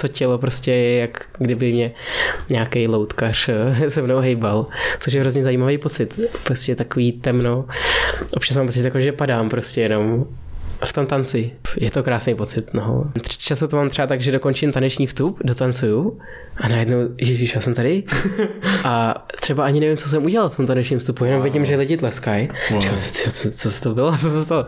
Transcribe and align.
to 0.00 0.08
tělo 0.08 0.38
prostě 0.38 0.70
je 0.70 1.00
jak 1.00 1.26
kdyby 1.38 1.72
mě 1.72 1.92
nějaký 2.50 2.88
loutkař 2.88 3.50
se 3.88 4.02
mnou 4.02 4.18
hejbal, 4.18 4.66
což 5.00 5.12
je 5.12 5.20
hrozně 5.20 5.42
zajímavý 5.42 5.78
pocit. 5.78 6.20
Prostě 6.44 6.74
takový 6.74 7.12
temno. 7.12 7.64
Občas 8.32 8.56
mám 8.56 8.66
pocit, 8.66 8.84
jako, 8.84 9.00
že 9.00 9.12
padám 9.12 9.48
prostě 9.48 9.80
jenom 9.80 10.26
v 10.84 10.92
tom 10.92 11.06
tanci. 11.06 11.52
Je 11.76 11.90
to 11.90 12.02
krásný 12.02 12.34
pocit, 12.34 12.74
no. 12.74 13.12
Často 13.38 13.68
to 13.68 13.76
mám 13.76 13.88
třeba 13.88 14.06
tak, 14.06 14.20
že 14.20 14.32
dokončím 14.32 14.72
taneční 14.72 15.06
vstup, 15.06 15.38
dotancuju 15.44 16.18
a 16.56 16.68
najednou, 16.68 16.96
ježíš, 17.18 17.54
já 17.54 17.60
jsem 17.60 17.74
tady 17.74 18.02
a 18.84 19.26
třeba 19.40 19.64
ani 19.64 19.80
nevím, 19.80 19.96
co 19.96 20.08
jsem 20.08 20.24
udělal 20.24 20.50
v 20.50 20.56
tom 20.56 20.66
tanečním 20.66 20.98
vstupu, 20.98 21.24
jenom 21.24 21.42
vidím, 21.42 21.64
že 21.64 21.76
lidi 21.76 21.96
tleskají. 21.96 22.48
Říkám 22.80 22.98
si, 22.98 23.12
co, 23.12 23.30
co, 23.30 23.70
co 23.70 23.80
to 23.80 23.94
bylo, 23.94 24.12
co 24.18 24.30
se 24.30 24.42
stalo? 24.42 24.66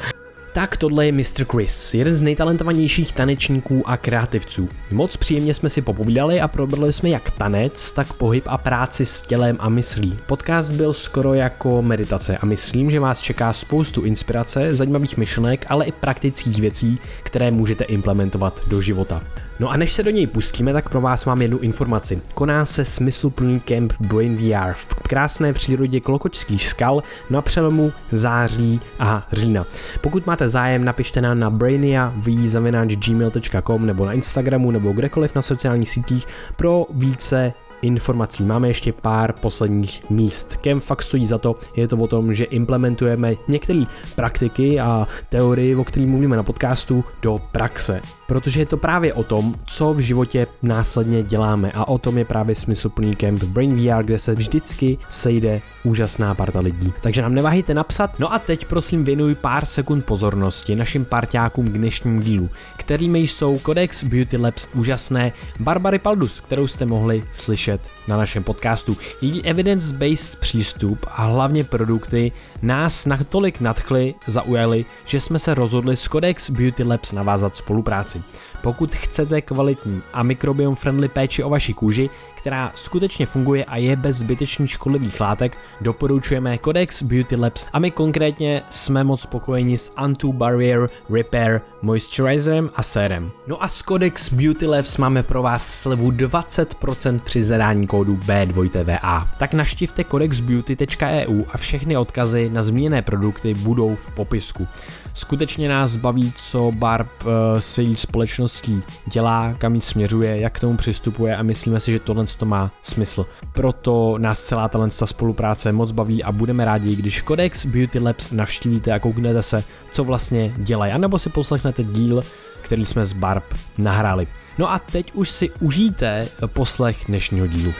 Tak 0.54 0.76
tohle 0.76 1.06
je 1.06 1.12
Mr. 1.12 1.44
Chris, 1.50 1.94
jeden 1.94 2.14
z 2.14 2.22
nejtalentovanějších 2.22 3.12
tanečníků 3.12 3.88
a 3.88 3.96
kreativců. 3.96 4.68
Moc 4.90 5.16
příjemně 5.16 5.54
jsme 5.54 5.70
si 5.70 5.82
popovídali 5.82 6.40
a 6.40 6.48
probrali 6.48 6.92
jsme 6.92 7.08
jak 7.08 7.30
tanec, 7.30 7.92
tak 7.92 8.12
pohyb 8.12 8.44
a 8.46 8.58
práci 8.58 9.06
s 9.06 9.20
tělem 9.20 9.56
a 9.60 9.68
myslí. 9.68 10.18
Podcast 10.26 10.72
byl 10.72 10.92
skoro 10.92 11.34
jako 11.34 11.82
meditace 11.82 12.36
a 12.36 12.46
myslím, 12.46 12.90
že 12.90 13.00
vás 13.00 13.20
čeká 13.20 13.52
spoustu 13.52 14.02
inspirace, 14.02 14.76
zajímavých 14.76 15.16
myšlenek, 15.16 15.66
ale 15.68 15.84
i 15.84 15.92
praktických 15.92 16.60
věcí, 16.60 16.98
které 17.22 17.50
můžete 17.50 17.84
implementovat 17.84 18.60
do 18.68 18.80
života. 18.80 19.22
No 19.60 19.68
a 19.68 19.76
než 19.76 19.92
se 19.92 20.02
do 20.02 20.10
něj 20.10 20.26
pustíme, 20.26 20.72
tak 20.72 20.88
pro 20.88 21.00
vás 21.00 21.24
mám 21.24 21.42
jednu 21.42 21.58
informaci. 21.58 22.22
Koná 22.34 22.66
se 22.66 22.84
smysluplný 22.84 23.60
kemp 23.60 23.92
Brain 24.00 24.36
VR 24.36 24.72
v 24.72 24.86
krásné 24.86 25.52
přírodě 25.52 26.00
Klokočských 26.00 26.68
skal 26.68 27.02
na 27.30 27.42
přelomu 27.42 27.92
září 28.12 28.80
a 28.98 29.28
října. 29.32 29.66
Pokud 30.00 30.26
máte 30.26 30.48
zájem, 30.48 30.84
napište 30.84 31.20
nám 31.20 31.40
na 31.40 31.50
brainiav.gmail.com 31.50 33.86
nebo 33.86 34.06
na 34.06 34.12
Instagramu 34.12 34.70
nebo 34.70 34.92
kdekoliv 34.92 35.34
na 35.34 35.42
sociálních 35.42 35.90
sítích 35.90 36.26
pro 36.56 36.86
více 36.94 37.52
informací. 37.82 38.44
Máme 38.44 38.68
ještě 38.68 38.92
pár 38.92 39.32
posledních 39.32 40.10
míst. 40.10 40.56
Kem 40.56 40.80
fakt 40.80 41.02
stojí 41.02 41.26
za 41.26 41.38
to, 41.38 41.56
je 41.76 41.88
to 41.88 41.96
o 41.96 42.06
tom, 42.06 42.34
že 42.34 42.44
implementujeme 42.44 43.34
některé 43.48 43.84
praktiky 44.16 44.80
a 44.80 45.06
teorie, 45.28 45.76
o 45.76 45.84
kterých 45.84 46.08
mluvíme 46.08 46.36
na 46.36 46.42
podcastu, 46.42 47.04
do 47.22 47.38
praxe 47.52 48.00
protože 48.26 48.60
je 48.60 48.66
to 48.66 48.76
právě 48.76 49.14
o 49.14 49.24
tom, 49.24 49.54
co 49.66 49.94
v 49.94 49.98
životě 49.98 50.46
následně 50.62 51.22
děláme 51.22 51.70
a 51.74 51.88
o 51.88 51.98
tom 51.98 52.18
je 52.18 52.24
právě 52.24 52.56
smysluplný 52.56 53.16
kemp 53.16 53.44
Brain 53.44 53.76
VR, 53.76 54.04
kde 54.04 54.18
se 54.18 54.34
vždycky 54.34 54.98
sejde 55.10 55.60
úžasná 55.84 56.34
parta 56.34 56.60
lidí. 56.60 56.92
Takže 57.00 57.22
nám 57.22 57.34
neváhejte 57.34 57.74
napsat. 57.74 58.18
No 58.18 58.32
a 58.32 58.38
teď 58.38 58.64
prosím 58.64 59.04
věnuj 59.04 59.34
pár 59.34 59.64
sekund 59.64 60.04
pozornosti 60.04 60.76
našim 60.76 61.04
parťákům 61.04 61.68
k 61.68 61.78
dnešnímu 61.78 62.20
dílu, 62.20 62.50
kterými 62.76 63.18
jsou 63.18 63.58
Codex 63.58 64.04
Beauty 64.04 64.36
Labs 64.36 64.68
úžasné 64.74 65.32
Barbary 65.60 65.98
Paldus, 65.98 66.40
kterou 66.40 66.66
jste 66.66 66.86
mohli 66.86 67.22
slyšet 67.32 67.80
na 68.08 68.16
našem 68.16 68.42
podcastu. 68.42 68.96
Její 69.20 69.44
evidence-based 69.44 70.36
přístup 70.36 71.06
a 71.08 71.24
hlavně 71.24 71.64
produkty 71.64 72.32
nás 72.62 73.06
natolik 73.06 73.60
nadchly, 73.60 74.14
zaujali, 74.26 74.84
že 75.04 75.20
jsme 75.20 75.38
se 75.38 75.54
rozhodli 75.54 75.96
s 75.96 76.08
Codex 76.08 76.50
Beauty 76.50 76.84
Labs 76.84 77.12
navázat 77.12 77.56
spolupráci. 77.56 78.22
Pokud 78.62 78.94
chcete 78.94 79.40
kvalitní 79.40 80.02
a 80.12 80.22
mikrobiom 80.22 80.74
friendly 80.74 81.08
péči 81.08 81.42
o 81.42 81.50
vaši 81.50 81.74
kůži, 81.74 82.10
která 82.42 82.72
skutečně 82.74 83.26
funguje 83.26 83.64
a 83.64 83.76
je 83.76 83.96
bez 83.96 84.16
zbytečných 84.16 84.70
škodlivých 84.70 85.20
látek, 85.20 85.58
doporučujeme 85.80 86.58
Codex 86.58 87.02
Beauty 87.02 87.36
Labs 87.36 87.66
a 87.72 87.78
my 87.78 87.90
konkrétně 87.90 88.62
jsme 88.70 89.04
moc 89.04 89.20
spokojeni 89.20 89.78
s 89.78 89.94
Anti-Barrier 89.96 90.88
Repair 91.10 91.60
Moisturizerem 91.82 92.70
a 92.74 92.82
sérem. 92.82 93.30
No 93.46 93.62
a 93.62 93.68
s 93.68 93.82
Codex 93.82 94.32
Beauty 94.32 94.66
Labs 94.66 94.96
máme 94.96 95.22
pro 95.22 95.42
vás 95.42 95.66
slevu 95.66 96.10
20% 96.10 97.18
při 97.18 97.42
zadání 97.42 97.86
kódu 97.86 98.16
B2TVA. 98.16 99.28
Tak 99.38 99.54
naštivte 99.54 100.04
codexbeauty.eu 100.04 101.44
a 101.52 101.58
všechny 101.58 101.96
odkazy 101.96 102.50
na 102.52 102.62
zmíněné 102.62 103.02
produkty 103.02 103.54
budou 103.54 103.96
v 103.96 104.14
popisku. 104.14 104.68
Skutečně 105.14 105.68
nás 105.68 105.96
baví, 105.96 106.32
co 106.36 106.72
Barb 106.72 107.08
uh, 107.24 107.30
se 107.58 107.82
její 107.82 107.96
společností 107.96 108.82
dělá, 109.06 109.54
kam 109.58 109.74
jí 109.74 109.80
směřuje, 109.80 110.40
jak 110.40 110.52
k 110.52 110.60
tomu 110.60 110.76
přistupuje 110.76 111.36
a 111.36 111.42
myslíme 111.42 111.80
si, 111.80 111.92
že 111.92 111.98
tohle 111.98 112.26
to 112.34 112.46
má 112.46 112.70
smysl. 112.82 113.26
Proto 113.52 114.18
nás 114.18 114.42
celá 114.42 114.68
ta 114.68 114.78
spolupráce 115.06 115.72
moc 115.72 115.90
baví 115.90 116.24
a 116.24 116.32
budeme 116.32 116.64
rádi, 116.64 116.96
když 116.96 117.24
Codex 117.28 117.66
Beauty 117.66 117.98
Labs 117.98 118.30
navštívíte 118.30 118.92
a 118.92 118.98
kouknete 118.98 119.42
se, 119.42 119.64
co 119.92 120.04
vlastně 120.04 120.52
dělají, 120.56 120.92
anebo 120.92 121.18
si 121.18 121.30
poslechnete 121.30 121.84
díl, 121.84 122.24
který 122.62 122.86
jsme 122.86 123.04
s 123.04 123.12
Barb 123.12 123.44
nahráli. 123.78 124.26
No 124.58 124.72
a 124.72 124.78
teď 124.78 125.10
už 125.14 125.30
si 125.30 125.50
užijte 125.60 126.28
poslech 126.46 127.04
dnešního 127.08 127.46
dílu. 127.46 127.72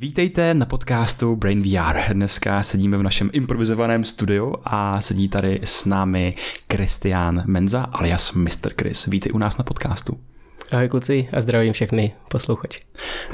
Vítejte 0.00 0.54
na 0.54 0.66
podcastu 0.66 1.36
Brain 1.36 1.62
VR. 1.62 2.14
Dneska 2.14 2.62
sedíme 2.62 2.98
v 2.98 3.02
našem 3.02 3.30
improvizovaném 3.32 4.04
studiu 4.04 4.54
a 4.64 5.00
sedí 5.00 5.28
tady 5.28 5.60
s 5.64 5.84
námi 5.84 6.34
Christian 6.72 7.42
Menza 7.46 7.82
alias 7.82 8.32
Mr. 8.32 8.72
Chris. 8.80 9.06
Vítej 9.06 9.32
u 9.32 9.38
nás 9.38 9.58
na 9.58 9.64
podcastu. 9.64 10.29
Ahoj 10.72 10.88
kluci 10.88 11.28
a 11.32 11.40
zdravím 11.40 11.72
všechny 11.72 12.12
posluchače. 12.30 12.80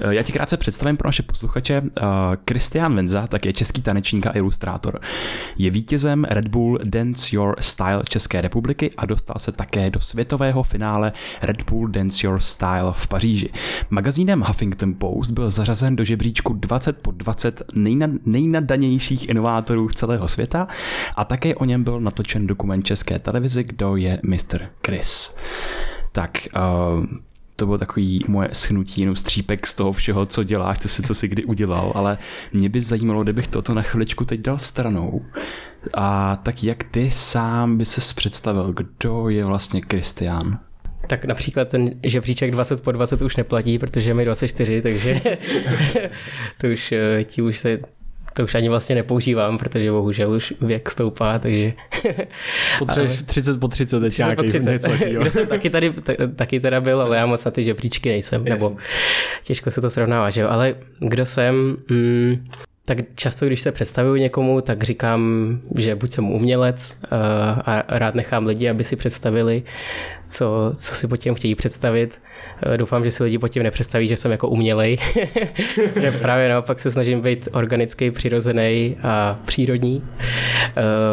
Eh, 0.00 0.14
já 0.14 0.22
ti 0.22 0.32
krátce 0.32 0.56
představím 0.56 0.97
pro 0.97 1.08
naše 1.08 1.22
posluchače. 1.22 1.82
Kristián 2.44 2.92
eh, 2.92 2.97
Venza 2.97 3.26
tak 3.26 3.47
je 3.47 3.52
český 3.52 3.82
tanečník 3.82 4.26
a 4.26 4.36
ilustrátor. 4.36 5.00
Je 5.56 5.70
vítězem 5.70 6.24
Red 6.24 6.48
Bull 6.48 6.78
Dance 6.84 7.36
Your 7.36 7.56
Style 7.60 8.02
České 8.08 8.41
republiky 8.41 8.91
a 8.97 9.06
dostal 9.06 9.36
se 9.38 9.52
také 9.52 9.91
do 9.91 10.00
světového 10.00 10.62
finále 10.62 11.12
Red 11.42 11.70
Bull 11.70 11.88
Dance 11.88 12.26
Your 12.26 12.41
Style 12.41 12.92
v 12.92 13.08
Paříži. 13.08 13.50
Magazínem 13.91 14.41
Huffington 14.41 14.94
Post 14.98 15.30
byl 15.30 15.50
zařazen 15.50 15.97
do 15.97 16.04
žebříčku 16.04 16.53
20 16.53 17.03
po 17.03 17.10
20 17.10 17.62
nejna, 17.74 18.06
nejnadanějších 18.24 19.28
inovátorů 19.28 19.88
celého 19.88 20.28
světa 20.28 20.68
a 21.16 21.24
také 21.24 21.54
o 21.54 21.64
něm 21.64 21.84
byl 21.84 22.00
natočen 22.00 22.47
dokument 22.47 22.82
České 22.82 23.18
televize 23.18 23.64
Kdo 23.64 23.97
je 23.97 24.20
Mr. 24.22 24.66
Chris. 24.86 25.36
Tak 26.12 26.48
uh, 26.56 27.04
to 27.56 27.66
bylo 27.66 27.78
takový 27.78 28.24
moje 28.28 28.48
schnutí, 28.52 29.00
jenom 29.00 29.16
střípek 29.16 29.66
z 29.66 29.74
toho 29.74 29.92
všeho, 29.92 30.26
co 30.26 30.42
děláš, 30.42 30.78
co 30.78 30.88
si, 30.88 31.02
co 31.02 31.14
si 31.14 31.28
kdy 31.28 31.44
udělal, 31.44 31.92
ale 31.94 32.18
mě 32.52 32.68
by 32.68 32.80
zajímalo, 32.80 33.22
kdybych 33.22 33.46
toto 33.46 33.74
na 33.74 33.82
chviličku 33.82 34.24
teď 34.24 34.40
dal 34.40 34.58
stranou. 34.58 35.24
A 35.94 36.36
tak 36.42 36.64
jak 36.64 36.84
ty 36.84 37.10
sám 37.10 37.78
by 37.78 37.84
se 37.84 38.14
představil, 38.14 38.72
kdo 38.72 39.28
je 39.28 39.44
vlastně 39.44 39.80
Kristián? 39.80 40.58
Tak 41.08 41.24
například 41.24 41.68
ten 41.68 41.90
žebříček 42.02 42.50
20 42.50 42.82
po 42.82 42.92
20 42.92 43.22
už 43.22 43.36
neplatí, 43.36 43.78
protože 43.78 44.14
mi 44.14 44.24
24, 44.24 44.82
takže 44.82 45.20
to 46.60 46.66
už, 46.66 46.92
eh, 46.92 47.24
ti 47.24 47.42
už 47.42 47.58
se 47.58 47.78
to 48.36 48.44
už 48.44 48.54
ani 48.54 48.69
vlastně 48.69 48.94
nepoužívám, 48.94 49.58
protože 49.58 49.91
bohužel 49.91 50.30
už 50.30 50.54
věk 50.60 50.91
stoupá, 50.91 51.38
takže... 51.38 51.72
Potřebuješ 52.78 53.22
30 53.22 53.60
po 53.60 53.69
30 53.69 54.00
teď 54.00 54.19
nějaký, 54.19 54.36
po 54.36 54.42
30. 54.42 54.72
Něco, 54.72 54.91
Kde 55.20 55.30
jsem 55.30 55.47
taky 55.47 55.70
tady, 55.70 55.94
taky 56.36 56.60
teda 56.60 56.80
byl, 56.80 57.00
ale 57.00 57.16
já 57.16 57.26
moc 57.26 57.44
na 57.44 57.50
ty 57.50 57.64
žebříčky 57.64 58.08
nejsem, 58.08 58.44
nebo 58.44 58.76
těžko 59.44 59.70
se 59.70 59.80
to 59.80 59.91
srovnává, 59.91 60.30
že 60.30 60.41
jo, 60.41 60.48
ale 60.50 60.74
kdo 60.98 61.26
jsem, 61.26 61.76
mm, 61.91 62.47
tak 62.84 62.98
často, 63.14 63.47
když 63.47 63.60
se 63.60 63.72
představuju 63.72 64.16
někomu, 64.16 64.60
tak 64.60 64.82
říkám, 64.82 65.22
že 65.78 65.94
buď 65.94 66.12
jsem 66.12 66.30
umělec 66.30 66.97
uh, 67.03 67.08
a 67.64 67.84
rád 67.88 68.14
nechám 68.14 68.47
lidi, 68.47 68.68
aby 68.68 68.84
si 68.84 68.97
představili, 68.97 69.62
co, 70.24 70.72
co 70.76 70.94
si 70.94 71.08
pod 71.08 71.16
tím 71.16 71.34
chtějí 71.34 71.54
představit. 71.54 72.18
Uh, 72.66 72.76
doufám, 72.76 73.04
že 73.04 73.10
si 73.10 73.22
lidi 73.22 73.38
pod 73.38 73.48
tím 73.48 73.62
nepředstaví, 73.62 74.08
že 74.08 74.16
jsem 74.16 74.30
jako 74.30 74.48
umělej, 74.48 74.98
že 76.00 76.12
právě 76.12 76.48
naopak 76.48 76.78
se 76.78 76.90
snažím 76.90 77.20
být 77.20 77.48
organický, 77.52 78.10
přirozený 78.10 78.96
a 79.02 79.38
přírodní. 79.44 79.96
Uh, 79.96 80.02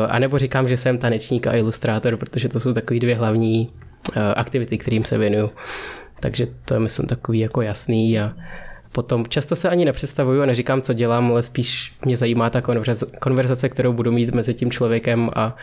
a 0.10 0.20
nebo 0.20 0.40
říkám, 0.40 0.68
že 0.68 0.78
jsem 0.78 0.98
tanečník 0.98 1.48
a 1.48 1.56
ilustrátor, 1.56 2.18
protože 2.18 2.50
to 2.50 2.60
jsou 2.60 2.74
takové 2.74 3.00
dvě 3.00 3.16
hlavní 3.16 3.70
uh, 3.70 4.24
aktivity, 4.36 4.78
kterým 4.78 5.06
se 5.06 5.18
věnuju. 5.18 5.50
Takže 6.20 6.48
to 6.66 6.74
je, 6.74 6.80
myslím, 6.80 7.08
takový 7.08 7.40
jako 7.40 7.62
jasný 7.62 8.20
a 8.20 8.34
Potom 8.94 9.26
často 9.28 9.56
se 9.56 9.70
ani 9.70 9.86
nepředstavuju 9.86 10.42
a 10.42 10.46
neříkám, 10.46 10.82
co 10.82 10.94
dělám, 10.94 11.32
ale 11.32 11.44
spíš 11.44 11.94
mě 12.06 12.18
zajímá 12.18 12.50
ta 12.50 12.62
konverzace, 13.20 13.70
kterou 13.70 13.94
budu 13.94 14.12
mít 14.12 14.36
mezi 14.36 14.54
tím 14.54 14.72
člověkem 14.72 15.30
a 15.36 15.56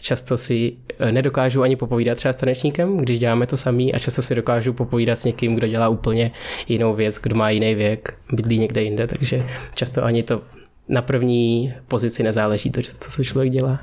často 0.00 0.38
si 0.38 0.72
eh, 0.98 1.12
nedokážu 1.12 1.62
ani 1.62 1.76
popovídat 1.76 2.14
třeba 2.14 2.32
s 2.32 2.36
tanečníkem, 2.36 2.96
když 2.96 3.18
děláme 3.18 3.46
to 3.46 3.56
samý 3.56 3.94
a 3.94 3.98
často 3.98 4.22
si 4.22 4.34
dokážu 4.34 4.72
popovídat 4.72 5.18
s 5.18 5.24
někým, 5.24 5.54
kdo 5.54 5.66
dělá 5.66 5.88
úplně 5.88 6.30
jinou 6.68 6.94
věc, 6.94 7.18
kdo 7.18 7.36
má 7.36 7.50
jiný 7.50 7.74
věk, 7.74 8.18
bydlí 8.32 8.58
někde 8.58 8.82
jinde, 8.82 9.06
takže 9.06 9.46
často 9.74 10.04
ani 10.04 10.22
to 10.22 10.42
na 10.88 11.02
první 11.02 11.74
pozici 11.88 12.22
nezáleží 12.22 12.70
to, 12.70 12.80
co 13.10 13.24
člověk 13.24 13.52
dělá. 13.52 13.78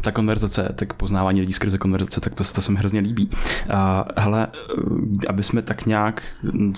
ta 0.00 0.12
konverzace, 0.12 0.74
tak 0.74 0.92
poznávání 0.92 1.40
lidí 1.40 1.52
skrze 1.52 1.78
konverzace, 1.78 2.20
tak 2.20 2.34
to, 2.34 2.44
to 2.54 2.60
se 2.60 2.72
mi 2.72 2.78
hrozně 2.78 3.00
líbí. 3.00 3.30
A 3.70 4.08
hele, 4.16 4.46
aby 5.28 5.42
jsme 5.42 5.62
tak 5.62 5.86
nějak 5.86 6.22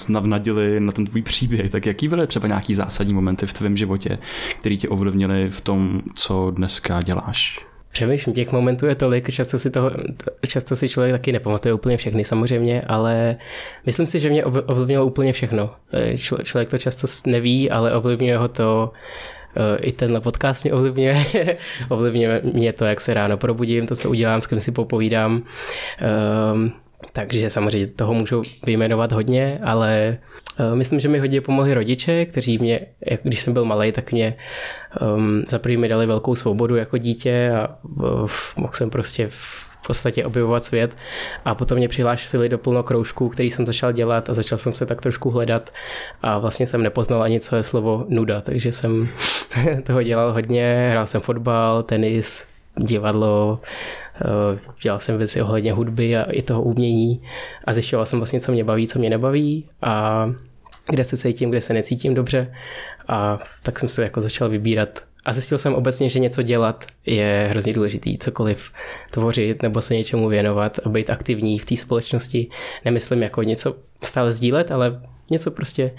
navnadili 0.08 0.80
na 0.80 0.92
ten 0.92 1.06
tvůj 1.06 1.22
příběh, 1.22 1.70
tak 1.70 1.86
jaký 1.86 2.08
byly 2.08 2.26
třeba 2.26 2.48
nějaký 2.48 2.74
zásadní 2.74 3.14
momenty 3.14 3.46
v 3.46 3.52
tvém 3.52 3.76
životě, 3.76 4.18
který 4.58 4.78
tě 4.78 4.88
ovlivnili 4.88 5.50
v 5.50 5.60
tom, 5.60 6.02
co 6.14 6.50
dneska 6.50 7.02
děláš? 7.02 7.66
Přemýšlím, 7.92 8.34
těch 8.34 8.52
momentů 8.52 8.86
je 8.86 8.94
tolik, 8.94 9.30
často 9.30 9.58
si, 9.58 9.70
toho, 9.70 9.90
často 10.46 10.76
si 10.76 10.88
člověk 10.88 11.12
taky 11.12 11.32
nepamatuje 11.32 11.74
úplně 11.74 11.96
všechny 11.96 12.24
samozřejmě, 12.24 12.82
ale 12.82 13.36
myslím 13.86 14.06
si, 14.06 14.20
že 14.20 14.30
mě 14.30 14.44
ovlivnilo 14.44 15.06
úplně 15.06 15.32
všechno. 15.32 15.70
Člo, 16.16 16.38
člověk 16.38 16.68
to 16.68 16.78
často 16.78 17.06
neví, 17.30 17.70
ale 17.70 17.94
ovlivňuje 17.94 18.38
ho 18.38 18.48
to, 18.48 18.92
i 19.80 19.92
tenhle 19.92 20.20
podcast 20.20 20.64
mě 20.64 20.72
ovlivňuje. 20.72 21.24
ovlivňuje 21.88 22.40
mě 22.54 22.72
to, 22.72 22.84
jak 22.84 23.00
se 23.00 23.14
ráno 23.14 23.36
probudím, 23.36 23.86
to, 23.86 23.96
co 23.96 24.10
udělám, 24.10 24.42
s 24.42 24.46
kým 24.46 24.60
si 24.60 24.72
popovídám. 24.72 25.42
Um, 26.52 26.72
takže 27.12 27.50
samozřejmě 27.50 27.86
toho 27.86 28.14
můžu 28.14 28.42
vyjmenovat 28.66 29.12
hodně, 29.12 29.58
ale 29.62 30.18
uh, 30.70 30.76
myslím, 30.76 31.00
že 31.00 31.08
mi 31.08 31.18
hodně 31.18 31.40
pomohli 31.40 31.74
rodiče, 31.74 32.26
kteří 32.26 32.58
mě, 32.58 32.80
jak 33.10 33.20
když 33.22 33.40
jsem 33.40 33.52
byl 33.52 33.64
malý, 33.64 33.92
tak 33.92 34.12
mě 34.12 34.34
um, 35.16 35.42
za 35.48 35.58
prvý 35.58 35.76
mi 35.76 35.88
dali 35.88 36.06
velkou 36.06 36.34
svobodu 36.34 36.76
jako 36.76 36.98
dítě 36.98 37.52
a 37.56 37.68
uh, 37.82 38.30
mohl 38.56 38.72
jsem 38.72 38.90
prostě 38.90 39.28
podstatě 39.86 40.24
objevovat 40.24 40.64
svět. 40.64 40.96
A 41.44 41.54
potom 41.54 41.78
mě 41.78 41.88
přihlásili 41.88 42.48
do 42.48 42.58
plno 42.58 42.82
kroužků, 42.82 43.28
který 43.28 43.50
jsem 43.50 43.66
začal 43.66 43.92
dělat 43.92 44.30
a 44.30 44.34
začal 44.34 44.58
jsem 44.58 44.74
se 44.74 44.86
tak 44.86 45.00
trošku 45.00 45.30
hledat 45.30 45.70
a 46.22 46.38
vlastně 46.38 46.66
jsem 46.66 46.82
nepoznal 46.82 47.22
ani 47.22 47.40
co 47.40 47.56
je 47.56 47.62
slovo 47.62 48.04
nuda, 48.08 48.40
takže 48.40 48.72
jsem 48.72 49.08
toho 49.86 50.02
dělal 50.02 50.32
hodně, 50.32 50.88
hrál 50.90 51.06
jsem 51.06 51.20
fotbal, 51.20 51.82
tenis, 51.82 52.46
divadlo, 52.76 53.60
Eh, 54.20 54.58
dělal 54.82 55.00
jsem 55.00 55.18
věci 55.18 55.42
ohledně 55.42 55.72
hudby 55.72 56.16
a 56.16 56.22
i 56.30 56.42
toho 56.42 56.62
umění. 56.62 57.22
A 57.64 57.72
zjišťoval 57.72 58.06
jsem 58.06 58.18
vlastně, 58.18 58.40
co 58.40 58.52
mě 58.52 58.64
baví, 58.64 58.88
co 58.88 58.98
mě 58.98 59.10
nebaví 59.10 59.68
a 59.82 60.26
kde 60.86 61.04
se 61.04 61.16
cítím, 61.16 61.50
kde 61.50 61.60
se 61.60 61.74
necítím 61.74 62.14
dobře. 62.14 62.54
A 63.08 63.38
tak 63.62 63.78
jsem 63.78 63.88
se 63.88 64.02
jako 64.02 64.20
začal 64.20 64.48
vybírat 64.48 65.02
a 65.24 65.32
zjistil 65.32 65.58
jsem 65.58 65.74
obecně, 65.74 66.10
že 66.10 66.18
něco 66.18 66.42
dělat 66.42 66.84
je 67.06 67.46
hrozně 67.50 67.72
důležitý, 67.72 68.18
cokoliv 68.18 68.72
tvořit 69.10 69.62
nebo 69.62 69.82
se 69.82 69.94
něčemu 69.94 70.28
věnovat 70.28 70.78
a 70.84 70.88
být 70.88 71.10
aktivní 71.10 71.58
v 71.58 71.64
té 71.64 71.76
společnosti. 71.76 72.48
Nemyslím 72.84 73.22
jako 73.22 73.42
něco 73.42 73.76
stále 74.02 74.32
sdílet, 74.32 74.70
ale 74.70 75.00
něco 75.30 75.50
prostě 75.50 75.90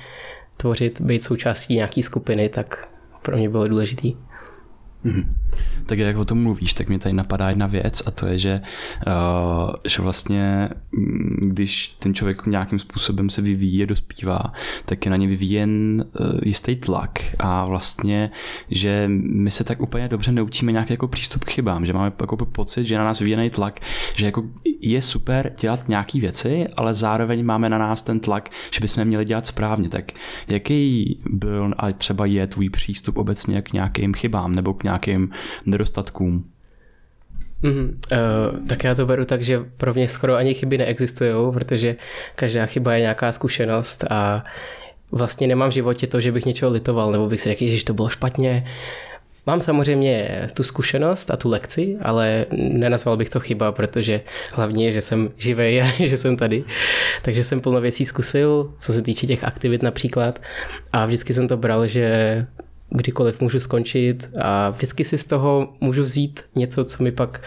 tvořit, 0.57 1.01
být 1.01 1.24
součástí 1.24 1.75
nějaký 1.75 2.04
skupiny, 2.04 2.50
tak 2.50 2.89
pro 3.22 3.38
mě 3.38 3.50
bylo 3.50 3.68
důležitý. 3.68 4.16
Mm-hmm. 5.06 5.25
Tak 5.85 5.99
jak 5.99 6.17
o 6.17 6.25
tom 6.25 6.43
mluvíš, 6.43 6.73
tak 6.73 6.89
mi 6.89 6.99
tady 6.99 7.13
napadá 7.13 7.49
jedna 7.49 7.67
věc 7.67 8.03
a 8.07 8.11
to 8.11 8.27
je, 8.27 8.37
že, 8.37 8.61
uh, 9.07 9.73
že 9.87 10.01
vlastně 10.01 10.69
mm, 10.91 11.49
když 11.51 11.87
ten 11.87 12.13
člověk 12.13 12.45
nějakým 12.45 12.79
způsobem 12.79 13.29
se 13.29 13.41
vyvíjí, 13.41 13.85
dospívá, 13.85 14.53
tak 14.85 15.05
je 15.05 15.11
na 15.11 15.17
ně 15.17 15.27
vyvíjen 15.27 16.03
uh, 16.19 16.27
jistý 16.43 16.75
tlak 16.75 17.19
a 17.39 17.65
vlastně, 17.65 18.31
že 18.69 19.05
my 19.33 19.51
se 19.51 19.63
tak 19.63 19.81
úplně 19.81 20.07
dobře 20.07 20.31
neučíme 20.31 20.71
nějaký 20.71 20.93
jako 20.93 21.07
přístup 21.07 21.43
k 21.43 21.49
chybám, 21.49 21.85
že 21.85 21.93
máme 21.93 22.11
jako 22.21 22.45
pocit, 22.45 22.87
že 22.87 22.97
na 22.97 23.05
nás 23.05 23.19
vyvíjený 23.19 23.49
tlak, 23.49 23.79
že 24.15 24.25
jako 24.25 24.43
je 24.81 25.01
super 25.01 25.53
dělat 25.59 25.87
nějaké 25.87 26.19
věci, 26.19 26.67
ale 26.77 26.93
zároveň 26.93 27.45
máme 27.45 27.69
na 27.69 27.77
nás 27.77 28.01
ten 28.01 28.19
tlak, 28.19 28.49
že 28.71 28.81
bychom 28.81 29.05
měli 29.05 29.25
dělat 29.25 29.47
správně. 29.47 29.89
Tak 29.89 30.11
jaký 30.47 31.19
byl 31.29 31.73
a 31.77 31.91
třeba 31.91 32.25
je 32.25 32.47
tvůj 32.47 32.69
přístup 32.69 33.17
obecně 33.17 33.61
k 33.61 33.73
nějakým 33.73 34.13
chybám 34.13 34.55
nebo 34.55 34.73
k 34.73 34.83
nějakým 34.83 35.29
nedostatkům? 35.75 36.50
Mm, 37.62 38.01
uh, 38.12 38.68
tak 38.68 38.83
já 38.83 38.95
to 38.95 39.06
beru 39.06 39.25
tak, 39.25 39.44
že 39.44 39.60
pro 39.77 39.94
mě 39.94 40.07
skoro 40.07 40.36
ani 40.36 40.54
chyby 40.54 40.77
neexistují, 40.77 41.54
protože 41.54 41.95
každá 42.36 42.66
chyba 42.66 42.94
je 42.94 43.01
nějaká 43.01 43.31
zkušenost 43.31 44.04
a 44.10 44.44
vlastně 45.12 45.48
nemám 45.48 45.69
v 45.69 45.74
životě 45.74 46.07
to, 46.07 46.22
že 46.22 46.31
bych 46.31 46.45
něčeho 46.45 46.72
litoval, 46.72 47.12
nebo 47.12 47.27
bych 47.27 47.42
si 47.42 47.50
řekl, 47.50 47.66
že 47.66 47.86
to 47.86 47.94
bylo 47.94 48.10
špatně, 48.10 48.66
Mám 49.48 49.62
samozřejmě 49.62 50.42
tu 50.54 50.63
zkušenost 50.63 51.31
a 51.31 51.38
tu 51.38 51.50
lekci, 51.50 51.98
ale 52.01 52.45
nenazval 52.51 53.18
bych 53.18 53.30
to 53.30 53.39
chyba, 53.39 53.71
protože 53.71 54.21
hlavně, 54.54 54.92
že 54.92 55.01
jsem 55.01 55.30
živý 55.38 55.81
a 55.81 55.86
že 56.07 56.18
jsem 56.18 56.38
tady. 56.38 56.63
Takže 57.21 57.44
jsem 57.44 57.62
plno 57.62 57.81
věcí 57.81 58.06
zkusil, 58.06 58.74
co 58.80 58.94
se 58.94 59.01
týče 59.01 59.28
těch 59.28 59.44
aktivit 59.44 59.83
například. 59.83 60.42
A 60.94 61.06
vždycky 61.06 61.33
jsem 61.33 61.48
to 61.48 61.57
bral, 61.57 61.88
že 61.88 62.48
kdykoliv 62.89 63.41
můžu 63.41 63.59
skončit 63.59 64.29
a 64.41 64.69
vždycky 64.69 65.03
si 65.03 65.17
z 65.17 65.25
toho 65.25 65.73
můžu 65.81 66.03
vzít 66.03 66.39
něco, 66.55 66.85
co 66.85 67.03
mi 67.03 67.11
pak 67.11 67.41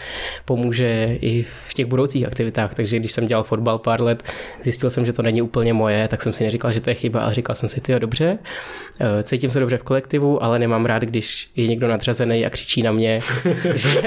pomůže 0.45 1.17
i 1.21 1.43
v 1.43 1.73
těch 1.73 1.85
budoucích 1.85 2.27
aktivitách. 2.27 2.75
Takže 2.75 2.99
když 2.99 3.11
jsem 3.11 3.27
dělal 3.27 3.43
fotbal 3.43 3.79
pár 3.79 4.01
let, 4.01 4.23
zjistil 4.61 4.89
jsem, 4.89 5.05
že 5.05 5.13
to 5.13 5.21
není 5.21 5.41
úplně 5.41 5.73
moje, 5.73 6.07
tak 6.07 6.21
jsem 6.21 6.33
si 6.33 6.43
neříkal, 6.43 6.71
že 6.71 6.81
to 6.81 6.89
je 6.89 6.93
chyba, 6.93 7.21
ale 7.21 7.33
říkal 7.33 7.55
jsem 7.55 7.69
si, 7.69 7.81
ty 7.81 7.99
dobře, 7.99 8.39
eh, 8.99 9.23
cítím 9.23 9.49
se 9.49 9.59
dobře 9.59 9.77
v 9.77 9.83
kolektivu, 9.83 10.43
ale 10.43 10.59
nemám 10.59 10.85
rád, 10.85 11.03
když 11.03 11.51
je 11.55 11.67
někdo 11.67 11.87
nadřazený 11.87 12.45
a 12.45 12.49
křičí 12.49 12.83
na 12.83 12.91
mě, 12.91 13.19
že, 13.75 14.01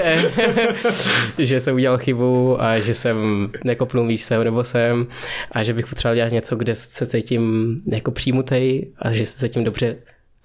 že 1.38 1.60
jsem 1.60 1.74
udělal 1.74 1.98
chybu 1.98 2.62
a 2.62 2.78
že 2.78 2.94
jsem 2.94 3.48
nekopnul 3.64 4.06
víš 4.06 4.22
sem 4.22 4.44
nebo 4.44 4.64
sem 4.64 5.06
a 5.52 5.62
že 5.62 5.74
bych 5.74 5.86
potřeboval 5.86 6.16
dělat 6.16 6.32
něco, 6.32 6.56
kde 6.56 6.74
se 6.76 7.06
cítím 7.06 7.76
jako 7.86 8.10
přímutej 8.10 8.92
a 8.98 9.12
že 9.12 9.26
se 9.26 9.48
cítím 9.48 9.64
dobře 9.64 9.96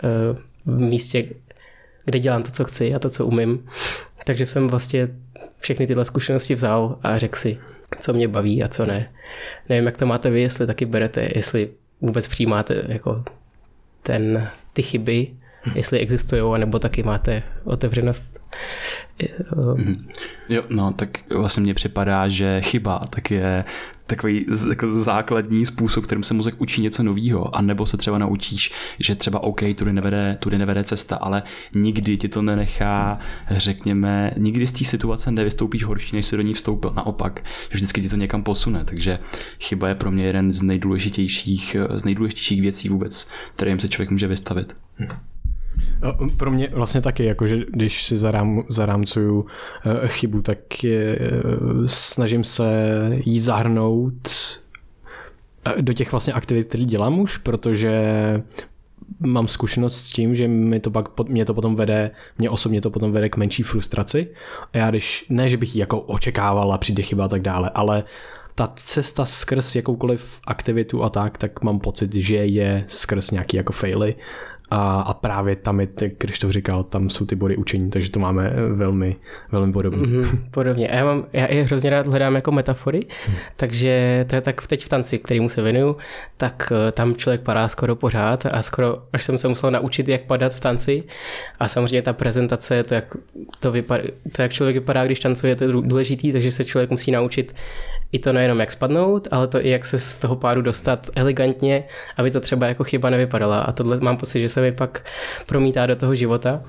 uh, 0.03 0.37
v 0.67 0.81
místě, 0.81 1.25
kde 2.05 2.19
dělám 2.19 2.43
to, 2.43 2.51
co 2.51 2.65
chci 2.65 2.95
a 2.95 2.99
to, 2.99 3.09
co 3.09 3.25
umím. 3.25 3.65
Takže 4.25 4.45
jsem 4.45 4.67
vlastně 4.67 5.07
všechny 5.59 5.87
tyhle 5.87 6.05
zkušenosti 6.05 6.55
vzal 6.55 6.99
a 7.03 7.17
řekl 7.17 7.37
si, 7.37 7.57
co 7.99 8.13
mě 8.13 8.27
baví 8.27 8.63
a 8.63 8.67
co 8.67 8.85
ne. 8.85 9.11
Nevím, 9.69 9.85
jak 9.85 9.97
to 9.97 10.05
máte 10.05 10.29
vy, 10.29 10.41
jestli 10.41 10.67
taky 10.67 10.85
berete, 10.85 11.29
jestli 11.35 11.69
vůbec 12.01 12.27
přijímáte 12.27 12.83
jako 12.87 13.23
ten, 14.03 14.49
ty 14.73 14.81
chyby, 14.81 15.27
hmm. 15.61 15.77
jestli 15.77 15.99
existují, 15.99 16.41
anebo 16.53 16.79
taky 16.79 17.03
máte 17.03 17.43
otevřenost. 17.63 18.39
Hmm. 19.55 20.07
Jo, 20.49 20.63
no, 20.69 20.93
tak 20.93 21.09
vlastně 21.31 21.63
mně 21.63 21.73
připadá, 21.73 22.29
že 22.29 22.61
chyba 22.61 22.99
tak 23.09 23.31
je 23.31 23.63
takový 24.07 24.45
jako 24.69 24.94
základní 24.94 25.65
způsob, 25.65 26.06
kterým 26.06 26.24
se 26.24 26.33
mozek 26.33 26.56
učí 26.57 26.81
něco 26.81 27.04
nového, 27.04 27.56
a 27.56 27.62
nebo 27.62 27.86
se 27.86 27.98
třeba 27.98 28.18
naučíš, 28.18 28.74
že 29.00 29.15
třeba 29.15 29.44
OK, 29.44 29.62
tudy 29.75 29.94
nevede, 29.94 30.38
tudy 30.39 30.57
nevede 30.57 30.83
cesta, 30.83 31.15
ale 31.15 31.44
nikdy 31.75 32.18
ti 32.18 32.27
to 32.27 32.42
nenechá, 32.42 33.19
řekněme, 33.51 34.31
nikdy 34.38 34.68
z 34.68 34.71
té 34.71 34.86
situace 34.86 35.31
nevystoupíš 35.31 35.83
horší, 35.83 36.15
než 36.15 36.25
si 36.25 36.38
do 36.38 36.44
ní 36.44 36.54
vstoupil. 36.54 36.94
Naopak, 36.95 37.44
že 37.69 37.75
vždycky 37.75 38.01
ti 38.01 38.09
to 38.09 38.15
někam 38.15 38.44
posune, 38.44 38.86
takže 38.86 39.19
chyba 39.59 39.89
je 39.89 39.95
pro 39.95 40.12
mě 40.12 40.25
jeden 40.25 40.54
z 40.54 40.62
nejdůležitějších, 40.62 41.75
z 41.95 42.06
nejdůležitějších 42.06 42.62
věcí 42.62 42.89
vůbec, 42.89 43.31
kterým 43.56 43.80
se 43.80 43.89
člověk 43.89 44.12
může 44.12 44.27
vystavit. 44.27 44.75
Hm. 45.00 45.07
Pro 46.38 46.51
mě 46.51 46.69
vlastně 46.71 47.01
taky, 47.01 47.25
jakože 47.25 47.57
když 47.69 48.03
si 48.03 48.18
zarám, 48.18 48.63
zarámcuju 48.69 49.45
eh, 49.85 50.07
chybu, 50.07 50.41
tak 50.41 50.83
je, 50.83 51.19
eh, 51.21 51.28
snažím 51.85 52.44
se 52.44 53.09
jí 53.25 53.40
zahrnout 53.40 54.28
eh, 55.66 55.81
do 55.81 55.94
těch 55.94 56.11
vlastně 56.11 56.33
aktivit, 56.33 56.68
které 56.68 56.85
dělám 56.85 57.19
už, 57.19 57.37
protože 57.37 57.94
mám 59.19 59.47
zkušenost 59.47 59.95
s 59.95 60.11
tím, 60.11 60.35
že 60.35 60.47
mi 60.47 60.80
to 60.80 60.92
pak, 60.92 61.30
mě 61.30 61.45
to 61.45 61.54
potom 61.54 61.75
vede, 61.75 62.11
mě 62.37 62.49
osobně 62.49 62.81
to 62.81 62.90
potom 62.90 63.11
vede 63.11 63.30
k 63.30 63.37
menší 63.37 63.63
frustraci. 63.63 64.28
A 64.73 64.78
já 64.78 64.90
když, 64.90 65.25
ne, 65.30 65.49
že 65.49 65.57
bych 65.57 65.75
ji 65.75 65.80
jako 65.80 65.99
očekával 65.99 66.73
a 66.73 66.78
přijde 66.78 67.04
chyba 67.04 67.25
a 67.25 67.28
tak 67.28 67.42
dále, 67.42 67.71
ale 67.73 68.04
ta 68.56 68.73
cesta 68.75 69.25
skrz 69.25 69.75
jakoukoliv 69.75 70.40
aktivitu 70.47 71.04
a 71.04 71.09
tak, 71.09 71.37
tak 71.37 71.61
mám 71.61 71.80
pocit, 71.80 72.13
že 72.13 72.35
je 72.35 72.83
skrz 72.87 73.31
nějaký 73.31 73.57
jako 73.57 73.73
faily 73.73 74.16
a, 74.71 75.02
a 75.02 75.14
právě 75.14 75.56
tam 75.56 75.80
je, 75.80 75.88
jak 76.02 76.14
Krištof 76.14 76.52
říkal, 76.52 76.83
tam 76.83 77.09
jsou 77.09 77.26
ty 77.26 77.36
body 77.36 77.57
učení, 77.57 77.90
takže 77.90 78.12
to 78.12 78.19
máme 78.19 78.54
velmi, 78.74 79.16
velmi 79.52 79.74
podobně. 79.74 80.07
Mm-hmm, 80.07 80.40
podobně. 80.52 80.88
A 80.88 80.95
já, 80.95 81.06
mám, 81.06 81.26
já 81.33 81.52
je 81.52 81.64
hrozně 81.64 81.90
rád 81.90 82.07
hledám 82.07 82.36
jako 82.36 82.52
metafory, 82.52 83.06
hmm. 83.28 83.36
takže 83.56 84.26
to 84.30 84.36
je 84.36 84.42
tak 84.42 84.68
teď 84.68 84.86
v 84.86 84.90
tanci, 84.90 85.19
kterýmu 85.19 85.50
se 85.50 85.62
věnuju, 85.62 85.97
tak 86.38 86.71
eh, 86.88 86.92
tam 86.92 87.16
člověk 87.16 87.42
padá 87.42 87.68
skoro 87.68 87.95
pořád 87.95 88.45
a 88.45 88.62
skoro, 88.62 89.04
až 89.14 89.24
jsem 89.24 89.38
se 89.38 89.47
musel 89.47 89.71
naučit, 89.71 90.07
jak 90.07 90.21
padat 90.21 90.56
v 90.56 90.59
tanci 90.59 91.04
a 91.59 91.68
samozřejmě 91.68 92.02
ta 92.02 92.14
prezentace, 92.14 92.83
to 92.83 92.94
jak, 92.94 93.18
to, 93.59 93.71
vypadá, 93.71 94.04
to 94.36 94.42
jak 94.42 94.54
člověk 94.54 94.76
vypadá, 94.76 95.06
když 95.06 95.19
tancuje, 95.19 95.56
to 95.56 95.64
je 95.64 95.71
důležitý, 95.71 96.31
takže 96.31 96.52
se 96.52 96.66
člověk 96.66 96.90
musí 96.90 97.12
naučit 97.12 97.56
i 98.11 98.19
to 98.19 98.33
nejenom 98.33 98.59
jak 98.59 98.71
spadnout, 98.71 99.28
ale 99.31 99.47
to 99.47 99.66
i 99.66 99.69
jak 99.69 99.85
se 99.85 99.99
z 99.99 100.18
toho 100.18 100.35
pádu 100.35 100.61
dostat 100.61 101.09
elegantně, 101.16 101.83
aby 102.18 102.31
to 102.31 102.40
třeba 102.40 102.68
jako 102.68 102.83
chyba 102.83 103.09
nevypadala. 103.09 103.59
A 103.59 103.71
tohle 103.71 103.99
mám 103.99 104.18
pocit, 104.18 104.40
že 104.40 104.49
se 104.49 104.61
mi 104.61 104.71
pak 104.71 105.06
promítá 105.45 105.85
do 105.85 105.95
toho 105.95 106.16
života. 106.16 106.61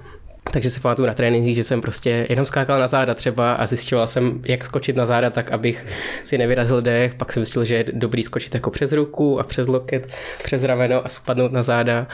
Takže 0.52 0.70
si 0.70 0.80
pamatuju 0.80 1.06
na 1.06 1.14
trénincích, 1.14 1.56
že 1.56 1.64
jsem 1.64 1.80
prostě 1.80 2.26
jenom 2.28 2.46
skákal 2.46 2.80
na 2.80 2.86
záda 2.86 3.14
třeba 3.14 3.52
a 3.52 3.66
zjišťoval 3.66 4.06
jsem, 4.06 4.42
jak 4.44 4.64
skočit 4.64 4.96
na 4.96 5.06
záda 5.06 5.30
tak, 5.30 5.52
abych 5.52 5.86
si 6.24 6.38
nevyrazil 6.38 6.80
dech. 6.80 7.14
Pak 7.14 7.32
jsem 7.32 7.44
zjistil, 7.44 7.64
že 7.64 7.74
je 7.74 7.84
dobrý 7.92 8.22
skočit 8.22 8.54
jako 8.54 8.70
přes 8.70 8.92
ruku 8.92 9.40
a 9.40 9.42
přes 9.42 9.68
loket, 9.68 10.08
přes 10.42 10.62
rameno 10.62 11.06
a 11.06 11.08
spadnout 11.08 11.52
na 11.52 11.62
záda. 11.62 12.06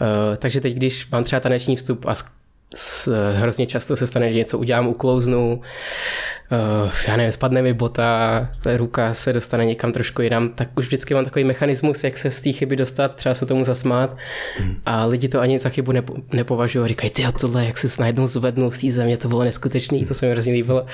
Uh, 0.00 0.36
takže 0.36 0.60
teď, 0.60 0.74
když 0.74 1.10
mám 1.10 1.24
třeba 1.24 1.40
taneční 1.40 1.76
vstup 1.76 2.06
a 2.06 2.14
s, 2.74 3.12
hrozně 3.36 3.66
často 3.66 3.96
se 3.96 4.06
stane, 4.06 4.32
že 4.32 4.38
něco 4.38 4.58
udělám, 4.58 4.86
uklouznu, 4.86 5.60
uh, 6.84 6.90
já 7.08 7.16
nevím, 7.16 7.32
spadne 7.32 7.62
mi 7.62 7.74
bota, 7.74 8.48
ruka 8.76 9.14
se 9.14 9.32
dostane 9.32 9.64
někam 9.64 9.92
trošku 9.92 10.22
jinam, 10.22 10.48
tak 10.48 10.68
už 10.76 10.86
vždycky 10.86 11.14
mám 11.14 11.24
takový 11.24 11.44
mechanismus, 11.44 12.04
jak 12.04 12.18
se 12.18 12.30
z 12.30 12.40
té 12.40 12.52
chyby 12.52 12.76
dostat, 12.76 13.14
třeba 13.14 13.34
se 13.34 13.46
tomu 13.46 13.64
zasmát. 13.64 14.16
Hmm. 14.58 14.76
a 14.86 15.04
lidi 15.06 15.28
to 15.28 15.40
ani 15.40 15.58
za 15.58 15.68
chybu 15.68 15.92
nepo, 15.92 16.14
nepovažují, 16.32 16.88
říkají, 16.88 17.10
ty 17.10 17.24
tohle, 17.40 17.66
jak 17.66 17.78
se 17.78 18.02
najednou 18.02 18.26
zvednou 18.26 18.70
z 18.70 18.78
té 18.78 18.90
země, 18.90 19.16
to 19.16 19.28
bylo 19.28 19.44
neskutečný, 19.44 20.04
to 20.04 20.14
se 20.14 20.26
mi 20.26 20.32
hrozně 20.32 20.52
líbilo. 20.52 20.86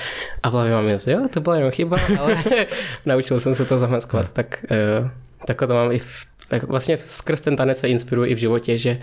A 0.43 0.49
v 0.49 0.51
hlavě 0.51 0.73
mám, 0.73 0.89
jo, 0.89 1.27
to 1.33 1.41
byla 1.41 1.55
jenom 1.55 1.71
chyba, 1.71 1.97
ale 2.19 2.37
naučil 3.05 3.39
jsem 3.39 3.55
se 3.55 3.65
to 3.65 3.79
zamaskovat, 3.79 4.33
tak 4.33 4.65
uh, 5.01 5.09
takhle 5.45 5.67
to 5.67 5.73
mám 5.73 5.91
i 5.91 5.99
v 5.99 6.30
vlastně 6.67 6.97
skrz 6.97 7.41
ten 7.41 7.55
tanec 7.55 7.79
se 7.79 7.87
inspiruji 7.87 8.31
i 8.31 8.35
v 8.35 8.37
životě, 8.37 8.77
že 8.77 8.99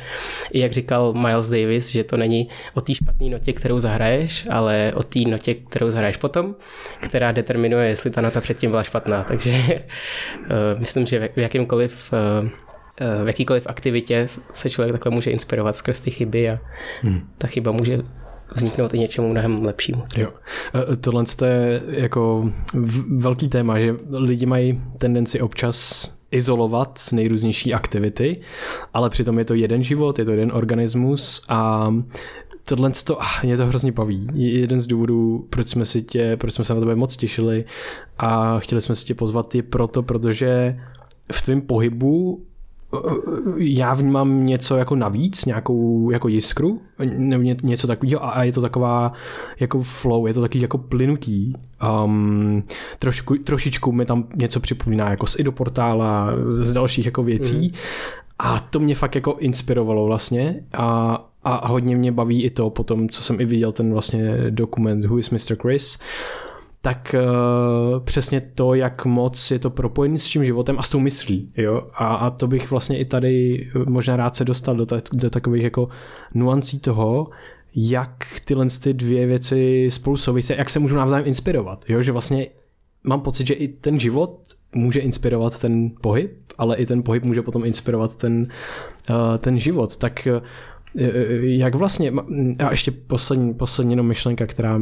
i 0.53 0.61
jak 0.61 0.73
říkal 0.73 1.13
Miles 1.13 1.49
Davis, 1.49 1.91
že 1.91 2.05
to 2.05 2.17
není 2.17 2.49
o 2.75 2.81
té 2.81 2.95
špatné 2.95 3.29
notě, 3.29 3.53
kterou 3.53 3.79
zahraješ, 3.79 4.47
ale 4.51 4.93
o 4.95 5.03
té 5.03 5.19
notě, 5.19 5.55
kterou 5.55 5.91
zahraješ 5.91 6.17
potom, 6.17 6.55
která 7.01 7.33
determinuje, 7.33 7.89
jestli 7.89 8.11
ta 8.11 8.21
nota 8.21 8.41
předtím 8.41 8.71
byla 8.71 8.83
špatná. 8.83 9.25
Takže 9.25 9.51
uh, 9.51 9.81
myslím, 10.79 11.07
že 11.07 11.29
v 11.37 11.39
jakýmkoliv 11.39 12.13
uh, 12.13 12.49
v 13.25 13.27
jakýkoliv 13.27 13.67
aktivitě 13.67 14.27
se 14.53 14.71
člověk 14.71 14.93
takhle 14.93 15.13
může 15.13 15.31
inspirovat 15.31 15.77
skrz 15.77 16.01
ty 16.01 16.11
chyby 16.11 16.51
a 16.51 16.59
hmm. 17.03 17.21
ta 17.39 17.47
chyba 17.47 17.73
může 17.73 17.99
vzniknout 18.55 18.95
i 18.95 18.99
něčemu 18.99 19.29
mnohem 19.29 19.63
lepšímu. 19.65 20.03
Jo. 20.17 20.29
Tohle 21.01 21.25
je 21.47 21.83
jako 21.89 22.51
velký 23.17 23.49
téma, 23.49 23.79
že 23.79 23.95
lidi 24.11 24.47
mají 24.47 24.81
tendenci 24.99 25.41
občas 25.41 26.18
izolovat 26.31 27.01
nejrůznější 27.13 27.75
aktivity, 27.75 28.41
ale 28.95 29.11
přitom 29.11 29.39
je 29.39 29.45
to 29.45 29.55
jeden 29.55 29.83
život, 29.83 30.19
je 30.19 30.25
to 30.25 30.31
jeden 30.31 30.53
organismus 30.53 31.47
a 31.49 31.91
tohle 32.69 32.91
to, 33.07 33.23
ah, 33.23 33.43
mě 33.43 33.57
to 33.57 33.67
hrozně 33.67 33.93
baví. 33.93 34.29
Je 34.35 34.61
jeden 34.61 34.81
z 34.81 34.87
důvodů, 34.87 35.47
proč 35.51 35.69
jsme, 35.69 35.85
si 35.85 36.03
tě, 36.03 36.37
proč 36.37 36.55
jsme 36.55 36.65
se 36.65 36.75
na 36.75 36.81
tebe 36.81 36.97
moc 36.97 37.17
těšili 37.17 37.65
a 38.19 38.59
chtěli 38.59 38.81
jsme 38.81 38.97
si 38.97 39.05
tě 39.05 39.15
pozvat 39.15 39.55
je 39.55 39.63
proto, 39.63 40.03
protože 40.03 40.81
v 41.33 41.43
tvém 41.43 41.61
pohybu 41.61 42.45
já 43.57 43.95
vnímám 43.95 44.47
něco 44.47 44.77
jako 44.77 44.97
navíc, 44.97 45.45
nějakou 45.45 46.11
jako 46.11 46.29
jiskru, 46.29 46.81
nebo 47.17 47.45
něco 47.63 47.87
takového 47.87 48.37
a 48.37 48.45
je 48.45 48.53
to 48.53 48.61
taková 48.61 49.13
jako 49.61 49.83
flow, 49.83 50.27
je 50.27 50.35
to 50.35 50.41
takový 50.41 50.63
jako 50.63 50.79
plynutý. 50.79 51.53
Um, 52.05 52.63
trošku, 52.99 53.35
trošičku 53.37 53.93
mi 53.93 54.07
tam 54.07 54.25
něco 54.35 54.61
připomíná 54.61 55.11
jako 55.11 55.27
z 55.27 55.39
idoportála, 55.39 56.31
z 56.61 56.73
dalších 56.73 57.05
jako 57.05 57.23
věcí 57.23 57.69
mm. 57.69 57.75
a 58.39 58.61
to 58.61 58.81
mě 58.81 58.95
fakt 58.95 59.15
jako 59.15 59.37
inspirovalo 59.39 60.07
vlastně 60.07 60.61
a, 60.73 61.15
a 61.45 61.69
hodně 61.69 61.97
mě 61.97 62.13
baví 62.13 62.45
i 62.45 62.51
to 62.51 62.71
potom, 62.71 63.09
co 63.09 63.23
jsem 63.23 63.41
i 63.41 63.45
viděl 63.45 63.73
ten 63.73 63.93
vlastně 63.93 64.51
dokument 64.51 65.05
Who 65.05 65.19
is 65.19 65.31
Mr. 65.31 65.57
Chris, 65.61 65.99
tak 66.89 67.15
uh, 67.15 68.05
přesně 68.05 68.41
to, 68.41 68.75
jak 68.75 69.05
moc 69.05 69.51
je 69.51 69.59
to 69.59 69.71
propojený 69.71 70.19
s 70.19 70.31
tím 70.31 70.45
životem 70.45 70.77
a 70.79 70.83
s 70.83 70.89
tou 70.89 71.01
myslí. 71.01 71.53
Jo? 71.57 71.83
A, 71.95 72.15
a 72.15 72.31
to 72.31 72.47
bych 72.47 72.71
vlastně 72.71 72.99
i 72.99 73.05
tady 73.05 73.67
možná 73.87 74.17
rád 74.17 74.37
se 74.37 74.45
dostal 74.45 74.77
do, 74.77 74.87
ta, 74.87 74.97
do 75.13 75.31
takových 75.31 75.63
jako 75.63 75.89
nuancí 76.35 76.81
toho, 76.81 77.29
jak 77.75 78.41
tyhle 78.45 78.67
ty 78.83 78.95
dvě 78.95 79.27
věci 79.27 79.89
spolu 79.91 80.17
souvisí, 80.17 80.55
jak 80.59 80.71
se 80.71 80.79
můžou 80.79 80.97
navzájem 80.97 81.27
inspirovat. 81.27 81.85
Jo? 81.89 82.03
Že 82.03 82.13
vlastně 82.13 82.47
mám 83.05 83.21
pocit, 83.21 83.47
že 83.47 83.55
i 83.55 83.69
ten 83.69 84.01
život 84.01 84.41
může 84.75 85.01
inspirovat 85.01 85.61
ten 85.61 85.91
pohyb, 86.01 86.31
ale 86.59 86.77
i 86.77 86.87
ten 86.87 87.03
pohyb 87.03 87.25
může 87.25 87.43
potom 87.43 87.65
inspirovat 87.65 88.17
ten, 88.17 88.47
uh, 89.11 89.17
ten 89.39 89.59
život. 89.59 89.97
Tak 89.97 90.29
uh, 90.37 90.43
jak 91.41 91.75
vlastně, 91.75 92.13
a 92.59 92.71
ještě 92.71 92.91
poslední, 92.91 93.55
poslední 93.55 93.93
jenom 93.93 94.07
myšlenka, 94.07 94.47
která, 94.47 94.79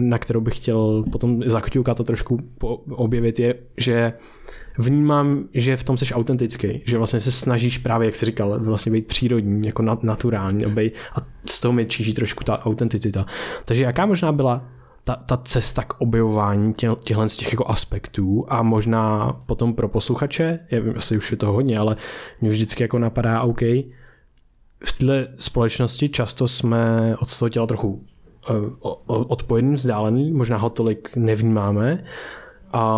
na 0.00 0.18
kterou 0.18 0.40
bych 0.40 0.56
chtěl 0.56 1.04
potom 1.12 1.42
za 1.46 1.62
to 1.94 2.04
trošku 2.04 2.40
objevit, 2.90 3.38
je, 3.38 3.54
že 3.76 4.12
vnímám, 4.78 5.44
že 5.54 5.76
v 5.76 5.84
tom 5.84 5.96
jsi 5.96 6.14
autentický, 6.14 6.82
že 6.84 6.98
vlastně 6.98 7.20
se 7.20 7.32
snažíš 7.32 7.78
právě, 7.78 8.06
jak 8.06 8.16
jsi 8.16 8.26
říkal, 8.26 8.60
vlastně 8.60 8.92
být 8.92 9.06
přírodní, 9.06 9.66
jako 9.66 9.82
naturální 10.02 10.64
a, 10.64 10.70
a 11.14 11.26
z 11.46 11.60
toho 11.60 11.72
mi 11.72 11.86
číží 11.86 12.14
trošku 12.14 12.44
ta 12.44 12.66
autenticita. 12.66 13.26
Takže 13.64 13.82
jaká 13.82 14.06
možná 14.06 14.32
byla 14.32 14.64
ta, 15.04 15.16
ta 15.16 15.36
cesta 15.36 15.82
k 15.82 16.00
objevování 16.00 16.74
tě, 16.74 16.90
těchto 17.04 17.28
z 17.28 17.36
těch 17.36 17.52
jako 17.52 17.68
aspektů 17.68 18.46
a 18.48 18.62
možná 18.62 19.32
potom 19.46 19.74
pro 19.74 19.88
posluchače, 19.88 20.58
já 20.70 20.80
vím, 20.80 20.94
asi 20.96 21.16
už 21.16 21.30
je 21.30 21.36
to 21.36 21.52
hodně, 21.52 21.78
ale 21.78 21.96
mě 22.40 22.50
vždycky 22.50 22.82
jako 22.82 22.98
napadá, 22.98 23.42
OK, 23.42 23.60
v 24.84 24.98
této 24.98 25.32
společnosti 25.38 26.08
často 26.08 26.48
jsme 26.48 27.14
od 27.20 27.38
toho 27.38 27.48
těla 27.48 27.66
trochu 27.66 28.04
uh, 28.50 28.92
odpojený, 29.06 29.74
vzdálený, 29.74 30.32
možná 30.32 30.56
ho 30.56 30.70
tolik 30.70 31.16
nevnímáme. 31.16 32.04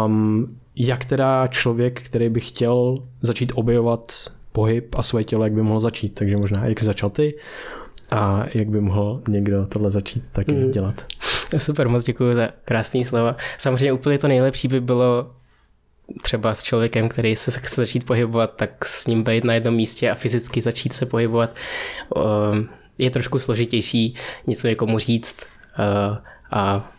Um, 0.07 0.57
jak 0.76 1.05
teda 1.05 1.47
člověk, 1.47 2.02
který 2.02 2.28
by 2.28 2.40
chtěl 2.40 2.99
začít 3.23 3.52
objevovat 3.55 4.12
pohyb 4.52 4.95
a 4.95 5.02
své 5.02 5.25
tělo, 5.25 5.45
jak 5.45 5.52
by 5.52 5.62
mohl 5.62 5.81
začít? 5.81 6.14
Takže 6.14 6.37
možná 6.37 6.66
jak 6.66 6.83
začal 6.83 7.11
ty 7.11 7.38
a 8.11 8.45
jak 8.55 8.69
by 8.69 8.81
mohl 8.81 9.23
někdo 9.28 9.66
tohle 9.66 9.90
začít 9.90 10.28
taky 10.33 10.52
mm. 10.52 10.71
dělat? 10.71 11.07
Super, 11.59 11.88
moc 11.88 12.05
děkuji 12.05 12.37
za 12.37 12.49
krásný 12.64 13.05
slova. 13.05 13.37
Samozřejmě 13.59 13.93
úplně 13.93 14.19
to 14.19 14.28
nejlepší 14.28 14.69
by 14.69 14.81
bylo 14.81 15.31
třeba 16.23 16.55
s 16.55 16.63
člověkem, 16.63 17.09
který 17.09 17.37
se 17.37 17.51
chce 17.51 17.81
začít 17.81 18.07
pohybovat, 18.07 18.53
tak 18.57 18.85
s 18.85 19.07
ním 19.07 19.23
být 19.23 19.45
na 19.45 19.55
jednom 19.55 19.75
místě 19.75 20.11
a 20.11 20.15
fyzicky 20.15 20.63
začít 20.63 20.93
se 20.93 21.07
pohybovat 21.07 21.51
ehm, 22.17 22.69
je 22.99 23.11
trošku 23.11 23.39
složitější 23.39 24.15
něco 24.47 24.69
někomu 24.69 24.99
říct 24.99 25.37
eh, 25.79 26.19
a 26.51 26.91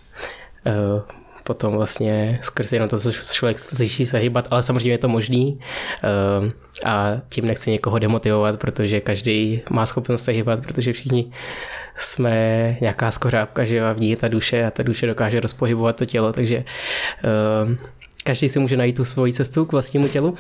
eh, 0.66 1.02
potom 1.44 1.74
vlastně 1.74 2.40
skrz 2.42 2.74
jenom 2.74 2.90
to, 2.90 3.00
co 3.00 3.12
člověk 3.12 3.60
začí 3.60 4.06
se 4.06 4.18
hýbat, 4.18 4.48
ale 4.52 4.64
samozřejmě 4.64 4.92
je 4.92 4.98
to 4.98 5.08
možný 5.08 5.60
ehm, 6.04 6.52
a 6.86 7.22
tím 7.30 7.46
nechci 7.46 7.72
někoho 7.72 8.00
demotivovat, 8.00 8.60
protože 8.60 9.02
každý 9.02 9.62
má 9.70 9.86
schopnost 9.86 10.24
se 10.24 10.32
hýbat, 10.32 10.62
protože 10.62 10.94
všichni 10.94 11.32
jsme 11.96 12.76
nějaká 12.82 13.12
skořápka, 13.12 13.66
že 13.66 13.94
v 13.94 14.00
ní 14.00 14.10
je 14.10 14.18
ta 14.18 14.28
duše 14.28 14.66
a 14.66 14.72
ta 14.72 14.84
duše 14.84 15.08
dokáže 15.08 15.40
rozpohybovat 15.40 15.96
to 15.96 16.06
tělo, 16.06 16.34
takže 16.34 16.64
ehm, 17.24 17.78
každý 18.28 18.50
si 18.50 18.60
může 18.60 18.78
najít 18.78 18.96
tu 18.96 19.04
svoji 19.04 19.34
cestu 19.34 19.66
k 19.66 19.72
vlastnímu 19.72 20.08
tělu. 20.08 20.36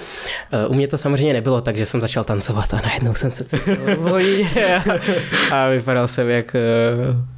Eh, 0.51 0.67
u 0.67 0.74
mě 0.74 0.88
to 0.88 0.98
samozřejmě 0.98 1.34
nebylo, 1.34 1.62
takže 1.62 1.86
jsem 1.86 2.01
začal 2.01 2.24
tancovat 2.24 2.74
a 2.74 2.82
najednou 2.82 3.15
jsem 3.15 3.32
se 3.32 3.44
cítil 3.44 3.77
a 5.51 5.70
vypadal 5.70 6.08
jsem 6.08 6.29
jak 6.29 6.56
eh, 6.56 6.62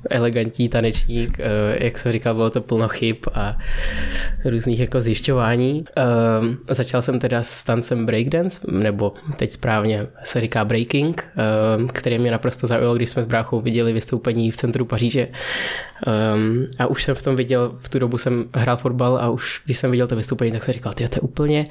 elegantní 0.10 0.70
tanečník. 0.70 1.40
Eh, 1.40 1.86
jak 1.86 1.98
jsem 1.98 2.12
říkal, 2.12 2.34
bylo 2.34 2.50
to 2.50 2.62
plno 2.62 2.88
chyb 2.88 3.18
a 3.34 3.58
různých 4.46 4.80
jako 4.80 5.02
zjišťování. 5.02 5.84
Začal 6.70 7.02
jsem 7.02 7.20
teda 7.20 7.44
s 7.44 7.64
tancem 7.64 8.06
breakdance, 8.06 8.60
nebo 8.72 9.14
teď 9.36 9.52
správně 9.52 10.08
se 10.24 10.42
říká 10.42 10.66
breaking, 10.66 11.28
který 11.94 12.20
mě 12.20 12.32
naprosto 12.32 12.68
zaujalo, 12.68 12.96
když 12.96 13.10
jsme 13.10 13.24
s 13.24 13.26
bráchou 13.26 13.62
viděli 13.62 13.94
vystoupení 13.94 14.52
v 14.52 14.58
centru 14.58 14.86
Paříže. 14.86 15.28
A 16.80 16.88
už 16.88 17.04
jsem 17.04 17.16
v 17.16 17.22
tom 17.22 17.36
viděl, 17.36 17.72
v 17.80 17.90
tu 17.90 18.00
dobu 18.00 18.18
jsem 18.18 18.46
hrál 18.54 18.78
fotbal 18.78 19.18
a 19.18 19.30
už 19.30 19.62
když 19.66 19.78
jsem 19.78 19.92
viděl 19.92 20.08
to 20.08 20.16
vystoupení, 20.16 20.39
vystoupení, 20.40 20.52
tak 20.52 20.64
jsem 20.64 20.74
říkal, 20.74 20.94
ty 20.94 21.08
to 21.08 21.16
je 21.18 21.22
úplně, 21.22 21.66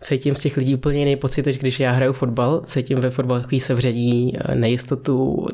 cítím 0.00 0.36
z 0.36 0.40
těch 0.40 0.56
lidí 0.56 0.74
úplně 0.74 0.98
jiný 0.98 1.16
pocit, 1.16 1.46
než 1.46 1.58
když 1.58 1.80
já 1.80 1.92
hraju 1.92 2.12
fotbal, 2.12 2.60
cítím 2.64 2.98
ve 2.98 3.10
fotbalu 3.10 3.40
takový 3.40 3.60
sevření, 3.60 4.32
eh, 4.38 4.54
nejistotu, 4.54 5.46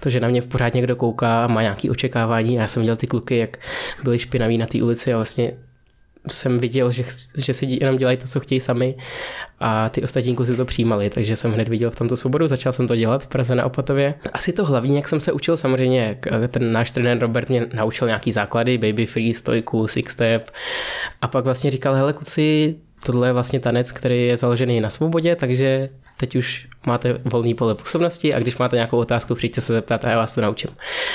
to, 0.00 0.10
že 0.10 0.20
na 0.20 0.28
mě 0.28 0.42
pořád 0.42 0.74
někdo 0.74 0.96
kouká 0.96 1.44
a 1.44 1.48
má 1.48 1.62
nějaké 1.62 1.90
očekávání. 1.90 2.54
Já 2.54 2.68
jsem 2.68 2.82
viděl 2.82 2.96
ty 2.96 3.06
kluky, 3.06 3.36
jak 3.36 3.58
byli 4.04 4.18
špinaví 4.18 4.58
na 4.58 4.66
té 4.66 4.82
ulici 4.82 5.12
a 5.12 5.16
vlastně 5.16 5.52
jsem 6.28 6.58
viděl, 6.58 6.90
že, 6.90 7.04
že 7.44 7.54
si 7.54 7.66
jenom 7.80 7.98
dělají 7.98 8.16
to, 8.16 8.26
co 8.26 8.40
chtějí 8.40 8.60
sami 8.60 8.94
a 9.60 9.88
ty 9.88 10.02
ostatní 10.02 10.36
kluci 10.36 10.56
to 10.56 10.64
přijímali, 10.64 11.10
takže 11.10 11.36
jsem 11.36 11.52
hned 11.52 11.68
viděl 11.68 11.90
v 11.90 11.96
tomto 11.96 12.16
svobodu, 12.16 12.46
začal 12.46 12.72
jsem 12.72 12.88
to 12.88 12.96
dělat 12.96 13.24
v 13.24 13.26
Praze 13.26 13.54
na 13.54 13.64
Opatově. 13.64 14.14
Asi 14.32 14.52
to 14.52 14.64
hlavní, 14.64 14.96
jak 14.96 15.08
jsem 15.08 15.20
se 15.20 15.32
učil, 15.32 15.56
samozřejmě 15.56 16.18
ten 16.48 16.72
náš 16.72 16.90
trenér 16.90 17.18
Robert 17.18 17.48
mě 17.48 17.66
naučil 17.74 18.06
nějaký 18.06 18.32
základy, 18.32 18.78
baby 18.78 19.06
free, 19.06 19.34
stojku, 19.34 19.88
six 19.88 20.12
step 20.12 20.50
a 21.22 21.28
pak 21.28 21.44
vlastně 21.44 21.70
říkal, 21.70 21.94
hele 21.94 22.12
kluci, 22.12 22.76
tohle 23.06 23.28
je 23.28 23.32
vlastně 23.32 23.60
tanec, 23.60 23.92
který 23.92 24.26
je 24.26 24.36
založený 24.36 24.80
na 24.80 24.90
svobodě, 24.90 25.36
takže 25.36 25.88
teď 26.16 26.36
už 26.36 26.66
máte 26.86 27.12
volný 27.24 27.54
pole 27.54 27.74
působnosti 27.74 28.34
a 28.34 28.38
když 28.38 28.58
máte 28.58 28.76
nějakou 28.76 28.98
otázku, 28.98 29.34
přijďte 29.34 29.60
se 29.60 29.72
zeptat 29.72 30.04
a 30.04 30.10
já 30.10 30.16
vás 30.16 30.34
to 30.34 30.40
naučím. 30.40 30.70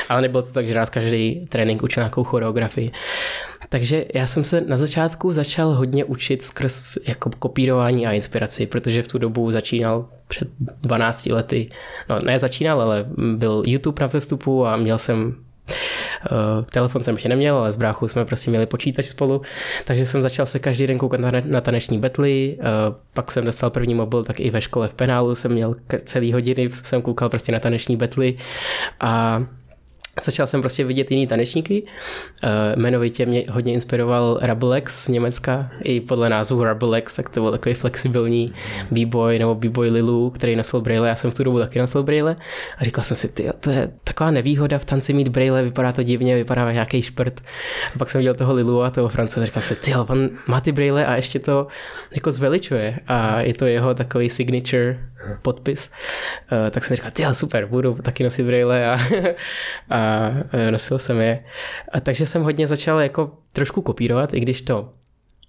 Ale 0.10 0.22
nebylo 0.22 0.44
to 0.44 0.54
tak, 0.54 0.68
že 0.68 0.76
nás 0.76 0.90
každý 0.90 1.46
trénink 1.50 1.84
učil 1.84 2.02
nějakou 2.02 2.24
choreografii. 2.24 2.92
Takže 3.72 4.06
já 4.14 4.28
jsem 4.28 4.44
se 4.44 4.62
na 4.62 4.78
začátku 4.78 5.34
začal 5.34 5.70
hodně 5.70 6.06
učit 6.06 6.42
skrz 6.42 6.98
jako 7.08 7.30
kopírování 7.40 8.08
a 8.08 8.12
inspiraci, 8.12 8.66
protože 8.66 9.04
v 9.04 9.08
tu 9.08 9.18
dobu 9.18 9.52
začínal 9.52 10.06
před 10.28 10.48
12 10.82 11.26
lety, 11.26 11.70
no 12.10 12.20
ne 12.20 12.40
začínal, 12.40 12.82
ale 12.82 13.06
byl 13.36 13.64
YouTube 13.66 14.02
na 14.02 14.08
vzestupu 14.08 14.66
a 14.66 14.78
měl 14.78 14.98
jsem 14.98 15.36
Uh, 16.32 16.66
telefon 16.66 17.04
jsem 17.04 17.16
ještě 17.16 17.30
neměl, 17.30 17.58
ale 17.58 17.72
s 17.72 17.76
bráchou 17.76 18.08
jsme 18.08 18.26
prostě 18.26 18.50
měli 18.50 18.66
počítač 18.66 19.06
spolu, 19.06 19.42
takže 19.86 20.06
jsem 20.06 20.22
začal 20.22 20.46
se 20.46 20.60
každý 20.60 20.88
den 20.88 20.98
koukat 20.98 21.20
na, 21.46 21.62
taneční 21.62 22.00
betly, 22.00 22.58
uh, 22.60 22.66
pak 23.14 23.32
jsem 23.32 23.46
dostal 23.46 23.70
první 23.70 23.96
mobil, 23.96 24.24
tak 24.24 24.40
i 24.40 24.50
ve 24.50 24.62
škole 24.62 24.88
v 24.88 24.94
penálu 24.94 25.36
jsem 25.36 25.52
měl 25.52 25.76
celý 26.04 26.34
hodiny, 26.34 26.70
jsem 26.72 27.02
koukal 27.02 27.30
prostě 27.30 27.52
na 27.52 27.60
taneční 27.60 27.98
betly 27.98 28.38
a 29.00 29.44
začal 30.24 30.48
jsem 30.48 30.62
prostě 30.62 30.84
vidět 30.84 31.12
jiný 31.12 31.28
tanečníky. 31.28 31.84
Uh, 32.44 32.50
jmenovitě 32.76 33.26
mě 33.26 33.44
hodně 33.50 33.74
inspiroval 33.74 34.40
Rablex 34.42 35.06
z 35.06 35.08
Německa, 35.08 35.72
i 35.84 36.02
podle 36.02 36.30
názvu 36.30 36.64
Rablex, 36.64 37.16
tak 37.16 37.30
to 37.30 37.42
byl 37.42 37.52
takový 37.52 37.76
flexibilní 37.76 38.54
b-boy 38.92 39.40
nebo 39.40 39.56
b-boy 39.56 39.90
Lilu, 39.90 40.30
který 40.30 40.56
nosil 40.56 40.82
braille, 40.82 41.10
já 41.10 41.16
jsem 41.16 41.32
v 41.32 41.34
tu 41.34 41.44
dobu 41.44 41.60
taky 41.60 41.80
nosil 41.80 42.04
braille 42.04 42.36
a 42.78 42.84
říkal 42.84 43.04
jsem 43.04 43.18
si, 43.18 43.28
ty, 43.28 43.50
to 43.60 43.70
je 43.70 43.92
taková 44.04 44.32
nevýhoda 44.32 44.80
v 44.80 44.86
tanci 44.86 45.14
mít 45.14 45.28
braille, 45.28 45.64
vypadá 45.64 45.92
to 45.92 46.04
divně, 46.04 46.36
vypadá 46.36 46.62
jak 46.62 46.74
nějaký 46.74 47.02
šprt. 47.02 47.42
A 47.96 47.98
pak 47.98 48.10
jsem 48.10 48.20
viděl 48.20 48.34
toho 48.34 48.54
Lilu 48.54 48.84
a 48.84 48.90
toho 48.90 49.10
France 49.10 49.42
a 49.42 49.46
říkal 49.46 49.62
jsem, 49.62 49.78
ty, 49.78 49.96
on 49.96 50.30
má 50.48 50.62
ty 50.62 50.72
braille 50.72 51.06
a 51.06 51.16
ještě 51.16 51.40
to 51.40 51.68
jako 52.16 52.32
zveličuje 52.32 53.00
a 53.08 53.42
je 53.42 53.54
to 53.54 53.66
jeho 53.66 53.94
takový 53.94 54.30
signature 54.30 55.00
podpis. 55.42 55.92
Uh, 56.52 56.70
tak 56.70 56.84
jsem 56.84 56.96
říkal, 56.98 57.12
ty 57.12 57.26
super, 57.32 57.66
budu 57.66 57.94
taky 57.94 58.24
nosit 58.24 58.44
braille 58.44 58.88
a, 58.96 59.00
a 59.90 60.36
nosil 60.72 61.00
jsem 61.00 61.20
je. 61.20 61.44
A 61.92 62.00
takže 62.00 62.26
jsem 62.26 62.44
hodně 62.44 62.68
začal 62.68 63.00
jako 63.00 63.32
trošku 63.54 63.82
kopírovat, 63.82 64.34
i 64.34 64.40
když 64.40 64.62
to 64.62 64.90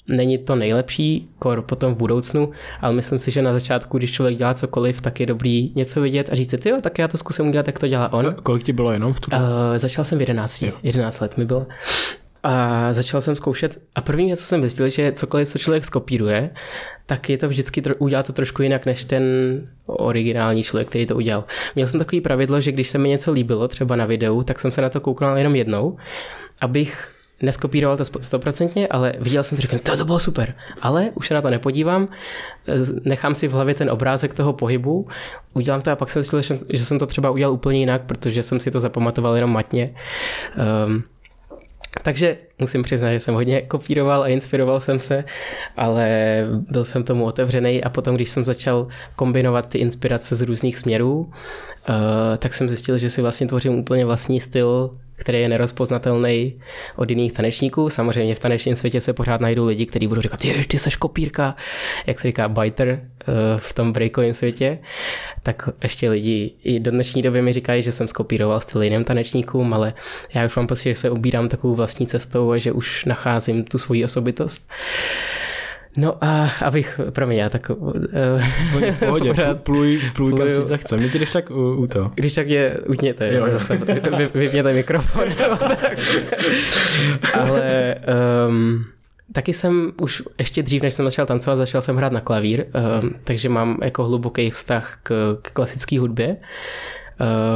není 0.08 0.38
to 0.38 0.56
nejlepší 0.56 1.30
kor 1.38 1.62
potom 1.62 1.94
v 1.94 1.98
budoucnu, 1.98 2.50
ale 2.80 2.92
myslím 2.92 3.18
si, 3.18 3.30
že 3.30 3.42
na 3.42 3.52
začátku, 3.52 3.98
když 3.98 4.12
člověk 4.12 4.38
dělá 4.38 4.54
cokoliv, 4.54 5.00
tak 5.00 5.20
je 5.20 5.26
dobrý 5.26 5.72
něco 5.74 6.00
vidět 6.00 6.28
a 6.32 6.34
říct 6.34 6.62
si, 6.62 6.68
jo, 6.68 6.78
tak 6.80 6.98
já 6.98 7.08
to 7.08 7.18
zkusím 7.18 7.48
udělat, 7.48 7.66
jak 7.66 7.78
to 7.78 7.88
dělá 7.88 8.12
on. 8.12 8.26
A 8.26 8.32
kolik 8.32 8.62
ti 8.62 8.72
bylo 8.72 8.92
jenom 8.92 9.12
v 9.12 9.20
tu? 9.20 9.30
Uh, 9.30 9.38
začal 9.76 10.04
jsem 10.04 10.18
v 10.18 10.20
11, 10.20 10.62
jo. 10.62 10.72
11 10.82 11.20
let 11.20 11.36
mi 11.36 11.44
bylo. 11.44 11.66
A 12.42 12.92
začal 12.92 13.20
jsem 13.20 13.36
zkoušet 13.36 13.78
a 13.94 14.00
první 14.00 14.36
co 14.36 14.42
jsem 14.42 14.60
zjistil, 14.60 14.90
že 14.90 15.12
cokoliv, 15.12 15.48
co 15.48 15.58
člověk 15.58 15.84
skopíruje, 15.84 16.50
tak 17.06 17.28
je 17.28 17.38
to 17.38 17.48
vždycky, 17.48 17.82
udělá 17.98 18.22
to 18.22 18.32
trošku 18.32 18.62
jinak 18.62 18.86
než 18.86 19.04
ten 19.04 19.22
originální 19.86 20.62
člověk, 20.62 20.88
který 20.88 21.06
to 21.06 21.16
udělal. 21.16 21.44
Měl 21.74 21.88
jsem 21.88 22.00
takový 22.00 22.20
pravidlo, 22.20 22.60
že 22.60 22.72
když 22.72 22.88
se 22.88 22.98
mi 22.98 23.08
něco 23.08 23.32
líbilo, 23.32 23.68
třeba 23.68 23.96
na 23.96 24.06
videu, 24.06 24.42
tak 24.42 24.60
jsem 24.60 24.70
se 24.70 24.82
na 24.82 24.88
to 24.88 25.00
koukal 25.00 25.38
jenom 25.38 25.56
jednou, 25.56 25.96
abych 26.60 27.12
neskopíroval 27.42 27.96
to 27.96 28.04
stoprocentně, 28.04 28.88
ale 28.88 29.12
viděl 29.18 29.44
jsem 29.44 29.56
to, 29.56 29.62
říkal, 29.62 29.78
to, 29.78 29.96
to 29.96 30.04
bylo 30.04 30.18
super, 30.18 30.54
ale 30.82 31.10
už 31.14 31.28
se 31.28 31.34
na 31.34 31.42
to 31.42 31.50
nepodívám, 31.50 32.08
nechám 33.04 33.34
si 33.34 33.48
v 33.48 33.52
hlavě 33.52 33.74
ten 33.74 33.90
obrázek 33.90 34.34
toho 34.34 34.52
pohybu, 34.52 35.08
udělám 35.54 35.82
to 35.82 35.90
a 35.90 35.96
pak 35.96 36.10
jsem 36.10 36.24
si 36.24 36.36
že 36.70 36.84
jsem 36.84 36.98
to 36.98 37.06
třeba 37.06 37.30
udělal 37.30 37.54
úplně 37.54 37.78
jinak, 37.78 38.02
protože 38.04 38.42
jsem 38.42 38.60
si 38.60 38.70
to 38.70 38.80
zapamatoval 38.80 39.34
jenom 39.34 39.52
matně. 39.52 39.94
Um, 40.86 41.04
takže 42.02 42.36
musím 42.58 42.82
přiznat, 42.82 43.12
že 43.12 43.20
jsem 43.20 43.34
hodně 43.34 43.62
kopíroval 43.62 44.22
a 44.22 44.28
inspiroval 44.28 44.80
jsem 44.80 45.00
se, 45.00 45.24
ale 45.76 46.08
byl 46.70 46.84
jsem 46.84 47.02
tomu 47.02 47.24
otevřený 47.24 47.84
a 47.84 47.90
potom, 47.90 48.14
když 48.14 48.30
jsem 48.30 48.44
začal 48.44 48.88
kombinovat 49.16 49.68
ty 49.68 49.78
inspirace 49.78 50.36
z 50.36 50.40
různých 50.40 50.78
směrů, 50.78 51.18
uh, 51.18 51.94
tak 52.38 52.54
jsem 52.54 52.68
zjistil, 52.68 52.98
že 52.98 53.10
si 53.10 53.22
vlastně 53.22 53.46
tvořím 53.46 53.74
úplně 53.74 54.04
vlastní 54.04 54.40
styl, 54.40 54.90
který 55.22 55.40
je 55.40 55.48
nerozpoznatelný 55.48 56.60
od 56.96 57.10
jiných 57.10 57.32
tanečníků. 57.32 57.90
Samozřejmě 57.90 58.34
v 58.34 58.40
tanečním 58.40 58.76
světě 58.76 59.00
se 59.00 59.12
pořád 59.12 59.40
najdou 59.40 59.66
lidi, 59.66 59.86
kteří 59.86 60.06
budou 60.06 60.20
říkat, 60.20 60.40
ty, 60.40 60.64
ty 60.68 60.78
seš 60.78 60.96
kopírka, 60.96 61.56
jak 62.06 62.20
se 62.20 62.28
říká 62.28 62.48
biter 62.48 62.88
uh, 62.90 63.34
v 63.56 63.72
tom 63.72 63.92
breakovém 63.92 64.34
světě. 64.34 64.78
Tak 65.42 65.68
ještě 65.82 66.10
lidi 66.10 66.52
i 66.64 66.80
do 66.80 66.90
dnešní 66.90 67.22
doby 67.22 67.42
mi 67.42 67.52
říkají, 67.52 67.82
že 67.82 67.92
jsem 67.92 68.08
skopíroval 68.08 68.60
styl 68.60 68.82
jiným 68.82 69.04
tanečníkům, 69.04 69.74
ale 69.74 69.94
já 70.34 70.46
už 70.46 70.56
mám 70.56 70.66
pocit, 70.66 70.88
že 70.88 70.94
se 70.94 71.10
ubírám 71.10 71.48
takovou 71.48 71.74
vlastní 71.74 72.06
cestou 72.06 72.50
a 72.50 72.58
že 72.58 72.72
už 72.72 73.04
nacházím 73.04 73.64
tu 73.64 73.78
svoji 73.78 74.04
osobitost. 74.04 74.70
No 75.96 76.24
a 76.24 76.50
abych, 76.60 77.00
promiň, 77.10 77.38
já 77.38 77.48
tak... 77.48 77.70
Uh, 77.70 77.92
v 78.92 78.98
pohodě, 79.04 79.30
pořád 79.30 79.60
pluj, 79.62 80.00
pluj, 80.16 80.32
kam 80.38 80.50
si 80.50 80.66
zachce. 80.66 80.96
Mě 80.96 81.08
když 81.08 81.32
tak 81.32 81.50
u, 81.50 81.74
u 81.74 81.86
to. 81.86 82.10
Když 82.14 82.32
tak 82.32 82.46
mě 82.46 82.72
utněte, 82.88 83.34
jo, 83.34 83.46
zase, 83.50 83.76
vy, 84.16 84.28
vypněte 84.34 84.72
mikrofon. 84.72 85.24
Ale 87.40 87.94
um, 88.48 88.84
taky 89.32 89.52
jsem 89.52 89.92
už 90.00 90.22
ještě 90.38 90.62
dřív, 90.62 90.82
než 90.82 90.94
jsem 90.94 91.06
začal 91.06 91.26
tancovat, 91.26 91.56
začal 91.56 91.80
jsem 91.80 91.96
hrát 91.96 92.12
na 92.12 92.20
klavír, 92.20 92.64
um, 93.02 93.14
takže 93.24 93.48
mám 93.48 93.78
jako 93.82 94.04
hluboký 94.04 94.50
vztah 94.50 94.98
k, 95.02 95.38
k 95.42 95.50
klasické 95.50 96.00
hudbě 96.00 96.36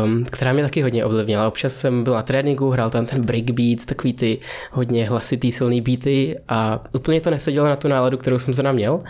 um, 0.05 0.25
která 0.25 0.53
mě 0.53 0.63
taky 0.63 0.83
hodně 0.83 1.05
ovlivnila. 1.05 1.49
Občas 1.49 1.77
jsem 1.77 2.05
byl 2.05 2.13
na 2.13 2.23
tréninku, 2.23 2.71
hrál 2.71 2.91
tam 2.91 3.07
ten 3.07 3.23
breakbeat, 3.23 3.87
takový 3.87 4.13
ty 4.13 4.39
hodně 4.71 5.09
hlasitý, 5.09 5.53
silný 5.53 5.81
beaty 5.81 6.39
a 6.49 6.85
úplně 6.93 7.21
to 7.21 7.31
nesedělo 7.31 7.67
na 7.67 7.77
tu 7.77 7.89
náladu, 7.89 8.19
kterou 8.19 8.39
jsem 8.39 8.55
zrovna 8.55 8.73
měl. 8.73 9.01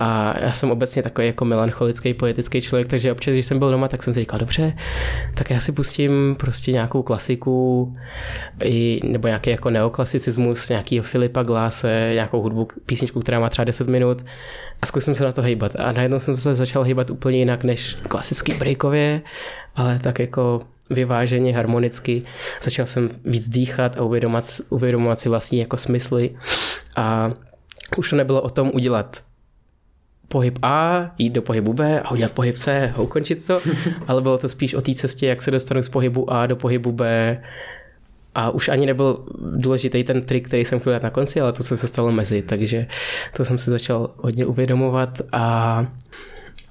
A 0.00 0.38
já 0.40 0.52
jsem 0.52 0.70
obecně 0.70 1.02
takový 1.02 1.26
jako 1.26 1.44
melancholický, 1.44 2.14
poetický 2.14 2.60
člověk, 2.60 2.88
takže 2.88 3.12
občas, 3.12 3.34
když 3.34 3.46
jsem 3.46 3.58
byl 3.58 3.70
doma, 3.70 3.88
tak 3.88 4.02
jsem 4.02 4.14
si 4.14 4.20
říkal, 4.20 4.38
dobře, 4.38 4.72
tak 5.34 5.50
já 5.50 5.60
si 5.60 5.72
pustím 5.72 6.36
prostě 6.38 6.72
nějakou 6.72 7.02
klasiku, 7.02 7.94
i, 8.64 9.00
nebo 9.04 9.28
nějaký 9.28 9.50
jako 9.50 9.70
neoklasicismus, 9.70 10.68
nějakýho 10.68 11.04
Filipa 11.04 11.42
Glase, 11.42 12.10
nějakou 12.14 12.42
hudbu, 12.42 12.68
písničku, 12.86 13.20
která 13.20 13.40
má 13.40 13.48
třeba 13.48 13.64
10 13.64 13.88
minut 13.88 14.24
a 14.82 14.86
zkusím 14.86 15.14
se 15.14 15.24
na 15.24 15.32
to 15.32 15.42
hejbat. 15.42 15.72
A 15.78 15.92
najednou 15.92 16.18
jsem 16.18 16.36
se 16.36 16.54
začal 16.54 16.84
hejbat 16.84 17.10
úplně 17.10 17.38
jinak 17.38 17.64
než 17.64 17.94
klasický 17.94 18.54
breakově, 18.54 19.22
ale 19.76 19.98
tak 19.98 20.18
jako 20.18 20.60
vyváženě, 20.90 21.54
harmonicky. 21.56 22.22
Začal 22.62 22.86
jsem 22.86 23.08
víc 23.24 23.48
dýchat 23.48 23.98
a 23.98 24.02
uvědomovat, 24.02 24.44
uvědomovat 24.68 25.18
si 25.18 25.28
vlastní 25.28 25.58
jako 25.58 25.76
smysly 25.76 26.36
a 26.96 27.30
už 27.96 28.10
to 28.10 28.16
nebylo 28.16 28.42
o 28.42 28.50
tom 28.50 28.70
udělat 28.74 29.22
pohyb 30.28 30.58
A, 30.62 31.10
jít 31.18 31.30
do 31.30 31.42
pohybu 31.42 31.72
B 31.72 32.00
a 32.00 32.10
udělat 32.10 32.32
pohyb 32.32 32.58
C 32.58 32.92
a 32.96 33.00
ukončit 33.00 33.46
to, 33.46 33.60
ale 34.06 34.22
bylo 34.22 34.38
to 34.38 34.48
spíš 34.48 34.74
o 34.74 34.80
té 34.80 34.94
cestě, 34.94 35.26
jak 35.26 35.42
se 35.42 35.50
dostanu 35.50 35.82
z 35.82 35.88
pohybu 35.88 36.32
A 36.32 36.46
do 36.46 36.56
pohybu 36.56 36.92
B 36.92 37.36
a 38.34 38.50
už 38.50 38.68
ani 38.68 38.86
nebyl 38.86 39.24
důležitý 39.56 40.04
ten 40.04 40.22
trik, 40.22 40.48
který 40.48 40.64
jsem 40.64 40.80
chtěl 40.80 41.00
na 41.02 41.10
konci, 41.10 41.40
ale 41.40 41.52
to, 41.52 41.62
co 41.62 41.76
se 41.76 41.86
stalo 41.86 42.12
mezi, 42.12 42.42
takže 42.42 42.86
to 43.36 43.44
jsem 43.44 43.58
si 43.58 43.70
začal 43.70 44.10
hodně 44.16 44.46
uvědomovat 44.46 45.20
a 45.32 45.86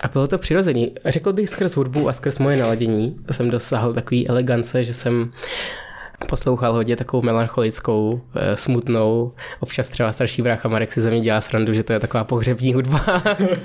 a 0.02 0.08
bylo 0.08 0.28
to 0.28 0.38
přirozený. 0.38 0.91
Řekl 1.06 1.34
bych 1.34 1.50
skrz 1.50 1.76
hudbu 1.76 2.10
a 2.10 2.13
skrz 2.13 2.38
moje 2.39 2.58
naladění 2.58 3.19
jsem 3.32 3.50
dosáhl 3.50 3.93
takový 3.93 4.28
elegance, 4.28 4.84
že 4.84 4.93
jsem 4.93 5.32
poslouchal 6.28 6.74
hodně 6.74 6.96
takovou 6.96 7.24
melancholickou, 7.24 8.22
eh, 8.36 8.58
smutnou. 8.58 9.32
Občas 9.60 9.90
třeba 9.90 10.12
starší 10.12 10.42
brácha 10.42 10.70
Marek 10.70 10.92
si 10.92 11.02
ze 11.02 11.10
mě 11.10 11.22
dělá 11.22 11.42
srandu, 11.42 11.74
že 11.74 11.84
to 11.84 11.94
je 11.94 12.00
taková 12.00 12.24
pohřební 12.24 12.74
hudba, 12.74 13.24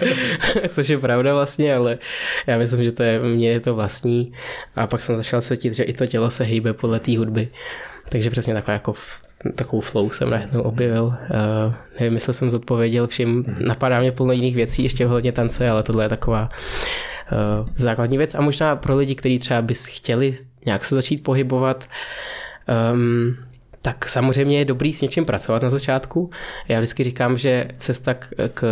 což 0.69 0.88
je 0.88 0.99
pravda 0.99 1.35
vlastně, 1.35 1.75
ale 1.75 1.99
já 2.47 2.59
myslím, 2.59 2.85
že 2.85 2.93
to 2.93 3.03
je, 3.03 3.21
mně 3.21 3.51
je 3.51 3.61
to 3.61 3.75
vlastní. 3.75 4.33
A 4.77 4.87
pak 4.87 5.03
jsem 5.03 5.17
začal 5.17 5.40
cítit, 5.40 5.75
že 5.75 5.83
i 5.83 5.93
to 5.93 6.07
tělo 6.07 6.31
se 6.31 6.45
hýbe 6.45 6.73
podle 6.73 7.01
té 7.01 7.19
hudby. 7.19 7.49
Takže 8.09 8.31
přesně 8.31 8.55
taková 8.55 8.73
jako 8.73 8.95
takovou 9.55 9.81
flow 9.81 10.11
jsem 10.11 10.31
najednou 10.31 10.62
objevil. 10.62 11.05
Uh, 11.05 11.75
nevím, 12.01 12.14
jestli 12.14 12.35
jsem 12.35 12.51
zodpověděl 12.51 13.07
všim. 13.07 13.45
Napadá 13.67 14.01
mě 14.01 14.12
plno 14.12 14.33
jiných 14.33 14.57
věcí, 14.57 14.83
ještě 14.83 15.07
ohledně 15.07 15.33
tance, 15.33 15.71
ale 15.71 15.83
tohle 15.83 16.05
je 16.05 16.09
taková 16.09 16.49
uh, 16.49 17.69
základní 17.75 18.19
věc. 18.19 18.35
A 18.35 18.40
možná 18.40 18.77
pro 18.77 18.97
lidi, 18.97 19.14
kteří 19.14 19.38
třeba 19.38 19.62
by 19.62 19.75
chtěli 19.75 20.35
nějak 20.67 20.85
se 20.85 20.95
začít 20.95 21.23
pohybovat, 21.23 21.85
um, 22.92 23.37
tak 23.85 24.09
samozřejmě 24.09 24.59
je 24.59 24.64
dobrý 24.64 24.92
s 24.92 25.00
něčím 25.00 25.24
pracovat 25.24 25.62
na 25.62 25.70
začátku. 25.70 26.31
Já 26.68 26.79
vždycky 26.79 27.05
říkám, 27.05 27.38
že 27.38 27.68
cesta 27.79 28.14
k, 28.14 28.29
k, 28.55 28.64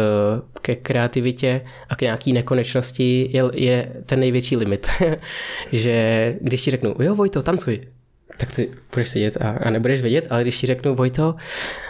ke 0.63 0.77
kreativitě 0.77 1.61
a 1.89 1.97
k 1.97 2.01
nějaký 2.01 2.33
nekonečnosti 2.33 3.31
je, 3.33 3.45
je 3.55 3.93
ten 4.07 4.21
největší 4.21 4.57
limit. 4.57 4.87
že 5.73 6.37
když 6.41 6.63
ti 6.63 6.71
řeknu, 6.71 6.95
jo 6.99 7.15
Vojto, 7.15 7.43
tancuj, 7.43 7.81
tak 8.37 8.53
ty 8.53 8.69
budeš 8.95 9.09
sedět 9.09 9.37
a, 9.37 9.51
a 9.51 9.71
nebudeš 9.71 10.03
vědět, 10.03 10.27
ale 10.31 10.43
když 10.43 10.61
ti 10.61 10.67
řeknu, 10.67 10.95
Vojto, 10.95 11.35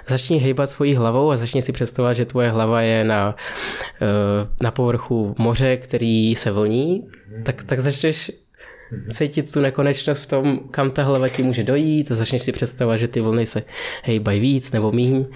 začni 0.07 0.39
hejbat 0.39 0.71
svojí 0.71 0.95
hlavou 0.95 1.31
a 1.31 1.37
začni 1.37 1.63
si 1.63 1.73
představovat, 1.73 2.13
že 2.13 2.25
tvoje 2.25 2.51
hlava 2.51 2.83
je 2.83 3.05
na, 3.05 3.37
eh, 4.03 4.49
na 4.63 4.71
povrchu 4.71 5.35
moře, 5.39 5.77
který 5.77 6.35
se 6.35 6.51
vlní, 6.51 7.09
tak, 7.43 7.65
tak 7.65 7.81
začneš 7.81 8.31
cítit 9.11 9.53
tu 9.53 9.61
nekonečnost 9.61 10.23
v 10.23 10.27
tom, 10.27 10.61
kam 10.71 10.91
ta 10.91 11.03
hlava 11.03 11.29
ti 11.29 11.43
může 11.43 11.63
dojít 11.63 12.11
a 12.11 12.15
začneš 12.15 12.43
si 12.43 12.53
představovat, 12.53 12.97
že 12.97 13.09
ty 13.09 13.21
vlny 13.21 13.47
se 13.47 13.63
hejbají 14.03 14.41
víc 14.41 14.73
nebo 14.73 14.93
míň. 14.93 15.27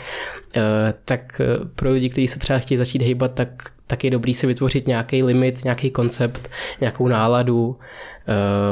Eh, 0.57 0.95
tak 1.05 1.41
eh, 1.41 1.47
pro 1.75 1.91
lidi, 1.91 2.09
kteří 2.09 2.29
se 2.29 2.39
třeba 2.39 2.59
chtějí 2.59 2.79
začít 2.79 3.03
hejbat, 3.03 3.35
tak, 3.35 3.71
tak 3.87 4.05
je 4.05 4.11
dobrý 4.11 4.35
si 4.35 4.47
vytvořit 4.47 4.87
nějaký 4.87 5.23
limit, 5.23 5.65
nějaký 5.65 5.91
koncept, 5.91 6.51
nějakou 6.81 7.09
náladu, 7.09 7.79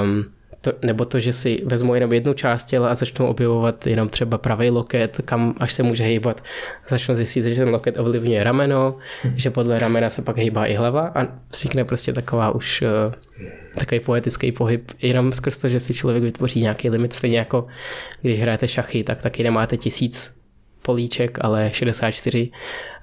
um, 0.03 0.25
to, 0.65 0.73
nebo 0.83 1.05
to, 1.05 1.21
že 1.21 1.33
si 1.33 1.63
vezmu 1.65 1.95
jenom 1.95 2.13
jednu 2.13 2.35
část 2.35 2.65
těla 2.65 2.89
a 2.89 2.95
začnu 2.95 3.27
objevovat 3.27 3.87
jenom 3.87 4.09
třeba 4.09 4.39
pravý 4.39 4.71
loket, 4.71 5.21
kam 5.25 5.55
až 5.61 5.73
se 5.73 5.83
může 5.83 6.05
hýbat. 6.05 6.45
Začnu 6.89 7.17
zjistit, 7.17 7.45
že 7.45 7.55
ten 7.55 7.69
loket 7.69 7.99
ovlivňuje 7.99 8.45
rameno, 8.45 8.97
hmm. 9.23 9.33
že 9.37 9.51
podle 9.51 9.79
ramena 9.79 10.11
se 10.11 10.23
pak 10.23 10.39
hýbá 10.39 10.67
i 10.67 10.75
hlava 10.75 11.13
a 11.15 11.27
vznikne 11.51 11.85
prostě 11.85 12.13
taková 12.13 12.51
už 12.51 12.83
uh, 12.83 13.13
takový 13.75 14.01
poetický 14.01 14.53
pohyb, 14.53 14.93
jenom 15.03 15.33
skrz 15.33 15.59
to, 15.59 15.69
že 15.69 15.81
si 15.81 15.95
člověk 15.95 16.23
vytvoří 16.23 16.61
nějaký 16.61 16.91
limit, 16.91 17.13
stejně 17.13 17.39
jako 17.39 17.67
když 18.23 18.41
hrajete 18.41 18.69
šachy, 18.69 19.05
tak 19.05 19.23
taky 19.23 19.43
nemáte 19.43 19.77
tisíc 19.77 20.37
políček, 20.83 21.39
ale 21.41 21.71
64 21.73 22.51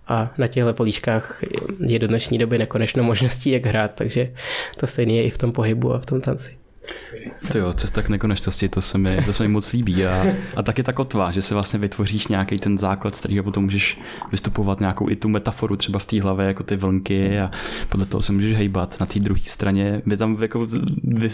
a 0.08 0.34
na 0.38 0.48
těchto 0.48 0.74
políčkách 0.74 1.44
je 1.80 2.00
do 2.00 2.08
dnešní 2.08 2.38
doby 2.38 2.58
nekonečno 2.58 3.04
možností, 3.04 3.50
jak 3.50 3.66
hrát, 3.66 3.96
takže 3.96 4.34
to 4.80 4.88
stejné 4.88 5.14
je 5.14 5.24
i 5.24 5.30
v 5.30 5.38
tom 5.38 5.52
pohybu 5.52 5.94
a 5.94 6.00
v 6.00 6.06
tom 6.06 6.22
tanci. 6.22 6.61
To 7.52 7.58
jo, 7.58 7.74
cesta 7.74 8.02
k 8.02 8.10
nekonečnosti, 8.10 8.70
to 8.70 8.82
se 8.82 8.98
mi, 8.98 9.18
to 9.26 9.34
se 9.34 9.44
mi 9.44 9.50
moc 9.50 9.72
líbí 9.72 10.06
a, 10.06 10.26
a 10.56 10.64
taky 10.64 10.84
ta 10.84 10.94
kotva, 10.94 11.32
že 11.32 11.42
si 11.42 11.54
vlastně 11.54 11.80
vytvoříš 11.80 12.28
nějaký 12.28 12.60
ten 12.60 12.78
základ, 12.78 13.16
z 13.16 13.20
kterého 13.20 13.44
potom 13.44 13.64
můžeš 13.64 14.02
vystupovat 14.32 14.80
nějakou 14.80 15.10
i 15.10 15.16
tu 15.16 15.30
metaforu 15.30 15.76
třeba 15.76 16.00
v 16.00 16.06
té 16.06 16.22
hlavě, 16.22 16.46
jako 16.46 16.64
ty 16.64 16.76
vlnky 16.76 17.40
a 17.40 17.52
podle 17.90 18.06
toho 18.06 18.22
se 18.22 18.34
můžeš 18.34 18.56
hejbat. 18.56 19.00
Na 19.00 19.06
té 19.06 19.20
druhé 19.20 19.42
straně 19.46 20.02
by 20.06 20.18
tam 20.18 20.38
jako, 20.42 20.68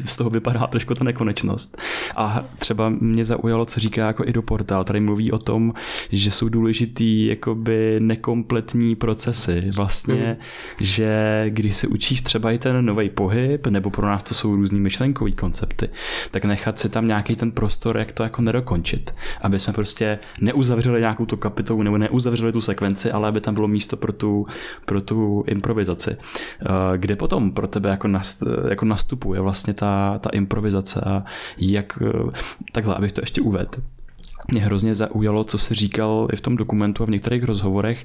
z 0.06 0.16
toho 0.16 0.30
vypadá 0.30 0.68
trošku 0.68 0.96
ta 0.96 1.04
nekonečnost. 1.04 1.78
A 2.16 2.44
třeba 2.60 2.90
mě 2.90 3.26
zaujalo, 3.26 3.66
co 3.66 3.80
říká 3.80 4.08
jako 4.08 4.26
i 4.26 4.34
do 4.34 4.42
portál, 4.42 4.84
tady 4.84 5.00
mluví 5.00 5.32
o 5.32 5.40
tom, 5.40 5.74
že 6.12 6.32
jsou 6.32 6.50
důležitý 6.50 7.26
jakoby 7.26 7.98
nekompletní 8.00 8.96
procesy. 8.96 9.72
Vlastně, 9.76 10.38
mm. 10.40 10.86
že 10.86 11.46
když 11.50 11.78
se 11.78 11.88
učíš 11.88 12.22
třeba 12.22 12.52
i 12.52 12.58
ten 12.58 12.86
nový 12.86 13.10
pohyb, 13.10 13.68
nebo 13.68 13.90
pro 13.90 14.08
nás 14.08 14.24
to 14.24 14.34
jsou 14.34 14.56
různý 14.56 14.80
myšlenkový 14.80 15.37
koncepty, 15.38 15.89
tak 16.32 16.45
nechat 16.45 16.80
si 16.80 16.89
tam 16.89 17.08
nějaký 17.08 17.36
ten 17.36 17.52
prostor, 17.52 17.97
jak 17.97 18.12
to 18.12 18.23
jako 18.23 18.41
nedokončit. 18.41 19.15
Aby 19.41 19.60
jsme 19.60 19.73
prostě 19.73 20.19
neuzavřeli 20.41 21.00
nějakou 21.00 21.26
tu 21.26 21.38
kapitolu 21.38 21.84
nebo 21.84 21.97
neuzavřeli 21.97 22.52
tu 22.52 22.62
sekvenci, 22.62 23.12
ale 23.12 23.28
aby 23.28 23.41
tam 23.41 23.54
bylo 23.54 23.67
místo 23.67 23.97
pro 23.97 24.13
tu, 24.13 24.47
pro 24.86 25.02
tu 25.02 25.43
improvizaci. 25.47 26.17
Eh, 26.17 26.97
kde 26.97 27.15
potom 27.15 27.52
pro 27.52 27.67
tebe 27.67 27.89
jako, 27.89 28.08
nast, 28.08 28.43
jako 28.69 28.86
nastupuje 28.86 29.41
vlastně 29.41 29.73
ta, 29.73 30.19
ta 30.19 30.30
improvizace 30.30 31.02
a 31.02 31.23
jak, 31.58 32.00
eh, 32.02 32.32
takhle, 32.71 32.95
abych 32.95 33.12
to 33.12 33.21
ještě 33.21 33.41
uvedl 33.41 33.82
mě 34.48 34.62
hrozně 34.62 34.96
zaujalo, 34.96 35.44
co 35.44 35.58
se 35.58 35.76
říkal 35.76 36.28
i 36.34 36.36
v 36.36 36.42
tom 36.42 36.56
dokumentu 36.56 37.04
a 37.04 37.06
v 37.06 37.10
některých 37.10 37.44
rozhovorech 37.44 38.04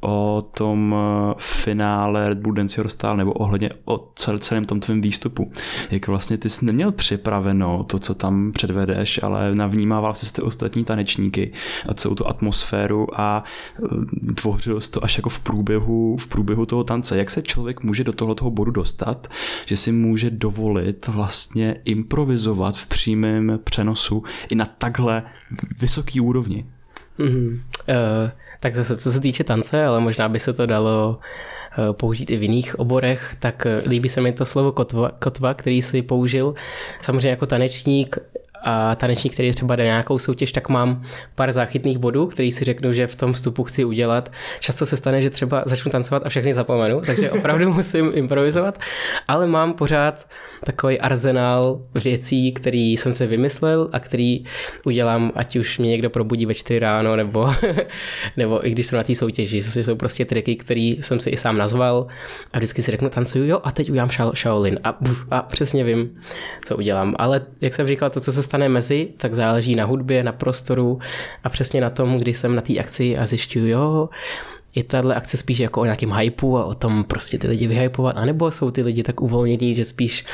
o 0.00 0.48
tom 0.54 0.94
eh, 0.98 1.34
finále 1.38 2.28
Red 2.28 2.38
Bull 2.38 2.54
Dance 2.54 2.80
Your 2.80 2.88
Style 2.88 3.16
nebo 3.16 3.32
ohledně 3.32 3.70
o 3.84 4.12
celém 4.40 4.64
tom 4.64 4.80
tvém 4.80 5.00
výstupu. 5.00 5.52
Jak 5.90 6.08
vlastně 6.08 6.38
ty 6.38 6.50
jsi 6.50 6.64
neměl 6.66 6.92
připraveno 6.92 7.84
to, 7.84 7.98
co 7.98 8.14
tam 8.14 8.52
předvedeš, 8.52 9.22
ale 9.22 9.54
navnímával 9.54 10.14
jsi 10.14 10.32
ty 10.32 10.42
ostatní 10.42 10.84
tanečníky 10.84 11.52
a 11.88 11.94
celou 11.94 12.14
tu 12.14 12.28
atmosféru 12.28 13.20
a 13.20 13.44
eh, 13.84 14.32
tvořil 14.34 14.80
jsi 14.80 14.90
to 14.90 15.04
až 15.04 15.16
jako 15.16 15.28
v 15.28 15.40
průběhu, 15.40 16.16
v 16.16 16.26
průběhu 16.26 16.66
toho 16.66 16.84
tance. 16.84 17.18
Jak 17.18 17.30
se 17.30 17.42
člověk 17.42 17.82
může 17.82 18.04
do 18.04 18.12
tohoto 18.12 18.50
bodu 18.50 18.70
dostat, 18.70 19.28
že 19.66 19.76
si 19.76 19.92
může 19.92 20.30
dovolit 20.30 21.06
vlastně 21.06 21.76
improvizovat 21.84 22.76
v 22.76 22.86
přímém 22.86 23.60
přenosu 23.64 24.22
i 24.48 24.54
na 24.54 24.64
takhle 24.78 25.22
vysoký 25.80 26.20
úrovni. 26.20 26.66
Mm-hmm. 27.18 27.48
Uh, 27.48 28.30
tak 28.60 28.74
zase 28.74 28.96
co 28.96 29.12
se 29.12 29.20
týče 29.20 29.44
tance, 29.44 29.84
ale 29.84 30.00
možná 30.00 30.28
by 30.28 30.40
se 30.40 30.52
to 30.52 30.66
dalo 30.66 31.18
uh, 31.78 31.92
použít 31.92 32.30
i 32.30 32.36
v 32.36 32.42
jiných 32.42 32.78
oborech, 32.78 33.36
tak 33.38 33.66
uh, 33.66 33.88
líbí 33.90 34.08
se 34.08 34.20
mi 34.20 34.32
to 34.32 34.46
slovo 34.46 34.72
kotva, 34.72 35.10
kotva, 35.10 35.54
který 35.54 35.82
si 35.82 36.02
použil. 36.02 36.54
Samozřejmě 37.02 37.28
jako 37.28 37.46
tanečník 37.46 38.18
a 38.64 38.94
tanečník, 38.94 39.32
který 39.32 39.52
třeba 39.52 39.76
jde 39.76 39.84
nějakou 39.84 40.18
soutěž, 40.18 40.52
tak 40.52 40.68
mám 40.68 41.02
pár 41.34 41.52
záchytných 41.52 41.98
bodů, 41.98 42.26
který 42.26 42.52
si 42.52 42.64
řeknu, 42.64 42.92
že 42.92 43.06
v 43.06 43.14
tom 43.14 43.32
vstupu 43.32 43.64
chci 43.64 43.84
udělat. 43.84 44.32
Často 44.60 44.86
se 44.86 44.96
stane, 44.96 45.22
že 45.22 45.30
třeba 45.30 45.62
začnu 45.66 45.90
tancovat 45.90 46.26
a 46.26 46.28
všechny 46.28 46.54
zapomenu, 46.54 47.00
takže 47.06 47.30
opravdu 47.30 47.72
musím 47.72 48.10
improvizovat, 48.14 48.78
ale 49.28 49.46
mám 49.46 49.72
pořád 49.72 50.28
takový 50.64 51.00
arzenál 51.00 51.80
věcí, 51.94 52.52
který 52.52 52.92
jsem 52.92 53.12
se 53.12 53.26
vymyslel 53.26 53.88
a 53.92 54.00
který 54.00 54.44
udělám, 54.84 55.32
ať 55.34 55.56
už 55.56 55.78
mě 55.78 55.90
někdo 55.90 56.10
probudí 56.10 56.46
ve 56.46 56.54
4 56.54 56.78
ráno, 56.78 57.16
nebo, 57.16 57.50
nebo 58.36 58.66
i 58.66 58.70
když 58.70 58.86
jsem 58.86 58.96
na 58.96 59.02
té 59.02 59.14
soutěži. 59.14 59.62
To 59.62 59.80
jsou 59.80 59.96
prostě 59.96 60.24
triky, 60.24 60.56
které 60.56 60.94
jsem 61.00 61.20
si 61.20 61.30
i 61.30 61.36
sám 61.36 61.58
nazval 61.58 62.06
a 62.52 62.58
vždycky 62.58 62.82
si 62.82 62.90
řeknu, 62.90 63.08
tancuju, 63.08 63.44
jo, 63.44 63.60
a 63.64 63.72
teď 63.72 63.90
udělám 63.90 64.10
Shaolin 64.34 64.78
a, 64.84 64.98
a 65.30 65.42
přesně 65.42 65.84
vím, 65.84 66.18
co 66.64 66.76
udělám. 66.76 67.14
Ale 67.18 67.46
jak 67.60 67.74
jsem 67.74 67.86
říkal, 67.86 68.10
to, 68.10 68.20
co 68.20 68.32
se 68.32 68.42
stane 68.42 68.53
mezi, 68.58 69.08
tak 69.16 69.34
záleží 69.34 69.74
na 69.74 69.84
hudbě, 69.84 70.22
na 70.22 70.32
prostoru 70.32 70.98
a 71.44 71.48
přesně 71.48 71.80
na 71.80 71.90
tom, 71.90 72.18
kdy 72.18 72.34
jsem 72.34 72.54
na 72.54 72.62
té 72.62 72.78
akci 72.78 73.18
a 73.18 73.26
zjišťuju, 73.26 73.66
jo, 73.66 74.08
je 74.74 74.84
tahle 74.84 75.14
akce 75.14 75.36
spíš 75.36 75.58
jako 75.58 75.80
o 75.80 75.84
nějakém 75.84 76.12
hypeu 76.12 76.56
a 76.56 76.64
o 76.64 76.74
tom 76.74 77.04
prostě 77.04 77.38
ty 77.38 77.48
lidi 77.48 77.66
vyhypovat, 77.66 78.16
anebo 78.16 78.50
jsou 78.50 78.70
ty 78.70 78.82
lidi 78.82 79.02
tak 79.02 79.20
uvolnění, 79.20 79.74
že 79.74 79.84
spíš 79.84 80.24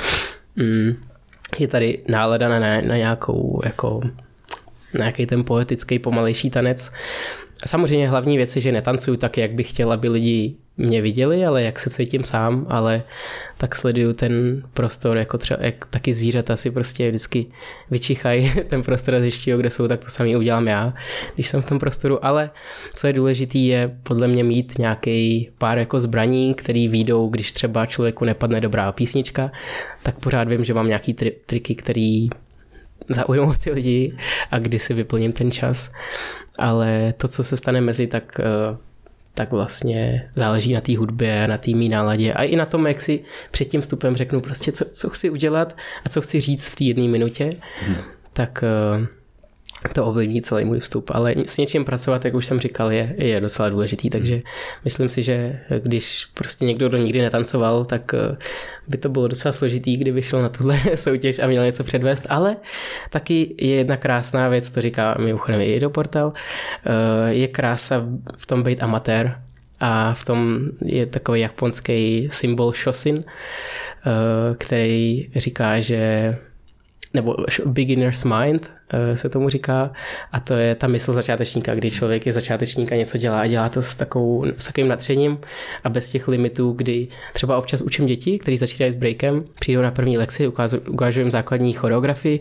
mm, 0.56 0.96
je 1.58 1.68
tady 1.68 1.98
nálada 2.08 2.48
na, 2.48 2.58
na 2.58 2.96
nějakou 2.96 3.60
jako 3.64 4.00
na 4.94 4.98
nějaký 4.98 5.26
ten 5.26 5.44
poetický 5.44 5.98
pomalejší 5.98 6.50
tanec. 6.50 6.92
Samozřejmě 7.66 8.08
hlavní 8.08 8.36
věc 8.36 8.56
je, 8.56 8.62
že 8.62 8.72
netancuju 8.72 9.16
tak, 9.16 9.38
jak 9.38 9.52
bych 9.52 9.70
chtěl, 9.70 9.92
aby 9.92 10.08
lidi 10.08 10.54
mě 10.76 11.02
viděli, 11.02 11.46
ale 11.46 11.62
jak 11.62 11.78
se 11.78 11.90
cítím 11.90 12.24
sám, 12.24 12.66
ale 12.68 13.02
tak 13.58 13.74
sleduju 13.76 14.12
ten 14.12 14.62
prostor, 14.74 15.16
jako 15.16 15.38
třeba, 15.38 15.60
jak 15.62 15.86
taky 15.86 16.14
zvířata 16.14 16.56
si 16.56 16.70
prostě 16.70 17.08
vždycky 17.08 17.46
vyčichají 17.90 18.52
ten 18.68 18.82
prostor 18.82 19.14
a 19.14 19.20
zjišťují, 19.20 19.56
kde 19.56 19.70
jsou, 19.70 19.88
tak 19.88 20.00
to 20.00 20.10
samý 20.10 20.36
udělám 20.36 20.68
já, 20.68 20.94
když 21.34 21.48
jsem 21.48 21.62
v 21.62 21.66
tom 21.66 21.78
prostoru, 21.78 22.24
ale 22.24 22.50
co 22.94 23.06
je 23.06 23.12
důležité, 23.12 23.58
je 23.58 23.98
podle 24.02 24.28
mě 24.28 24.44
mít 24.44 24.78
nějaký 24.78 25.50
pár 25.58 25.78
jako 25.78 26.00
zbraní, 26.00 26.54
který 26.54 26.88
výjdou, 26.88 27.28
když 27.28 27.52
třeba 27.52 27.86
člověku 27.86 28.24
nepadne 28.24 28.60
dobrá 28.60 28.92
písnička, 28.92 29.50
tak 30.02 30.18
pořád 30.18 30.48
vím, 30.48 30.64
že 30.64 30.74
mám 30.74 30.88
nějaký 30.88 31.14
tri- 31.14 31.32
triky, 31.46 31.74
který 31.74 32.28
zaujmou 33.10 33.54
ty 33.54 33.70
lidi 33.70 34.16
a 34.50 34.58
kdy 34.58 34.78
si 34.78 34.94
vyplním 34.94 35.32
ten 35.32 35.50
čas. 35.50 35.92
Ale 36.58 37.14
to, 37.16 37.28
co 37.28 37.44
se 37.44 37.56
stane 37.56 37.80
mezi, 37.80 38.06
tak 38.06 38.40
uh, 38.70 38.76
tak 39.34 39.52
vlastně 39.52 40.30
záleží 40.34 40.72
na 40.72 40.80
té 40.80 40.96
hudbě, 40.96 41.48
na 41.48 41.58
té 41.58 41.70
mý 41.70 41.88
náladě 41.88 42.32
a 42.32 42.42
i 42.42 42.56
na 42.56 42.66
tom, 42.66 42.86
jak 42.86 43.00
si 43.00 43.24
před 43.50 43.64
tím 43.64 43.80
vstupem 43.80 44.16
řeknu 44.16 44.40
prostě, 44.40 44.72
co, 44.72 44.84
co 44.84 45.10
chci 45.10 45.30
udělat 45.30 45.76
a 46.04 46.08
co 46.08 46.20
chci 46.20 46.40
říct 46.40 46.66
v 46.66 46.76
té 46.76 46.84
jedné 46.84 47.08
minutě, 47.08 47.52
hmm. 47.80 47.96
tak 48.32 48.64
uh, 48.98 49.06
to 49.92 50.06
ovlivní 50.06 50.42
celý 50.42 50.64
můj 50.64 50.80
vstup, 50.80 51.10
ale 51.14 51.34
s 51.46 51.58
něčím 51.58 51.84
pracovat, 51.84 52.24
jak 52.24 52.34
už 52.34 52.46
jsem 52.46 52.60
říkal, 52.60 52.92
je, 52.92 53.14
je 53.18 53.40
docela 53.40 53.68
důležitý, 53.68 54.10
takže 54.10 54.34
hmm. 54.34 54.42
myslím 54.84 55.08
si, 55.08 55.22
že 55.22 55.60
když 55.82 56.24
prostě 56.34 56.64
někdo, 56.64 56.88
kdo 56.88 56.98
nikdy 56.98 57.22
netancoval, 57.22 57.84
tak 57.84 58.14
eh, 58.14 58.36
by 58.88 58.98
to 58.98 59.08
bylo 59.08 59.28
docela 59.28 59.52
složitý, 59.52 59.96
kdyby 59.96 60.22
šel 60.22 60.42
na 60.42 60.48
tuhle 60.48 60.78
soutěž 60.94 61.38
a 61.38 61.46
měl 61.46 61.64
něco 61.64 61.84
předvést, 61.84 62.26
ale 62.28 62.56
taky 63.10 63.54
je 63.58 63.74
jedna 63.74 63.96
krásná 63.96 64.48
věc, 64.48 64.70
to 64.70 64.80
říká 64.80 65.16
mimochodem 65.18 65.60
i 65.60 65.80
do 65.80 65.90
portal, 65.90 66.32
eh, 66.32 67.32
je 67.32 67.48
krása 67.48 68.06
v 68.36 68.46
tom 68.46 68.62
být 68.62 68.82
amatér, 68.82 69.40
a 69.80 70.14
v 70.14 70.24
tom 70.24 70.60
je 70.84 71.06
takový 71.06 71.40
japonský 71.40 72.28
symbol 72.30 72.72
Shosin, 72.72 73.24
eh, 73.24 74.54
který 74.58 75.30
říká, 75.36 75.80
že 75.80 76.36
nebo 77.14 77.36
beginner's 77.64 78.24
mind 78.24 78.70
eh, 78.92 79.16
se 79.16 79.28
tomu 79.28 79.48
říká, 79.48 79.90
a 80.32 80.40
to 80.40 80.54
je 80.54 80.74
ta 80.74 80.86
mysl 80.86 81.12
začátečníka, 81.12 81.74
kdy 81.74 81.90
člověk 81.90 82.26
je 82.26 82.32
začátečník 82.32 82.92
a 82.92 82.96
něco 82.96 83.18
dělá 83.18 83.40
a 83.40 83.46
dělá 83.46 83.68
to 83.68 83.82
s, 83.82 83.96
takovou, 83.96 84.44
s 84.58 84.64
takovým 84.64 84.88
natřením 84.88 85.38
a 85.84 85.88
bez 85.88 86.10
těch 86.10 86.28
limitů, 86.28 86.72
kdy 86.72 87.08
třeba 87.32 87.58
občas 87.58 87.80
učím 87.80 88.06
děti, 88.06 88.38
kteří 88.38 88.56
začínají 88.56 88.92
s 88.92 88.94
breakem, 88.94 89.44
přijdou 89.58 89.82
na 89.82 89.90
první 89.90 90.18
lekci, 90.18 90.48
ukážu 90.88 91.20
jim 91.20 91.30
základní 91.30 91.72
choreografii 91.72 92.40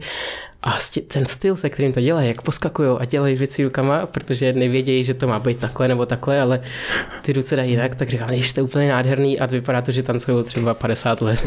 a 0.63 0.77
ten 1.07 1.25
styl, 1.25 1.55
se 1.55 1.69
kterým 1.69 1.93
to 1.93 2.01
dělají, 2.01 2.27
jak 2.27 2.41
poskakují 2.41 2.89
a 2.99 3.05
dělají 3.05 3.35
věci 3.35 3.63
rukama, 3.63 4.05
protože 4.05 4.53
nevědějí, 4.53 5.03
že 5.03 5.13
to 5.13 5.27
má 5.27 5.39
být 5.39 5.57
takhle 5.57 5.87
nebo 5.87 6.05
takhle, 6.05 6.41
ale 6.41 6.61
ty 7.21 7.33
ruce 7.33 7.55
dají 7.55 7.71
jinak, 7.71 7.95
tak 7.95 8.09
říkám, 8.09 8.29
že 8.33 8.53
to 8.53 8.59
je 8.59 8.63
úplně 8.63 8.89
nádherný 8.89 9.39
a 9.39 9.45
vypadá 9.45 9.81
to, 9.81 9.91
že 9.91 10.03
tancují 10.03 10.43
třeba 10.43 10.73
50 10.73 11.21
let. 11.21 11.45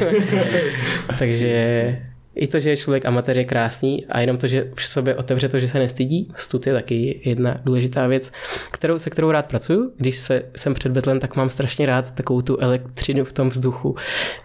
Takže 1.19 1.99
i 2.35 2.47
to, 2.47 2.61
že 2.61 2.71
je 2.71 2.77
člověk 2.77 3.07
amatér 3.07 3.37
je 3.37 3.45
krásný 3.45 4.07
a 4.07 4.21
jenom 4.21 4.37
to, 4.37 4.47
že 4.47 4.71
v 4.75 4.89
sobě 4.89 5.17
otevře 5.17 5.49
to, 5.49 5.59
že 5.59 5.69
se 5.69 5.79
nestydí, 5.79 6.29
stud 6.37 6.67
je 6.67 6.73
taky 6.73 7.21
jedna 7.25 7.57
důležitá 7.65 8.07
věc, 8.07 8.33
kterou, 8.71 8.99
se 8.99 9.11
kterou 9.11 9.31
rád 9.31 9.47
pracuju. 9.47 9.93
Když 9.97 10.19
se, 10.19 10.43
jsem 10.57 10.75
před 10.75 10.93
Betlem, 10.93 11.21
tak 11.21 11.37
mám 11.37 11.51
strašně 11.51 11.87
rád 11.87 12.13
takovou 12.13 12.43
tu 12.43 12.59
elektřinu 12.59 13.25
v 13.25 13.33
tom 13.33 13.49
vzduchu, 13.49 13.97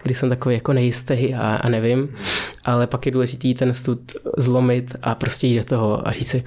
kdy 0.02 0.14
jsem 0.14 0.28
takový 0.28 0.54
jako 0.54 0.72
nejistý 0.72 1.34
a, 1.34 1.56
a 1.56 1.68
nevím, 1.68 2.14
ale 2.64 2.86
pak 2.86 3.06
je 3.06 3.12
důležitý 3.12 3.54
ten 3.54 3.74
stud 3.74 4.12
zlomit 4.36 4.96
a 5.02 5.14
prostě 5.14 5.46
jít 5.46 5.58
do 5.58 5.64
toho 5.64 6.08
a 6.08 6.12
říct 6.12 6.28
si 6.28 6.44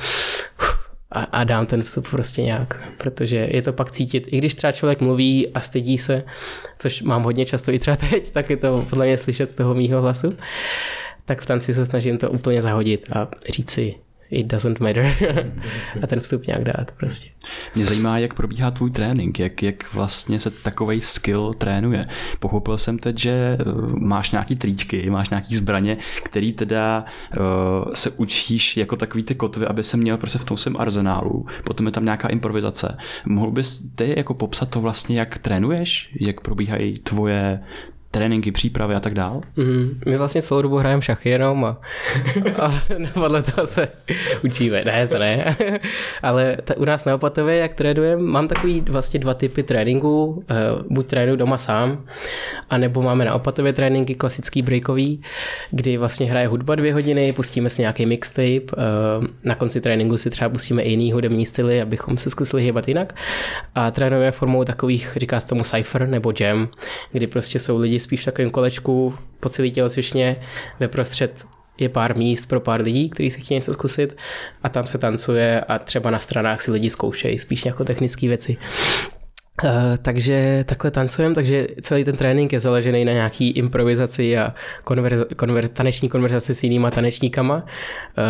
a, 1.11 1.23
a 1.23 1.43
dám 1.43 1.65
ten 1.65 1.83
vstup 1.83 2.09
prostě 2.09 2.41
nějak, 2.41 2.89
protože 2.97 3.47
je 3.51 3.61
to 3.61 3.73
pak 3.73 3.91
cítit, 3.91 4.27
i 4.31 4.37
když 4.37 4.55
třeba 4.55 4.71
člověk 4.71 5.01
mluví 5.01 5.47
a 5.53 5.61
stydí 5.61 5.97
se, 5.97 6.23
což 6.79 7.01
mám 7.01 7.23
hodně 7.23 7.45
často 7.45 7.71
i 7.71 7.79
třeba 7.79 7.97
teď, 7.97 8.31
tak 8.31 8.49
je 8.49 8.57
to 8.57 8.85
podle 8.89 9.05
mě 9.05 9.17
slyšet 9.17 9.49
z 9.49 9.55
toho 9.55 9.73
mýho 9.73 10.01
hlasu, 10.01 10.37
tak 11.25 11.41
v 11.41 11.45
tanci 11.45 11.73
se 11.73 11.85
snažím 11.85 12.17
to 12.17 12.31
úplně 12.31 12.61
zahodit 12.61 13.05
a 13.11 13.27
říct 13.49 13.71
si, 13.71 13.95
it 14.31 14.47
doesn't 14.47 14.79
matter 14.79 15.05
a 16.01 16.07
ten 16.07 16.19
vstup 16.19 16.47
nějak 16.47 16.63
dát 16.63 16.91
prostě. 16.97 17.29
Mě 17.75 17.85
zajímá, 17.85 18.17
jak 18.17 18.33
probíhá 18.33 18.71
tvůj 18.71 18.91
trénink, 18.91 19.39
jak, 19.39 19.63
jak 19.63 19.93
vlastně 19.93 20.39
se 20.39 20.51
takový 20.51 21.01
skill 21.01 21.53
trénuje. 21.53 22.07
Pochopil 22.39 22.77
jsem 22.77 22.99
teď, 22.99 23.19
že 23.19 23.57
eh, 23.59 23.63
máš 23.99 24.31
nějaký 24.31 24.55
tričky, 24.55 25.09
máš 25.09 25.29
nějaký 25.29 25.55
zbraně, 25.55 25.97
který 26.23 26.53
teda 26.53 27.05
uh, 27.37 27.93
se 27.93 28.09
učíš 28.09 28.77
jako 28.77 28.95
takový 28.95 29.23
ty 29.23 29.35
kotvy, 29.35 29.65
aby 29.65 29.83
se 29.83 29.97
měl 29.97 30.17
prostě 30.17 30.39
v 30.39 30.45
tom 30.45 30.57
svém 30.57 30.77
arzenálu. 30.77 31.45
Potom 31.63 31.85
je 31.85 31.91
tam 31.91 32.05
nějaká 32.05 32.27
improvizace. 32.27 32.97
Mohl 33.25 33.51
bys 33.51 33.91
ty 33.95 34.13
jako 34.17 34.33
popsat 34.33 34.69
to 34.69 34.81
vlastně, 34.81 35.19
jak 35.19 35.37
trénuješ, 35.37 36.15
jak 36.19 36.41
probíhají 36.41 36.99
tvoje 36.99 37.59
tréninky, 38.11 38.51
přípravy 38.51 38.95
a 38.95 38.99
tak 38.99 39.13
dál? 39.13 39.41
Mm, 39.55 39.99
my 40.05 40.17
vlastně 40.17 40.41
celou 40.41 40.61
dobu 40.61 40.77
hrajeme 40.77 41.01
šachy 41.01 41.29
jenom 41.29 41.65
a, 41.65 41.77
a 42.59 42.73
podle 43.13 43.41
toho 43.41 43.67
se 43.67 43.87
učíme. 44.43 44.83
Ne, 44.85 45.07
to 45.07 45.19
ne. 45.19 45.55
Ale 46.21 46.57
ta, 46.63 46.77
u 46.77 46.85
nás 46.85 47.05
na 47.05 47.15
Opatově, 47.15 47.57
jak 47.57 47.73
trénujeme, 47.73 48.23
mám 48.23 48.47
takový 48.47 48.81
vlastně 48.81 49.19
dva 49.19 49.33
typy 49.33 49.63
tréninku. 49.63 50.25
Uh, 50.25 50.43
buď 50.89 51.07
trénuju 51.07 51.35
doma 51.35 51.57
sám, 51.57 52.03
anebo 52.69 53.01
máme 53.01 53.25
na 53.25 53.33
Opatově 53.33 53.73
tréninky 53.73 54.15
klasický 54.15 54.61
breakový, 54.61 55.21
kdy 55.71 55.97
vlastně 55.97 56.25
hraje 56.25 56.47
hudba 56.47 56.75
dvě 56.75 56.93
hodiny, 56.93 57.33
pustíme 57.33 57.69
si 57.69 57.81
nějaký 57.81 58.05
mixtape, 58.05 58.61
uh, 58.77 59.27
na 59.43 59.55
konci 59.55 59.81
tréninku 59.81 60.17
si 60.17 60.29
třeba 60.29 60.49
pustíme 60.49 60.81
i 60.81 60.89
jiný 60.89 61.11
hudební 61.11 61.45
styly, 61.45 61.81
abychom 61.81 62.17
se 62.17 62.29
zkusili 62.29 62.63
hýbat 62.63 62.87
jinak. 62.87 63.15
A 63.75 63.91
trénujeme 63.91 64.31
formou 64.31 64.63
takových, 64.63 65.17
říká 65.19 65.39
se 65.39 65.47
tomu 65.47 65.63
cypher 65.63 66.07
nebo 66.07 66.33
jam, 66.39 66.67
kdy 67.11 67.27
prostě 67.27 67.59
jsou 67.59 67.79
lidi 67.79 67.99
spíš 68.01 68.21
v 68.21 68.25
takovém 68.25 68.49
kolečku 68.49 69.15
po 69.39 69.49
celý 69.49 69.71
tělocvičně, 69.71 70.35
ve 70.79 70.87
prostřed 70.87 71.45
je 71.77 71.89
pár 71.89 72.17
míst 72.17 72.45
pro 72.45 72.59
pár 72.59 72.81
lidí, 72.81 73.09
kteří 73.09 73.31
si 73.31 73.41
chtějí 73.41 73.57
něco 73.57 73.73
zkusit 73.73 74.17
a 74.63 74.69
tam 74.69 74.87
se 74.87 74.97
tancuje 74.97 75.61
a 75.61 75.79
třeba 75.79 76.11
na 76.11 76.19
stranách 76.19 76.61
si 76.61 76.71
lidi 76.71 76.89
zkoušejí 76.89 77.39
spíš 77.39 77.65
jako 77.65 77.83
technické 77.83 78.27
věci. 78.27 78.57
Uh, 79.63 79.69
takže 80.01 80.63
takhle 80.67 80.91
tancujeme, 80.91 81.35
takže 81.35 81.67
celý 81.81 82.03
ten 82.03 82.17
trénink 82.17 82.53
je 82.53 82.59
založený 82.59 83.05
na 83.05 83.11
nějaký 83.11 83.49
improvizaci 83.49 84.37
a 84.37 84.53
konverz, 84.83 85.19
konverz, 85.35 85.69
taneční 85.69 86.09
konverzaci 86.09 86.55
s 86.55 86.63
jinýma 86.63 86.91
tanečníkama. 86.91 87.65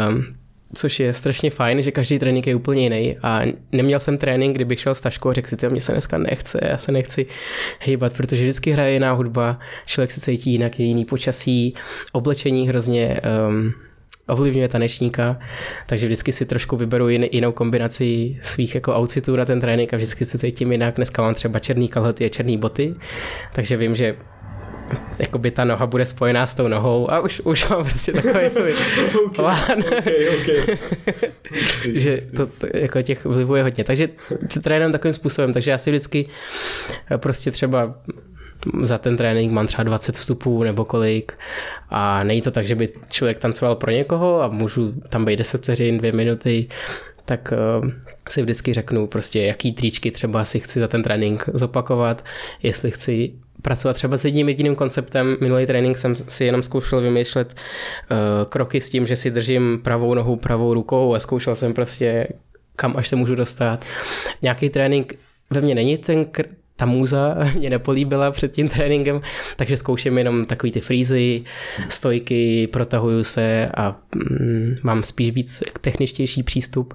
Um, 0.10 0.40
což 0.75 0.99
je 0.99 1.13
strašně 1.13 1.49
fajn, 1.49 1.81
že 1.81 1.91
každý 1.91 2.19
trénink 2.19 2.47
je 2.47 2.55
úplně 2.55 2.84
jiný 2.84 3.17
a 3.23 3.41
neměl 3.71 3.99
jsem 3.99 4.17
trénink, 4.17 4.55
kdybych 4.55 4.79
šel 4.79 4.95
s 4.95 5.01
taškou 5.01 5.29
a 5.29 5.34
řekl 5.34 5.47
si, 5.47 5.57
že 5.62 5.69
mě 5.69 5.81
se 5.81 5.91
dneska 5.91 6.17
nechce, 6.17 6.60
já 6.63 6.77
se 6.77 6.91
nechci 6.91 7.25
hýbat, 7.81 8.13
protože 8.13 8.43
vždycky 8.43 8.71
hraje 8.71 8.93
jiná 8.93 9.12
hudba, 9.12 9.60
člověk 9.86 10.12
se 10.12 10.21
cítí 10.21 10.51
jinak, 10.51 10.79
je 10.79 10.86
jiný 10.86 11.05
počasí, 11.05 11.73
oblečení 12.12 12.67
hrozně 12.67 13.21
um, 13.47 13.73
ovlivňuje 14.27 14.67
tanečníka, 14.67 15.39
takže 15.86 16.07
vždycky 16.07 16.31
si 16.31 16.45
trošku 16.45 16.77
vyberu 16.77 17.10
jin, 17.10 17.25
jinou 17.31 17.51
kombinaci 17.51 18.38
svých 18.41 18.75
jako 18.75 18.99
outfitů 18.99 19.36
na 19.36 19.45
ten 19.45 19.62
trénink 19.62 19.93
a 19.93 19.97
vždycky 19.97 20.25
se 20.25 20.38
cítím 20.38 20.71
jinak. 20.71 20.95
Dneska 20.95 21.21
mám 21.21 21.34
třeba 21.34 21.60
černý 21.60 21.88
kalhoty 21.88 22.25
a 22.25 22.29
černý 22.29 22.57
boty, 22.57 22.95
takže 23.53 23.77
vím, 23.77 23.95
že 23.95 24.15
jakoby 25.19 25.51
ta 25.51 25.63
noha 25.63 25.86
bude 25.86 26.06
spojená 26.06 26.47
s 26.47 26.54
tou 26.54 26.67
nohou 26.67 27.12
a 27.12 27.19
už, 27.19 27.39
už 27.39 27.69
mám 27.69 27.84
prostě 27.84 28.12
takový 28.12 28.49
svůj 28.49 28.73
plán. 29.36 29.80
okay, 29.97 30.30
okay. 30.41 30.77
že 31.86 32.17
to, 32.38 32.45
to, 32.45 32.67
jako 32.73 33.01
těch 33.01 33.25
vlivů 33.25 33.56
je 33.56 33.63
hodně. 33.63 33.84
Takže 33.84 34.10
trénujem 34.63 34.91
takovým 34.91 35.13
způsobem, 35.13 35.54
takže 35.54 35.71
já 35.71 35.77
si 35.77 35.91
vždycky 35.91 36.25
prostě 37.17 37.51
třeba 37.51 37.95
za 38.82 38.97
ten 38.97 39.17
trénink 39.17 39.51
mám 39.51 39.67
třeba 39.67 39.84
20 39.84 40.17
vstupů 40.17 40.63
nebo 40.63 40.86
kolik 40.86 41.34
a 41.89 42.23
není 42.23 42.41
to 42.41 42.51
tak, 42.51 42.67
že 42.67 42.75
by 42.75 42.89
člověk 43.10 43.39
tancoval 43.39 43.75
pro 43.75 43.91
někoho 43.91 44.41
a 44.41 44.47
můžu 44.47 44.93
tam 45.10 45.25
být 45.25 45.36
10 45.36 45.63
vteřin, 45.63 45.97
2 45.97 46.12
minuty, 46.13 46.67
tak 47.25 47.54
uh, 47.82 47.89
si 48.30 48.41
vždycky 48.41 48.73
řeknu 48.73 49.08
prostě, 49.08 49.41
jaký 49.41 49.71
tričky 49.71 50.12
třeba 50.12 50.45
si 50.45 50.60
chci 50.60 50.80
za 50.80 50.88
ten 50.88 51.04
trénink 51.04 51.49
zopakovat, 51.54 52.25
jestli 52.63 52.91
chci 52.91 53.34
pracovat 53.62 53.93
třeba 53.93 54.17
s 54.17 54.26
jedním 54.26 54.50
jediným 54.50 54.76
konceptem. 54.76 55.38
Minulý 55.41 55.65
trénink 55.65 55.97
jsem 55.97 56.15
si 56.28 56.45
jenom 56.45 56.63
zkoušel 56.63 57.02
vymýšlet 57.02 57.54
uh, 57.54 58.17
kroky 58.50 58.82
s 58.82 58.89
tím, 58.89 59.08
že 59.08 59.15
si 59.15 59.32
držím 59.32 59.80
pravou 59.84 60.13
nohu 60.13 60.36
pravou 60.36 60.74
rukou 60.74 61.15
a 61.15 61.19
zkoušel 61.19 61.56
jsem 61.56 61.74
prostě 61.74 62.28
kam 62.76 62.97
až 62.97 63.08
se 63.08 63.15
můžu 63.15 63.36
dostat. 63.36 63.86
Nějaký 64.41 64.69
trénink 64.69 65.13
ve 65.50 65.62
mně 65.62 65.76
není 65.76 65.97
ten, 65.97 66.26
ta 66.82 66.88
můza 66.88 67.38
mě 67.58 67.70
nepolíbila 67.70 68.32
před 68.32 68.52
tím 68.52 68.70
tréninkem, 68.70 69.20
takže 69.56 69.78
zkouším 69.78 70.17
jenom 70.17 70.46
takový 70.46 70.72
ty 70.72 70.82
frízy, 70.82 71.44
stojky, 71.89 72.67
protahuju 72.67 73.24
se 73.24 73.70
a 73.78 73.96
mm, 74.15 74.76
mám 74.84 75.04
spíš 75.04 75.32
víc 75.32 75.63
techničtější 75.82 76.44
přístup, 76.44 76.94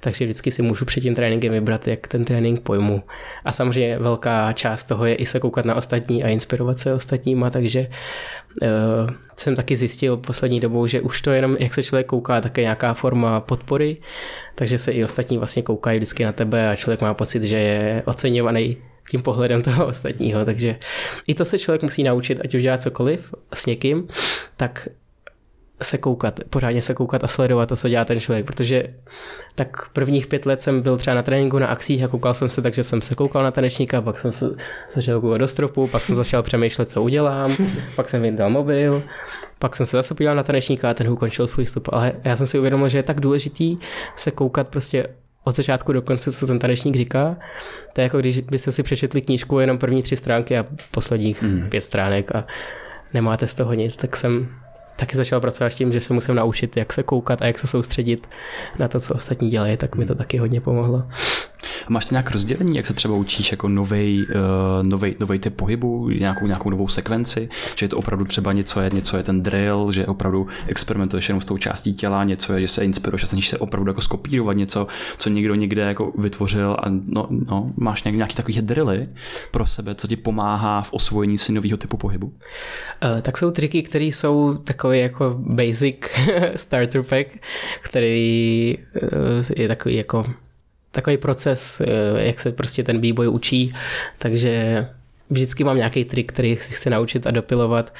takže 0.00 0.24
vždycky 0.24 0.50
si 0.50 0.62
můžu 0.62 0.84
před 0.84 1.00
tím 1.00 1.14
tréninkem 1.14 1.52
vybrat, 1.52 1.88
jak 1.88 2.06
ten 2.06 2.24
trénink 2.24 2.60
pojmu. 2.60 3.02
A 3.44 3.52
samozřejmě 3.52 3.98
velká 3.98 4.52
část 4.52 4.84
toho 4.84 5.06
je 5.06 5.14
i 5.14 5.26
se 5.26 5.40
koukat 5.40 5.64
na 5.64 5.74
ostatní 5.74 6.24
a 6.24 6.28
inspirovat 6.28 6.78
se 6.78 6.94
ostatníma, 6.94 7.50
takže 7.50 7.86
uh, 8.62 8.68
jsem 9.36 9.54
taky 9.54 9.76
zjistil 9.76 10.16
poslední 10.16 10.60
dobou, 10.60 10.86
že 10.86 11.00
už 11.00 11.22
to 11.22 11.30
jenom, 11.30 11.56
jak 11.60 11.74
se 11.74 11.82
člověk 11.82 12.06
kouká, 12.06 12.40
také 12.40 12.60
nějaká 12.60 12.94
forma 12.94 13.40
podpory, 13.40 13.96
takže 14.54 14.78
se 14.78 14.92
i 14.92 15.04
ostatní 15.04 15.38
vlastně 15.38 15.62
koukají 15.62 15.98
vždycky 15.98 16.24
na 16.24 16.32
tebe 16.32 16.70
a 16.70 16.76
člověk 16.76 17.00
má 17.00 17.14
pocit, 17.14 17.42
že 17.42 17.56
je 17.56 18.02
oceňovaný 18.06 18.76
tím 19.10 19.22
pohledem 19.22 19.62
toho 19.62 19.86
ostatního. 19.86 20.44
Takže 20.44 20.76
i 21.26 21.34
to 21.34 21.44
se 21.44 21.58
člověk 21.58 21.82
musí 21.82 22.02
naučit, 22.02 22.40
ať 22.44 22.54
už 22.54 22.62
dělá 22.62 22.78
cokoliv 22.78 23.34
s 23.54 23.66
někým, 23.66 24.08
tak 24.56 24.88
se 25.82 25.98
koukat, 25.98 26.40
pořádně 26.50 26.82
se 26.82 26.94
koukat 26.94 27.24
a 27.24 27.28
sledovat 27.28 27.68
to, 27.68 27.76
co 27.76 27.88
dělá 27.88 28.04
ten 28.04 28.20
člověk, 28.20 28.46
protože 28.46 28.84
tak 29.54 29.88
prvních 29.88 30.26
pět 30.26 30.46
let 30.46 30.60
jsem 30.60 30.82
byl 30.82 30.96
třeba 30.96 31.14
na 31.14 31.22
tréninku 31.22 31.58
na 31.58 31.66
akcích 31.66 32.04
a 32.04 32.08
koukal 32.08 32.34
jsem 32.34 32.50
se, 32.50 32.62
takže 32.62 32.82
jsem 32.82 33.02
se 33.02 33.14
koukal 33.14 33.42
na 33.42 33.50
tanečníka, 33.50 34.02
pak 34.02 34.18
jsem 34.18 34.32
se 34.32 34.56
začal 34.92 35.20
koukat 35.20 35.38
do 35.38 35.48
stropu, 35.48 35.86
pak 35.86 36.02
jsem 36.02 36.16
začal 36.16 36.42
přemýšlet, 36.42 36.90
co 36.90 37.02
udělám, 37.02 37.56
pak 37.96 38.08
jsem 38.08 38.22
vyndal 38.22 38.50
mobil, 38.50 39.02
pak 39.58 39.76
jsem 39.76 39.86
se 39.86 39.96
zase 39.96 40.14
podíval 40.14 40.36
na 40.36 40.42
tanečníka 40.42 40.90
a 40.90 40.94
ten 40.94 41.08
ukončil 41.08 41.46
svůj 41.46 41.64
vstup, 41.64 41.88
ale 41.92 42.12
já 42.24 42.36
jsem 42.36 42.46
si 42.46 42.58
uvědomil, 42.58 42.88
že 42.88 42.98
je 42.98 43.02
tak 43.02 43.20
důležitý 43.20 43.78
se 44.16 44.30
koukat 44.30 44.68
prostě 44.68 45.08
od 45.48 45.56
začátku 45.56 45.92
do 45.92 46.02
konce, 46.02 46.32
co 46.32 46.46
ten 46.46 46.58
tanečník 46.58 46.96
říká. 46.96 47.36
To 47.92 48.00
je 48.00 48.02
jako 48.02 48.18
když 48.18 48.40
byste 48.40 48.72
si 48.72 48.82
přečetli 48.82 49.20
knížku 49.20 49.58
jenom 49.58 49.78
první 49.78 50.02
tři 50.02 50.16
stránky 50.16 50.58
a 50.58 50.64
posledních 50.90 51.42
mm. 51.42 51.68
pět 51.68 51.80
stránek 51.80 52.34
a 52.34 52.46
nemáte 53.14 53.46
z 53.46 53.54
toho 53.54 53.74
nic, 53.74 53.96
tak 53.96 54.16
jsem 54.16 54.48
taky 54.96 55.16
začal 55.16 55.40
pracovat 55.40 55.72
s 55.72 55.76
tím, 55.76 55.92
že 55.92 56.00
se 56.00 56.14
musím 56.14 56.34
naučit, 56.34 56.76
jak 56.76 56.92
se 56.92 57.02
koukat 57.02 57.42
a 57.42 57.46
jak 57.46 57.58
se 57.58 57.66
soustředit 57.66 58.28
na 58.78 58.88
to, 58.88 59.00
co 59.00 59.14
ostatní 59.14 59.50
dělají, 59.50 59.76
tak 59.76 59.96
mi 59.96 60.06
to 60.06 60.12
hmm. 60.12 60.18
taky 60.18 60.38
hodně 60.38 60.60
pomohlo. 60.60 61.02
A 61.86 61.90
máš 61.90 62.04
to 62.04 62.14
nějak 62.14 62.30
rozdělení, 62.30 62.76
jak 62.76 62.86
se 62.86 62.94
třeba 62.94 63.14
učíš 63.14 63.50
jako 63.50 63.68
novej, 63.68 64.26
uh, 64.28 64.86
novej, 64.86 65.16
novej 65.20 65.38
typ 65.38 65.54
pohybu, 65.56 66.08
nějakou, 66.08 66.46
nějakou 66.46 66.70
novou 66.70 66.88
sekvenci, 66.88 67.48
že 67.76 67.84
je 67.84 67.88
to 67.88 67.96
opravdu 67.96 68.24
třeba 68.24 68.52
něco 68.52 68.80
je, 68.80 68.90
něco 68.92 69.16
je 69.16 69.22
ten 69.22 69.42
drill, 69.42 69.92
že 69.92 70.06
opravdu 70.06 70.46
experimentuješ 70.66 71.28
jenom 71.28 71.40
s 71.40 71.44
tou 71.44 71.58
částí 71.58 71.94
těla, 71.94 72.24
něco 72.24 72.52
je, 72.52 72.60
že 72.60 72.68
se 72.68 72.84
inspiruješ 72.84 73.22
a 73.22 73.26
snažíš 73.26 73.48
se 73.48 73.58
opravdu 73.58 73.90
jako 73.90 74.00
skopírovat 74.00 74.56
něco, 74.56 74.86
co 75.18 75.30
někdo 75.30 75.54
někde 75.54 75.82
jako 75.82 76.12
vytvořil 76.18 76.76
a 76.78 76.84
no, 76.88 77.26
no 77.30 77.72
máš 77.76 78.02
nějaký, 78.02 78.16
nějaký 78.16 78.34
takový 78.34 78.60
drily 78.60 79.08
pro 79.50 79.66
sebe, 79.66 79.94
co 79.94 80.08
ti 80.08 80.16
pomáhá 80.16 80.82
v 80.82 80.92
osvojení 80.92 81.38
si 81.38 81.52
nového 81.52 81.76
typu 81.76 81.96
pohybu? 81.96 82.26
Uh, 82.26 83.20
tak 83.22 83.38
jsou 83.38 83.50
triky, 83.50 83.82
které 83.82 84.04
jsou 84.04 84.54
takový 84.54 84.98
jako 84.98 85.36
basic 85.38 85.96
starter 86.56 87.02
pack, 87.02 87.26
který 87.82 88.78
uh, 88.78 89.44
je 89.56 89.68
takový 89.68 89.94
jako 89.94 90.24
takový 90.90 91.16
proces, 91.16 91.80
eh, 91.80 91.86
jak 92.26 92.40
se 92.40 92.52
prostě 92.52 92.84
ten 92.84 93.00
výboj 93.00 93.28
učí, 93.28 93.74
takže 94.18 94.86
vždycky 95.30 95.64
mám 95.64 95.76
nějaký 95.76 96.04
trik, 96.04 96.32
který 96.32 96.56
si 96.56 96.74
chci 96.74 96.90
naučit 96.90 97.26
a 97.26 97.30
dopilovat. 97.30 97.94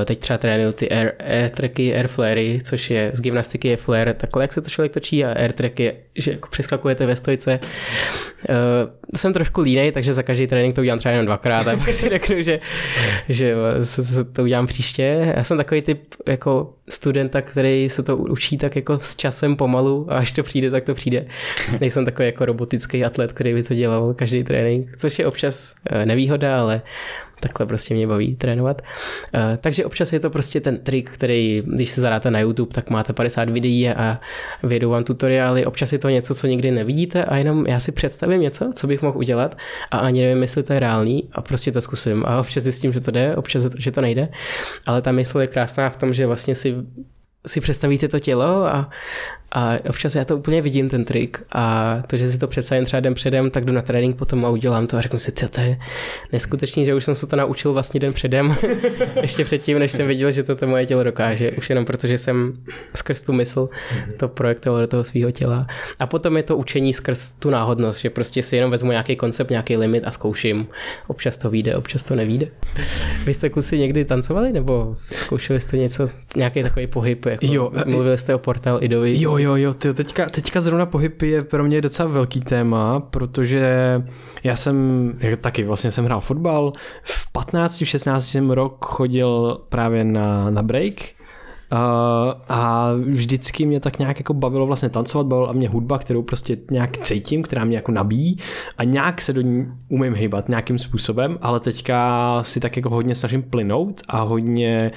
Eh, 0.00 0.04
teď 0.04 0.18
třeba 0.18 0.38
trénuju 0.38 0.72
ty 0.72 0.90
air, 0.90 1.12
air 1.18 1.50
tracky, 1.50 1.94
air 1.94 2.08
flary, 2.08 2.60
což 2.64 2.90
je 2.90 3.10
z 3.14 3.20
gymnastiky 3.20 3.68
je 3.68 3.76
flare, 3.76 4.14
takhle 4.14 4.44
jak 4.44 4.52
se 4.52 4.60
to 4.60 4.70
člověk 4.70 4.92
točí 4.92 5.24
a 5.24 5.32
air 5.32 5.52
track 5.52 5.80
je, 5.80 5.94
že 6.14 6.30
jako 6.30 6.48
přeskakujete 6.48 7.06
ve 7.06 7.16
stojce. 7.16 7.60
Uh, 8.48 8.90
jsem 9.16 9.32
trošku 9.32 9.60
línej, 9.60 9.92
takže 9.92 10.12
za 10.12 10.22
každý 10.22 10.46
trénink 10.46 10.74
to 10.74 10.80
udělám 10.80 10.98
třeba 10.98 11.12
jenom 11.12 11.26
dvakrát 11.26 11.68
a 11.68 11.76
pak 11.76 11.88
si 11.88 12.08
řeknu, 12.14 12.42
že, 12.42 12.60
že 13.28 13.54
to 14.32 14.42
udělám 14.42 14.66
příště. 14.66 15.32
Já 15.36 15.44
jsem 15.44 15.56
takový 15.56 15.82
typ 15.82 16.14
jako 16.26 16.74
studenta, 16.90 17.42
který 17.42 17.88
se 17.90 18.02
to 18.02 18.16
učí 18.16 18.58
tak 18.58 18.76
jako 18.76 18.98
s 19.00 19.16
časem 19.16 19.56
pomalu 19.56 20.06
a 20.08 20.16
až 20.16 20.32
to 20.32 20.42
přijde, 20.42 20.70
tak 20.70 20.84
to 20.84 20.94
přijde. 20.94 21.26
Nejsem 21.80 22.04
takový 22.04 22.26
jako 22.26 22.44
robotický 22.44 23.04
atlet, 23.04 23.32
který 23.32 23.54
by 23.54 23.62
to 23.62 23.74
dělal 23.74 24.14
každý 24.14 24.44
trénink, 24.44 24.96
což 24.96 25.18
je 25.18 25.26
občas 25.26 25.74
eh, 25.90 26.06
nevýhoda, 26.06 26.60
ale 26.60 26.82
takhle 27.40 27.66
prostě 27.66 27.94
mě 27.94 28.06
baví 28.06 28.36
trénovat. 28.36 28.82
Uh, 29.34 29.40
takže 29.60 29.84
občas 29.84 30.12
je 30.12 30.20
to 30.20 30.30
prostě 30.30 30.60
ten 30.60 30.78
trik, 30.78 31.10
který, 31.10 31.62
když 31.66 31.90
se 31.90 32.00
zadáte 32.00 32.30
na 32.30 32.40
YouTube, 32.40 32.74
tak 32.74 32.90
máte 32.90 33.12
50 33.12 33.48
videí 33.48 33.90
a 33.90 34.20
vědou 34.62 34.90
vám 34.90 35.04
tutoriály. 35.04 35.66
Občas 35.66 35.92
je 35.92 35.98
to 35.98 36.08
něco, 36.08 36.34
co 36.34 36.46
nikdy 36.46 36.70
nevidíte 36.70 37.24
a 37.24 37.36
jenom 37.36 37.66
já 37.66 37.80
si 37.80 37.92
představím 37.92 38.40
něco, 38.40 38.70
co 38.74 38.86
bych 38.86 39.02
mohl 39.02 39.18
udělat 39.18 39.58
a 39.90 39.98
ani 39.98 40.22
nevím, 40.22 40.42
jestli 40.42 40.62
to 40.62 40.72
je 40.72 40.80
reálný 40.80 41.28
a 41.32 41.42
prostě 41.42 41.72
to 41.72 41.82
zkusím. 41.82 42.24
A 42.26 42.40
občas 42.40 42.62
zjistím, 42.62 42.92
že 42.92 43.00
to 43.00 43.10
jde, 43.10 43.36
občas, 43.36 43.66
že 43.78 43.90
to 43.90 44.00
nejde. 44.00 44.28
Ale 44.86 45.02
ta 45.02 45.12
mysl 45.12 45.40
je 45.40 45.46
krásná 45.46 45.90
v 45.90 45.96
tom, 45.96 46.14
že 46.14 46.26
vlastně 46.26 46.54
si 46.54 46.76
si 47.46 47.60
představíte 47.60 48.08
to 48.08 48.20
tělo 48.20 48.66
a 48.66 48.90
a 49.52 49.78
občas 49.88 50.14
já 50.14 50.24
to 50.24 50.36
úplně 50.36 50.62
vidím, 50.62 50.88
ten 50.88 51.04
trik. 51.04 51.42
A 51.52 51.96
to, 52.06 52.16
že 52.16 52.32
si 52.32 52.38
to 52.38 52.48
představím 52.48 52.84
třeba 52.84 53.00
den 53.00 53.14
předem, 53.14 53.50
tak 53.50 53.64
jdu 53.64 53.72
na 53.72 53.82
trénink 53.82 54.16
potom 54.16 54.44
a 54.44 54.48
udělám 54.48 54.86
to 54.86 54.96
a 54.96 55.00
řeknu 55.00 55.18
si, 55.18 55.32
to 55.32 55.60
je 55.60 55.78
neskutečný, 56.32 56.84
že 56.84 56.94
už 56.94 57.04
jsem 57.04 57.16
se 57.16 57.26
to 57.26 57.36
naučil 57.36 57.72
vlastně 57.72 58.00
den 58.00 58.12
předem, 58.12 58.56
ještě 59.22 59.44
předtím, 59.44 59.78
než 59.78 59.92
jsem 59.92 60.06
viděl, 60.06 60.30
že 60.30 60.42
to, 60.42 60.56
to 60.56 60.66
moje 60.66 60.86
tělo 60.86 61.02
dokáže. 61.02 61.50
Už 61.50 61.70
jenom 61.70 61.84
proto, 61.84 62.06
že 62.06 62.18
jsem 62.18 62.52
skrz 62.94 63.22
tu 63.22 63.32
mysl 63.32 63.68
to 64.16 64.28
projektoval 64.28 64.80
do 64.80 64.86
toho 64.86 65.04
svého 65.04 65.30
těla. 65.30 65.66
A 66.00 66.06
potom 66.06 66.36
je 66.36 66.42
to 66.42 66.56
učení 66.56 66.92
skrz 66.92 67.32
tu 67.32 67.50
náhodnost, 67.50 68.00
že 68.00 68.10
prostě 68.10 68.42
si 68.42 68.56
jenom 68.56 68.70
vezmu 68.70 68.90
nějaký 68.90 69.16
koncept, 69.16 69.50
nějaký 69.50 69.76
limit 69.76 70.04
a 70.06 70.10
zkouším. 70.10 70.66
Občas 71.06 71.36
to 71.36 71.50
vyjde, 71.50 71.76
občas 71.76 72.02
to 72.02 72.14
nevíde. 72.14 72.46
Vy 73.24 73.34
jste 73.34 73.48
kluci 73.48 73.78
někdy 73.78 74.04
tancovali 74.04 74.52
nebo 74.52 74.96
zkoušeli 75.16 75.60
jste 75.60 75.76
něco, 75.76 76.08
nějaký 76.36 76.62
takový 76.62 76.86
pohyb? 76.86 77.26
Jako 77.26 77.46
jo, 77.46 77.72
mluvili 77.86 78.18
jste 78.18 78.34
o 78.34 78.38
portál 78.38 78.78
Idovi? 78.82 79.20
Jo, 79.20 79.37
jo, 79.38 79.56
jo, 79.56 79.74
tyjo, 79.74 79.94
teďka, 79.94 80.28
teďka 80.28 80.60
zrovna 80.60 80.86
pohyb 80.86 81.22
je 81.22 81.42
pro 81.42 81.64
mě 81.64 81.80
docela 81.80 82.08
velký 82.08 82.40
téma, 82.40 83.00
protože 83.00 84.02
já 84.44 84.56
jsem, 84.56 85.12
taky 85.40 85.64
vlastně 85.64 85.90
jsem 85.90 86.04
hrál 86.04 86.20
fotbal, 86.20 86.72
v 87.02 87.32
15, 87.32 87.82
16 87.84 88.28
jsem 88.28 88.50
rok 88.50 88.84
chodil 88.84 89.60
právě 89.68 90.04
na, 90.04 90.50
na 90.50 90.62
break, 90.62 90.94
Uh, 91.72 91.78
a 92.48 92.90
vždycky 93.04 93.66
mě 93.66 93.80
tak 93.80 93.98
nějak 93.98 94.18
jako 94.18 94.34
bavilo 94.34 94.66
vlastně 94.66 94.88
tancovat, 94.88 95.26
bavila 95.26 95.52
mě 95.52 95.68
hudba, 95.68 95.98
kterou 95.98 96.22
prostě 96.22 96.56
nějak 96.70 96.98
cítím, 96.98 97.42
která 97.42 97.64
mě 97.64 97.76
jako 97.76 97.92
nabíjí 97.92 98.38
a 98.78 98.84
nějak 98.84 99.20
se 99.20 99.32
do 99.32 99.40
ní 99.40 99.66
umím 99.88 100.14
hýbat 100.14 100.48
nějakým 100.48 100.78
způsobem, 100.78 101.38
ale 101.42 101.60
teďka 101.60 102.38
si 102.42 102.60
tak 102.60 102.76
jako 102.76 102.90
hodně 102.90 103.14
snažím 103.14 103.42
plynout 103.42 104.02
a 104.08 104.20
hodně, 104.20 104.92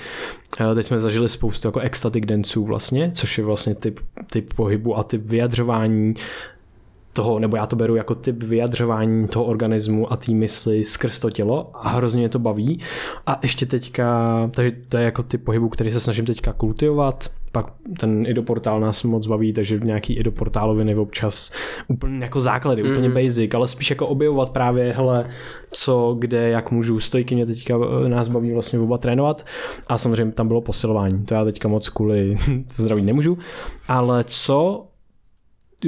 uh, 0.59 0.75
teď 0.75 0.85
jsme 0.85 0.99
zažili 0.99 1.29
spoustu 1.29 1.67
jako 1.67 1.79
ecstatic 1.79 2.25
danců 2.25 2.65
vlastně, 2.65 3.11
což 3.13 3.37
je 3.37 3.43
vlastně 3.43 3.75
typ, 3.75 3.99
typ 4.31 4.53
pohybu 4.53 4.97
a 4.97 5.03
typ 5.03 5.21
vyjadřování 5.25 6.13
toho, 7.13 7.39
nebo 7.39 7.57
já 7.57 7.65
to 7.65 7.75
beru 7.75 7.95
jako 7.95 8.15
typ 8.15 8.43
vyjadřování 8.43 9.27
toho 9.27 9.45
organismu 9.45 10.13
a 10.13 10.17
té 10.17 10.31
mysli 10.31 10.85
skrz 10.85 11.19
to 11.19 11.29
tělo 11.29 11.71
a 11.73 11.89
hrozně 11.89 12.19
mě 12.19 12.29
to 12.29 12.39
baví. 12.39 12.79
A 13.27 13.39
ještě 13.41 13.65
teďka, 13.65 14.37
takže 14.51 14.71
to 14.89 14.97
je 14.97 15.03
jako 15.03 15.23
typ 15.23 15.43
pohybu, 15.43 15.69
který 15.69 15.91
se 15.91 15.99
snažím 15.99 16.25
teďka 16.25 16.53
kultivovat, 16.53 17.29
pak 17.51 17.73
ten 17.99 18.25
idoportál 18.27 18.79
nás 18.79 19.03
moc 19.03 19.27
baví, 19.27 19.53
takže 19.53 19.79
nějaký 19.79 20.13
idoportáloviny 20.13 20.95
občas 20.95 21.53
úplně 21.87 22.23
jako 22.23 22.41
základy, 22.41 22.83
mm. 22.83 22.91
úplně 22.91 23.09
basic, 23.09 23.53
ale 23.53 23.67
spíš 23.67 23.89
jako 23.89 24.07
objevovat 24.07 24.49
právě, 24.49 24.93
hele, 24.93 25.29
co, 25.71 26.15
kde, 26.19 26.49
jak 26.49 26.71
můžu, 26.71 26.99
stojky 26.99 27.35
mě 27.35 27.45
teďka 27.45 27.75
eh, 28.05 28.09
nás 28.09 28.27
baví 28.27 28.53
vlastně 28.53 28.79
oba 28.79 28.97
trénovat 28.97 29.45
a 29.87 29.97
samozřejmě 29.97 30.33
tam 30.33 30.47
bylo 30.47 30.61
posilování, 30.61 31.25
to 31.25 31.33
já 31.33 31.45
teďka 31.45 31.67
moc 31.67 31.89
kvůli 31.89 32.37
zdraví 32.73 33.01
nemůžu, 33.01 33.37
ale 33.87 34.23
co 34.27 34.87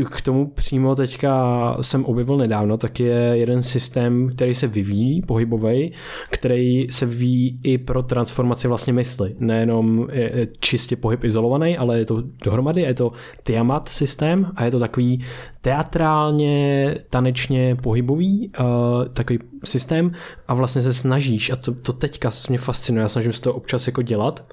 k 0.10 0.21
tomu 0.21 0.47
přímo 0.47 0.95
teďka 0.95 1.77
jsem 1.82 2.06
objevil 2.06 2.38
nedávno, 2.38 2.77
tak 2.77 2.99
je 2.99 3.32
jeden 3.34 3.63
systém, 3.63 4.29
který 4.36 4.56
se 4.56 4.67
vyvíjí, 4.67 5.21
pohybový, 5.21 5.93
který 6.29 6.88
se 6.91 7.06
vyvíjí 7.06 7.60
i 7.63 7.77
pro 7.77 8.03
transformaci 8.03 8.67
vlastně 8.67 8.93
mysli. 8.93 9.36
Nejenom 9.39 10.08
je 10.12 10.47
čistě 10.60 10.95
pohyb 10.95 11.23
izolovaný, 11.23 11.77
ale 11.77 11.99
je 11.99 12.06
to 12.06 12.23
dohromady, 12.43 12.82
je 12.82 12.93
to 12.93 13.12
Tiamat 13.43 13.89
systém 13.89 14.51
a 14.56 14.65
je 14.65 14.71
to 14.71 14.79
takový 14.79 15.25
teatrálně, 15.62 16.95
tanečně 17.10 17.75
pohybový 17.75 18.51
uh, 18.60 18.65
takový 19.13 19.39
systém 19.63 20.12
a 20.47 20.53
vlastně 20.53 20.82
se 20.82 20.93
snažíš, 20.93 21.49
a 21.49 21.56
to, 21.56 21.73
to 21.73 21.93
teďka 21.93 22.32
mě 22.49 22.58
fascinuje, 22.58 23.01
já 23.01 23.10
snažím 23.10 23.34
se 23.34 23.41
to 23.41 23.53
občas 23.53 23.88
jako 23.88 24.01
dělat, 24.01 24.45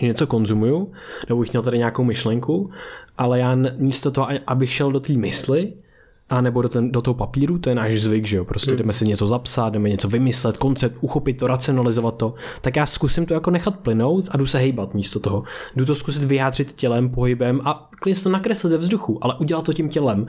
že 0.00 0.06
něco 0.06 0.26
konzumuju, 0.26 0.92
nebo 1.28 1.40
bych 1.40 1.52
měl 1.52 1.62
tady 1.62 1.78
nějakou 1.78 2.04
myšlenku, 2.04 2.70
ale 3.18 3.38
já 3.38 3.56
místo 3.76 4.10
toho, 4.10 4.28
abych 4.46 4.72
šel 4.72 4.92
do 4.92 5.00
té 5.00 5.12
mysli, 5.12 5.72
a 6.30 6.40
nebo 6.40 6.62
do, 6.62 6.68
ten, 6.68 6.92
do 6.92 7.02
toho 7.02 7.14
papíru, 7.14 7.58
to 7.58 7.68
je 7.68 7.74
náš 7.74 8.00
zvyk, 8.00 8.26
že 8.26 8.36
jo, 8.36 8.44
prostě 8.44 8.70
mm. 8.70 8.76
jdeme 8.76 8.92
si 8.92 9.06
něco 9.08 9.26
zapsat, 9.26 9.72
jdeme 9.72 9.88
něco 9.88 10.08
vymyslet, 10.08 10.56
koncept, 10.56 10.96
uchopit 11.00 11.38
to, 11.38 11.46
racionalizovat 11.46 12.16
to, 12.16 12.34
tak 12.60 12.76
já 12.76 12.86
zkusím 12.86 13.26
to 13.26 13.34
jako 13.34 13.50
nechat 13.50 13.78
plynout 13.78 14.28
a 14.30 14.36
jdu 14.36 14.46
se 14.46 14.58
hejbat 14.58 14.94
místo 14.94 15.20
toho. 15.20 15.42
Jdu 15.76 15.84
to 15.84 15.94
zkusit 15.94 16.24
vyjádřit 16.24 16.72
tělem, 16.72 17.08
pohybem 17.08 17.60
a 17.64 17.88
klidně 18.00 18.22
to 18.22 18.28
nakreslit 18.28 18.72
ve 18.72 18.78
vzduchu, 18.78 19.18
ale 19.24 19.34
udělat 19.38 19.64
to 19.64 19.72
tím 19.72 19.88
tělem. 19.88 20.26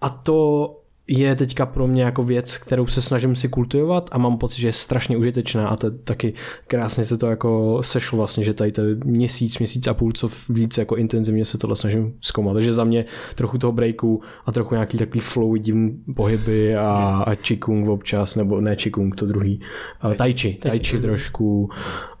A 0.00 0.08
to 0.08 0.74
je 1.18 1.36
teďka 1.36 1.66
pro 1.66 1.86
mě 1.86 2.02
jako 2.02 2.22
věc, 2.22 2.58
kterou 2.58 2.86
se 2.86 3.02
snažím 3.02 3.36
si 3.36 3.48
kultivovat 3.48 4.08
a 4.12 4.18
mám 4.18 4.38
pocit, 4.38 4.60
že 4.60 4.68
je 4.68 4.72
strašně 4.72 5.16
užitečná 5.16 5.68
a 5.68 5.76
to 5.76 5.90
taky 5.90 6.32
krásně 6.66 7.04
se 7.04 7.18
to 7.18 7.26
jako 7.26 7.78
sešlo 7.82 8.18
vlastně, 8.18 8.44
že 8.44 8.54
tady 8.54 8.72
to 8.72 8.82
měsíc, 9.04 9.58
měsíc 9.58 9.86
a 9.86 9.94
půl, 9.94 10.12
co 10.12 10.30
víc 10.48 10.78
jako 10.78 10.96
intenzivně 10.96 11.44
se 11.44 11.58
tohle 11.58 11.76
snažím 11.76 12.14
zkoumat. 12.20 12.54
Takže 12.54 12.72
za 12.72 12.84
mě 12.84 13.04
trochu 13.34 13.58
toho 13.58 13.72
breaku 13.72 14.22
a 14.46 14.52
trochu 14.52 14.74
nějaký 14.74 14.98
takový 14.98 15.20
flow, 15.20 15.56
divný 15.56 15.98
pohyby 16.16 16.76
a, 16.76 17.22
a 17.26 17.34
čikung 17.34 17.88
občas, 17.88 18.36
nebo 18.36 18.60
ne 18.60 18.76
čikung, 18.76 19.16
to 19.16 19.26
druhý, 19.26 19.60
ale 20.00 20.14
tai 20.14 20.34
chi, 20.34 20.58
tai 20.62 20.78
chi 20.78 21.00
trošku 21.00 21.70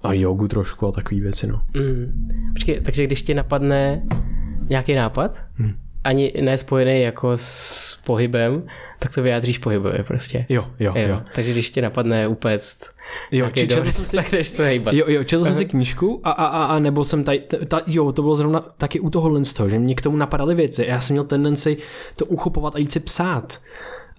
a 0.02 0.12
jogu 0.12 0.48
trošku 0.48 0.86
a 0.86 0.92
takové 0.92 1.20
věci, 1.20 1.46
no. 1.46 1.62
Mm. 1.76 2.28
Počkej, 2.52 2.80
takže 2.80 3.06
když 3.06 3.22
ti 3.22 3.34
napadne 3.34 4.02
nějaký 4.68 4.94
nápad, 4.94 5.44
hmm 5.54 5.91
ani 6.04 6.32
nespojený 6.40 7.02
jako 7.02 7.32
s 7.34 8.00
pohybem, 8.04 8.66
tak 8.98 9.14
to 9.14 9.22
vyjádříš 9.22 9.58
pohybově 9.58 10.02
prostě. 10.02 10.46
Jo, 10.48 10.64
jo, 10.80 10.92
jo. 10.96 11.08
jo. 11.08 11.20
Takže 11.34 11.52
když 11.52 11.70
tě 11.70 11.82
napadne 11.82 12.28
upéct 12.28 12.90
jo, 13.30 13.50
či, 13.54 13.66
dobrý, 13.66 13.92
jsem 13.92 14.06
si, 14.06 14.16
tak 14.16 14.30
jdeš 14.30 14.52
to 14.52 14.62
hejbat. 14.62 14.94
Jo, 14.94 15.04
jo, 15.08 15.24
četl 15.24 15.44
jsem 15.44 15.56
si 15.56 15.64
knížku 15.64 16.20
a, 16.24 16.30
a, 16.30 16.44
a, 16.46 16.64
a 16.64 16.78
nebo 16.78 17.04
jsem 17.04 17.24
tady, 17.24 17.42
ta, 17.68 17.82
jo, 17.86 18.12
to 18.12 18.22
bylo 18.22 18.36
zrovna 18.36 18.60
taky 18.60 19.00
u 19.00 19.10
toho 19.10 19.44
z 19.44 19.52
toho, 19.52 19.68
že 19.68 19.78
mě 19.78 19.94
k 19.94 20.02
tomu 20.02 20.16
napadaly 20.16 20.54
věci. 20.54 20.84
Já 20.88 21.00
jsem 21.00 21.14
měl 21.14 21.24
tendenci 21.24 21.76
to 22.16 22.24
uchopovat 22.26 22.74
a 22.74 22.78
jít 22.78 22.92
si 22.92 23.00
psát 23.00 23.60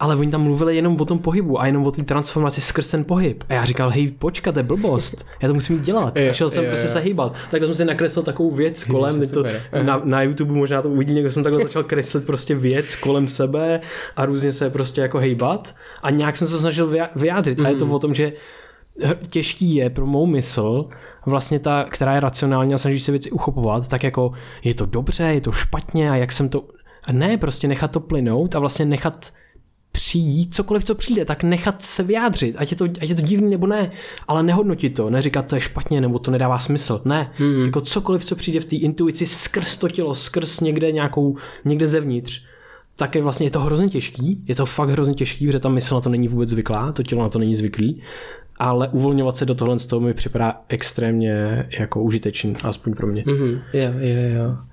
ale 0.04 0.16
oni 0.16 0.32
tam 0.32 0.42
mluvili 0.42 0.76
jenom 0.76 1.02
o 1.02 1.06
tom 1.06 1.20
pohybu 1.20 1.62
a 1.62 1.66
jenom 1.66 1.88
o 1.88 1.92
té 1.92 2.04
transformaci 2.04 2.62
skrz 2.62 2.92
ten 2.92 3.06
pohyb. 3.06 3.44
A 3.50 3.54
já 3.54 3.66
říkal, 3.66 3.90
hej, 3.90 4.12
počkat, 4.12 4.52
to 4.52 4.60
je 4.60 4.64
blbost, 4.64 5.26
já 5.42 5.48
to 5.48 5.54
musím 5.54 5.82
dělat. 5.82 6.18
A 6.18 6.34
šel 6.34 6.50
jsem 6.50 6.66
prostě 6.66 6.88
se 6.88 7.00
hýbat. 7.00 7.36
Tak 7.52 7.64
jsem 7.64 7.76
si 7.76 7.86
nakreslil 7.86 8.24
takovou 8.24 8.52
věc 8.52 8.84
kolem, 8.84 9.30
to 9.30 9.44
na, 9.84 10.02
na, 10.04 10.22
YouTube 10.22 10.54
možná 10.54 10.82
to 10.82 10.90
uvidí, 10.90 11.14
někdo 11.14 11.32
jsem 11.32 11.44
takhle 11.44 11.64
začal 11.64 11.84
kreslit 11.84 12.26
prostě 12.26 12.56
věc 12.56 12.96
kolem 12.96 13.28
sebe 13.28 13.82
a 14.16 14.26
různě 14.26 14.52
se 14.52 14.70
prostě 14.70 15.02
jako 15.02 15.20
hejbat 15.20 15.76
a 16.04 16.10
nějak 16.10 16.36
jsem 16.36 16.48
se 16.48 16.60
snažil 16.60 16.94
vyjádřit. 17.16 17.60
A 17.60 17.70
je 17.70 17.76
to 17.76 17.86
mhm. 17.86 17.94
o 17.94 18.00
tom, 18.00 18.14
že 18.14 18.34
těžký 19.28 19.76
je 19.76 19.90
pro 19.90 20.06
mou 20.06 20.26
mysl, 20.26 20.86
vlastně 21.26 21.60
ta, 21.60 21.86
která 21.90 22.14
je 22.14 22.20
racionální 22.20 22.74
a 22.74 22.78
snaží 22.78 23.00
se 23.00 23.12
věci 23.12 23.32
uchopovat, 23.32 23.88
tak 23.88 24.04
jako 24.04 24.32
je 24.64 24.74
to 24.74 24.86
dobře, 24.86 25.24
je 25.24 25.42
to 25.42 25.52
špatně 25.52 26.12
a 26.12 26.16
jak 26.16 26.32
jsem 26.32 26.50
to... 26.50 26.64
A 27.08 27.12
ne, 27.12 27.38
prostě 27.38 27.68
nechat 27.68 27.92
to 27.92 28.00
plynout 28.00 28.56
a 28.56 28.60
vlastně 28.60 28.86
nechat 28.86 29.32
přijít, 29.94 30.56
cokoliv, 30.56 30.84
co 30.84 30.96
přijde, 30.96 31.26
tak 31.26 31.44
nechat 31.44 31.82
se 31.82 32.04
vyjádřit, 32.04 32.56
ať 32.58 32.72
je 32.72 32.78
to, 32.78 32.86
ať 32.86 33.10
je 33.10 33.16
to 33.16 33.22
divný 33.22 33.52
nebo 33.52 33.68
ne, 33.68 33.90
ale 34.28 34.44
nehodnotit 34.44 34.90
to, 34.90 35.10
neříkat, 35.10 35.48
to 35.48 35.56
je 35.56 35.62
špatně 35.62 36.02
nebo 36.02 36.20
to 36.20 36.32
nedává 36.32 36.60
smysl. 36.60 37.02
Ne, 37.06 37.32
hmm. 37.34 37.66
jako 37.66 37.82
cokoliv, 37.82 38.26
co 38.26 38.36
přijde 38.36 38.60
v 38.60 38.66
té 38.66 38.76
intuici 38.76 39.26
skrz 39.26 39.78
to 39.78 39.90
tělo, 39.90 40.16
skrz 40.16 40.60
někde 40.60 40.92
nějakou, 40.92 41.38
někde 41.66 41.88
zevnitř, 41.88 42.46
tak 42.96 43.16
je 43.16 43.22
vlastně 43.22 43.46
je 43.46 43.52
to 43.52 43.60
hrozně 43.60 43.90
těžký, 43.90 44.44
je 44.48 44.56
to 44.56 44.66
fakt 44.66 44.90
hrozně 44.90 45.14
těžký, 45.14 45.46
protože 45.46 45.60
ta 45.60 45.70
mysl 45.70 45.96
na 45.96 46.02
to 46.02 46.10
není 46.10 46.28
vůbec 46.28 46.50
zvyklá, 46.50 46.92
to 46.92 47.04
tělo 47.04 47.24
na 47.24 47.30
to 47.30 47.40
není 47.40 47.56
zvyklý, 47.56 48.02
ale 48.60 48.88
uvolňovat 48.88 49.38
se 49.38 49.46
do 49.46 49.56
tohle 49.56 49.80
z 49.80 49.86
toho 49.86 50.00
mi 50.00 50.14
připadá 50.14 50.62
extrémně 50.70 51.66
jako 51.80 52.02
užitečný, 52.02 52.56
aspoň 52.64 52.94
pro 52.94 53.08
mě. 53.08 53.24
Mm-hmm. 53.24 53.62
Jo, 53.74 53.92
jo, 54.00 54.44
jo. 54.44 54.73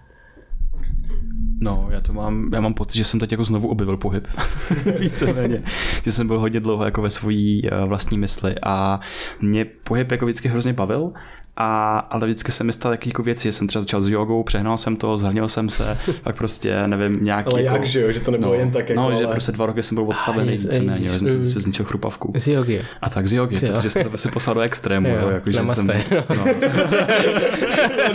No, 1.60 1.88
já 1.90 2.00
to 2.00 2.12
mám, 2.12 2.50
já 2.52 2.60
mám 2.60 2.74
pocit, 2.74 2.98
že 2.98 3.04
jsem 3.04 3.20
teď 3.20 3.32
jako 3.32 3.44
znovu 3.44 3.68
objevil 3.68 3.96
pohyb. 3.96 4.26
Víceméně. 5.00 5.62
že 6.04 6.12
jsem 6.12 6.26
byl 6.26 6.40
hodně 6.40 6.60
dlouho 6.60 6.84
jako 6.84 7.02
ve 7.02 7.10
svojí 7.10 7.70
uh, 7.70 7.88
vlastní 7.88 8.18
mysli 8.18 8.54
a 8.62 9.00
mě 9.40 9.64
pohyb 9.64 10.10
jako 10.10 10.24
vždycky 10.24 10.48
hrozně 10.48 10.72
bavil 10.72 11.12
a, 11.56 11.98
ale 11.98 12.26
vždycky 12.26 12.52
se 12.52 12.64
mi 12.64 12.72
staly 12.72 12.98
jako 13.06 13.22
věci, 13.22 13.48
že 13.48 13.52
jsem 13.52 13.66
třeba 13.66 13.82
začal 13.82 14.02
s 14.02 14.08
jogou, 14.08 14.42
přehnal 14.42 14.78
jsem 14.78 14.96
to, 14.96 15.18
zhrnil 15.18 15.48
jsem 15.48 15.70
se, 15.70 15.98
pak 16.22 16.36
prostě, 16.36 16.86
nevím, 16.86 17.24
nějaký... 17.24 17.50
Ale 17.50 17.62
jako, 17.62 17.76
jak, 17.76 17.86
že 17.86 18.00
jo, 18.00 18.12
že 18.12 18.20
to 18.20 18.30
nebylo 18.30 18.52
no, 18.52 18.58
jen 18.58 18.70
tak 18.70 18.88
jako, 18.88 19.00
No, 19.00 19.06
ale... 19.06 19.16
že 19.16 19.26
prostě 19.26 19.52
dva 19.52 19.66
roky 19.66 19.82
jsem 19.82 19.94
byl 19.94 20.04
odstavený 20.04 20.52
víceméně, 20.52 21.10
že 21.10 21.18
jsem 21.18 21.28
si, 21.28 21.46
si 21.46 21.60
zničil 21.60 21.84
chrupavku. 21.84 22.32
Z 22.36 22.46
jogy. 22.46 22.82
A 23.02 23.10
tak 23.10 23.26
z 23.26 23.32
jogy, 23.32 23.56
protože 23.56 23.90
jsem 23.90 24.10
to 24.10 24.16
si 24.16 24.30
poslal 24.30 24.54
do 24.54 24.60
extrému, 24.60 25.08
jo, 25.08 25.18
jo 25.20 25.28
jako, 25.28 25.50
že 25.52 25.60
jsem... 25.72 25.86
No. 25.86 26.44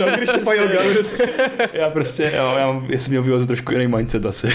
no, 0.00 0.06
když 0.16 0.30
to 0.30 0.52
yoga, 0.52 0.80
já 1.72 1.90
prostě, 1.90 2.32
jo, 2.36 2.54
já, 2.58 2.82
já 2.88 2.98
jsem 2.98 3.10
měl 3.10 3.22
vyvoz 3.22 3.46
trošku 3.46 3.72
jiný 3.72 3.86
mindset 3.86 4.26
asi. 4.26 4.48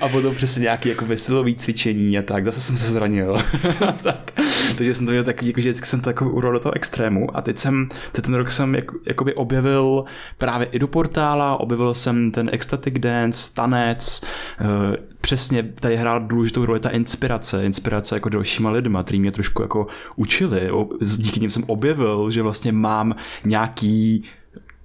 A 0.00 0.08
potom 0.08 0.34
přesně 0.34 0.62
nějaký 0.62 0.88
jako 0.88 1.06
veselový 1.06 1.54
cvičení 1.54 2.18
a 2.18 2.22
tak, 2.22 2.44
zase 2.44 2.60
jsem 2.60 2.76
se 2.76 2.90
zranil. 2.90 3.38
tak. 4.02 4.32
Takže 4.76 4.94
jsem 4.94 5.06
to 5.06 5.12
měl 5.12 5.24
takový, 5.24 5.46
jako, 5.46 5.60
že 5.60 5.70
vždycky 5.70 5.86
jsem 5.86 6.00
to 6.00 6.10
jako 6.10 6.30
urval 6.30 6.52
do 6.52 6.60
toho 6.60 6.76
extrému 6.76 7.36
a 7.36 7.42
teď 7.42 7.58
jsem, 7.58 7.88
teď 8.12 8.24
ten 8.24 8.34
rok 8.34 8.52
jsem 8.52 8.74
jako, 8.74 8.96
jakoby 9.06 9.34
objevil 9.34 10.04
právě 10.38 10.66
i 10.66 10.78
do 10.78 10.88
portála, 10.88 11.60
objevil 11.60 11.94
jsem 11.94 12.30
ten 12.30 12.50
ecstatic 12.52 12.94
dance, 12.98 13.54
tanec, 13.54 14.24
uh, 14.60 14.96
přesně 15.20 15.62
tady 15.62 15.96
hrál 15.96 16.20
důležitou 16.20 16.64
roli 16.64 16.80
ta 16.80 16.90
inspirace, 16.90 17.64
inspirace 17.64 18.16
jako 18.16 18.28
dalšíma 18.28 18.70
lidma, 18.70 19.02
který 19.02 19.20
mě 19.20 19.32
trošku 19.32 19.62
jako 19.62 19.86
učili, 20.16 20.70
díky 21.16 21.40
nim 21.40 21.50
jsem 21.50 21.64
objevil, 21.66 22.30
že 22.30 22.42
vlastně 22.42 22.72
mám 22.72 23.14
nějaký 23.44 24.24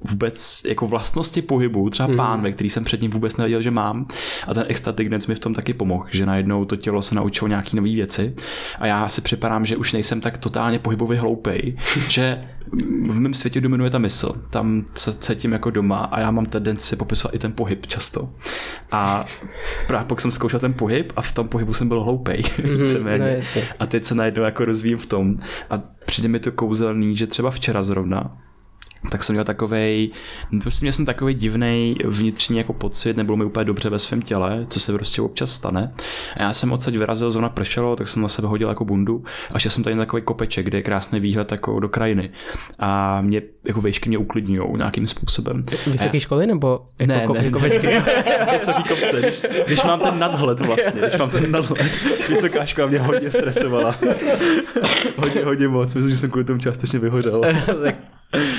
vůbec 0.10 0.62
jako 0.68 0.88
vlastnosti 0.88 1.42
pohybu, 1.42 1.90
třeba 1.90 2.10
mm. 2.10 2.18
pánve, 2.18 2.52
který 2.52 2.70
jsem 2.70 2.84
předtím 2.84 3.12
vůbec 3.12 3.38
nevěděl, 3.38 3.62
že 3.62 3.72
mám. 3.72 4.08
A 4.48 4.54
ten 4.54 5.10
dance 5.10 5.32
mi 5.32 5.36
v 5.36 5.40
tom 5.40 5.54
taky 5.54 5.74
pomohl, 5.74 6.06
že 6.12 6.26
najednou 6.26 6.66
to 6.66 6.76
tělo 6.76 7.02
se 7.02 7.16
naučilo 7.16 7.48
nějaký 7.48 7.76
nové 7.76 7.90
věci. 7.90 8.36
A 8.80 8.86
já 8.86 9.10
si 9.10 9.22
připadám, 9.22 9.66
že 9.66 9.78
už 9.78 9.94
nejsem 9.94 10.22
tak 10.22 10.38
totálně 10.38 10.80
pohybově 10.80 11.20
hloupej, 11.20 11.76
že 12.10 12.42
v 13.10 13.20
mém 13.20 13.34
světě 13.34 13.62
dominuje 13.62 13.90
ta 13.90 13.98
mysl. 13.98 14.42
Tam 14.50 14.86
se 14.96 15.14
cítím 15.14 15.52
jako 15.52 15.70
doma 15.70 15.98
a 15.98 16.20
já 16.20 16.32
mám 16.32 16.46
tendenci 16.46 16.96
popisovat 16.96 17.36
i 17.36 17.40
ten 17.40 17.52
pohyb 17.52 17.88
často. 17.88 18.30
A 18.92 19.26
právě 19.88 20.06
pak 20.08 20.22
jsem 20.22 20.32
zkoušel 20.32 20.60
ten 20.60 20.74
pohyb 20.74 21.14
a 21.16 21.22
v 21.22 21.32
tom 21.32 21.48
pohybu 21.48 21.74
jsem 21.74 21.88
byl 21.88 22.04
hloupej. 22.04 22.44
Mm-hmm, 22.66 23.20
no 23.20 23.66
a 23.80 23.86
teď 23.86 24.04
se 24.04 24.16
najednou 24.16 24.44
jako 24.44 24.66
rozvíjím 24.66 24.98
v 24.98 25.06
tom. 25.06 25.36
A 25.70 25.82
přijde 26.06 26.30
mi 26.30 26.40
to 26.40 26.52
kouzelný, 26.52 27.16
že 27.16 27.28
třeba 27.28 27.52
včera 27.52 27.84
zrovna 27.84 28.38
tak 29.12 29.24
jsem 29.24 29.34
měl 29.34 29.44
takovej, 29.46 30.10
prostě 30.62 30.84
měl 30.84 30.94
jsem 30.94 31.06
takový 31.06 31.34
divný 31.34 31.96
vnitřní 32.06 32.58
jako 32.58 32.74
pocit, 32.74 33.18
nebylo 33.18 33.38
mi 33.38 33.46
úplně 33.46 33.66
dobře 33.66 33.90
ve 33.90 34.00
svém 34.00 34.22
těle, 34.22 34.66
co 34.70 34.80
se 34.80 34.94
prostě 34.94 35.22
občas 35.22 35.52
stane. 35.52 35.94
A 36.38 36.42
já 36.42 36.54
jsem 36.54 36.72
odsaď 36.72 36.96
vyrazil, 36.96 37.32
zrovna 37.32 37.50
pršelo, 37.50 37.96
tak 37.96 38.08
jsem 38.08 38.22
na 38.22 38.28
sebe 38.28 38.48
hodil 38.48 38.70
jako 38.70 38.86
bundu 38.86 39.24
a 39.52 39.60
šel 39.60 39.72
jsem 39.72 39.84
tady 39.84 39.96
na 39.96 40.02
takový 40.02 40.22
kopeček, 40.22 40.66
kde 40.66 40.78
je 40.78 40.82
krásný 40.82 41.20
výhled 41.20 41.52
jako 41.52 41.80
do 41.80 41.90
krajiny. 41.90 42.30
A 42.80 43.22
mě 43.22 43.42
jako 43.64 43.82
vejšky 43.82 44.10
mě 44.10 44.18
uklidňují 44.18 44.78
nějakým 44.78 45.08
způsobem. 45.08 45.66
Vysoké 45.88 46.20
školy 46.20 46.48
nebo 46.48 46.86
jako 47.00 47.14
ne, 47.14 47.26
ko- 47.28 47.34
ne, 47.34 47.50
kopečky? 47.52 47.88
Vysoký 48.54 48.84
kopce, 48.84 49.20
když, 49.22 49.42
když, 49.66 49.84
mám 49.84 50.00
ten 50.00 50.20
nadhled 50.20 50.60
vlastně, 50.60 51.02
když 51.02 51.18
mám 51.18 51.30
ten 51.30 51.52
nadhled. 51.52 51.92
Vysoká 52.30 52.66
škola 52.66 52.88
mě 52.88 53.00
hodně 53.00 53.32
stresovala. 53.32 53.96
hodně, 55.18 55.46
hodně 55.46 55.68
moc, 55.68 55.96
myslím, 55.96 56.12
že 56.12 56.18
jsem 56.18 56.30
kvůli 56.30 56.46
tomu 56.46 56.60
částečně 56.60 57.00
vyhořel. 57.00 57.42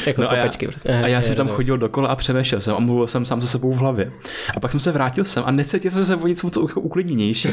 jako 0.06 0.22
no 0.22 0.28
kopečky. 0.28 0.66
A 0.66 0.68
já, 0.68 0.72
prostě. 0.72 0.88
a 0.88 1.06
já 1.06 1.22
jsem 1.22 1.36
tam 1.36 1.46
rozumím. 1.46 1.56
chodil 1.56 1.78
dokola 1.78 2.08
a 2.08 2.16
přemýšlel 2.16 2.60
jsem 2.60 2.74
a 2.74 2.78
mluvil 2.78 3.06
jsem 3.06 3.26
sám 3.26 3.40
se 3.40 3.46
sebou 3.46 3.72
v 3.72 3.76
hlavě. 3.76 4.12
A 4.56 4.60
pak 4.60 4.70
jsem 4.70 4.80
se 4.80 4.92
vrátil 4.92 5.24
sem 5.24 5.42
a 5.46 5.50
necítil 5.50 5.90
jsem 5.90 6.04
se 6.04 6.16
o 6.16 6.26
něco 6.26 6.50
co 6.50 6.68
jako 6.68 6.80
uklidněnější. 6.80 7.48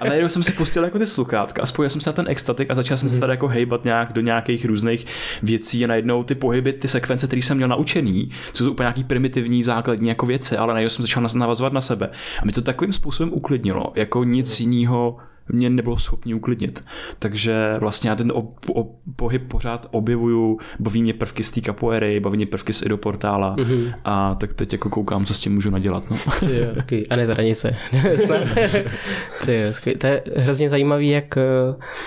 A 0.00 0.04
najednou 0.04 0.28
jsem 0.28 0.42
si 0.42 0.52
pustil 0.52 0.84
jako 0.84 0.98
ty 0.98 1.06
sluchátka 1.06 1.62
a 1.62 1.66
spojil 1.66 1.90
jsem 1.90 2.00
se 2.00 2.10
na 2.10 2.14
ten 2.14 2.28
extatik 2.28 2.70
a 2.70 2.74
začal 2.74 2.96
jsem 2.96 3.08
se 3.08 3.20
tady 3.20 3.32
jako 3.32 3.48
hejbat 3.48 3.84
nějak 3.84 4.12
do 4.12 4.20
nějakých 4.20 4.64
různých 4.64 5.06
věcí 5.42 5.84
a 5.84 5.88
najednou 5.88 6.24
ty 6.24 6.34
pohyby, 6.34 6.72
ty 6.72 6.88
sekvence, 6.88 7.26
které 7.26 7.42
jsem 7.42 7.56
měl 7.56 7.68
naučený, 7.68 8.30
co 8.52 8.64
jsou 8.64 8.70
úplně 8.70 8.84
nějaký 8.84 9.04
primitivní 9.04 9.64
základní 9.64 10.08
jako 10.08 10.26
věci, 10.26 10.56
ale 10.56 10.74
najednou 10.74 10.90
jsem 10.90 11.02
začal 11.02 11.22
navazovat 11.34 11.72
na 11.72 11.80
sebe. 11.80 12.10
A 12.42 12.44
mi 12.44 12.52
to 12.52 12.62
takovým 12.62 12.92
způsobem 12.92 13.32
uklidnilo, 13.32 13.92
jako 13.94 14.24
nic 14.24 14.60
jiného 14.60 15.16
mě 15.48 15.70
nebylo 15.70 15.98
schopný 15.98 16.34
uklidnit. 16.34 16.80
Takže 17.18 17.76
vlastně 17.78 18.10
já 18.10 18.16
ten 18.16 18.32
o, 18.32 18.48
o, 18.74 18.94
pohyb 19.16 19.48
pořád 19.48 19.86
objevuju, 19.90 20.58
baví 20.78 21.02
mě 21.02 21.14
prvky 21.14 21.44
z 21.44 21.52
té 21.52 21.60
kapoery, 21.60 22.20
baví 22.20 22.36
mě 22.36 22.46
prvky 22.46 22.72
z 22.72 22.82
idoportála 22.82 23.56
mm-hmm. 23.56 23.94
a 24.04 24.34
tak 24.34 24.54
teď 24.54 24.72
jako 24.72 24.90
koukám, 24.90 25.26
co 25.26 25.34
s 25.34 25.38
tím 25.38 25.54
můžu 25.54 25.70
nadělat. 25.70 26.10
No. 26.10 26.16
Ty 26.40 26.56
jo, 26.58 26.66
skvělý. 26.76 27.08
A 27.08 27.16
ne 27.16 27.26
zranice. 27.26 27.76
Ty 29.44 29.60
jo, 29.60 29.72
skvělý. 29.72 29.98
To 29.98 30.06
je 30.06 30.22
hrozně 30.36 30.68
zajímavý, 30.68 31.08
jak 31.08 31.36
eh, 31.36 31.42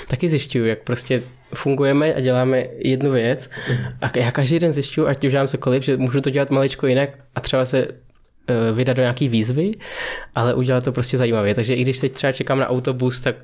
taky 0.07 0.29
zjišťuju, 0.29 0.65
jak 0.65 0.79
prostě 0.83 1.21
fungujeme 1.55 2.13
a 2.13 2.19
děláme 2.19 2.63
jednu 2.77 3.11
věc 3.11 3.51
a 4.01 4.17
já 4.17 4.31
každý 4.31 4.59
den 4.59 4.71
zjišťuju, 4.71 5.07
ať 5.07 5.25
už 5.25 5.31
dělám 5.31 5.47
cokoliv, 5.47 5.83
že 5.83 5.97
můžu 5.97 6.21
to 6.21 6.29
dělat 6.29 6.51
maličko 6.51 6.87
jinak 6.87 7.09
a 7.35 7.41
třeba 7.41 7.65
se 7.65 7.87
vydat 8.73 8.93
do 8.93 9.01
nějaký 9.01 9.27
výzvy, 9.27 9.71
ale 10.35 10.53
udělat 10.53 10.83
to 10.83 10.91
prostě 10.91 11.17
zajímavě. 11.17 11.55
Takže 11.55 11.75
i 11.75 11.81
když 11.81 11.99
teď 11.99 12.11
třeba 12.11 12.33
čekám 12.33 12.59
na 12.59 12.67
autobus, 12.67 13.21
tak 13.21 13.35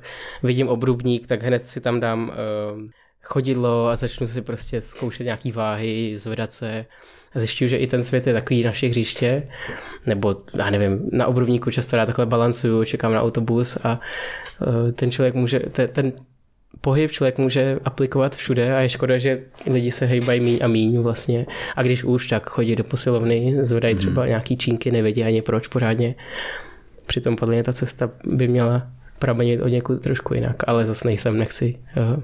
vidím 0.42 0.68
obrubník, 0.68 1.26
tak 1.26 1.42
hned 1.42 1.68
si 1.68 1.80
tam 1.80 2.00
dám 2.00 2.28
uh, 2.28 2.80
chodidlo 3.22 3.88
a 3.88 3.96
začnu 3.96 4.26
si 4.26 4.42
prostě 4.42 4.80
zkoušet 4.80 5.24
nějaký 5.24 5.52
váhy, 5.52 6.18
zvedat 6.18 6.52
se. 6.52 6.86
A 7.34 7.38
zjišťuju, 7.38 7.68
že 7.68 7.76
i 7.76 7.86
ten 7.86 8.02
svět 8.02 8.26
je 8.26 8.32
takový 8.32 8.62
naše 8.62 8.86
hřiště, 8.88 9.48
nebo 10.06 10.36
já 10.54 10.70
nevím, 10.70 11.10
na 11.12 11.26
obrubníku 11.26 11.70
často 11.70 11.96
já 11.96 12.06
takhle 12.06 12.26
balancuju, 12.26 12.84
čekám 12.84 13.12
na 13.12 13.22
autobus 13.22 13.78
a 13.84 14.00
uh, 14.66 14.92
ten 14.92 15.10
člověk 15.10 15.34
může, 15.34 15.58
ten, 15.60 15.88
ten 15.88 16.12
pohyb 16.80 17.10
člověk 17.10 17.38
může 17.38 17.78
aplikovat 17.84 18.36
všude 18.36 18.76
a 18.76 18.80
je 18.80 18.88
škoda, 18.88 19.18
že 19.18 19.40
lidi 19.70 19.90
se 19.90 20.06
hejbají 20.06 20.40
míň 20.40 20.58
a 20.62 20.66
míň 20.66 20.98
vlastně. 20.98 21.46
A 21.76 21.82
když 21.82 22.04
už, 22.04 22.26
tak 22.28 22.50
chodí 22.50 22.76
do 22.76 22.84
posilovny, 22.84 23.56
zvedají 23.60 23.94
Mhm. 23.94 23.98
třeba 24.00 24.26
nějaký 24.26 24.56
čínky, 24.56 24.90
nevědí 24.90 25.24
ani 25.24 25.42
proč 25.42 25.66
pořádně. 25.68 26.14
Přitom 27.06 27.36
podle 27.36 27.54
mě 27.54 27.62
ta 27.62 27.72
cesta 27.72 28.10
by 28.24 28.48
měla 28.48 28.86
pramenit 29.18 29.60
od 29.62 29.68
někud 29.68 30.00
trošku 30.00 30.34
jinak, 30.34 30.56
ale 30.66 30.84
zase 30.86 31.08
nejsem, 31.08 31.38
nechci 31.38 31.78
uh, 32.16 32.22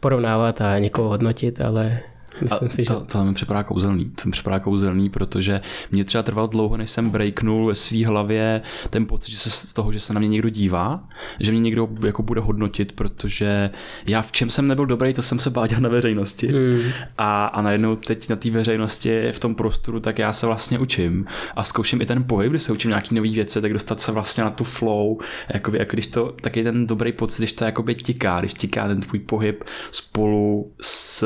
porovnávat 0.00 0.60
a 0.60 0.78
někoho 0.78 1.08
hodnotit, 1.08 1.60
ale 1.60 2.00
myslím 2.40 2.68
A 2.68 2.72
si, 2.72 2.84
že... 2.84 2.88
to, 2.88 3.00
to 3.00 3.24
mi 3.24 3.34
připadá 3.34 3.62
kouzelný. 3.62 4.04
To 4.04 4.22
mi 4.28 4.32
připadá 4.32 4.58
kouzelný, 4.58 5.10
protože 5.10 5.60
mě 5.90 6.04
třeba 6.04 6.22
trvalo 6.22 6.48
dlouho, 6.48 6.76
než 6.76 6.90
jsem 6.90 7.10
breaknul 7.10 7.66
ve 7.66 7.74
své 7.74 8.06
hlavě 8.06 8.62
ten 8.90 9.06
pocit, 9.06 9.30
že 9.30 9.38
se 9.38 9.50
z 9.50 9.72
toho, 9.72 9.92
že 9.92 10.00
se 10.00 10.14
na 10.14 10.20
mě 10.20 10.28
někdo 10.28 10.48
dívá, 10.48 11.08
že 11.40 11.50
mě 11.50 11.60
někdo 11.60 11.88
jako 12.06 12.22
bude 12.22 12.40
hodnotit, 12.40 12.92
protože 12.92 13.70
já 14.06 14.22
v 14.22 14.32
čem 14.32 14.50
jsem 14.50 14.68
nebyl 14.68 14.86
dobrý, 14.86 15.14
to 15.14 15.22
jsem 15.22 15.38
se 15.38 15.50
bál 15.50 15.66
dělat 15.66 15.82
na 15.82 15.88
veřejnosti. 15.88 16.46
Hmm. 16.48 16.92
A, 17.18 17.46
a 17.46 17.62
najednou 17.62 17.96
teď 17.96 18.28
na 18.28 18.36
té 18.36 18.50
veřejnosti 18.50 19.32
v 19.32 19.38
tom 19.38 19.54
prostoru, 19.54 20.00
tak 20.00 20.18
já 20.18 20.32
se 20.32 20.46
vlastně 20.46 20.78
učím 20.78 21.26
a 21.56 21.64
zkouším 21.64 22.00
i 22.00 22.06
ten 22.06 22.24
pohyb, 22.24 22.50
kdy 22.50 22.60
se 22.60 22.72
učím 22.72 22.88
nějaký 22.88 23.14
nový 23.14 23.34
věci, 23.34 23.60
tak 23.60 23.72
dostat 23.72 24.00
se 24.00 24.12
vlastně 24.12 24.44
na 24.44 24.50
tu 24.50 24.64
flow, 24.64 25.18
jakoby, 25.54 25.78
jako 25.78 25.92
když 25.92 26.06
to, 26.06 26.34
taky 26.40 26.62
ten 26.62 26.86
dobrý 26.86 27.12
pocit, 27.12 27.38
když 27.38 27.52
to 27.52 27.64
jakoby 27.64 27.94
tiká, 27.94 28.40
když 28.40 28.54
tiká 28.54 28.88
ten 28.88 29.00
tvůj 29.00 29.18
pohyb 29.18 29.64
spolu 29.90 30.72
s, 30.80 31.24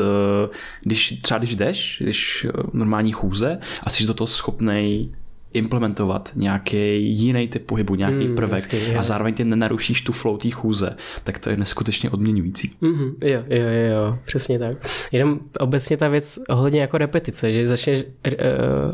když 0.83 1.04
třeba 1.11 1.37
když 1.37 1.55
jdeš, 1.55 1.97
když 2.01 2.45
eh, 2.49 2.61
normální 2.73 3.11
chůze 3.11 3.59
a 3.83 3.89
jsi 3.89 4.05
do 4.05 4.13
toho 4.13 4.27
schopnej 4.27 5.09
implementovat 5.55 6.31
nějaký 6.35 7.03
jiný 7.17 7.47
typ 7.47 7.65
pohybu, 7.65 7.95
nějaký 7.95 8.27
Mm, 8.27 8.35
prvek 8.35 8.73
hezky, 8.73 8.95
a 8.95 9.03
zároveň 9.03 9.33
ty 9.33 9.43
nenarušíš 9.43 10.01
tu 10.01 10.11
flow 10.11 10.37
té 10.37 10.49
chůze, 10.49 10.95
tak 11.23 11.39
to 11.39 11.49
je 11.49 11.57
neskutečně 11.57 12.09
odměňující. 12.09 12.71
Mm-hmm, 12.81 13.13
jo, 13.21 13.43
jo, 13.49 13.61
jo, 13.61 13.91
jo, 13.91 14.17
přesně 14.25 14.59
tak. 14.59 14.77
Jenom 15.11 15.39
obecně 15.59 15.97
ta 15.97 16.07
věc 16.07 16.39
ohledně 16.49 16.81
jako 16.81 16.97
repetice, 16.97 17.51
že 17.53 17.67
začneš 17.67 18.03
uh, 18.03 18.33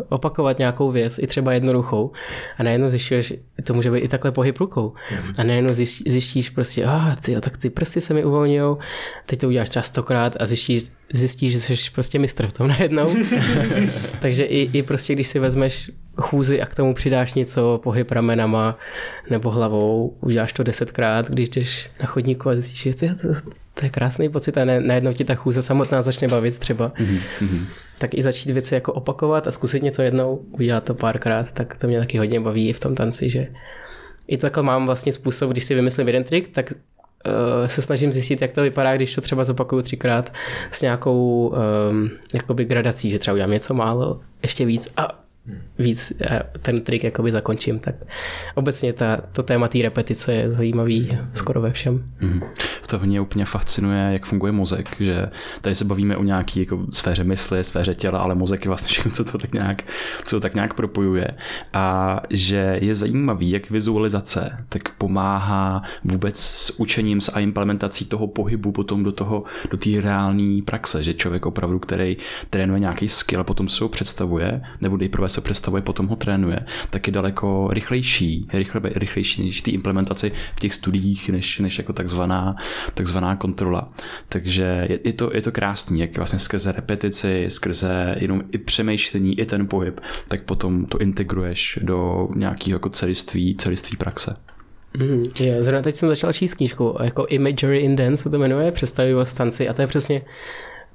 opakovat 0.09 0.59
nějakou 0.59 0.91
věc, 0.91 1.19
i 1.19 1.27
třeba 1.27 1.53
jednoduchou, 1.53 2.11
a 2.57 2.63
najednou 2.63 2.89
zjišťuješ, 2.89 3.33
to 3.63 3.73
může 3.73 3.91
být 3.91 3.99
i 3.99 4.07
takhle 4.07 4.31
pohyb 4.31 4.57
rukou. 4.57 4.93
A 5.37 5.43
najednou 5.43 5.73
zjišť, 5.73 6.03
zjistíš 6.07 6.49
prostě, 6.49 6.85
ah, 6.85 7.15
ty, 7.15 7.41
tak 7.41 7.57
ty 7.57 7.69
prsty 7.69 8.01
se 8.01 8.13
mi 8.13 8.25
uvolňují, 8.25 8.77
teď 9.25 9.39
to 9.39 9.47
uděláš 9.47 9.69
třeba 9.69 9.83
stokrát 9.83 10.35
a 10.39 10.45
zjistíš, 10.45 10.83
zjistíš, 11.13 11.53
že 11.53 11.59
jsi 11.59 11.75
prostě 11.93 12.19
mistr 12.19 12.47
v 12.47 12.53
tom 12.53 12.67
najednou. 12.67 13.15
Takže 14.19 14.43
i, 14.43 14.69
i 14.73 14.83
prostě, 14.83 15.13
když 15.13 15.27
si 15.27 15.39
vezmeš 15.39 15.91
chůzi 16.17 16.61
a 16.61 16.65
k 16.65 16.75
tomu 16.75 16.93
přidáš 16.93 17.33
něco, 17.33 17.79
pohyb 17.83 18.11
ramenama 18.11 18.77
nebo 19.29 19.51
hlavou, 19.51 20.17
uděláš 20.21 20.53
to 20.53 20.63
desetkrát, 20.63 21.29
když 21.29 21.49
jdeš 21.49 21.89
na 21.99 22.05
chodníku 22.05 22.49
a 22.49 22.53
zjistíš, 22.53 22.81
že 22.81 22.93
to, 22.93 23.05
je- 23.05 23.15
to, 23.15 23.27
to 23.73 23.85
je 23.85 23.89
krásný 23.89 24.29
pocit 24.29 24.57
a 24.57 24.65
ne, 24.65 24.79
najednou 24.81 25.13
ti 25.13 25.23
ta 25.23 25.35
chůze 25.35 25.61
samotná 25.61 26.01
začne 26.01 26.27
bavit 26.27 26.59
třeba. 26.59 26.89
Mm-hmm. 26.89 27.63
Tak 27.99 28.13
i 28.13 28.21
začít 28.21 28.51
věci 28.51 28.75
jako 28.75 28.93
opakovat 28.93 29.47
a 29.47 29.51
zkusit 29.51 29.83
něco 29.83 30.01
jednou, 30.01 30.41
udělat 30.51 30.83
to 30.83 30.93
párkrát, 30.93 31.51
tak 31.51 31.75
to 31.77 31.87
mě 31.87 31.99
taky 31.99 32.17
hodně 32.17 32.39
baví 32.39 32.69
i 32.69 32.73
v 32.73 32.79
tom 32.79 32.95
tanci, 32.95 33.29
že 33.29 33.47
i 34.27 34.37
takhle 34.37 34.63
mám 34.63 34.85
vlastně 34.85 35.13
způsob, 35.13 35.51
když 35.51 35.63
si 35.63 35.75
vymyslím 35.75 36.07
jeden 36.07 36.23
trik, 36.23 36.47
tak 36.47 36.71
uh, 36.71 37.67
se 37.67 37.81
snažím 37.81 38.13
zjistit, 38.13 38.41
jak 38.41 38.51
to 38.51 38.61
vypadá, 38.61 38.95
když 38.95 39.15
to 39.15 39.21
třeba 39.21 39.43
zopakuju 39.43 39.81
třikrát 39.81 40.33
s 40.71 40.81
nějakou 40.81 41.47
um, 41.89 42.09
jakoby 42.33 42.65
gradací, 42.65 43.11
že 43.11 43.19
třeba 43.19 43.33
udělám 43.33 43.51
něco 43.51 43.73
málo, 43.73 44.19
ještě 44.41 44.65
víc 44.65 44.89
a 44.97 45.21
víc 45.79 46.21
a 46.29 46.57
ten 46.61 46.81
trik 46.81 47.03
jakoby 47.03 47.31
zakončím, 47.31 47.79
tak 47.79 47.95
obecně 48.55 48.93
ta, 48.93 49.17
to 49.31 49.43
téma 49.43 49.67
té 49.67 49.81
repetice 49.81 50.33
je 50.33 50.51
zajímavý 50.51 51.17
skoro 51.35 51.61
ve 51.61 51.71
všem. 51.71 52.11
Mm. 52.19 52.41
To 52.87 52.99
mě 52.99 53.21
úplně 53.21 53.45
fascinuje, 53.45 54.09
jak 54.13 54.25
funguje 54.25 54.51
mozek, 54.51 54.95
že 54.99 55.25
tady 55.61 55.75
se 55.75 55.85
bavíme 55.85 56.17
o 56.17 56.23
nějaký 56.23 56.59
jako 56.59 56.85
sféře 56.91 57.23
mysli, 57.23 57.63
sféře 57.63 57.95
těla, 57.95 58.19
ale 58.19 58.35
mozek 58.35 58.65
je 58.65 58.69
vlastně 58.69 58.87
všechno, 58.87 59.11
co 59.11 59.25
to 59.25 59.37
tak 59.37 59.53
nějak, 59.53 59.83
co 60.25 60.35
to 60.35 60.39
tak 60.39 60.53
nějak 60.53 60.73
propojuje. 60.73 61.27
A 61.73 62.17
že 62.29 62.77
je 62.81 62.95
zajímavý, 62.95 63.49
jak 63.49 63.69
vizualizace 63.69 64.65
tak 64.69 64.95
pomáhá 64.95 65.83
vůbec 66.03 66.39
s 66.39 66.79
učením 66.79 67.19
a 67.33 67.39
implementací 67.39 68.05
toho 68.05 68.27
pohybu 68.27 68.71
potom 68.71 69.03
do 69.03 69.11
toho, 69.11 69.43
do 69.69 69.77
té 69.77 69.89
reální 70.01 70.61
praxe, 70.61 71.03
že 71.03 71.13
člověk 71.13 71.45
opravdu, 71.45 71.79
který 71.79 72.17
trénuje 72.49 72.79
nějaký 72.79 73.09
skill 73.09 73.41
a 73.41 73.43
potom 73.43 73.69
se 73.69 73.83
ho 73.83 73.89
představuje, 73.89 74.61
nebo 74.81 74.97
nejprve 74.97 75.29
se 75.31 75.41
představuje, 75.41 75.81
potom 75.81 76.07
ho 76.07 76.15
trénuje, 76.15 76.59
tak 76.89 77.07
je 77.07 77.13
daleko 77.13 77.69
rychlejší, 77.71 78.47
rychle, 78.53 78.81
rychlejší 78.83 79.45
než 79.45 79.61
ty 79.61 79.71
implementaci 79.71 80.31
v 80.55 80.59
těch 80.59 80.75
studiích, 80.75 81.29
než, 81.29 81.59
než 81.59 81.77
jako 81.77 81.93
takzvaná, 81.93 82.55
takzvaná 82.93 83.35
kontrola. 83.35 83.93
Takže 84.29 84.87
je, 84.89 84.99
je, 85.03 85.13
to, 85.13 85.31
je 85.33 85.41
to 85.41 85.51
krásný, 85.51 85.99
jak 85.99 86.17
vlastně 86.17 86.39
skrze 86.39 86.71
repetici, 86.71 87.45
skrze 87.47 88.15
jenom 88.19 88.43
i 88.51 88.57
přemýšlení, 88.57 89.39
i 89.39 89.45
ten 89.45 89.67
pohyb, 89.67 89.99
tak 90.27 90.43
potom 90.43 90.85
to 90.85 90.97
integruješ 90.97 91.79
do 91.81 92.29
nějakého 92.35 92.75
jako 92.75 92.89
celiství, 92.89 93.55
celiství 93.57 93.97
praxe. 93.97 94.35
Mm, 94.97 95.23
jo, 95.39 95.53
zrovna 95.59 95.81
teď 95.81 95.95
jsem 95.95 96.09
začal 96.09 96.33
číst 96.33 96.53
knížku, 96.53 96.97
jako 97.03 97.25
Imagery 97.25 97.79
in 97.79 97.95
Dance 97.95 98.23
se 98.23 98.29
to 98.29 98.39
jmenuje, 98.39 98.71
představivost 98.71 99.33
v 99.33 99.37
tanci 99.37 99.69
a 99.69 99.73
to 99.73 99.81
je 99.81 99.87
přesně 99.87 100.21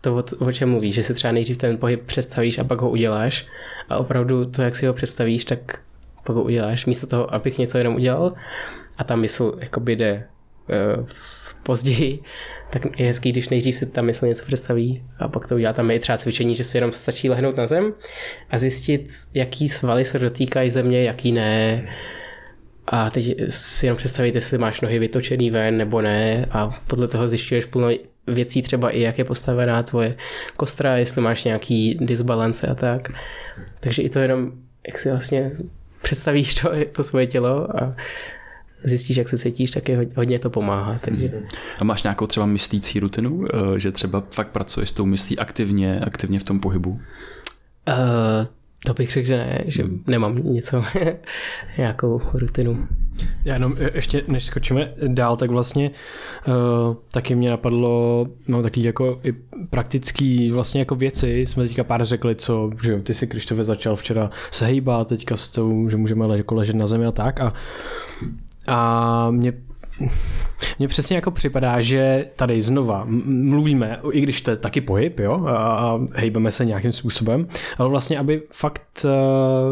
to, 0.00 0.24
o, 0.38 0.52
čem 0.52 0.70
mluvíš, 0.70 0.94
že 0.94 1.02
si 1.02 1.14
třeba 1.14 1.32
nejdřív 1.32 1.58
ten 1.58 1.78
pohyb 1.78 2.02
představíš 2.06 2.58
a 2.58 2.64
pak 2.64 2.80
ho 2.80 2.90
uděláš 2.90 3.46
a 3.88 3.98
opravdu 3.98 4.44
to, 4.44 4.62
jak 4.62 4.76
si 4.76 4.86
ho 4.86 4.94
představíš, 4.94 5.44
tak 5.44 5.80
pak 6.24 6.36
ho 6.36 6.42
uděláš, 6.42 6.86
místo 6.86 7.06
toho, 7.06 7.34
abych 7.34 7.58
něco 7.58 7.78
jenom 7.78 7.94
udělal 7.94 8.34
a 8.98 9.04
ta 9.04 9.16
mysl 9.16 9.58
jakoby 9.60 9.96
jde 9.96 10.26
uh, 10.98 11.06
později, 11.62 12.18
tak 12.70 13.00
je 13.00 13.06
hezký, 13.06 13.32
když 13.32 13.48
nejdřív 13.48 13.76
si 13.76 13.86
ta 13.86 14.02
mysl 14.02 14.26
něco 14.26 14.44
představí 14.44 15.02
a 15.18 15.28
pak 15.28 15.48
to 15.48 15.54
udělá. 15.54 15.72
Tam 15.72 15.90
je 15.90 15.98
třeba 15.98 16.18
cvičení, 16.18 16.54
že 16.54 16.64
si 16.64 16.76
jenom 16.76 16.92
stačí 16.92 17.30
lehnout 17.30 17.56
na 17.56 17.66
zem 17.66 17.92
a 18.50 18.58
zjistit, 18.58 19.08
jaký 19.34 19.68
svaly 19.68 20.04
se 20.04 20.18
dotýkají 20.18 20.70
země, 20.70 21.02
jaký 21.02 21.32
ne. 21.32 21.88
A 22.86 23.10
teď 23.10 23.36
si 23.48 23.86
jenom 23.86 23.96
představit, 23.96 24.34
jestli 24.34 24.58
máš 24.58 24.80
nohy 24.80 24.98
vytočený 24.98 25.50
ven 25.50 25.76
nebo 25.76 26.02
ne 26.02 26.46
a 26.50 26.70
podle 26.86 27.08
toho 27.08 27.28
zjišťuješ 27.28 27.64
plno 27.64 27.88
věcí, 28.26 28.62
třeba 28.62 28.90
i 28.90 29.00
jak 29.00 29.18
je 29.18 29.24
postavená 29.24 29.82
tvoje 29.82 30.16
kostra, 30.56 30.96
jestli 30.96 31.20
máš 31.20 31.44
nějaký 31.44 31.98
disbalance 32.00 32.66
a 32.66 32.74
tak. 32.74 33.08
Takže 33.80 34.02
i 34.02 34.08
to 34.08 34.18
jenom, 34.18 34.52
jak 34.86 34.98
si 34.98 35.10
vlastně 35.10 35.50
představíš 36.02 36.54
to, 36.54 36.70
to 36.92 37.04
svoje 37.04 37.26
tělo 37.26 37.82
a 37.82 37.96
zjistíš, 38.82 39.16
jak 39.16 39.28
se 39.28 39.38
cítíš, 39.38 39.70
tak 39.70 39.88
je 39.88 40.06
hodně 40.16 40.38
to 40.38 40.50
pomáhá. 40.50 40.98
Takže... 41.04 41.32
A 41.78 41.84
máš 41.84 42.02
nějakou 42.02 42.26
třeba 42.26 42.46
myslící 42.46 43.00
rutinu, 43.00 43.44
eh, 43.44 43.78
že 43.80 43.92
třeba 43.92 44.22
fakt 44.30 44.48
pracuješ 44.48 44.90
s 44.90 44.92
tou 44.92 45.06
myslí 45.06 45.38
aktivně, 45.38 46.00
aktivně 46.00 46.40
v 46.40 46.44
tom 46.44 46.60
pohybu? 46.60 46.90
Uh, 47.88 48.46
to 48.84 48.94
bych 48.94 49.12
řekl, 49.12 49.26
že 49.26 49.36
ne, 49.36 49.64
že 49.66 49.82
hmm. 49.82 50.04
nemám 50.06 50.36
něco, 50.36 50.84
nějakou 51.78 52.20
rutinu. 52.34 52.86
Já 53.44 53.54
jenom 53.54 53.74
e, 53.78 53.90
ještě, 53.94 54.22
než 54.28 54.44
skočíme 54.44 54.92
dál, 55.06 55.36
tak 55.36 55.50
vlastně 55.50 55.90
uh, 56.48 56.54
taky 57.10 57.34
mě 57.34 57.50
napadlo, 57.50 58.26
no 58.48 58.62
taky 58.62 58.82
jako 58.82 59.20
i 59.24 59.32
praktický 59.70 60.50
vlastně 60.50 60.80
jako 60.80 60.94
věci, 60.94 61.40
jsme 61.40 61.68
teďka 61.68 61.84
pár 61.84 62.04
řekli, 62.04 62.34
co, 62.34 62.70
že 62.82 63.00
ty 63.02 63.14
si 63.14 63.26
Krištofe 63.26 63.64
začal 63.64 63.96
včera 63.96 64.30
se 64.50 64.64
hejbat, 64.64 65.08
teďka 65.08 65.36
s 65.36 65.48
tou, 65.48 65.88
že 65.88 65.96
můžeme 65.96 66.36
jako 66.36 66.54
ležet 66.54 66.76
na 66.76 66.86
zemi 66.86 67.06
a 67.06 67.12
tak 67.12 67.40
a 67.40 67.52
a 68.68 69.30
mě 69.30 69.52
mně 70.78 70.88
přesně 70.88 71.16
jako 71.16 71.30
připadá, 71.30 71.80
že 71.80 72.26
tady 72.36 72.62
znova 72.62 73.04
mluvíme, 73.26 74.00
i 74.12 74.20
když 74.20 74.40
to 74.40 74.50
je 74.50 74.56
taky 74.56 74.80
pohyb, 74.80 75.18
jo, 75.18 75.44
a 75.46 76.00
hejbeme 76.12 76.52
se 76.52 76.64
nějakým 76.64 76.92
způsobem, 76.92 77.48
ale 77.78 77.88
vlastně, 77.88 78.18
aby 78.18 78.42
fakt 78.52 79.04
eh, 79.04 79.08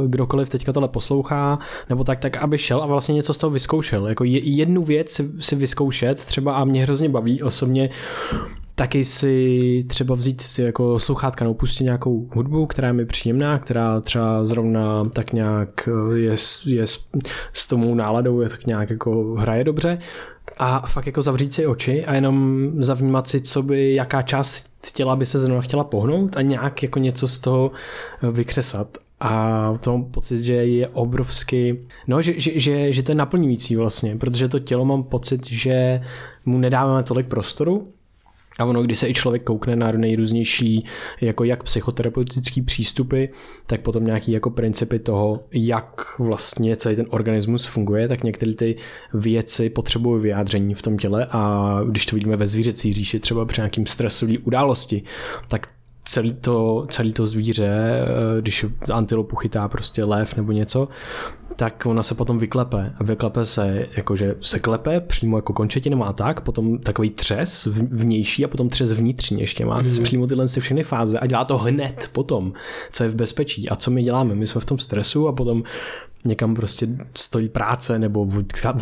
kdokoliv 0.09 0.49
teďka 0.49 0.73
tohle 0.73 0.89
poslouchá, 0.89 1.59
nebo 1.89 2.05
tak, 2.05 2.19
tak 2.19 2.37
aby 2.37 2.59
šel 2.59 2.83
a 2.83 2.87
vlastně 2.87 3.15
něco 3.15 3.35
z 3.35 3.39
toho 3.39 3.51
vyzkoušel. 3.51 4.07
Jako 4.07 4.25
jednu 4.25 4.85
věc 4.85 5.21
si 5.41 5.57
vyzkoušet, 5.57 6.25
třeba 6.25 6.55
a 6.55 6.65
mě 6.65 6.83
hrozně 6.83 7.09
baví 7.09 7.43
osobně 7.43 7.91
taky 8.75 9.05
si 9.05 9.85
třeba 9.89 10.15
vzít 10.15 10.43
jako 10.59 10.99
sluchátka 10.99 11.45
nebo 11.45 11.55
pustit 11.55 11.85
nějakou 11.85 12.29
hudbu, 12.35 12.67
která 12.67 12.89
je 12.89 12.95
mi 12.95 13.07
příjemná, 13.07 13.59
která 13.59 14.01
třeba 14.01 14.47
zrovna 14.47 15.03
tak 15.05 15.33
nějak 15.33 15.89
eh, 15.89 16.19
je, 16.19 16.37
je 16.65 16.87
s, 16.87 17.11
s 17.53 17.67
tomu 17.67 17.95
náladou, 17.95 18.41
je 18.41 18.49
tak 18.49 18.67
nějak 18.67 18.91
jako 18.91 19.35
hraje 19.35 19.65
dobře. 19.65 19.99
A 20.59 20.87
fakt 20.87 21.07
jako 21.07 21.23
zavřít 21.23 21.55
si 21.55 21.67
oči 21.67 22.05
a 22.05 22.15
jenom 22.15 22.71
zavnímat 22.79 23.29
si, 23.29 23.41
co 23.41 23.63
by, 23.63 23.95
jaká 23.95 24.23
část 24.23 24.93
těla 24.95 25.17
by 25.17 25.27
se 25.27 25.39
zrovna 25.39 25.61
chtěla 25.61 25.85
pohnout 25.85 26.37
a 26.37 26.43
nějak 26.43 26.83
jako 26.83 26.99
něco 26.99 27.29
z 27.29 27.39
toho 27.39 27.71
eh, 28.23 28.31
vykřesat. 28.31 28.99
A 29.21 29.75
to 29.81 29.91
mám 29.91 30.05
pocit, 30.05 30.41
že 30.41 30.55
je 30.55 30.89
obrovsky, 30.89 31.81
no, 32.07 32.23
že, 32.23 32.41
že, 32.41 32.61
že, 32.61 32.93
že 32.93 33.03
to 33.03 33.11
je 33.11 33.15
naplňující 33.15 33.77
vlastně, 33.77 34.17
protože 34.17 34.49
to 34.49 34.59
tělo 34.59 34.85
mám 34.85 35.03
pocit, 35.03 35.47
že 35.47 36.01
mu 36.47 36.59
nedáváme 36.59 37.03
tolik 37.03 37.27
prostoru 37.27 37.89
a 38.59 38.65
ono, 38.65 38.83
když 38.83 38.99
se 38.99 39.09
i 39.09 39.15
člověk 39.15 39.43
koukne 39.43 39.77
na 39.77 39.93
nejrůznější 39.93 40.85
jako 41.21 41.45
jak 41.45 41.63
psychoterapeutický 41.63 42.63
přístupy, 42.63 43.25
tak 43.67 43.81
potom 43.81 44.05
nějaký 44.05 44.33
jako 44.33 44.51
principy 44.51 44.99
toho, 44.99 45.41
jak 45.53 46.19
vlastně 46.19 46.77
celý 46.77 46.97
ten 46.97 47.07
organismus 47.11 47.65
funguje, 47.65 48.09
tak 48.09 48.25
některé 48.25 48.55
ty 48.55 48.77
věci 49.15 49.71
potřebují 49.71 50.23
vyjádření 50.23 50.75
v 50.75 50.83
tom 50.83 50.99
těle. 50.99 51.27
A 51.31 51.81
když 51.91 52.07
to 52.07 52.17
vidíme 52.17 52.37
ve 52.37 52.47
zvířecí 52.47 52.93
říši, 52.93 53.21
třeba 53.21 53.45
při 53.45 53.61
nějakým 53.61 53.87
stresové 53.87 54.39
události, 54.39 55.03
tak 55.49 55.69
celý 56.05 56.33
to, 56.33 56.87
celý 56.91 57.13
to 57.13 57.27
zvíře, 57.27 57.69
eh, 57.69 58.41
když 58.41 58.67
antilopu 58.93 59.37
chytá 59.37 59.69
prostě 59.69 60.05
lev 60.05 60.37
nebo 60.37 60.53
něco, 60.53 60.89
tak 61.57 61.87
ona 61.87 62.03
se 62.03 62.15
potom 62.15 62.39
vyklepe. 62.39 62.93
A 62.99 63.05
vyklepe 63.05 63.47
se, 63.47 63.87
jakože 63.97 64.35
se 64.41 64.59
klepe 64.59 65.01
přímo 65.01 65.39
jako 65.39 65.53
končetiny 65.53 65.97
má 65.97 66.13
tak, 66.13 66.41
potom 66.41 66.79
takový 66.79 67.11
třes 67.11 67.69
vnější 67.91 68.45
a 68.45 68.49
potom 68.49 68.69
třes 68.69 68.93
vnitřní 68.93 69.41
ještě 69.41 69.65
má 69.65 69.83
mm. 69.83 70.03
přímo 70.03 70.27
tyhle 70.27 70.49
si 70.49 70.61
všechny 70.61 70.83
fáze 70.83 71.19
a 71.19 71.27
dělá 71.27 71.45
to 71.45 71.59
hned 71.59 72.11
potom, 72.13 72.53
co 72.93 73.05
je 73.05 73.11
v 73.11 73.15
bezpečí. 73.15 73.69
A 73.69 73.77
co 73.77 73.91
my 73.91 74.03
děláme? 74.03 74.35
My 74.35 74.47
jsme 74.47 74.61
v 74.61 74.67
tom 74.67 74.79
stresu 74.79 75.29
a 75.29 75.33
potom 75.33 75.63
někam 76.25 76.55
prostě 76.55 76.89
stojí 77.15 77.49
práce 77.49 77.99
nebo 77.99 78.29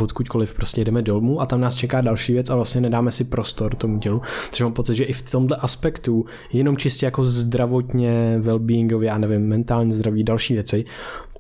odkudkoliv 0.01 0.55
prostě 0.55 0.85
jdeme 0.85 1.03
dolů 1.03 1.41
a 1.41 1.47
tam 1.47 1.61
nás 1.61 1.77
čeká 1.77 2.01
další 2.01 2.33
věc 2.33 2.51
a 2.51 2.57
vlastně 2.57 2.81
nedáme 2.81 3.13
si 3.13 3.25
prostor 3.25 3.75
tomu 3.75 3.99
tělu. 3.99 4.23
Takže 4.51 4.65
mám 4.65 4.73
pocit, 4.73 4.95
že 4.95 5.05
i 5.05 5.13
v 5.13 5.31
tomhle 5.31 5.57
aspektu, 5.57 6.25
jenom 6.53 6.77
čistě 6.77 7.07
jako 7.07 7.27
zdravotně, 7.27 8.39
well-beingově, 8.41 9.05
já 9.05 9.19
nevím, 9.19 9.49
mentální 9.49 9.93
zdraví, 9.93 10.25
další 10.25 10.55
věci, 10.55 10.85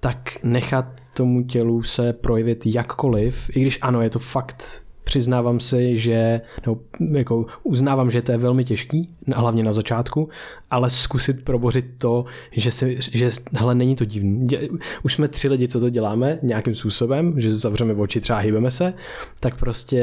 tak 0.00 0.36
nechat 0.42 0.86
tomu 1.14 1.42
tělu 1.42 1.82
se 1.82 2.12
projevit 2.12 2.66
jakkoliv, 2.66 3.56
i 3.56 3.60
když 3.60 3.78
ano, 3.82 4.02
je 4.02 4.10
to 4.10 4.18
fakt 4.18 4.82
přiznávám 5.12 5.60
si, 5.60 5.96
že, 5.96 6.40
nebo 6.66 6.80
jako 7.18 7.46
uznávám, 7.62 8.10
že 8.10 8.22
to 8.22 8.32
je 8.32 8.38
velmi 8.38 8.64
těžký, 8.64 9.08
hlavně 9.34 9.62
na 9.62 9.72
začátku, 9.72 10.28
ale 10.72 10.90
zkusit 10.90 11.44
probořit 11.44 11.84
to, 12.00 12.24
že, 12.52 12.70
si, 12.70 12.98
že 13.12 13.30
hele, 13.52 13.74
není 13.74 13.96
to 13.96 14.04
divný. 14.04 14.46
Už 15.02 15.14
jsme 15.14 15.28
tři 15.28 15.48
lidi, 15.48 15.68
co 15.68 15.80
to 15.80 15.90
děláme 15.90 16.38
nějakým 16.42 16.74
způsobem, 16.74 17.34
že 17.36 17.50
zavřeme 17.50 17.94
oči, 17.94 18.20
třeba 18.20 18.38
hýbeme 18.38 18.70
se, 18.70 18.94
tak 19.40 19.54
prostě 19.58 19.96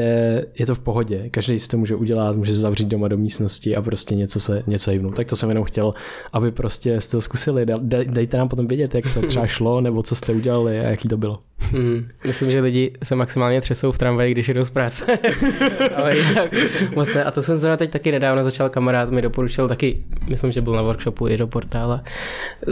je 0.58 0.66
to 0.66 0.74
v 0.74 0.78
pohodě. 0.78 1.28
Každý 1.30 1.58
si 1.58 1.68
to 1.68 1.76
může 1.76 1.96
udělat, 1.96 2.36
může 2.36 2.52
se 2.54 2.60
zavřít 2.60 2.88
doma 2.88 3.08
do 3.08 3.18
místnosti 3.18 3.76
a 3.76 3.82
prostě 3.82 4.14
něco 4.14 4.40
se 4.40 4.62
něco 4.66 4.90
hýbnout. 4.90 5.16
Tak 5.16 5.28
to 5.28 5.36
jsem 5.36 5.48
jenom 5.48 5.64
chtěl, 5.64 5.94
aby 6.32 6.52
prostě 6.52 7.00
jste 7.00 7.16
to 7.16 7.20
zkusili. 7.20 7.66
Dejte 8.04 8.36
nám 8.36 8.48
potom 8.48 8.66
vědět, 8.66 8.94
jak 8.94 9.14
to 9.14 9.26
třeba 9.26 9.46
šlo, 9.46 9.80
nebo 9.80 10.02
co 10.02 10.14
jste 10.14 10.32
udělali 10.32 10.80
a 10.80 10.82
jaký 10.82 11.08
to 11.08 11.16
bylo. 11.16 11.38
Hmm, 11.60 12.08
myslím, 12.26 12.50
že 12.50 12.60
lidi 12.60 12.92
se 13.02 13.16
maximálně 13.16 13.60
třesou 13.60 13.92
v 13.92 13.98
tramvaji, 13.98 14.32
když 14.32 14.48
jdou 14.48 14.64
z 14.64 14.70
práce. 14.70 15.18
Ale 15.96 16.16
jinak 16.16 16.54
moc 16.94 17.14
ne. 17.14 17.24
A 17.24 17.30
to 17.30 17.42
jsem 17.42 17.56
zrovna 17.56 17.76
teď 17.76 17.90
taky 17.90 18.12
nedávno 18.12 18.44
začal 18.44 18.68
kamarád 18.68 19.10
mi 19.10 19.22
doporučil 19.22 19.68
taky, 19.68 20.04
myslím, 20.28 20.52
že 20.52 20.59
byl 20.60 20.72
na 20.72 20.82
workshopu 20.82 21.28
i 21.28 21.36
do 21.36 21.46
portála, 21.46 22.04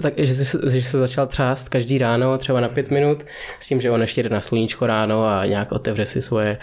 tak, 0.02 0.14
že, 0.16 0.34
že 0.70 0.82
se 0.82 0.98
začal 0.98 1.26
třást 1.26 1.68
každý 1.68 1.98
ráno, 1.98 2.38
třeba 2.38 2.60
na 2.60 2.68
pět 2.68 2.90
minut, 2.90 3.24
s 3.60 3.66
tím, 3.66 3.80
že 3.80 3.90
on 3.90 4.00
ještě 4.00 4.22
jde 4.22 4.28
na 4.28 4.40
sluníčko 4.40 4.86
ráno 4.86 5.26
a 5.26 5.46
nějak 5.46 5.72
otevře 5.72 6.06
si 6.06 6.22
svoje 6.22 6.58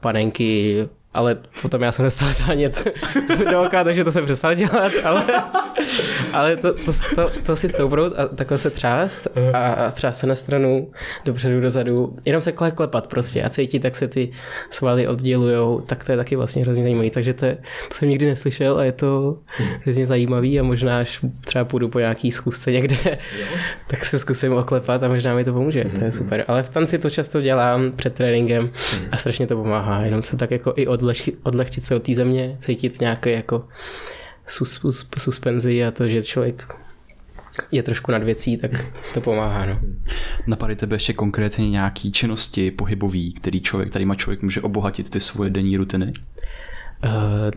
panenky, 0.00 0.76
ale 1.14 1.36
potom 1.62 1.82
já 1.82 1.92
jsem 1.92 2.04
dostal 2.04 2.32
zánět 2.32 2.88
do 3.50 3.62
oka, 3.62 3.84
takže 3.84 4.04
to 4.04 4.12
jsem 4.12 4.24
přestal 4.24 4.54
dělat, 4.54 4.92
ale, 5.04 5.24
ale 6.32 6.56
to, 6.56 6.74
to, 6.74 6.92
to, 7.14 7.30
to 7.46 7.56
si 7.56 7.68
stoupnout 7.68 8.12
a 8.16 8.28
takhle 8.28 8.58
se 8.58 8.70
třást 8.70 9.28
a, 9.52 9.90
třást 9.90 10.18
se 10.18 10.26
na 10.26 10.34
stranu, 10.34 10.90
dopředu, 11.24 11.60
dozadu, 11.60 12.16
jenom 12.24 12.42
se 12.42 12.52
klepat 12.52 13.06
prostě 13.06 13.42
a 13.42 13.48
cítit, 13.48 13.84
jak 13.84 13.96
se 13.96 14.08
ty 14.08 14.30
svaly 14.70 15.08
oddělujou, 15.08 15.80
tak 15.80 16.04
to 16.04 16.12
je 16.12 16.18
taky 16.18 16.36
vlastně 16.36 16.62
hrozně 16.62 16.82
zajímavý, 16.82 17.10
takže 17.10 17.34
to, 17.34 17.44
je, 17.46 17.54
to 17.88 17.94
jsem 17.94 18.08
nikdy 18.08 18.26
neslyšel 18.26 18.78
a 18.78 18.84
je 18.84 18.92
to 18.92 19.38
hrozně 19.82 20.06
zajímavý 20.06 20.60
a 20.60 20.62
možná 20.62 20.98
až 20.98 21.20
třeba 21.44 21.64
půjdu 21.64 21.88
po 21.88 21.98
nějaký 21.98 22.30
zkusce 22.30 22.72
někde, 22.72 23.18
tak 23.86 24.04
se 24.04 24.18
zkusím 24.18 24.52
oklepat 24.52 25.02
a 25.02 25.08
možná 25.08 25.34
mi 25.34 25.44
to 25.44 25.52
pomůže, 25.52 25.84
to 25.98 26.04
je 26.04 26.12
super, 26.12 26.44
ale 26.48 26.62
v 26.62 26.70
tanci 26.70 26.98
to 26.98 27.10
často 27.10 27.40
dělám 27.40 27.92
před 27.92 28.14
tréninkem 28.14 28.70
a 29.12 29.16
strašně 29.16 29.46
to 29.46 29.56
pomáhá, 29.56 30.04
jenom 30.04 30.22
se 30.22 30.36
tak 30.36 30.50
jako 30.50 30.72
i 30.76 30.86
od 30.86 31.03
odlehčit, 31.04 31.38
odlehčit 31.42 31.84
se 31.84 31.96
od 31.96 32.02
té 32.02 32.14
země, 32.14 32.56
cítit 32.60 33.00
nějaké 33.00 33.30
jako 33.30 33.68
sus, 34.46 34.72
sus, 34.72 35.06
suspenzi 35.18 35.84
a 35.84 35.90
to, 35.90 36.08
že 36.08 36.22
člověk 36.22 36.62
je 37.72 37.82
trošku 37.82 38.12
nad 38.12 38.22
věcí, 38.22 38.56
tak 38.56 38.70
to 39.14 39.20
pomáhá. 39.20 39.66
No. 39.66 39.80
Napadají 40.46 40.76
tebe 40.76 40.96
ještě 40.96 41.12
konkrétně 41.12 41.70
nějaký 41.70 42.12
činnosti 42.12 42.70
pohybový, 42.70 43.32
který 43.32 43.60
člověk, 43.60 43.90
který 43.90 44.04
má 44.04 44.14
člověk 44.14 44.42
může 44.42 44.60
obohatit 44.60 45.10
ty 45.10 45.20
svoje 45.20 45.50
denní 45.50 45.76
rutiny? 45.76 46.12
Uh, 47.04 47.50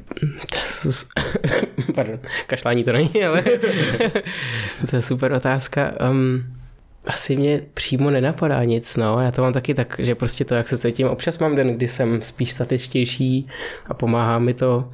pardon, 1.96 2.20
kašlání 2.48 2.84
to 2.84 2.92
není, 2.92 3.24
ale 3.24 3.44
to 4.90 4.96
je 4.96 5.02
super 5.02 5.32
otázka. 5.32 5.94
Um, 6.10 6.57
asi 7.08 7.38
mě 7.38 7.62
přímo 7.74 8.12
nenapadá 8.12 8.64
nic, 8.64 8.98
no. 8.98 9.20
Já 9.20 9.32
to 9.32 9.42
mám 9.42 9.54
taky 9.54 9.74
tak, 9.74 9.96
že 10.00 10.16
prostě 10.16 10.46
to, 10.46 10.56
jak 10.56 10.68
se 10.68 10.78
cítím, 10.78 11.08
občas 11.08 11.40
mám 11.40 11.56
den, 11.56 11.76
kdy 11.76 11.88
jsem 11.88 12.22
spíš 12.22 12.52
statičtější 12.52 13.48
a 13.88 13.94
pomáhá 13.94 14.40
mi 14.40 14.54
to, 14.54 14.92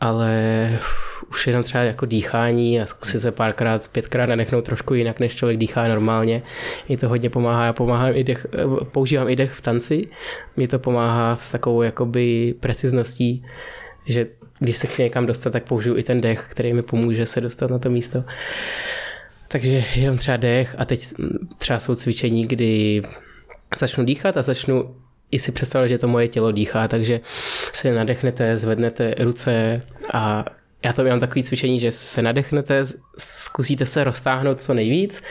ale 0.00 0.78
už 1.30 1.46
jenom 1.46 1.62
třeba 1.62 1.84
jako 1.84 2.06
dýchání 2.06 2.80
a 2.80 2.86
zkusit 2.86 3.20
se 3.20 3.32
párkrát, 3.32 3.88
pětkrát 3.88 4.28
nadechnout 4.28 4.64
trošku 4.64 4.94
jinak, 4.94 5.20
než 5.20 5.36
člověk 5.36 5.58
dýchá 5.58 5.88
normálně. 5.88 6.42
Mi 6.88 6.96
to 6.96 7.08
hodně 7.08 7.30
pomáhá. 7.30 7.66
Já 7.66 7.72
pomáhám 7.72 8.10
i 8.14 8.24
dech, 8.24 8.46
používám 8.92 9.28
i 9.28 9.36
dech 9.36 9.52
v 9.52 9.62
tanci. 9.62 10.08
Mi 10.56 10.68
to 10.68 10.78
pomáhá 10.78 11.36
s 11.36 11.50
takovou 11.50 11.82
jakoby 11.82 12.54
precizností, 12.60 13.44
že 14.06 14.26
když 14.58 14.76
se 14.78 14.86
chci 14.86 15.02
někam 15.02 15.26
dostat, 15.26 15.50
tak 15.50 15.64
použiju 15.64 15.96
i 15.96 16.02
ten 16.02 16.20
dech, 16.20 16.46
který 16.50 16.72
mi 16.72 16.82
pomůže 16.82 17.26
se 17.26 17.40
dostat 17.40 17.70
na 17.70 17.78
to 17.78 17.90
místo. 17.90 18.24
Takže 19.54 19.84
jenom 19.94 20.16
třeba 20.16 20.36
dech 20.36 20.74
a 20.78 20.84
teď 20.84 21.06
třeba 21.58 21.78
jsou 21.78 21.94
cvičení, 21.94 22.46
kdy 22.46 23.02
začnu 23.78 24.04
dýchat 24.04 24.36
a 24.36 24.42
začnu 24.42 24.96
i 25.30 25.38
si 25.38 25.52
představit, 25.52 25.88
že 25.88 25.98
to 25.98 26.08
moje 26.08 26.28
tělo 26.28 26.52
dýchá, 26.52 26.88
takže 26.88 27.20
se 27.72 27.94
nadechnete, 27.94 28.56
zvednete 28.56 29.14
ruce 29.18 29.80
a 30.12 30.44
já 30.84 30.92
to 30.92 31.04
mám 31.04 31.20
takový 31.20 31.42
cvičení, 31.42 31.80
že 31.80 31.92
se 31.92 32.22
nadechnete, 32.22 32.82
zkusíte 33.18 33.86
se 33.86 34.04
roztáhnout 34.04 34.60
co 34.60 34.74
nejvíc 34.74 35.22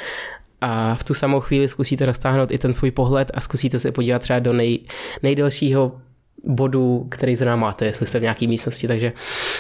a 0.62 0.96
v 0.96 1.04
tu 1.04 1.14
samou 1.14 1.40
chvíli 1.40 1.68
zkusíte 1.70 2.06
roztáhnout 2.06 2.52
i 2.52 2.58
ten 2.58 2.74
svůj 2.74 2.92
pohled 2.92 3.32
a 3.34 3.42
zkusíte 3.42 3.80
se 3.80 3.92
podívat 3.92 4.22
třeba 4.22 4.40
do 4.40 4.54
nej, 4.54 4.80
nejdelšího 5.24 6.02
bodu, 6.44 7.08
který 7.10 7.36
zrovna 7.36 7.56
máte, 7.56 7.86
jestli 7.86 8.06
jste 8.06 8.20
v 8.20 8.22
nějaké 8.22 8.48
místnosti, 8.48 8.88
takže 8.88 9.14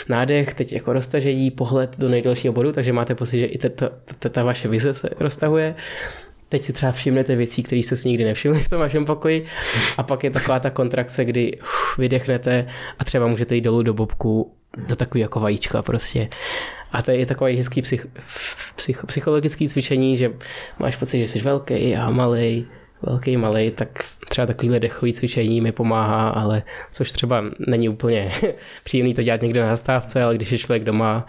nádech, 0.10 0.54
teď 0.54 0.74
jako 0.74 0.94
roztažení, 0.94 1.52
pohled 1.52 2.00
do 2.00 2.10
nejdelšího 2.10 2.54
bodu, 2.54 2.72
takže 2.72 2.94
máte 2.94 3.16
pocit, 3.16 3.40
že 3.40 3.46
i 3.46 3.58
ta 4.30 4.44
vaše 4.44 4.68
vize 4.68 4.94
se 4.94 5.10
roztahuje. 5.20 5.76
Teď 6.50 6.62
si 6.62 6.74
třeba 6.74 6.92
všimnete 6.92 7.36
věcí, 7.36 7.64
které 7.64 7.80
jste 7.80 7.96
si 7.96 8.08
nikdy 8.08 8.24
nevšimli 8.24 8.64
v 8.64 8.70
tom 8.70 8.80
vašem 8.80 9.06
pokoji 9.06 9.46
a 9.98 10.04
pak 10.04 10.24
je 10.24 10.30
taková 10.30 10.60
ta 10.60 10.70
kontrakce, 10.70 11.26
kdy 11.26 11.58
uf, 11.62 11.98
vydechnete 11.98 12.68
a 13.00 13.06
třeba 13.06 13.28
můžete 13.28 13.56
jít 13.56 13.62
dolů 13.62 13.84
do 13.84 13.94
bobku 13.94 14.54
do 14.88 14.96
takový 14.96 15.22
jako 15.22 15.40
vajíčka 15.40 15.82
prostě. 15.82 16.30
A 16.92 17.02
to 17.02 17.12
je 17.12 17.26
takový 17.26 17.58
hezký 17.58 17.82
psych, 17.82 18.08
psych, 18.76 19.06
psychologický 19.06 19.70
cvičení, 19.70 20.18
že 20.18 20.32
máš 20.80 20.96
pocit, 20.96 21.20
že 21.20 21.28
jsi 21.28 21.42
velký 21.42 21.96
a 21.96 22.10
malý, 22.10 22.68
velký, 23.04 23.38
malý, 23.38 23.72
tak 23.72 23.90
třeba 24.30 24.48
takovýhle 24.48 24.80
dechový 24.80 25.14
cvičení 25.14 25.62
mi 25.62 25.72
pomáhá, 25.72 26.30
ale 26.30 26.64
což 26.92 27.12
třeba 27.12 27.44
není 27.68 27.90
úplně 27.90 28.32
příjemný 28.84 29.14
to 29.14 29.24
dělat 29.24 29.42
někde 29.42 29.62
na 29.62 29.70
zastávce, 29.70 30.24
ale 30.24 30.36
když 30.36 30.52
je 30.52 30.58
člověk 30.58 30.84
doma, 30.84 31.28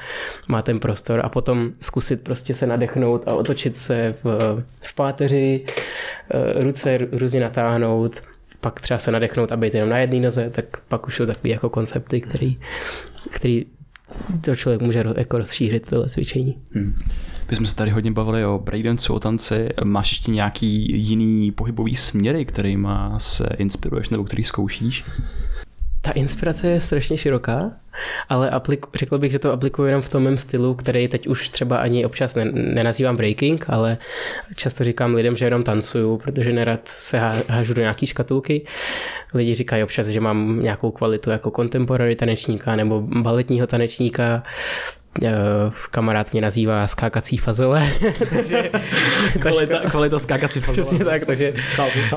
má 0.49 0.63
ten 0.63 0.81
prostor 0.81 1.21
a 1.25 1.29
potom 1.29 1.73
zkusit 1.81 2.21
prostě 2.21 2.55
se 2.55 2.67
nadechnout 2.67 3.29
a 3.29 3.35
otočit 3.35 3.77
se 3.77 4.15
v, 4.25 4.39
v 4.81 4.95
páteři, 4.95 5.65
eh, 6.31 6.63
ruce 6.63 6.99
různě 7.13 7.41
natáhnout, 7.41 8.21
pak 8.61 8.81
třeba 8.81 8.99
se 8.99 9.11
nadechnout 9.11 9.53
a 9.53 9.57
být 9.57 9.75
jenom 9.75 9.91
na 9.91 9.99
jedné 9.99 10.21
noze, 10.21 10.51
tak 10.51 10.65
pak 10.89 11.07
už 11.07 11.17
jsou 11.17 11.27
takový 11.27 11.51
jako 11.51 11.69
koncepty, 11.69 12.21
který, 12.21 12.59
který 13.31 13.67
to 14.41 14.57
člověk 14.57 14.83
může 14.83 15.05
jako 15.17 15.39
rozšířit 15.39 15.91
tohle 15.91 16.09
cvičení. 16.09 16.59
Hmm. 16.73 16.95
My 17.51 17.57
jsme 17.57 17.67
se 17.67 17.77
tady 17.77 17.91
hodně 17.91 18.13
bavili 18.13 18.47
o 18.47 18.59
breakdanceu, 18.59 19.15
o 19.15 19.21
tanci. 19.21 19.69
Máš 19.85 20.19
ti 20.19 20.31
nějaký 20.31 21.03
jiný 21.07 21.53
pohybový 21.53 21.97
směry, 21.97 22.45
kterýma 22.45 23.19
se 23.19 23.49
inspiruješ 23.59 24.09
nebo 24.09 24.25
který 24.25 24.45
zkoušíš? 24.45 25.05
ta 26.05 26.11
inspirace 26.11 26.69
je 26.69 26.81
strašně 26.81 27.19
široká, 27.19 27.73
ale 28.29 28.51
aplik, 28.51 28.87
řekl 28.95 29.19
bych, 29.19 29.33
že 29.33 29.39
to 29.39 29.53
aplikuju 29.53 29.89
jenom 29.89 30.03
v 30.03 30.09
tom 30.09 30.23
mém 30.23 30.39
stylu, 30.39 30.75
který 30.75 31.09
teď 31.09 31.27
už 31.27 31.49
třeba 31.49 31.77
ani 31.77 32.07
občas 32.07 32.35
ne, 32.35 32.45
nenazývám 32.53 33.17
breaking, 33.17 33.65
ale 33.69 33.99
často 34.57 34.85
říkám 34.85 35.15
lidem, 35.15 35.37
že 35.37 35.45
jenom 35.45 35.63
tancuju, 35.63 36.17
protože 36.17 36.53
nerad 36.53 36.81
se 36.85 37.19
há, 37.19 37.37
hážu 37.49 37.75
do 37.75 37.81
nějaký 37.81 38.07
škatulky. 38.07 38.67
Lidi 39.35 39.55
říkají 39.55 39.83
občas, 39.83 40.07
že 40.07 40.21
mám 40.21 40.63
nějakou 40.63 40.91
kvalitu 40.91 41.31
jako 41.31 41.51
contemporary 41.51 42.17
tanečníka 42.17 42.77
nebo 42.77 43.01
baletního 43.01 43.67
tanečníka, 43.67 44.43
kamarád 45.91 46.33
mě 46.33 46.41
nazývá 46.43 46.87
skákací 46.87 47.37
fazole. 47.37 47.89
takže 48.31 48.71
kvalita, 49.41 49.79
ška... 49.79 49.91
kvalita 49.91 50.19
skákací 50.19 50.61
fazole. 50.61 50.87
Přesně 50.87 51.05
tak, 51.05 51.27
takže 51.27 51.55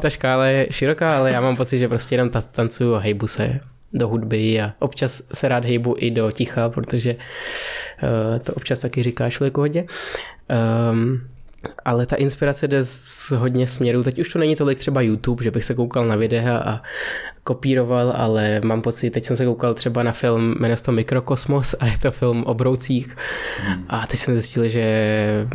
ta 0.02 0.10
škála 0.10 0.46
je 0.46 0.68
široká, 0.72 1.18
ale 1.18 1.32
já 1.32 1.42
mám 1.42 1.56
pocit, 1.56 1.78
že 1.78 1.88
prostě 1.88 2.16
jenom 2.16 2.30
tancuju 2.52 2.96
a 2.96 3.00
hejbu 3.00 3.28
se 3.28 3.60
do 3.94 4.08
hudby 4.08 4.62
a 4.62 4.74
občas 4.80 5.22
se 5.34 5.50
rád 5.50 5.66
hejbu 5.66 5.96
i 5.98 6.12
do 6.12 6.32
ticha, 6.32 6.70
protože 6.70 7.16
uh, 7.16 8.40
to 8.40 8.54
občas 8.54 8.80
taky 8.80 9.04
říká 9.04 9.30
člověku 9.30 9.62
hodně. 9.62 9.86
Um, 10.92 11.22
ale 11.86 12.06
ta 12.06 12.16
inspirace 12.16 12.68
jde 12.68 12.84
z 12.84 13.32
hodně 13.32 13.68
směrů. 13.68 14.04
Teď 14.04 14.20
už 14.20 14.30
to 14.30 14.40
není 14.40 14.56
tolik 14.56 14.80
třeba 14.80 15.02
YouTube, 15.02 15.44
že 15.44 15.52
bych 15.52 15.66
se 15.66 15.74
koukal 15.74 16.06
na 16.06 16.16
videa 16.16 16.58
a 16.58 16.82
kopíroval, 17.44 18.14
ale 18.16 18.62
mám 18.64 18.82
pocit, 18.82 19.10
teď 19.10 19.26
jsem 19.26 19.36
se 19.36 19.46
koukal 19.46 19.74
třeba 19.74 20.04
na 20.04 20.12
film, 20.12 20.56
jmenuje 20.60 20.78
to 20.78 20.92
Mikrokosmos 20.92 21.76
a 21.80 21.86
je 21.86 21.98
to 21.98 22.12
film 22.12 22.44
o 22.44 22.54
broucích 22.54 23.16
hmm. 23.58 23.86
a 23.90 24.08
teď 24.08 24.20
jsem 24.20 24.34
zjistil, 24.34 24.68
že 24.68 25.48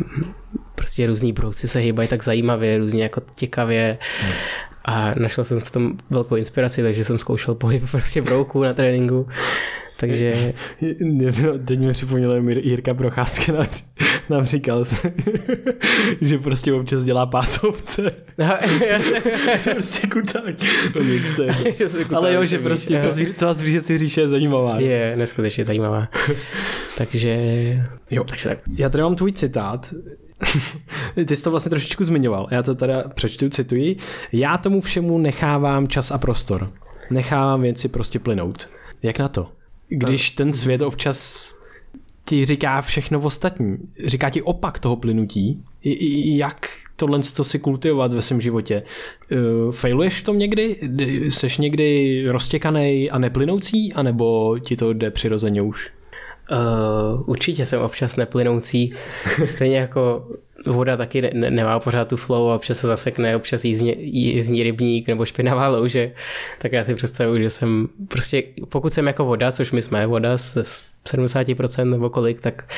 prostě 0.75 1.07
různý 1.07 1.33
brouci 1.33 1.67
se 1.67 1.79
hýbají 1.79 2.07
tak 2.07 2.23
zajímavě, 2.23 2.77
různě 2.77 3.03
jako 3.03 3.21
těkavě 3.35 3.97
hmm 4.21 4.33
a 4.85 5.13
našel 5.19 5.43
jsem 5.43 5.59
v 5.59 5.71
tom 5.71 5.93
velkou 6.09 6.35
inspiraci, 6.35 6.83
takže 6.83 7.03
jsem 7.03 7.19
zkoušel 7.19 7.55
pohyb 7.55 7.83
prostě 7.91 8.21
brouků 8.21 8.63
na 8.63 8.73
tréninku. 8.73 9.27
Takže... 10.03 10.53
Teď 11.65 11.79
mi 11.79 11.91
připomněl 11.91 12.49
Jirka 12.49 12.93
Procházka 12.93 13.51
nám, 13.51 13.67
nám 14.29 14.45
říkal, 14.45 14.83
že 16.21 16.37
prostě 16.37 16.73
občas 16.73 17.03
dělá 17.03 17.25
pásovce. 17.25 18.11
prostě 19.71 20.07
kuták. 20.07 20.55
No 20.95 21.01
nic, 21.01 21.31
to 21.35 21.43
je. 21.43 21.55
Ale 22.15 22.33
jo, 22.33 22.45
že 22.45 22.59
prostě 22.59 23.01
to, 23.01 23.11
zvíře, 23.11 23.33
to 23.33 23.53
zvířecí 23.53 23.97
říše 23.97 24.21
je 24.21 24.27
zajímavá. 24.27 24.79
Je, 24.79 25.13
neskutečně 25.17 25.63
zajímavá. 25.63 26.07
takže... 26.97 27.29
Jo. 28.11 28.23
Takže 28.23 28.49
tak. 28.49 28.59
Já 28.77 28.89
tady 28.89 29.03
mám 29.03 29.15
tvůj 29.15 29.31
citát, 29.31 29.93
Ty 31.25 31.35
jsi 31.35 31.43
to 31.43 31.51
vlastně 31.51 31.69
trošičku 31.69 32.03
zmiňoval, 32.03 32.47
já 32.51 32.63
to 32.63 32.75
teda 32.75 33.03
přečtu, 33.15 33.49
cituji. 33.49 33.95
Já 34.31 34.57
tomu 34.57 34.81
všemu 34.81 35.17
nechávám 35.17 35.87
čas 35.87 36.11
a 36.11 36.17
prostor. 36.17 36.69
Nechávám 37.09 37.61
věci 37.61 37.87
prostě 37.87 38.19
plynout. 38.19 38.69
Jak 39.03 39.19
na 39.19 39.27
to? 39.27 39.47
Když 39.87 40.31
ten 40.31 40.53
svět 40.53 40.81
občas 40.81 41.49
ti 42.25 42.45
říká 42.45 42.81
všechno 42.81 43.19
ostatní, 43.19 43.77
říká 44.05 44.29
ti 44.29 44.41
opak 44.41 44.79
toho 44.79 44.95
plynutí, 44.95 45.63
jak 46.37 46.69
tohle 46.95 47.19
to 47.35 47.43
si 47.43 47.59
kultivovat 47.59 48.13
ve 48.13 48.21
svém 48.21 48.41
životě. 48.41 48.83
Uh, 49.31 49.71
failuješ 49.71 50.21
v 50.21 50.23
tom 50.23 50.39
někdy? 50.39 50.79
Seš 51.29 51.57
někdy 51.57 52.23
roztěkaný 52.27 53.11
a 53.11 53.19
neplynoucí, 53.19 53.93
anebo 53.93 54.55
ti 54.59 54.75
to 54.75 54.93
jde 54.93 55.11
přirozeně 55.11 55.61
už? 55.61 55.91
Uh, 56.51 57.29
určitě 57.29 57.65
jsem 57.65 57.81
občas 57.81 58.15
neplynoucí, 58.15 58.93
stejně 59.45 59.77
jako 59.77 60.27
voda 60.65 60.97
taky 60.97 61.21
ne- 61.21 61.51
nemá 61.51 61.79
pořád 61.79 62.07
tu 62.09 62.17
flow 62.17 62.51
a 62.51 62.55
občas 62.55 62.77
se 62.77 62.87
zasekne, 62.87 63.35
občas 63.35 63.65
jízdní, 63.65 63.95
jízdní 63.99 64.63
rybník 64.63 65.07
nebo 65.07 65.25
špinavá 65.25 65.67
louže, 65.67 66.11
tak 66.61 66.71
já 66.71 66.83
si 66.83 66.95
představuji, 66.95 67.41
že 67.41 67.49
jsem 67.49 67.87
prostě, 68.07 68.43
pokud 68.69 68.93
jsem 68.93 69.07
jako 69.07 69.25
voda, 69.25 69.51
což 69.51 69.71
my 69.71 69.81
jsme 69.81 70.07
voda 70.07 70.37
z 70.37 70.57
70% 71.05 71.89
nebo 71.89 72.09
kolik, 72.09 72.39
tak, 72.39 72.73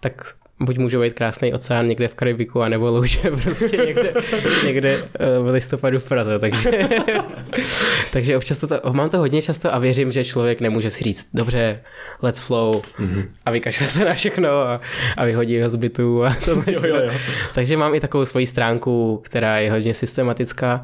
tak 0.00 0.22
buď 0.60 0.78
může 0.78 0.98
být 0.98 1.14
krásný 1.14 1.52
oceán 1.52 1.88
někde 1.88 2.08
v 2.08 2.14
Karibiku, 2.14 2.62
anebo 2.62 2.90
louže 2.90 3.20
prostě 3.42 3.76
někde, 3.76 4.14
někde 4.66 5.04
eh, 5.18 5.38
v 5.38 5.46
listopadu 5.52 5.98
v 5.98 6.08
Praze, 6.08 6.38
takže, 6.38 6.70
takže 8.12 8.36
občas 8.36 8.58
to, 8.58 8.66
to, 8.66 8.92
mám 8.92 9.10
to 9.10 9.18
hodně 9.18 9.42
často 9.42 9.74
a 9.74 9.78
věřím, 9.78 10.12
že 10.12 10.24
člověk 10.24 10.60
nemůže 10.60 10.90
si 10.90 11.04
říct, 11.04 11.30
dobře, 11.34 11.80
let's 12.22 12.40
flow 12.40 12.82
mm-hmm. 12.98 13.28
a 13.46 13.50
vykašle 13.50 13.88
se 13.88 14.04
na 14.04 14.14
všechno 14.14 14.48
a, 14.48 14.80
a 15.16 15.24
vyhodí 15.24 15.60
ho 15.60 15.70
z 15.70 15.76
bytu 15.76 16.24
a 16.24 16.36
to. 16.44 16.50
jo, 16.50 16.86
jo, 16.86 16.96
jo. 16.96 17.12
Takže 17.54 17.76
mám 17.76 17.94
i 17.94 18.00
takovou 18.00 18.24
svoji 18.24 18.46
stránku, 18.46 19.22
která 19.24 19.58
je 19.58 19.70
hodně 19.70 19.94
systematická 19.94 20.82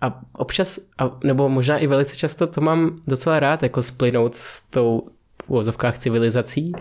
a 0.00 0.20
občas, 0.32 0.78
a, 0.98 1.10
nebo 1.24 1.48
možná 1.48 1.78
i 1.78 1.86
velice 1.86 2.16
často 2.16 2.46
to 2.46 2.60
mám 2.60 3.00
docela 3.06 3.40
rád, 3.40 3.62
jako 3.62 3.82
splynout 3.82 4.34
s 4.34 4.62
tou 4.70 5.02
v 5.46 5.50
uvozovkách 5.50 5.98
civilizací 5.98 6.72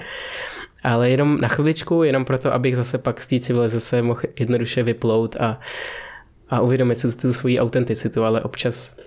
ale 0.84 1.10
jenom 1.10 1.42
na 1.42 1.48
chviličku, 1.48 2.04
jenom 2.04 2.26
proto, 2.26 2.54
abych 2.54 2.76
zase 2.76 2.98
pak 2.98 3.22
z 3.22 3.28
té 3.28 3.40
civilizace 3.40 4.02
mohl 4.02 4.22
jednoduše 4.40 4.84
vyplout 4.84 5.36
a, 5.36 5.60
a 6.50 6.62
uvědomit 6.62 7.00
si 7.00 7.18
tu 7.18 7.34
svoji 7.34 7.60
autenticitu, 7.60 8.24
ale 8.24 8.44
občas 8.44 8.98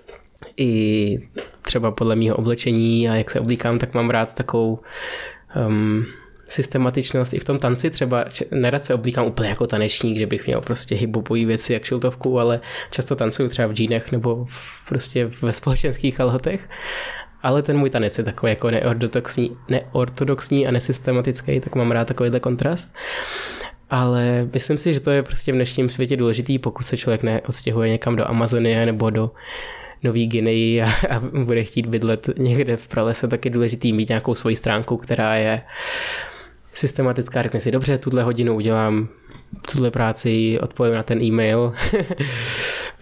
i 0.57 1.17
třeba 1.61 1.91
podle 1.91 2.15
mého 2.15 2.35
oblečení 2.35 3.09
a 3.09 3.15
jak 3.15 3.31
se 3.31 3.39
oblíkám, 3.39 3.79
tak 3.79 3.93
mám 3.93 4.09
rád 4.09 4.35
takovou 4.35 4.79
um, 5.67 6.05
systematičnost 6.45 7.33
i 7.33 7.39
v 7.39 7.45
tom 7.45 7.59
tanci 7.59 7.89
třeba 7.89 8.25
nerad 8.51 8.83
se 8.83 8.93
oblíkám 8.93 9.25
úplně 9.25 9.49
jako 9.49 9.67
tanečník, 9.67 10.17
že 10.17 10.27
bych 10.27 10.45
měl 10.47 10.61
prostě 10.61 10.95
hybopový 10.95 11.45
věci 11.45 11.73
jak 11.73 11.83
šiltovku, 11.83 12.39
ale 12.39 12.59
často 12.91 13.15
tancuju 13.15 13.49
třeba 13.49 13.67
v 13.67 13.73
džínech 13.73 14.11
nebo 14.11 14.45
v, 14.49 14.89
prostě 14.89 15.29
ve 15.41 15.53
společenských 15.53 16.17
kalhotech 16.17 16.69
ale 17.43 17.61
ten 17.61 17.77
můj 17.77 17.89
tanec 17.89 18.17
je 18.17 18.23
takový 18.23 18.49
jako 18.49 18.71
neortodoxní, 18.71 19.57
neortodoxní 19.69 20.67
a 20.67 20.71
nesystematický, 20.71 21.59
tak 21.59 21.75
mám 21.75 21.91
rád 21.91 22.07
takovýhle 22.07 22.39
kontrast. 22.39 22.95
Ale 23.89 24.47
myslím 24.53 24.77
si, 24.77 24.93
že 24.93 24.99
to 24.99 25.11
je 25.11 25.23
prostě 25.23 25.51
v 25.51 25.55
dnešním 25.55 25.89
světě 25.89 26.17
důležitý, 26.17 26.59
pokud 26.59 26.83
se 26.83 26.97
člověk 26.97 27.23
neodstěhuje 27.23 27.89
někam 27.89 28.15
do 28.15 28.29
Amazonie 28.29 28.85
nebo 28.85 29.09
do 29.09 29.31
Nový 30.03 30.27
Guinea 30.27 30.85
a, 30.85 31.15
a 31.15 31.19
bude 31.19 31.63
chtít 31.63 31.85
bydlet 31.85 32.29
někde 32.37 32.77
v 32.77 32.87
pralese, 32.87 33.27
tak 33.27 33.45
je 33.45 33.51
důležitý 33.51 33.93
mít 33.93 34.09
nějakou 34.09 34.35
svoji 34.35 34.55
stránku, 34.55 34.97
která 34.97 35.35
je 35.35 35.61
systematická. 36.73 37.43
Řekne 37.43 37.59
si, 37.59 37.71
dobře, 37.71 37.97
tuhle 37.97 38.23
hodinu 38.23 38.55
udělám 38.55 39.07
tuhle 39.71 39.91
práci, 39.91 40.59
odpovím 40.61 40.93
na 40.93 41.03
ten 41.03 41.21
e-mail, 41.21 41.73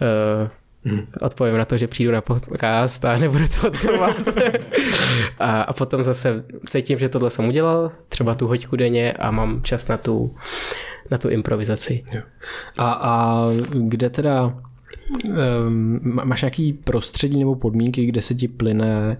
eh, 0.02 0.50
Hmm. 0.84 1.06
Odpovím 1.20 1.58
na 1.58 1.64
to, 1.64 1.78
že 1.78 1.86
přijdu 1.88 2.12
na 2.12 2.20
podcast 2.20 3.04
a 3.04 3.18
nebudu 3.18 3.44
to 3.48 3.68
odsouvat. 3.68 4.16
a, 5.38 5.62
a 5.62 5.72
potom 5.72 6.04
zase 6.04 6.44
cítím, 6.66 6.98
že 6.98 7.08
tohle 7.08 7.30
jsem 7.30 7.48
udělal, 7.48 7.90
třeba 8.08 8.34
tu 8.34 8.46
hoďku 8.46 8.76
denně 8.76 9.12
a 9.12 9.30
mám 9.30 9.62
čas 9.62 9.88
na 9.88 9.96
tu, 9.96 10.34
na 11.10 11.18
tu 11.18 11.28
improvizaci. 11.28 12.04
A, 12.78 12.92
a 12.92 13.46
kde 13.72 14.10
teda 14.10 14.54
máš 16.24 16.42
nějaký 16.42 16.72
prostředí 16.72 17.38
nebo 17.38 17.54
podmínky, 17.54 18.06
kde 18.06 18.22
se 18.22 18.34
ti 18.34 18.48
plyne 18.48 19.16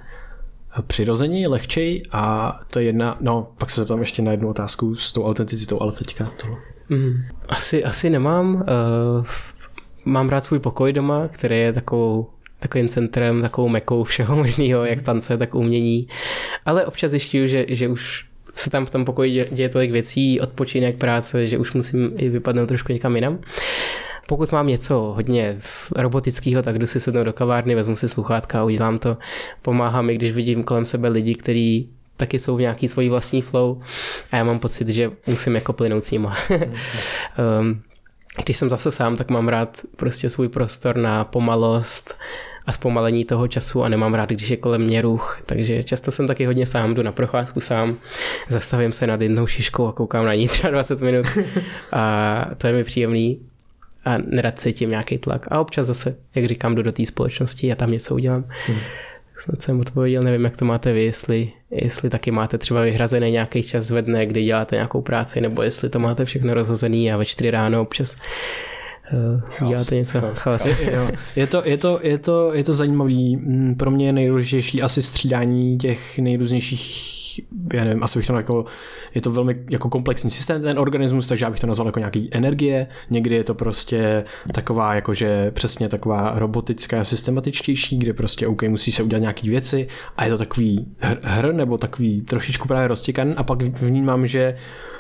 přirozeně, 0.87 1.49
lehčej 1.49 2.03
a 2.13 2.59
to 2.73 2.79
je 2.79 2.85
jedna, 2.85 3.17
no 3.21 3.49
pak 3.59 3.71
se 3.71 3.81
zeptám 3.81 4.01
ještě 4.01 4.23
na 4.23 4.31
jednu 4.31 4.49
otázku 4.49 4.97
s 4.97 5.13
tou 5.13 5.25
autenticitou, 5.25 5.83
ale 5.83 5.93
teďka 5.93 6.25
tohle. 6.41 6.57
Mm, 6.89 7.23
asi, 7.49 7.85
asi 7.85 8.11
nemám. 8.11 8.55
Uh, 8.55 8.63
mám 10.05 10.29
rád 10.29 10.45
svůj 10.45 10.59
pokoj 10.59 10.93
doma, 10.93 11.29
který 11.29 11.59
je 11.59 11.73
takovou 11.73 12.27
takovým 12.59 12.89
centrem, 12.89 13.43
takovou 13.43 13.69
mekou 13.69 14.05
všeho 14.05 14.37
možného, 14.37 14.85
jak 14.85 15.03
tance, 15.03 15.37
tak 15.37 15.55
umění. 15.55 16.09
Ale 16.67 16.87
občas 16.87 17.11
zjišťuju, 17.11 17.47
že, 17.47 17.67
že 17.69 17.89
už 17.89 18.27
se 18.55 18.71
tam 18.71 18.87
v 18.87 18.91
tom 18.91 19.05
pokoji 19.05 19.47
děje 19.51 19.69
tolik 19.69 19.91
věcí, 19.91 20.41
odpočinek, 20.41 20.97
práce, 20.97 21.47
že 21.47 21.59
už 21.59 21.73
musím 21.73 22.13
i 22.17 22.29
vypadnout 22.29 22.69
trošku 22.69 22.93
někam 22.93 23.15
jinam. 23.15 23.39
Pokud 24.31 24.53
mám 24.53 24.67
něco 24.67 24.95
hodně 25.17 25.59
robotického, 25.97 26.63
tak 26.63 26.79
jdu 26.79 26.87
si 26.87 27.01
sednout 27.01 27.25
do 27.25 27.33
kavárny, 27.33 27.75
vezmu 27.75 27.97
si 27.97 28.09
sluchátka 28.09 28.61
a 28.61 28.65
udělám 28.65 28.99
to. 28.99 29.17
Pomáhá 29.63 30.03
mi, 30.03 30.15
když 30.15 30.33
vidím 30.33 30.65
kolem 30.65 30.85
sebe 30.85 31.09
lidi, 31.09 31.35
kteří 31.35 31.91
taky 32.17 32.39
jsou 32.39 32.57
v 32.57 32.61
nějaký 32.61 32.89
svojí 32.89 33.09
vlastní 33.09 33.43
flow 33.43 33.81
a 34.33 34.37
já 34.37 34.45
mám 34.45 34.59
pocit, 34.59 34.89
že 34.89 35.11
musím 35.27 35.55
jako 35.55 35.73
plynout 35.73 36.05
s 36.05 36.11
nima. 36.11 36.37
um, 37.61 37.83
když 38.45 38.57
jsem 38.57 38.71
zase 38.71 38.91
sám, 38.91 39.17
tak 39.17 39.31
mám 39.31 39.49
rád 39.49 39.81
prostě 39.97 40.29
svůj 40.29 40.49
prostor 40.49 40.97
na 40.97 41.25
pomalost 41.25 42.15
a 42.67 42.73
zpomalení 42.73 43.25
toho 43.25 43.49
času 43.49 43.83
a 43.83 43.89
nemám 43.89 44.15
rád, 44.15 44.29
když 44.29 44.49
je 44.49 44.57
kolem 44.57 44.83
mě 44.83 45.03
ruch, 45.03 45.43
takže 45.47 45.83
často 45.83 46.11
jsem 46.11 46.27
taky 46.27 46.47
hodně 46.47 46.67
sám, 46.67 46.95
jdu 46.95 47.03
na 47.03 47.13
procházku 47.13 47.61
sám, 47.61 47.97
zastavím 48.49 48.93
se 48.93 49.07
nad 49.07 49.21
jednou 49.21 49.47
šiškou 49.47 49.87
a 49.87 49.93
koukám 49.93 50.25
na 50.25 50.35
ní 50.35 50.49
třeba 50.49 50.71
20 50.71 51.01
minut 51.01 51.27
a 51.93 52.47
to 52.57 52.67
je 52.67 52.73
mi 52.73 52.85
příjemný 52.85 53.50
a 54.05 54.19
nerad 54.19 54.59
cítím 54.59 54.91
nějaký 54.91 55.19
tlak. 55.19 55.47
A 55.51 55.61
občas 55.61 55.87
zase, 55.87 56.17
jak 56.35 56.45
říkám, 56.45 56.75
jdu 56.75 56.83
do 56.83 56.93
té 56.93 57.07
společnosti 57.07 57.73
a 57.73 57.75
tam 57.75 57.91
něco 57.91 58.15
udělám. 58.15 58.45
Hmm. 58.67 58.79
Tak 59.29 59.41
snad 59.41 59.63
jsem 59.63 59.81
odpověděl, 59.81 60.23
nevím, 60.23 60.45
jak 60.45 60.57
to 60.57 60.65
máte 60.65 60.93
vy, 60.93 61.05
jestli, 61.05 61.53
jestli 61.71 62.11
taky 62.11 62.31
máte 62.31 62.59
třeba 62.59 62.83
vyhrazený 62.83 63.31
nějaký 63.31 63.63
čas 63.63 63.91
ve 63.91 64.03
dne, 64.03 64.27
kdy 64.27 64.45
děláte 64.45 64.77
nějakou 64.77 65.01
práci, 65.01 65.41
nebo 65.41 65.63
jestli 65.63 65.89
to 65.89 65.99
máte 65.99 66.25
všechno 66.25 66.55
rozhozený 66.55 67.13
a 67.13 67.17
ve 67.17 67.25
čtyři 67.25 67.51
ráno 67.51 67.83
občas 67.83 68.17
uh, 69.61 69.69
děláte 69.69 69.95
něco. 69.95 70.21
Chaos. 70.35 70.69
Je, 71.37 71.47
to, 71.47 71.63
je, 71.65 71.77
to, 71.77 72.01
je, 72.03 72.19
to, 72.19 72.55
je 72.55 72.65
to 72.65 72.75
zajímavý. 72.75 73.37
Mm, 73.37 73.75
pro 73.75 73.91
mě 73.91 74.07
je 74.07 74.13
nejdůležitější 74.13 74.83
asi 74.83 75.03
střídání 75.03 75.79
těch 75.79 76.19
nejrůznějších 76.19 77.20
já 77.73 77.85
nevím, 77.85 78.03
asi 78.03 78.19
bych 78.19 78.27
to 78.27 78.37
jako, 78.37 78.65
je 79.15 79.21
to 79.21 79.31
velmi 79.31 79.57
jako 79.71 79.89
komplexní 79.89 80.31
systém 80.31 80.63
ten 80.63 80.79
organismus, 80.79 81.27
takže 81.27 81.45
já 81.45 81.51
bych 81.51 81.61
to 81.61 81.67
nazval 81.67 81.89
jako 81.89 81.99
nějaký 81.99 82.29
energie, 82.33 82.87
někdy 83.11 83.35
je 83.35 83.45
to 83.45 83.55
prostě 83.55 84.25
taková 84.55 84.95
jakože 84.95 85.51
přesně 85.51 85.89
taková 85.89 86.33
robotická, 86.37 87.05
systematičtější, 87.05 87.99
kde 87.99 88.13
prostě 88.13 88.47
OK, 88.47 88.63
musí 88.63 88.93
se 88.93 89.03
udělat 89.03 89.21
nějaký 89.21 89.49
věci 89.49 89.89
a 90.17 90.25
je 90.25 90.31
to 90.31 90.39
takový 90.39 90.87
hr, 90.99 91.19
hr 91.23 91.53
nebo 91.55 91.79
takový 91.79 92.23
trošičku 92.23 92.69
právě 92.69 92.89
roztěkan 92.89 93.35
a 93.37 93.43
pak 93.43 93.63
vnímám, 93.63 94.27
že 94.27 94.57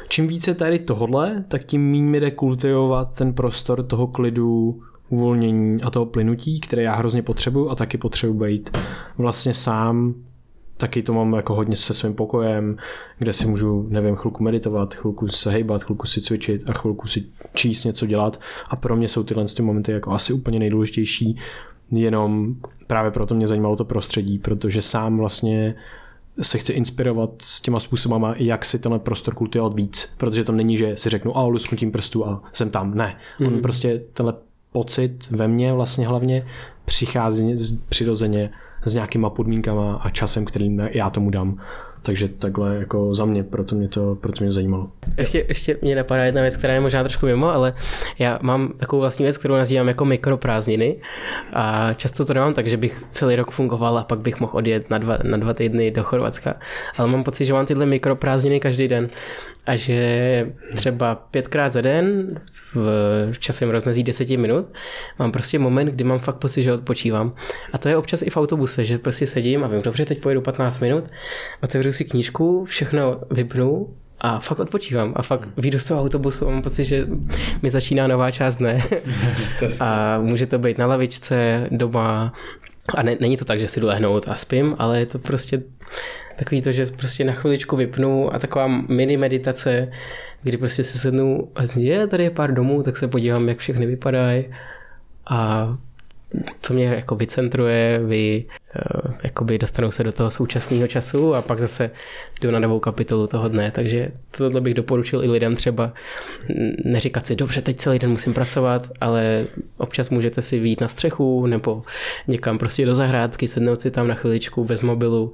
čím 0.08 0.26
více 0.26 0.54
tady 0.54 0.78
tohodle, 0.78 1.44
tak 1.48 1.64
tím 1.64 1.90
méně 1.90 2.02
mi 2.02 2.20
jde 2.20 2.30
kultivovat 2.30 3.14
ten 3.14 3.32
prostor 3.32 3.82
toho 3.82 4.06
klidu, 4.06 4.80
uvolnění 5.08 5.82
a 5.82 5.90
toho 5.90 6.06
plynutí, 6.06 6.60
které 6.60 6.82
já 6.82 6.94
hrozně 6.94 7.22
potřebuju 7.22 7.70
a 7.70 7.74
taky 7.74 7.98
potřebuji 7.98 8.34
být 8.34 8.78
vlastně 9.18 9.54
sám 9.54 10.14
taky 10.80 11.02
to 11.02 11.12
mám 11.12 11.32
jako 11.32 11.54
hodně 11.54 11.76
se 11.76 11.94
svým 11.94 12.14
pokojem, 12.14 12.76
kde 13.18 13.32
si 13.32 13.46
můžu, 13.46 13.86
nevím, 13.88 14.16
chvilku 14.16 14.42
meditovat, 14.42 14.94
chvilku 14.94 15.28
se 15.28 15.50
hejbat, 15.50 15.84
chvilku 15.84 16.06
si 16.06 16.20
cvičit 16.20 16.70
a 16.70 16.72
chvilku 16.72 17.08
si 17.08 17.24
číst 17.54 17.84
něco 17.84 18.06
dělat 18.06 18.40
a 18.68 18.76
pro 18.76 18.96
mě 18.96 19.08
jsou 19.08 19.22
tyhle 19.22 19.44
ty 19.44 19.62
momenty 19.62 19.92
jako 19.92 20.10
asi 20.10 20.32
úplně 20.32 20.58
nejdůležitější, 20.58 21.36
jenom 21.90 22.54
právě 22.86 23.10
proto 23.10 23.34
mě 23.34 23.46
zajímalo 23.46 23.76
to 23.76 23.84
prostředí, 23.84 24.38
protože 24.38 24.82
sám 24.82 25.18
vlastně 25.18 25.74
se 26.42 26.58
chci 26.58 26.72
inspirovat 26.72 27.30
s 27.42 27.60
těma 27.60 27.80
způsobama, 27.80 28.34
jak 28.36 28.64
si 28.64 28.78
tenhle 28.78 28.98
prostor 28.98 29.34
kultivovat 29.34 29.74
víc, 29.74 30.14
protože 30.18 30.44
tam 30.44 30.56
není, 30.56 30.76
že 30.76 30.96
si 30.96 31.10
řeknu, 31.10 31.36
a 31.36 31.46
lusknutím 31.46 31.92
prstů 31.92 32.26
a 32.26 32.42
jsem 32.52 32.70
tam. 32.70 32.94
Ne, 32.94 33.16
mm. 33.40 33.46
on 33.46 33.52
mhm. 33.52 33.62
prostě 33.62 34.00
tenhle 34.12 34.34
pocit 34.72 35.30
ve 35.30 35.48
mně 35.48 35.72
vlastně 35.72 36.06
hlavně 36.06 36.46
přichází 36.84 37.56
přirozeně 37.88 38.50
s 38.84 38.94
nějakýma 38.94 39.30
podmínkama 39.30 39.96
a 39.96 40.10
časem, 40.10 40.44
který 40.44 40.76
já 40.90 41.10
tomu 41.10 41.30
dám. 41.30 41.60
Takže 42.02 42.28
takhle 42.28 42.76
jako 42.76 43.14
za 43.14 43.24
mě, 43.24 43.44
proto 43.44 43.74
mě 43.74 43.88
to, 43.88 44.14
proto 44.20 44.44
mě 44.44 44.52
zajímalo. 44.52 44.90
Ještě, 45.18 45.44
ještě 45.48 45.78
mě 45.82 45.96
napadá 45.96 46.24
jedna 46.24 46.42
věc, 46.42 46.56
která 46.56 46.74
je 46.74 46.80
možná 46.80 47.02
trošku 47.02 47.26
mimo, 47.26 47.50
ale 47.50 47.74
já 48.18 48.38
mám 48.42 48.72
takovou 48.76 49.00
vlastní 49.00 49.22
věc, 49.22 49.38
kterou 49.38 49.54
nazývám 49.54 49.88
jako 49.88 50.04
mikroprázdniny 50.04 50.96
a 51.52 51.94
často 51.94 52.24
to 52.24 52.34
nemám 52.34 52.54
tak, 52.54 52.66
že 52.66 52.76
bych 52.76 53.04
celý 53.10 53.36
rok 53.36 53.50
fungoval 53.50 53.98
a 53.98 54.04
pak 54.04 54.18
bych 54.18 54.40
mohl 54.40 54.52
odjet 54.56 54.90
na 54.90 54.98
dva, 54.98 55.18
na 55.22 55.36
dva 55.36 55.54
týdny 55.54 55.90
do 55.90 56.02
Chorvatska. 56.02 56.54
Ale 56.96 57.08
mám 57.08 57.24
pocit, 57.24 57.44
že 57.44 57.52
mám 57.52 57.66
tyhle 57.66 57.86
mikroprázdniny 57.86 58.60
každý 58.60 58.88
den 58.88 59.08
a 59.66 59.76
že 59.76 60.52
třeba 60.74 61.14
pětkrát 61.14 61.72
za 61.72 61.80
den 61.80 62.40
v 63.32 63.38
časovém 63.38 63.72
rozmezí 63.72 64.02
10 64.02 64.30
minut 64.30 64.72
mám 65.18 65.32
prostě 65.32 65.58
moment, 65.58 65.86
kdy 65.86 66.04
mám 66.04 66.18
fakt 66.18 66.36
pocit, 66.36 66.62
že 66.62 66.72
odpočívám. 66.72 67.32
A 67.72 67.78
to 67.78 67.88
je 67.88 67.96
občas 67.96 68.22
i 68.22 68.30
v 68.30 68.36
autobuse, 68.36 68.84
že 68.84 68.98
prostě 68.98 69.26
sedím 69.26 69.64
a 69.64 69.68
vím, 69.68 69.82
dobře, 69.82 70.04
teď 70.04 70.20
pojedu 70.20 70.40
15 70.40 70.78
minut, 70.78 71.04
otevřu 71.62 71.92
si 71.92 72.04
knížku, 72.04 72.64
všechno 72.64 73.20
vypnu 73.30 73.94
a 74.20 74.38
fakt 74.38 74.58
odpočívám 74.58 75.12
a 75.16 75.22
fakt 75.22 75.48
vyjdu 75.56 75.78
z 75.78 75.84
toho 75.84 76.00
autobusu 76.00 76.48
a 76.48 76.50
mám 76.50 76.62
pocit, 76.62 76.84
že 76.84 77.06
mi 77.62 77.70
začíná 77.70 78.06
nová 78.06 78.30
část 78.30 78.56
dne. 78.56 78.78
a 79.80 80.20
může 80.20 80.46
to 80.46 80.58
být 80.58 80.78
na 80.78 80.86
lavičce, 80.86 81.68
doma, 81.70 82.32
a 82.94 83.02
ne, 83.02 83.16
není 83.20 83.36
to 83.36 83.44
tak, 83.44 83.60
že 83.60 83.68
si 83.68 83.80
jdu 83.80 83.86
lehnout 83.86 84.28
a 84.28 84.36
spím, 84.36 84.76
ale 84.78 84.98
je 84.98 85.06
to 85.06 85.18
prostě 85.18 85.62
takový 86.40 86.62
to, 86.62 86.72
že 86.72 86.86
prostě 86.86 87.24
na 87.24 87.32
chviličku 87.32 87.76
vypnu 87.76 88.34
a 88.34 88.38
taková 88.38 88.66
mini 88.88 89.16
meditace, 89.16 89.92
kdy 90.42 90.56
prostě 90.56 90.84
se 90.84 90.98
sednu 90.98 91.48
a 91.54 91.60
je, 91.76 92.06
tady 92.06 92.24
je 92.24 92.30
pár 92.30 92.54
domů, 92.54 92.82
tak 92.82 92.96
se 92.96 93.08
podívám, 93.08 93.48
jak 93.48 93.58
všechny 93.58 93.86
vypadají. 93.86 94.44
A 95.30 95.68
co 96.60 96.74
mě 96.74 96.84
jako 96.84 97.16
vycentruje, 97.16 98.00
vy 98.06 98.44
uh, 99.04 99.12
jakoby 99.22 99.58
dostanou 99.58 99.90
se 99.90 100.04
do 100.04 100.12
toho 100.12 100.30
současného 100.30 100.86
času 100.86 101.34
a 101.34 101.42
pak 101.42 101.60
zase 101.60 101.90
jdu 102.40 102.50
na 102.50 102.58
novou 102.58 102.78
kapitolu 102.78 103.26
toho 103.26 103.48
dne, 103.48 103.70
takže 103.70 104.12
tohle 104.38 104.60
bych 104.60 104.74
doporučil 104.74 105.24
i 105.24 105.28
lidem 105.28 105.56
třeba 105.56 105.92
neříkat 106.84 107.26
si, 107.26 107.36
dobře, 107.36 107.62
teď 107.62 107.76
celý 107.76 107.98
den 107.98 108.10
musím 108.10 108.34
pracovat, 108.34 108.90
ale 109.00 109.44
občas 109.76 110.10
můžete 110.10 110.42
si 110.42 110.58
vyjít 110.58 110.80
na 110.80 110.88
střechu 110.88 111.46
nebo 111.46 111.82
někam 112.28 112.58
prostě 112.58 112.86
do 112.86 112.94
zahrádky, 112.94 113.48
sednout 113.48 113.80
si 113.80 113.90
tam 113.90 114.08
na 114.08 114.14
chviličku 114.14 114.64
bez 114.64 114.82
mobilu 114.82 115.32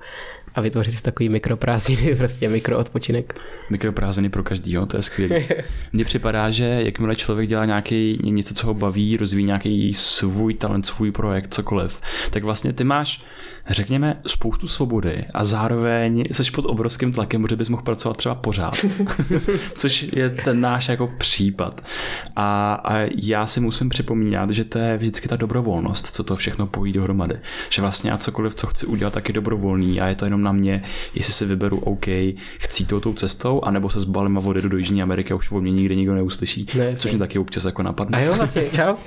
a 0.56 0.60
vytvořit 0.60 0.94
si 0.94 1.02
takový 1.02 1.28
mikroprázdniny, 1.28 2.16
prostě 2.16 2.48
mikroodpočinek. 2.48 3.40
Mikroprázdniny 3.70 4.28
pro 4.28 4.44
každýho, 4.44 4.86
to 4.86 4.96
je 4.96 5.02
skvělé. 5.02 5.42
Mně 5.92 6.04
připadá, 6.04 6.50
že 6.50 6.64
jakmile 6.64 7.16
člověk 7.16 7.48
dělá 7.48 7.64
nějaký 7.64 8.18
něco, 8.22 8.54
co 8.54 8.66
ho 8.66 8.74
baví, 8.74 9.16
rozvíjí 9.16 9.46
nějaký 9.46 9.94
svůj 9.94 10.54
talent, 10.54 10.86
svůj 10.86 11.12
projekt, 11.12 11.54
cokoliv, 11.54 12.00
tak 12.30 12.42
vlastně 12.42 12.72
ty 12.72 12.84
máš 12.84 13.24
řekněme, 13.70 14.20
spoustu 14.26 14.68
svobody 14.68 15.24
a 15.34 15.44
zároveň 15.44 16.24
jsi 16.32 16.50
pod 16.50 16.64
obrovským 16.64 17.12
tlakem, 17.12 17.42
protože 17.42 17.56
bys 17.56 17.68
mohl 17.68 17.82
pracovat 17.82 18.16
třeba 18.16 18.34
pořád. 18.34 18.74
Což 19.76 20.02
je 20.02 20.30
ten 20.30 20.60
náš 20.60 20.88
jako 20.88 21.10
případ. 21.18 21.84
A, 22.36 22.74
a 22.84 23.08
já 23.22 23.46
si 23.46 23.60
musím 23.60 23.88
připomínat, 23.88 24.50
že 24.50 24.64
to 24.64 24.78
je 24.78 24.96
vždycky 24.96 25.28
ta 25.28 25.36
dobrovolnost, 25.36 26.06
co 26.06 26.24
to 26.24 26.36
všechno 26.36 26.66
pojí 26.66 26.92
dohromady. 26.92 27.36
Že 27.70 27.82
vlastně 27.82 28.10
já 28.10 28.18
cokoliv, 28.18 28.54
co 28.54 28.66
chci 28.66 28.86
udělat, 28.86 29.12
tak 29.12 29.28
je 29.28 29.34
dobrovolný 29.34 30.00
a 30.00 30.06
je 30.06 30.14
to 30.14 30.24
jenom 30.24 30.42
na 30.42 30.52
mě, 30.52 30.82
jestli 31.14 31.32
si 31.32 31.46
vyberu 31.46 31.78
OK, 31.78 32.06
chci 32.58 32.84
tou, 32.86 33.00
tou 33.00 33.12
cestou, 33.12 33.60
anebo 33.64 33.90
se 33.90 34.00
zbalím 34.00 34.38
a 34.38 34.40
odjedu 34.40 34.68
do 34.68 34.76
Jižní 34.76 35.02
Ameriky 35.02 35.32
a 35.32 35.36
už 35.36 35.50
o 35.50 35.60
mě 35.60 35.72
nikdy 35.72 35.96
nikdo 35.96 36.14
neuslyší. 36.14 36.66
Ne, 36.74 36.96
což 36.96 37.10
mě 37.10 37.18
taky 37.18 37.38
občas 37.38 37.64
jako 37.64 37.82
napadne. 37.82 38.18
A 38.18 38.20
jo, 38.20 38.34
vlastně, 38.34 38.62
čau. 38.70 38.96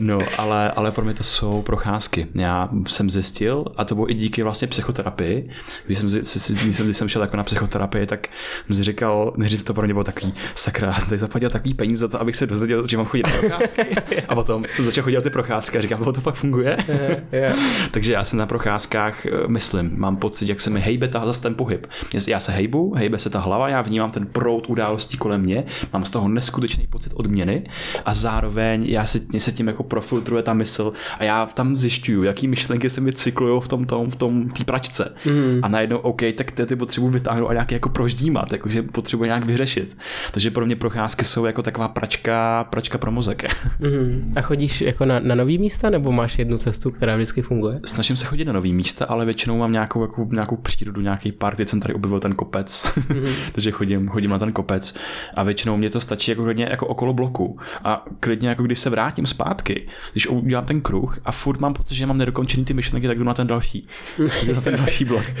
no, 0.00 0.18
ale, 0.38 0.70
ale 0.70 0.90
pro 0.90 1.04
mě 1.04 1.14
to 1.14 1.24
jsou 1.24 1.50
jsou 1.50 1.62
procházky. 1.90 2.26
Já 2.34 2.68
jsem 2.88 3.10
zjistil, 3.10 3.64
a 3.76 3.84
to 3.84 3.94
bylo 3.94 4.10
i 4.10 4.14
díky 4.14 4.42
vlastně 4.42 4.68
psychoterapii, 4.68 5.50
když 5.86 5.98
jsem, 5.98 6.08
když 6.08 6.76
jsem, 6.76 6.86
když 6.86 6.96
jsem 6.96 7.08
šel 7.08 7.22
jako 7.22 7.36
na 7.36 7.44
psychoterapii, 7.44 8.06
tak 8.06 8.28
jsem 8.66 8.76
si 8.76 8.84
říkal, 8.84 9.32
nejdřív 9.36 9.64
to 9.64 9.74
pro 9.74 9.84
mě 9.84 9.94
bylo 9.94 10.04
takový 10.04 10.34
sakra, 10.54 10.94
jsem 10.94 11.08
tady 11.08 11.18
zaplatil 11.18 11.50
takový 11.50 11.74
peníze 11.74 12.00
za 12.00 12.08
to, 12.08 12.20
abych 12.20 12.36
se 12.36 12.46
dozvěděl, 12.46 12.86
že 12.86 12.96
mám 12.96 13.06
chodit 13.06 13.26
na 13.26 13.32
procházky. 13.32 13.82
a 14.28 14.34
potom 14.34 14.64
jsem 14.70 14.84
začal 14.84 15.04
chodit 15.04 15.16
na 15.16 15.22
ty 15.22 15.30
procházky 15.30 15.78
a 15.78 15.80
říkám, 15.80 16.04
to 16.04 16.20
fakt 16.20 16.34
funguje. 16.34 16.76
yeah, 16.88 17.20
yeah. 17.32 17.58
Takže 17.90 18.12
já 18.12 18.24
se 18.24 18.36
na 18.36 18.46
procházkách 18.46 19.26
eh, 19.26 19.30
myslím, 19.46 20.00
mám 20.00 20.16
pocit, 20.16 20.48
jak 20.48 20.60
se 20.60 20.70
mi 20.70 20.80
hejbe 20.80 21.08
ta, 21.08 21.26
zase 21.26 21.42
ten 21.42 21.54
pohyb. 21.54 21.86
Já 22.28 22.40
se 22.40 22.52
hejbu, 22.52 22.94
hejbe 22.94 23.18
se 23.18 23.30
ta 23.30 23.38
hlava, 23.38 23.68
já 23.68 23.82
vnímám 23.82 24.10
ten 24.10 24.26
proud 24.26 24.70
událostí 24.70 25.16
kolem 25.16 25.40
mě, 25.40 25.64
mám 25.92 26.04
z 26.04 26.10
toho 26.10 26.28
neskutečný 26.28 26.86
pocit 26.86 27.12
odměny 27.14 27.70
a 28.04 28.14
zároveň 28.14 28.84
já 28.84 29.06
si, 29.06 29.26
mě 29.28 29.40
se 29.40 29.52
tím 29.52 29.66
jako 29.66 29.82
profiltruje 29.82 30.42
ta 30.42 30.54
mysl 30.54 30.92
a 31.18 31.24
já 31.24 31.46
tam 31.46 31.76
zjišťuju, 31.80 32.22
jaký 32.22 32.48
myšlenky 32.48 32.90
se 32.90 33.00
mi 33.00 33.12
cyklují 33.12 33.60
v 33.60 33.68
tom, 33.68 33.84
tom 33.84 34.10
v 34.10 34.16
tom 34.16 34.48
té 34.48 34.64
pračce. 34.64 35.14
Mm. 35.26 35.60
A 35.62 35.68
najednou, 35.68 35.98
OK, 35.98 36.22
tak 36.34 36.50
ty, 36.52 36.66
ty 36.66 36.76
potřebuji 36.76 37.08
vytáhnout 37.08 37.48
a 37.48 37.52
nějaký 37.52 37.74
jako 37.74 37.88
proždímat, 37.88 38.52
jakože 38.52 38.82
potřebuji 38.82 39.24
nějak 39.24 39.44
vyřešit. 39.44 39.96
Takže 40.32 40.50
pro 40.50 40.66
mě 40.66 40.76
procházky 40.76 41.24
jsou 41.24 41.44
jako 41.44 41.62
taková 41.62 41.88
pračka, 41.88 42.64
pračka 42.64 42.98
pro 42.98 43.10
mozek. 43.10 43.44
Mm. 43.80 44.32
A 44.36 44.40
chodíš 44.40 44.80
jako 44.80 45.04
na, 45.04 45.18
na 45.18 45.34
nový 45.34 45.58
místa 45.58 45.90
nebo 45.90 46.12
máš 46.12 46.38
jednu 46.38 46.58
cestu, 46.58 46.90
která 46.90 47.16
vždycky 47.16 47.42
funguje? 47.42 47.80
Snažím 47.84 48.16
se 48.16 48.24
chodit 48.24 48.44
na 48.44 48.52
nový 48.52 48.72
místa, 48.72 49.04
ale 49.04 49.24
většinou 49.24 49.58
mám 49.58 49.72
nějakou, 49.72 50.02
jako, 50.02 50.28
nějakou 50.30 50.56
přírodu, 50.56 51.00
nějaký 51.00 51.32
park, 51.32 51.56
teď 51.56 51.68
jsem 51.68 51.80
tady 51.80 51.94
objevil 51.94 52.20
ten 52.20 52.34
kopec, 52.34 52.92
mm. 53.08 53.26
takže 53.52 53.70
chodím, 53.70 54.08
chodím 54.08 54.30
na 54.30 54.38
ten 54.38 54.52
kopec 54.52 54.96
a 55.34 55.42
většinou 55.42 55.76
mě 55.76 55.90
to 55.90 56.00
stačí 56.00 56.30
jako 56.30 56.42
klidně 56.42 56.68
jako 56.70 56.86
okolo 56.86 57.12
bloku. 57.12 57.58
A 57.84 58.04
klidně 58.20 58.48
jako 58.48 58.62
když 58.62 58.78
se 58.78 58.90
vrátím 58.90 59.26
zpátky, 59.26 59.88
když 60.12 60.26
udělám 60.26 60.64
ten 60.64 60.80
kruh 60.80 61.18
a 61.24 61.32
furt 61.32 61.60
mám 61.60 61.69
pocit, 61.74 61.94
že 61.94 62.06
mám 62.06 62.18
nedokončený 62.18 62.64
ty 62.64 62.74
myšlenky, 62.74 63.06
tak 63.06 63.18
jdu 63.18 63.24
na 63.24 63.34
ten 63.34 63.46
další. 63.46 63.86
Jdu 64.44 64.54
na 64.54 64.60
ten 64.60 64.76
další 64.76 65.04
blok. 65.04 65.24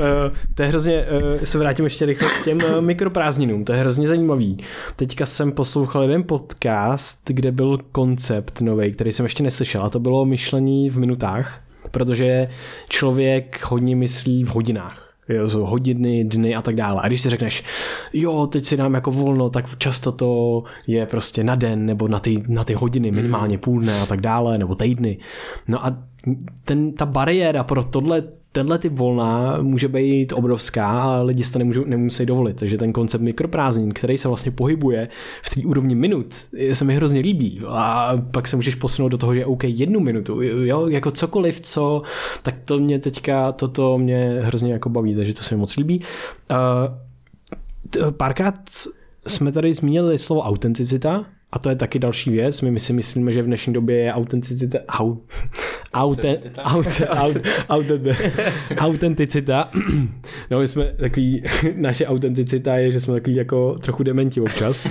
Eh, 0.00 0.30
to 0.54 0.62
je 0.62 0.68
hrozně, 0.68 1.06
uh, 1.06 1.44
se 1.44 1.58
vrátím 1.58 1.84
ještě 1.84 2.06
rychle 2.06 2.28
k 2.40 2.44
těm 2.44 2.58
uh, 2.58 2.80
mikroprázdninům, 2.80 3.64
to 3.64 3.72
je 3.72 3.78
hrozně 3.78 4.08
zajímavý. 4.08 4.64
Teďka 4.96 5.26
jsem 5.26 5.52
poslouchal 5.52 6.02
jeden 6.02 6.22
podcast, 6.22 7.30
kde 7.30 7.52
byl 7.52 7.78
koncept 7.92 8.60
nový, 8.60 8.92
který 8.92 9.12
jsem 9.12 9.26
ještě 9.26 9.42
neslyšel 9.42 9.82
a 9.82 9.90
to 9.90 10.00
bylo 10.00 10.24
myšlení 10.24 10.90
v 10.90 10.98
minutách, 10.98 11.62
protože 11.90 12.48
člověk 12.88 13.60
hodně 13.64 13.96
myslí 13.96 14.44
v 14.44 14.48
hodinách 14.48 15.07
jsou 15.28 15.64
hodiny, 15.64 16.24
dny 16.24 16.54
a 16.54 16.62
tak 16.62 16.74
dále. 16.74 17.00
A 17.02 17.08
když 17.08 17.20
si 17.20 17.30
řekneš, 17.30 17.64
jo, 18.12 18.46
teď 18.46 18.64
si 18.64 18.76
dám 18.76 18.94
jako 18.94 19.10
volno, 19.10 19.50
tak 19.50 19.78
často 19.78 20.12
to 20.12 20.62
je 20.86 21.06
prostě 21.06 21.44
na 21.44 21.54
den 21.54 21.86
nebo 21.86 22.08
na 22.08 22.18
ty, 22.20 22.42
na 22.48 22.64
ty 22.64 22.74
hodiny, 22.74 23.10
minimálně 23.10 23.58
půl 23.58 23.80
dne 23.80 24.00
a 24.00 24.06
tak 24.06 24.20
dále, 24.20 24.58
nebo 24.58 24.74
týdny. 24.74 25.18
No 25.68 25.86
a 25.86 25.96
ten, 26.64 26.92
ta 26.92 27.06
bariéra 27.06 27.64
pro 27.64 27.84
tohle 27.84 28.22
tenhle 28.58 28.78
typ 28.78 28.92
volna 28.92 29.58
může 29.62 29.88
být 29.88 30.32
obrovská 30.32 30.86
a 30.86 31.22
lidi 31.22 31.44
si 31.44 31.52
to 31.52 31.58
nemůžou, 31.58 31.84
nemusí 31.84 32.26
dovolit. 32.26 32.56
Takže 32.56 32.78
ten 32.78 32.92
koncept 32.92 33.22
mikroprázdnin, 33.22 33.92
který 33.92 34.18
se 34.18 34.28
vlastně 34.28 34.52
pohybuje 34.52 35.08
v 35.42 35.54
té 35.54 35.60
úrovni 35.66 35.94
minut, 35.94 36.26
se 36.72 36.84
mi 36.84 36.94
hrozně 36.94 37.20
líbí. 37.20 37.60
A 37.68 38.12
pak 38.32 38.48
se 38.48 38.56
můžeš 38.56 38.74
posunout 38.74 39.08
do 39.08 39.18
toho, 39.18 39.34
že 39.34 39.46
OK, 39.46 39.64
jednu 39.64 40.00
minutu, 40.00 40.42
jo, 40.42 40.88
jako 40.88 41.10
cokoliv, 41.10 41.60
co, 41.60 42.02
tak 42.42 42.54
to 42.64 42.78
mě 42.78 42.98
teďka, 42.98 43.52
toto 43.52 43.98
mě 43.98 44.38
hrozně 44.42 44.72
jako 44.72 44.88
baví, 44.88 45.14
takže 45.14 45.34
to 45.34 45.42
se 45.42 45.54
mi 45.54 45.60
moc 45.60 45.76
líbí. 45.76 46.00
Uh, 46.50 48.10
párkrát 48.10 48.54
jsme 49.26 49.52
tady 49.52 49.74
zmínili 49.74 50.18
slovo 50.18 50.42
autenticita, 50.42 51.24
a 51.52 51.58
to 51.58 51.68
je 51.68 51.76
taky 51.76 51.98
další 51.98 52.30
věc. 52.30 52.60
My, 52.60 52.70
my 52.70 52.80
si 52.80 52.92
myslíme, 52.92 53.32
že 53.32 53.42
v 53.42 53.46
dnešní 53.46 53.72
době 53.72 53.96
je 53.96 54.12
autenticita, 54.12 54.78
au, 54.88 55.16
auten, 55.92 56.38
aut, 56.56 57.02
aut, 57.08 57.36
aut, 57.68 57.86
autenticita. 58.76 59.70
No, 60.50 60.58
my 60.58 60.68
jsme 60.68 60.84
takový, 60.84 61.42
naše 61.76 62.06
autenticita 62.06 62.76
je, 62.76 62.92
že 62.92 63.00
jsme 63.00 63.14
takový 63.14 63.36
jako 63.36 63.78
trochu 63.82 64.02
dementi 64.02 64.40
občas. 64.40 64.90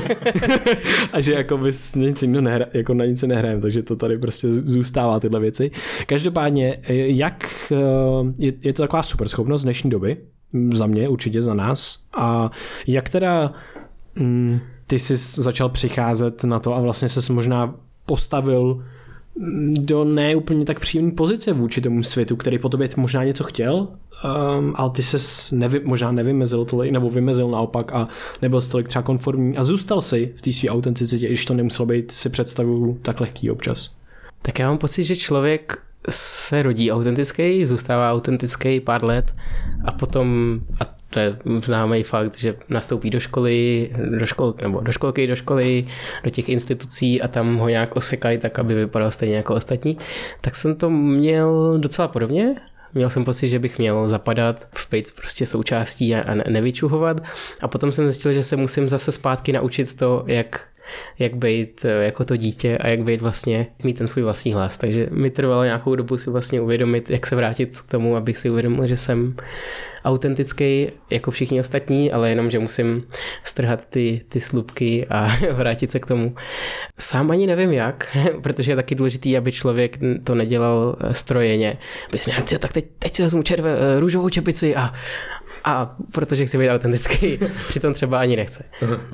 a 1.13 1.21
že 1.21 1.33
jako 1.33 1.57
bys 1.57 1.95
nic 1.95 2.21
jiného 2.21 2.41
nehra, 2.41 2.65
jako 2.73 2.93
na 2.93 3.05
nic 3.05 3.23
nehrajeme, 3.23 3.61
takže 3.61 3.83
to 3.83 3.95
tady 3.95 4.17
prostě 4.17 4.53
zůstává 4.53 5.19
tyhle 5.19 5.39
věci. 5.39 5.71
Každopádně, 6.05 6.77
jak 6.89 7.71
eh, 7.71 7.75
je, 8.39 8.53
je 8.63 8.73
to 8.73 8.81
taková 8.83 9.03
super 9.03 9.27
schopnost 9.27 9.63
dnešní 9.63 9.89
doby, 9.89 10.17
za 10.73 10.87
mě, 10.87 11.09
určitě 11.09 11.41
za 11.41 11.53
nás. 11.53 12.07
A 12.17 12.51
jak 12.87 13.09
teda 13.09 13.53
mm, 14.15 14.59
ty 14.87 14.99
jsi 14.99 15.17
začal 15.17 15.69
přicházet 15.69 16.43
na 16.43 16.59
to 16.59 16.75
a 16.75 16.79
vlastně 16.79 17.09
se 17.09 17.33
možná 17.33 17.75
postavil 18.05 18.83
do 19.79 20.03
neúplně 20.03 20.65
tak 20.65 20.79
příjemné 20.79 21.11
pozice 21.11 21.53
vůči 21.53 21.81
tomu 21.81 22.03
světu, 22.03 22.35
který 22.35 22.59
po 22.59 22.69
tobě 22.69 22.89
možná 22.95 23.23
něco 23.23 23.43
chtěl, 23.43 23.75
um, 23.77 24.73
ale 24.75 24.91
ty 24.91 25.03
se 25.03 25.55
nevy, 25.55 25.81
možná 25.83 26.11
nevymezil 26.11 26.65
tolik, 26.65 26.91
nebo 26.91 27.09
vymezil 27.09 27.49
naopak 27.49 27.93
a 27.93 28.07
nebyl 28.41 28.61
jsi 28.61 28.69
tolik 28.69 28.87
třeba 28.87 29.03
konformní 29.03 29.57
a 29.57 29.63
zůstal 29.63 30.01
si 30.01 30.33
v 30.35 30.41
té 30.41 30.53
své 30.53 30.69
autenticitě, 30.69 31.27
když 31.27 31.45
to 31.45 31.53
nemuselo 31.53 31.85
být 31.85 32.11
si 32.11 32.29
představu 32.29 32.97
tak 33.01 33.19
lehký 33.19 33.51
občas. 33.51 33.97
Tak 34.41 34.59
já 34.59 34.67
mám 34.67 34.77
pocit, 34.77 35.03
že 35.03 35.15
člověk 35.15 35.79
se 36.09 36.63
rodí 36.63 36.91
autentický, 36.91 37.65
zůstává 37.65 38.13
autentický 38.13 38.79
pár 38.79 39.03
let 39.03 39.33
a 39.85 39.91
potom, 39.91 40.59
a 40.79 40.96
to 41.09 41.19
je 41.19 41.37
známý 41.63 42.03
fakt, 42.03 42.37
že 42.37 42.55
nastoupí 42.69 43.09
do 43.09 43.19
školy, 43.19 43.89
do 44.19 44.25
škol, 44.25 44.55
nebo 44.61 44.81
do 44.81 44.91
školky, 44.91 45.27
do 45.27 45.35
školy, 45.35 45.87
do 46.23 46.29
těch 46.29 46.49
institucí 46.49 47.21
a 47.21 47.27
tam 47.27 47.57
ho 47.57 47.69
nějak 47.69 47.95
osekají 47.95 48.37
tak, 48.37 48.59
aby 48.59 48.73
vypadal 48.73 49.11
stejně 49.11 49.35
jako 49.35 49.55
ostatní, 49.55 49.97
tak 50.41 50.55
jsem 50.55 50.75
to 50.75 50.89
měl 50.89 51.77
docela 51.77 52.07
podobně. 52.07 52.55
Měl 52.93 53.09
jsem 53.09 53.25
pocit, 53.25 53.49
že 53.49 53.59
bych 53.59 53.77
měl 53.77 54.07
zapadat, 54.07 54.69
být 54.91 55.11
prostě 55.15 55.45
součástí 55.45 56.15
a 56.15 56.35
nevyčuhovat. 56.49 57.23
A 57.61 57.67
potom 57.67 57.91
jsem 57.91 58.09
zjistil, 58.09 58.33
že 58.33 58.43
se 58.43 58.55
musím 58.55 58.89
zase 58.89 59.11
zpátky 59.11 59.53
naučit 59.53 59.95
to, 59.95 60.23
jak 60.27 60.67
jak 61.19 61.35
být 61.35 61.85
eh, 61.85 62.05
jako 62.05 62.25
to 62.25 62.37
dítě 62.37 62.77
a 62.77 62.87
jak 62.87 63.03
být 63.03 63.21
vlastně, 63.21 63.67
mít 63.83 63.97
ten 63.97 64.07
svůj 64.07 64.23
vlastní 64.23 64.53
hlas. 64.53 64.77
Takže 64.77 65.07
mi 65.11 65.29
trvalo 65.29 65.63
nějakou 65.63 65.95
dobu 65.95 66.17
si 66.17 66.29
vlastně 66.29 66.61
uvědomit, 66.61 67.09
jak 67.09 67.27
se 67.27 67.35
vrátit 67.35 67.81
k 67.81 67.91
tomu, 67.91 68.15
abych 68.15 68.37
si 68.37 68.49
uvědomil, 68.49 68.87
že 68.87 68.97
jsem 68.97 69.35
autentický 70.07 70.87
jako 71.09 71.31
všichni 71.31 71.59
ostatní, 71.59 72.11
ale 72.11 72.29
jenom, 72.29 72.49
že 72.51 72.59
musím 72.59 73.03
strhat 73.43 73.85
ty, 73.85 74.21
ty 74.29 74.39
slupky 74.39 75.07
a 75.09 75.27
vrátit 75.51 75.91
se 75.91 75.99
k 75.99 76.05
tomu. 76.05 76.35
Sám 76.99 77.31
ani 77.31 77.47
nevím 77.47 77.71
jak, 77.71 78.17
protože 78.41 78.71
je 78.71 78.75
taky 78.75 78.95
důležitý, 78.95 79.37
aby 79.37 79.51
člověk 79.51 79.97
to 80.23 80.35
nedělal 80.35 80.97
eh, 80.99 81.13
strojeně. 81.13 81.77
Aby 82.09 82.17
si 82.17 82.31
měl, 82.31 82.59
tak 82.59 82.73
teď, 82.73 82.85
teď 82.99 83.15
si 83.15 83.23
vezmu 83.23 83.43
červe, 83.43 83.77
eh, 83.79 83.99
růžovou 83.99 84.29
čepici 84.29 84.75
a, 84.75 84.91
a 85.63 85.95
protože 86.11 86.45
chci 86.45 86.57
být 86.57 86.69
autentický, 86.69 87.39
přitom 87.67 87.93
třeba 87.93 88.19
ani 88.19 88.35
nechce. 88.35 88.63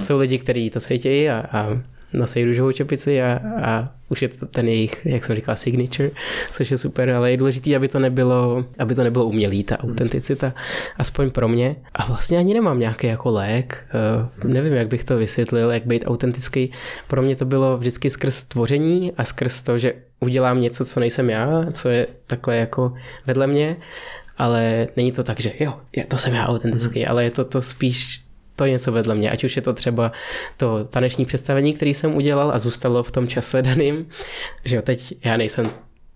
Jsou 0.02 0.20
lidi, 0.20 0.40
kteří 0.40 0.70
to 0.70 0.80
cítí 0.80 1.30
a, 1.30 1.46
a 1.52 1.80
nosí 2.14 2.46
růžovou 2.46 2.72
čepici 2.72 3.22
a, 3.22 3.40
a 3.64 3.90
už 4.10 4.22
je 4.22 4.28
to 4.28 4.46
ten 4.46 4.68
jejich, 4.68 5.06
jak 5.06 5.26
jsem 5.26 5.36
říkal, 5.36 5.56
signature, 5.56 6.12
což 6.52 6.72
je 6.72 6.78
super, 6.78 7.10
ale 7.10 7.32
je 7.32 7.38
důležité, 7.38 7.76
aby 7.76 7.88
to 7.88 8.00
nebylo, 8.00 8.66
aby 8.80 8.96
to 8.96 9.04
nebylo 9.04 9.26
umělý, 9.26 9.64
ta 9.64 9.80
autenticita, 9.80 10.54
aspoň 10.98 11.32
pro 11.32 11.48
mě. 11.48 11.76
A 11.94 12.06
vlastně 12.06 12.38
ani 12.38 12.54
nemám 12.54 12.80
nějaký 12.80 13.08
jako 13.08 13.32
lék, 13.32 13.86
uh, 14.44 14.52
nevím, 14.52 14.74
jak 14.74 14.88
bych 14.88 15.04
to 15.04 15.18
vysvětlil, 15.18 15.72
jak 15.72 15.86
být 15.86 16.04
autentický. 16.08 16.72
Pro 17.08 17.22
mě 17.22 17.36
to 17.36 17.46
bylo 17.46 17.78
vždycky 17.78 18.10
skrz 18.10 18.44
tvoření 18.44 19.12
a 19.18 19.26
skrz 19.26 19.62
to, 19.62 19.78
že 19.78 19.94
udělám 20.20 20.62
něco, 20.62 20.86
co 20.86 21.00
nejsem 21.00 21.30
já, 21.30 21.66
co 21.72 21.90
je 21.90 22.08
takhle 22.28 22.58
jako 22.58 22.94
vedle 23.28 23.48
mě 23.48 23.78
ale 24.38 24.88
není 24.96 25.12
to 25.12 25.24
tak, 25.24 25.40
že 25.40 25.54
jo, 25.60 25.74
je, 25.96 26.06
to 26.06 26.18
jsem 26.18 26.34
já 26.34 26.48
autentický, 26.48 27.04
mm-hmm. 27.04 27.10
ale 27.10 27.24
je 27.24 27.32
to 27.32 27.46
to 27.46 27.62
spíš 27.62 28.22
to 28.56 28.66
něco 28.66 28.92
vedle 28.92 29.16
mě, 29.16 29.32
ať 29.32 29.44
už 29.44 29.56
je 29.56 29.62
to 29.62 29.74
třeba 29.74 30.12
to 30.58 30.84
taneční 30.84 31.26
představení, 31.26 31.74
který 31.74 31.94
jsem 31.94 32.16
udělal 32.16 32.52
a 32.52 32.60
zůstalo 32.60 33.04
v 33.04 33.12
tom 33.12 33.28
čase 33.28 33.62
daným, 33.62 34.08
že 34.66 34.76
jo, 34.76 34.82
teď 34.82 35.16
já 35.26 35.38
nejsem 35.38 35.70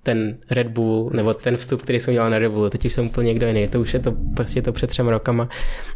ten 0.07 0.37
Red 0.49 0.67
Bull, 0.67 1.09
nebo 1.13 1.33
ten 1.33 1.57
vstup, 1.57 1.81
který 1.81 1.99
jsem 1.99 2.13
dělal 2.13 2.29
na 2.29 2.39
Red 2.39 2.51
Bullu, 2.51 2.69
teď 2.69 2.85
už 2.85 2.93
jsem 2.93 3.05
úplně 3.05 3.27
někdo 3.27 3.47
jiný, 3.47 3.67
to 3.67 3.81
už 3.81 3.93
je 3.93 3.99
to 3.99 4.11
prostě 4.35 4.61
to 4.61 4.71
před 4.71 4.87
třema 4.87 5.11
rokama. 5.11 5.49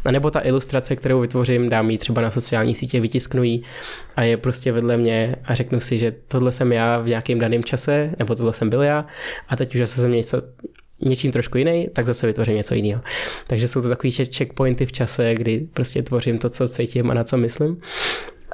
A 0.04 0.12
nebo 0.12 0.30
ta 0.30 0.40
ilustrace, 0.44 0.96
kterou 0.96 1.20
vytvořím, 1.20 1.68
dám 1.68 1.90
ji 1.90 1.98
třeba 1.98 2.22
na 2.22 2.30
sociální 2.30 2.74
sítě, 2.74 3.00
vytisknu 3.00 3.42
ji 3.42 3.62
a 4.16 4.22
je 4.22 4.36
prostě 4.36 4.72
vedle 4.72 4.96
mě 4.96 5.36
a 5.44 5.54
řeknu 5.54 5.80
si, 5.80 5.98
že 5.98 6.14
tohle 6.28 6.52
jsem 6.52 6.72
já 6.72 6.98
v 6.98 7.08
nějakém 7.08 7.38
daném 7.38 7.64
čase, 7.64 8.12
nebo 8.18 8.34
tohle 8.34 8.52
jsem 8.52 8.70
byl 8.70 8.82
já 8.82 9.06
a 9.48 9.56
teď 9.56 9.74
už 9.74 9.80
zase 9.80 10.00
jsem 10.00 10.12
něco 10.12 10.42
něčím 11.02 11.32
trošku 11.32 11.58
jiný, 11.58 11.88
tak 11.92 12.06
zase 12.06 12.26
vytvořím 12.26 12.56
něco 12.56 12.74
jiného. 12.74 13.02
Takže 13.46 13.68
jsou 13.68 13.82
to 13.82 13.88
takový 13.88 14.10
checkpointy 14.10 14.86
v 14.86 14.92
čase, 14.92 15.34
kdy 15.34 15.66
prostě 15.72 16.02
tvořím 16.02 16.38
to, 16.38 16.50
co 16.50 16.68
cítím 16.68 17.10
a 17.10 17.14
na 17.14 17.24
co 17.24 17.36
myslím. 17.36 17.80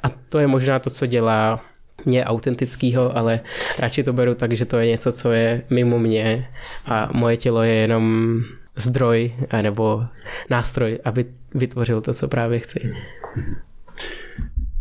A 0.03 0.09
to 0.29 0.39
je 0.39 0.47
možná 0.47 0.79
to, 0.79 0.91
co 0.91 1.07
dělá 1.07 1.65
mě 2.05 2.25
autentického, 2.25 3.17
ale 3.17 3.41
radši 3.79 4.03
to 4.03 4.13
beru 4.13 4.35
tak, 4.35 4.53
že 4.53 4.65
to 4.65 4.79
je 4.79 4.87
něco, 4.87 5.13
co 5.13 5.33
je 5.33 5.63
mimo 5.71 5.99
mě 5.99 6.49
a 6.87 7.11
moje 7.13 7.37
tělo 7.37 7.63
je 7.63 7.75
jenom 7.75 8.35
zdroj 8.77 9.35
nebo 9.63 10.05
nástroj, 10.51 10.99
aby 11.05 11.25
vytvořil 11.55 12.01
to, 12.01 12.15
co 12.15 12.29
právě 12.29 12.59
chci. 12.59 12.95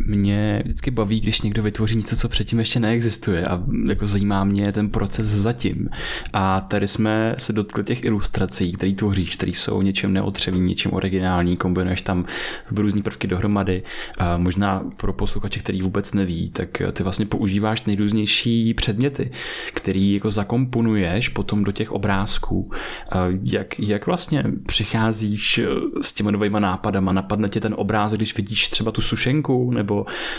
Mě 0.08 0.62
vždycky 0.66 0.91
baví, 0.91 1.20
když 1.20 1.41
někdo 1.41 1.64
vytvoří 1.64 1.95
něco, 1.95 2.16
co 2.16 2.30
předtím 2.30 2.60
ještě 2.60 2.80
neexistuje 2.80 3.45
a 3.45 3.64
jako 3.89 4.08
zajímá 4.08 4.43
mě 4.43 4.72
ten 4.72 4.89
proces 4.89 5.26
zatím. 5.26 5.89
A 6.34 6.62
tady 6.62 6.88
jsme 6.88 7.36
se 7.38 7.53
dotkli 7.53 7.84
těch 7.84 8.03
ilustrací, 8.03 8.72
které 8.72 8.93
tvoříš, 8.93 9.36
které 9.36 9.51
jsou 9.51 9.82
něčem 9.82 10.14
neotřevní, 10.14 10.68
něčím 10.68 10.93
originální, 10.93 11.58
kombinuješ 11.58 12.01
tam 12.01 12.26
různé 12.72 13.01
prvky 13.01 13.28
dohromady. 13.28 13.84
A 14.18 14.38
možná 14.38 14.84
pro 14.97 15.14
posluchače, 15.14 15.60
který 15.60 15.82
vůbec 15.82 16.14
neví, 16.14 16.49
tak 16.49 16.82
ty 16.91 17.03
vlastně 17.03 17.26
používáš 17.26 17.86
nejrůznější 17.86 18.74
předměty, 18.74 19.32
který 19.74 20.14
jako 20.14 20.32
zakomponuješ 20.32 21.30
potom 21.30 21.64
do 21.64 21.72
těch 21.72 21.91
obrázků. 21.91 22.72
A 23.12 23.26
jak, 23.43 23.80
jak 23.80 24.05
vlastně 24.05 24.43
přicházíš 24.66 25.60
s 26.01 26.14
těma 26.14 26.32
novýma 26.32 26.60
nápadama? 26.60 27.14
Napadne 27.14 27.49
tě 27.49 27.60
ten 27.60 27.76
obrázek, 27.78 28.20
když 28.20 28.38
vidíš 28.38 28.68
třeba 28.70 28.91
tu 28.91 29.01
sušenku, 29.01 29.72
nebo, 29.72 29.97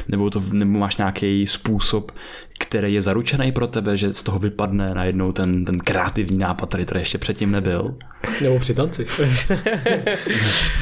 nebo, 0.08 0.30
to, 0.30 0.42
nebo 0.52 0.78
máš 0.78 0.96
nějaký 0.96 1.46
způsob, 1.46 2.12
který 2.58 2.94
je 2.94 3.02
zaručený 3.02 3.52
pro 3.52 3.66
tebe, 3.66 3.96
že 3.96 4.12
z 4.12 4.22
toho 4.22 4.38
vypadne 4.38 4.94
najednou 4.94 5.32
ten, 5.32 5.64
ten 5.64 5.78
kreativní 5.78 6.38
nápad, 6.38 6.68
který 6.68 6.84
tady 6.84 7.00
ještě 7.00 7.18
předtím 7.18 7.50
nebyl. 7.50 7.94
Nebo 8.40 8.58
při 8.58 8.74
tanci. 8.74 9.06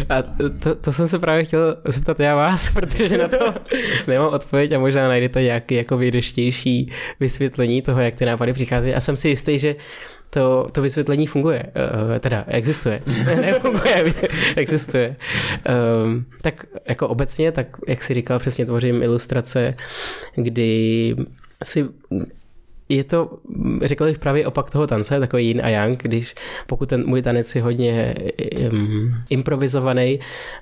a 0.09 0.23
to, 0.63 0.75
to, 0.75 0.93
jsem 0.93 1.09
se 1.09 1.19
právě 1.19 1.45
chtěl 1.45 1.77
zeptat 1.85 2.21
já 2.21 2.37
vás, 2.37 2.71
protože 2.75 3.19
na 3.19 3.29
to 3.29 3.55
nemám 4.07 4.33
odpověď 4.33 4.73
a 4.73 4.79
možná 4.79 5.09
najdete 5.09 5.43
nějaký 5.43 5.75
jako 5.75 5.97
vědeštější 5.99 6.93
vysvětlení 7.21 7.83
toho, 7.83 8.01
jak 8.01 8.15
ty 8.15 8.27
nápady 8.27 8.53
přichází. 8.53 8.95
A 8.95 9.01
jsem 9.01 9.17
si 9.17 9.29
jistý, 9.29 9.59
že 9.59 9.77
to, 10.31 10.67
to 10.73 10.83
vysvětlení 10.83 11.27
funguje, 11.27 11.63
uh, 11.63 12.19
teda 12.19 12.45
existuje, 12.49 13.01
nefunguje, 13.41 14.15
existuje. 14.57 15.17
Um, 16.05 16.25
tak 16.43 16.67
jako 16.89 17.09
obecně, 17.09 17.53
tak 17.53 17.67
jak 17.89 18.03
si 18.03 18.15
říkal, 18.15 18.39
přesně 18.39 18.67
tvořím 18.67 19.03
ilustrace, 19.03 19.75
kdy 20.37 21.17
si 21.65 21.89
je 22.89 23.05
to, 23.05 23.39
řekl 23.83 24.05
bych 24.05 24.19
právě 24.19 24.47
opak 24.47 24.71
toho 24.71 24.87
tance, 24.87 25.21
takový 25.21 25.47
yin 25.47 25.61
a 25.65 25.69
yang, 25.69 26.03
když 26.03 26.35
pokud 26.67 26.89
ten 26.89 27.07
můj 27.07 27.23
tanec 27.23 27.55
je 27.55 27.63
hodně 27.63 28.15
um, 28.73 29.15
improvizovaný 29.31 30.21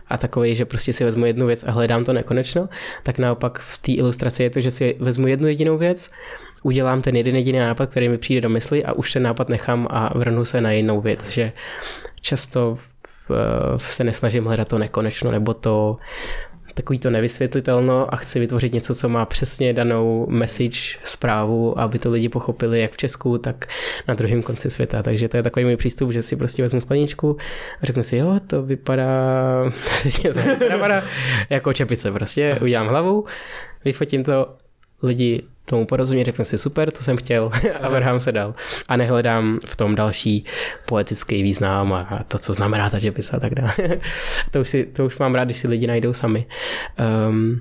a 0.09 0.19
takový, 0.19 0.55
že 0.55 0.65
prostě 0.65 0.93
si 0.93 1.05
vezmu 1.05 1.27
jednu 1.27 1.47
věc 1.47 1.65
a 1.65 1.71
hledám 1.71 2.05
to 2.05 2.13
nekonečno, 2.13 2.69
tak 3.03 3.19
naopak 3.19 3.59
v 3.59 3.79
té 3.79 3.93
ilustraci 3.93 4.43
je 4.43 4.51
to, 4.51 4.61
že 4.61 4.71
si 4.71 4.97
vezmu 4.99 5.27
jednu 5.27 5.49
jedinou 5.49 5.79
věc, 5.79 6.11
udělám 6.65 7.03
ten 7.03 7.17
jeden 7.17 7.37
jediný 7.37 7.59
nápad, 7.59 7.91
který 7.91 8.09
mi 8.09 8.19
přijde 8.19 8.41
do 8.41 8.49
mysli 8.49 8.85
a 8.85 8.93
už 8.93 9.13
ten 9.13 9.23
nápad 9.23 9.49
nechám 9.49 9.87
a 9.91 10.19
vrhnu 10.19 10.45
se 10.45 10.61
na 10.61 10.71
jinou 10.71 11.01
věc, 11.01 11.29
že 11.31 11.53
často 12.21 12.79
se 13.79 14.05
nesnažím 14.05 14.45
hledat 14.45 14.69
to 14.69 14.79
nekonečno 14.79 15.31
nebo 15.31 15.55
to 15.55 15.97
takový 16.75 16.99
to 16.99 17.11
nevysvětlitelno 17.11 18.15
a 18.15 18.17
chci 18.17 18.41
vytvořit 18.41 18.73
něco, 18.73 18.95
co 18.95 19.09
má 19.09 19.25
přesně 19.27 19.73
danou 19.73 20.27
message, 20.31 20.81
zprávu, 21.05 21.79
aby 21.79 21.99
to 21.99 22.11
lidi 22.11 22.29
pochopili 22.29 22.81
jak 22.81 22.93
v 22.93 22.97
Česku, 22.97 23.39
tak 23.39 23.67
na 24.09 24.15
druhém 24.15 24.43
konci 24.43 24.71
světa. 24.71 25.03
Takže 25.03 25.29
to 25.29 25.37
je 25.37 25.43
takový 25.43 25.65
můj 25.65 25.77
přístup, 25.77 26.13
že 26.13 26.23
si 26.23 26.37
prostě 26.37 26.63
vezmu 26.63 26.81
skleničku 26.81 27.37
a 27.83 27.87
řeknu 27.87 28.03
si, 28.03 28.17
jo, 28.17 28.37
to 28.47 28.63
vypadá, 28.63 29.13
vypadá 30.71 31.05
jako 31.51 31.73
čepice 31.73 32.13
prostě, 32.13 32.59
udělám 32.63 32.89
hlavu, 32.89 33.25
vyfotím 33.85 34.25
to, 34.25 34.57
lidi 35.05 35.43
tomu 35.65 35.87
porozumí, 35.87 36.25
řeknu 36.25 36.45
si 36.45 36.59
super, 36.59 36.91
to 36.91 37.03
jsem 37.03 37.17
chtěl 37.17 37.51
a 37.81 37.89
vrhám 37.89 38.21
se 38.21 38.33
dál. 38.33 38.55
A 38.89 38.97
nehledám 38.97 39.61
v 39.67 39.77
tom 39.77 39.95
další 39.95 40.45
poetický 40.87 41.43
význam 41.43 41.93
a 41.93 42.25
to, 42.29 42.39
co 42.39 42.55
znamená 42.55 42.91
ta 42.91 42.99
žepisa 42.99 43.37
a 43.37 43.41
tak 43.41 43.55
dále. 43.55 43.73
to, 44.51 44.61
už 44.61 44.71
si, 44.71 44.85
to 44.85 45.07
už 45.07 45.19
mám 45.19 45.35
rád, 45.35 45.45
když 45.45 45.59
si 45.59 45.69
lidi 45.69 45.87
najdou 45.87 46.13
sami. 46.13 46.47
Um, 47.29 47.61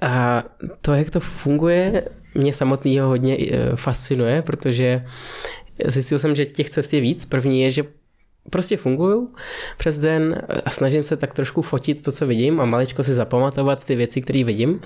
a 0.00 0.44
to, 0.80 0.94
jak 0.94 1.10
to 1.10 1.20
funguje, 1.20 2.04
mě 2.34 2.52
samotného 2.52 3.08
hodně 3.08 3.36
eh, 3.40 3.76
fascinuje, 3.76 4.42
protože 4.42 5.04
zjistil 5.84 6.18
jsem, 6.18 6.34
že 6.34 6.46
těch 6.46 6.70
cest 6.70 6.92
je 6.92 7.00
víc. 7.00 7.24
První 7.24 7.62
je, 7.62 7.70
že 7.70 7.84
prostě 8.50 8.76
funguju 8.76 9.34
přes 9.76 9.98
den 9.98 10.42
a 10.64 10.70
snažím 10.70 11.02
se 11.02 11.16
tak 11.16 11.34
trošku 11.34 11.62
fotit 11.62 12.02
to, 12.02 12.12
co 12.12 12.26
vidím 12.26 12.60
a 12.60 12.64
maličko 12.64 13.04
si 13.04 13.14
zapamatovat 13.14 13.86
ty 13.86 13.96
věci, 13.96 14.20
které 14.20 14.44
vidím. 14.44 14.80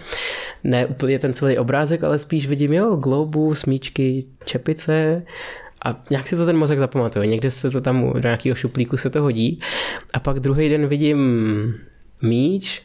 Ne 0.64 0.86
úplně 0.86 1.18
ten 1.18 1.34
celý 1.34 1.58
obrázek, 1.58 2.04
ale 2.04 2.18
spíš 2.18 2.46
vidím, 2.46 2.72
jo, 2.72 2.96
globu, 2.96 3.54
smíčky, 3.54 4.24
čepice, 4.44 5.22
a 5.84 6.02
nějak 6.10 6.28
si 6.28 6.36
to 6.36 6.46
ten 6.46 6.56
mozek 6.56 6.78
zapamatuje. 6.78 7.26
Někde 7.26 7.50
se 7.50 7.70
to 7.70 7.80
tam 7.80 8.12
do 8.12 8.18
nějakého 8.18 8.54
šuplíku 8.56 8.96
se 8.96 9.10
to 9.10 9.22
hodí. 9.22 9.60
A 10.14 10.20
pak 10.20 10.40
druhý 10.40 10.68
den 10.68 10.86
vidím 10.86 11.18
míč 12.22 12.82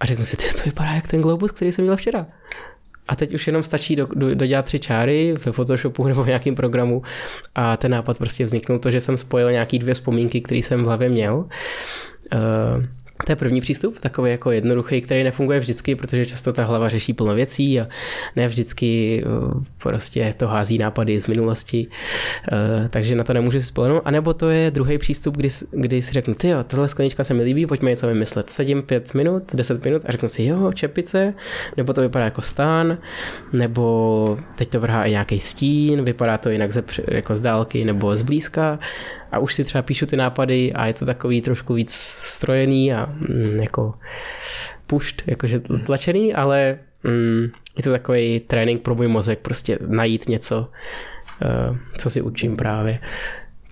a 0.00 0.06
řeknu 0.06 0.24
si, 0.24 0.36
to 0.36 0.62
vypadá 0.64 0.90
jak 0.90 1.08
ten 1.08 1.20
globus, 1.20 1.50
který 1.50 1.72
jsem 1.72 1.82
měl 1.82 1.96
včera. 1.96 2.26
A 3.10 3.16
teď 3.16 3.34
už 3.34 3.46
jenom 3.46 3.62
stačí 3.62 3.96
do, 3.96 4.08
do, 4.14 4.34
dodělat 4.34 4.64
tři 4.64 4.78
čáry 4.78 5.34
ve 5.44 5.52
Photoshopu 5.52 6.06
nebo 6.06 6.24
v 6.24 6.26
nějakém 6.26 6.54
programu 6.54 7.02
a 7.54 7.76
ten 7.76 7.90
nápad 7.90 8.18
prostě 8.18 8.44
vzniknul 8.44 8.78
to, 8.78 8.90
že 8.90 9.00
jsem 9.00 9.16
spojil 9.16 9.52
nějaký 9.52 9.78
dvě 9.78 9.94
vzpomínky, 9.94 10.40
které 10.40 10.58
jsem 10.58 10.82
v 10.82 10.86
hlavě 10.86 11.08
měl. 11.08 11.36
Uh, 11.36 12.84
to 13.26 13.32
je 13.32 13.36
první 13.36 13.60
přístup, 13.60 13.98
takový 13.98 14.30
jako 14.30 14.50
jednoduchý, 14.50 15.00
který 15.00 15.24
nefunguje 15.24 15.60
vždycky, 15.60 15.94
protože 15.94 16.26
často 16.26 16.52
ta 16.52 16.64
hlava 16.64 16.88
řeší 16.88 17.12
plno 17.12 17.34
věcí 17.34 17.80
a 17.80 17.86
ne 18.36 18.48
vždycky 18.48 19.22
eh, 19.26 19.64
prostě 19.82 20.34
to 20.36 20.48
hází 20.48 20.78
nápady 20.78 21.20
z 21.20 21.26
minulosti, 21.26 21.86
eh, 22.52 22.88
takže 22.88 23.14
na 23.14 23.24
to 23.24 23.32
nemůžu 23.32 23.60
si 23.60 23.66
spolehnout. 23.66 24.02
A 24.04 24.10
nebo 24.10 24.34
to 24.34 24.50
je 24.50 24.70
druhý 24.70 24.98
přístup, 24.98 25.36
kdy, 25.36 25.48
kdy 25.70 26.02
si 26.02 26.12
řeknu, 26.12 26.34
ty 26.34 26.48
jo, 26.48 26.64
tohle 26.64 26.88
sklenička 26.88 27.24
se 27.24 27.34
mi 27.34 27.42
líbí, 27.42 27.66
pojďme 27.66 27.90
něco 27.90 28.06
vymyslet. 28.06 28.50
Sedím 28.50 28.82
pět 28.82 29.14
minut, 29.14 29.54
deset 29.54 29.84
minut 29.84 30.02
a 30.06 30.12
řeknu 30.12 30.28
si, 30.28 30.44
jo, 30.44 30.72
čepice, 30.72 31.34
nebo 31.76 31.92
to 31.92 32.00
vypadá 32.00 32.24
jako 32.24 32.42
stán, 32.42 32.98
nebo 33.52 34.38
teď 34.56 34.68
to 34.68 34.80
vrhá 34.80 35.04
i 35.04 35.10
nějaký 35.10 35.40
stín, 35.40 36.04
vypadá 36.04 36.38
to 36.38 36.50
jinak 36.50 36.72
ze, 36.72 36.82
jako 37.08 37.36
z 37.36 37.40
dálky 37.40 37.84
nebo 37.84 38.16
z 38.16 38.22
blízka 38.22 38.78
a 39.32 39.38
už 39.38 39.54
si 39.54 39.64
třeba 39.64 39.82
píšu 39.82 40.06
ty 40.06 40.16
nápady 40.16 40.72
a 40.72 40.86
je 40.86 40.94
to 40.94 41.06
takový 41.06 41.40
trošku 41.40 41.74
víc 41.74 41.92
strojený 42.24 42.92
a 42.92 43.06
mm, 43.06 43.56
jako 43.56 43.94
pušt, 44.86 45.22
jakože 45.26 45.60
tlačený, 45.60 46.34
ale 46.34 46.78
mm, 47.04 47.48
je 47.76 47.82
to 47.82 47.90
takový 47.90 48.40
trénink 48.40 48.82
pro 48.82 48.94
můj 48.94 49.08
mozek, 49.08 49.38
prostě 49.38 49.78
najít 49.86 50.28
něco, 50.28 50.70
uh, 51.70 51.76
co 51.98 52.10
si 52.10 52.22
učím 52.22 52.56
právě. 52.56 52.98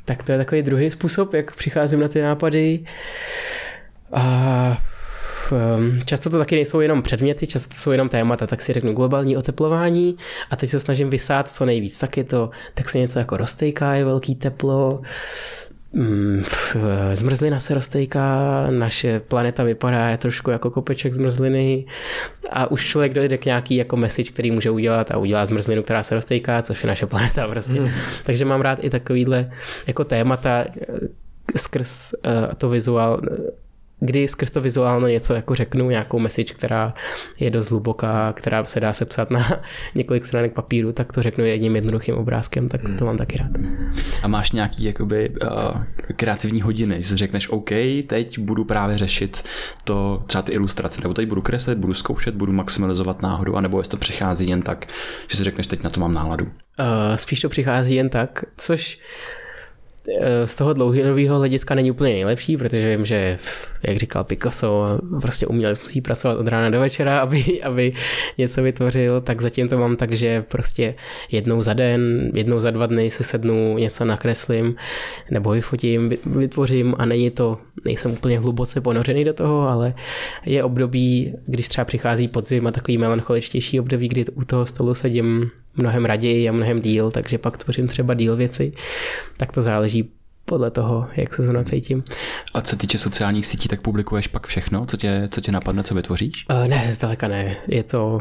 Tak 0.04 0.22
to 0.22 0.32
je 0.32 0.38
takový 0.38 0.62
druhý 0.62 0.90
způsob, 0.90 1.34
jak 1.34 1.56
přicházím 1.56 2.00
na 2.00 2.08
ty 2.08 2.22
nápady. 2.22 2.84
A 4.12 4.82
často 6.04 6.30
to 6.30 6.38
taky 6.38 6.54
nejsou 6.54 6.80
jenom 6.80 7.02
předměty, 7.02 7.46
často 7.46 7.74
to 7.74 7.80
jsou 7.80 7.90
jenom 7.90 8.08
témata, 8.08 8.46
tak 8.46 8.62
si 8.62 8.72
řeknu 8.72 8.92
globální 8.92 9.36
oteplování 9.36 10.16
a 10.50 10.56
teď 10.56 10.70
se 10.70 10.80
snažím 10.80 11.10
vysát 11.10 11.50
co 11.50 11.66
nejvíc. 11.66 11.98
Tak 11.98 12.16
je 12.16 12.24
to, 12.24 12.50
tak 12.74 12.88
se 12.88 12.98
něco 12.98 13.18
jako 13.18 13.36
roztejká, 13.36 13.94
je 13.94 14.04
velký 14.04 14.34
teplo, 14.34 15.02
mm, 15.92 16.44
zmrzlina 17.12 17.60
se 17.60 17.74
roztejká, 17.74 18.66
naše 18.70 19.20
planeta 19.20 19.64
vypadá 19.64 20.16
trošku 20.16 20.50
jako 20.50 20.70
kopeček 20.70 21.12
zmrzliny 21.12 21.84
a 22.50 22.70
už 22.70 22.86
člověk 22.86 23.14
dojde 23.14 23.38
k 23.38 23.44
nějaký 23.44 23.76
jako 23.76 23.96
message, 23.96 24.30
který 24.30 24.50
může 24.50 24.70
udělat 24.70 25.10
a 25.10 25.18
udělá 25.18 25.46
zmrzlinu, 25.46 25.82
která 25.82 26.02
se 26.02 26.14
roztejká, 26.14 26.62
což 26.62 26.82
je 26.82 26.86
naše 26.86 27.06
planeta 27.06 27.48
prostě. 27.48 27.80
Mm. 27.80 27.90
Takže 28.24 28.44
mám 28.44 28.60
rád 28.60 28.84
i 28.84 28.90
takovýhle 28.90 29.50
jako 29.86 30.04
témata 30.04 30.64
eh, 30.64 30.98
skrz 31.56 32.12
uh, 32.12 32.54
to 32.54 32.68
vizuál, 32.68 33.20
kdy 34.00 34.28
skrz 34.28 34.50
to 34.50 34.60
vizuálno 34.60 35.08
něco 35.08 35.34
jako 35.34 35.54
řeknu, 35.54 35.90
nějakou 35.90 36.18
message, 36.18 36.54
která 36.54 36.94
je 37.40 37.50
dost 37.50 37.70
hluboká, 37.70 38.32
která 38.32 38.64
se 38.64 38.80
dá 38.80 38.92
sepsat 38.92 39.30
na 39.30 39.60
několik 39.94 40.24
stránek 40.24 40.52
papíru, 40.52 40.92
tak 40.92 41.12
to 41.12 41.22
řeknu 41.22 41.44
jedním 41.44 41.76
jednoduchým 41.76 42.14
obrázkem, 42.14 42.68
tak 42.68 42.80
to 42.98 43.04
mám 43.04 43.16
taky 43.16 43.38
rád. 43.38 43.50
A 44.22 44.28
máš 44.28 44.52
nějaký 44.52 44.84
jakoby 44.84 45.30
uh, 45.30 45.82
kreativní 46.16 46.62
hodiny, 46.62 47.02
že 47.02 47.16
řekneš 47.16 47.48
OK, 47.48 47.70
teď 48.06 48.38
budu 48.38 48.64
právě 48.64 48.98
řešit 48.98 49.44
to, 49.84 50.22
třeba 50.26 50.42
ty 50.42 50.52
ilustrace, 50.52 51.00
nebo 51.00 51.14
teď 51.14 51.28
budu 51.28 51.42
kreslit, 51.42 51.78
budu 51.78 51.94
zkoušet, 51.94 52.34
budu 52.34 52.52
maximalizovat 52.52 53.22
náhodu, 53.22 53.56
anebo 53.56 53.78
jestli 53.78 53.90
to 53.90 53.96
přichází 53.96 54.48
jen 54.48 54.62
tak, 54.62 54.86
že 55.28 55.36
si 55.36 55.44
řekneš, 55.44 55.66
teď 55.66 55.82
na 55.82 55.90
to 55.90 56.00
mám 56.00 56.14
náladu. 56.14 56.44
Uh, 56.44 57.16
spíš 57.16 57.40
to 57.40 57.48
přichází 57.48 57.94
jen 57.94 58.08
tak, 58.08 58.44
což 58.56 58.98
z 60.44 60.56
toho 60.56 60.72
dlouhodobého 60.72 61.38
hlediska 61.38 61.74
není 61.74 61.90
úplně 61.90 62.12
nejlepší, 62.12 62.56
protože 62.56 62.96
vím, 62.96 63.06
že, 63.06 63.38
jak 63.82 63.96
říkal 63.96 64.24
Picasso, 64.24 64.98
prostě 65.20 65.46
umělec 65.46 65.80
musí 65.80 66.00
pracovat 66.00 66.38
od 66.38 66.48
rána 66.48 66.70
do 66.70 66.80
večera, 66.80 67.18
aby, 67.18 67.62
aby 67.62 67.92
něco 68.38 68.62
vytvořil, 68.62 69.20
tak 69.20 69.40
zatím 69.40 69.68
to 69.68 69.78
mám 69.78 69.96
tak, 69.96 70.12
že 70.12 70.42
prostě 70.42 70.94
jednou 71.30 71.62
za 71.62 71.72
den, 71.72 72.30
jednou 72.34 72.60
za 72.60 72.70
dva 72.70 72.86
dny 72.86 73.10
se 73.10 73.24
sednu, 73.24 73.78
něco 73.78 74.04
nakreslím, 74.04 74.76
nebo 75.30 75.50
vyfotím, 75.50 76.12
vytvořím 76.26 76.94
a 76.98 77.06
není 77.06 77.30
to, 77.30 77.58
nejsem 77.84 78.12
úplně 78.12 78.38
hluboce 78.38 78.80
ponořený 78.80 79.24
do 79.24 79.32
toho, 79.32 79.68
ale 79.68 79.94
je 80.46 80.64
období, 80.64 81.34
když 81.46 81.68
třeba 81.68 81.84
přichází 81.84 82.28
podzim 82.28 82.66
a 82.66 82.70
takový 82.70 82.98
melancholičtější 82.98 83.80
období, 83.80 84.08
kdy 84.08 84.24
u 84.34 84.44
toho 84.44 84.66
stolu 84.66 84.94
sedím 84.94 85.50
mnohem 85.78 86.04
raději 86.04 86.48
a 86.48 86.52
mnohem 86.52 86.80
díl, 86.80 87.10
takže 87.10 87.38
pak 87.38 87.56
tvořím 87.56 87.88
třeba 87.88 88.14
díl 88.14 88.36
věci, 88.36 88.72
tak 89.36 89.52
to 89.52 89.62
záleží 89.62 90.10
podle 90.44 90.70
toho, 90.70 91.08
jak 91.16 91.34
se 91.34 91.42
zrovna 91.42 91.64
cítím. 91.64 92.04
A 92.54 92.60
co 92.60 92.70
se 92.70 92.76
týče 92.76 92.98
sociálních 92.98 93.46
sítí, 93.46 93.68
tak 93.68 93.80
publikuješ 93.80 94.26
pak 94.26 94.46
všechno, 94.46 94.86
co 94.86 94.96
tě, 94.96 95.28
co 95.30 95.40
tě 95.40 95.52
napadne, 95.52 95.82
co 95.82 95.94
vytvoříš? 95.94 96.46
Uh, 96.50 96.68
ne, 96.68 96.88
zdaleka 96.94 97.28
ne. 97.28 97.56
Je 97.66 97.82
to 97.82 98.20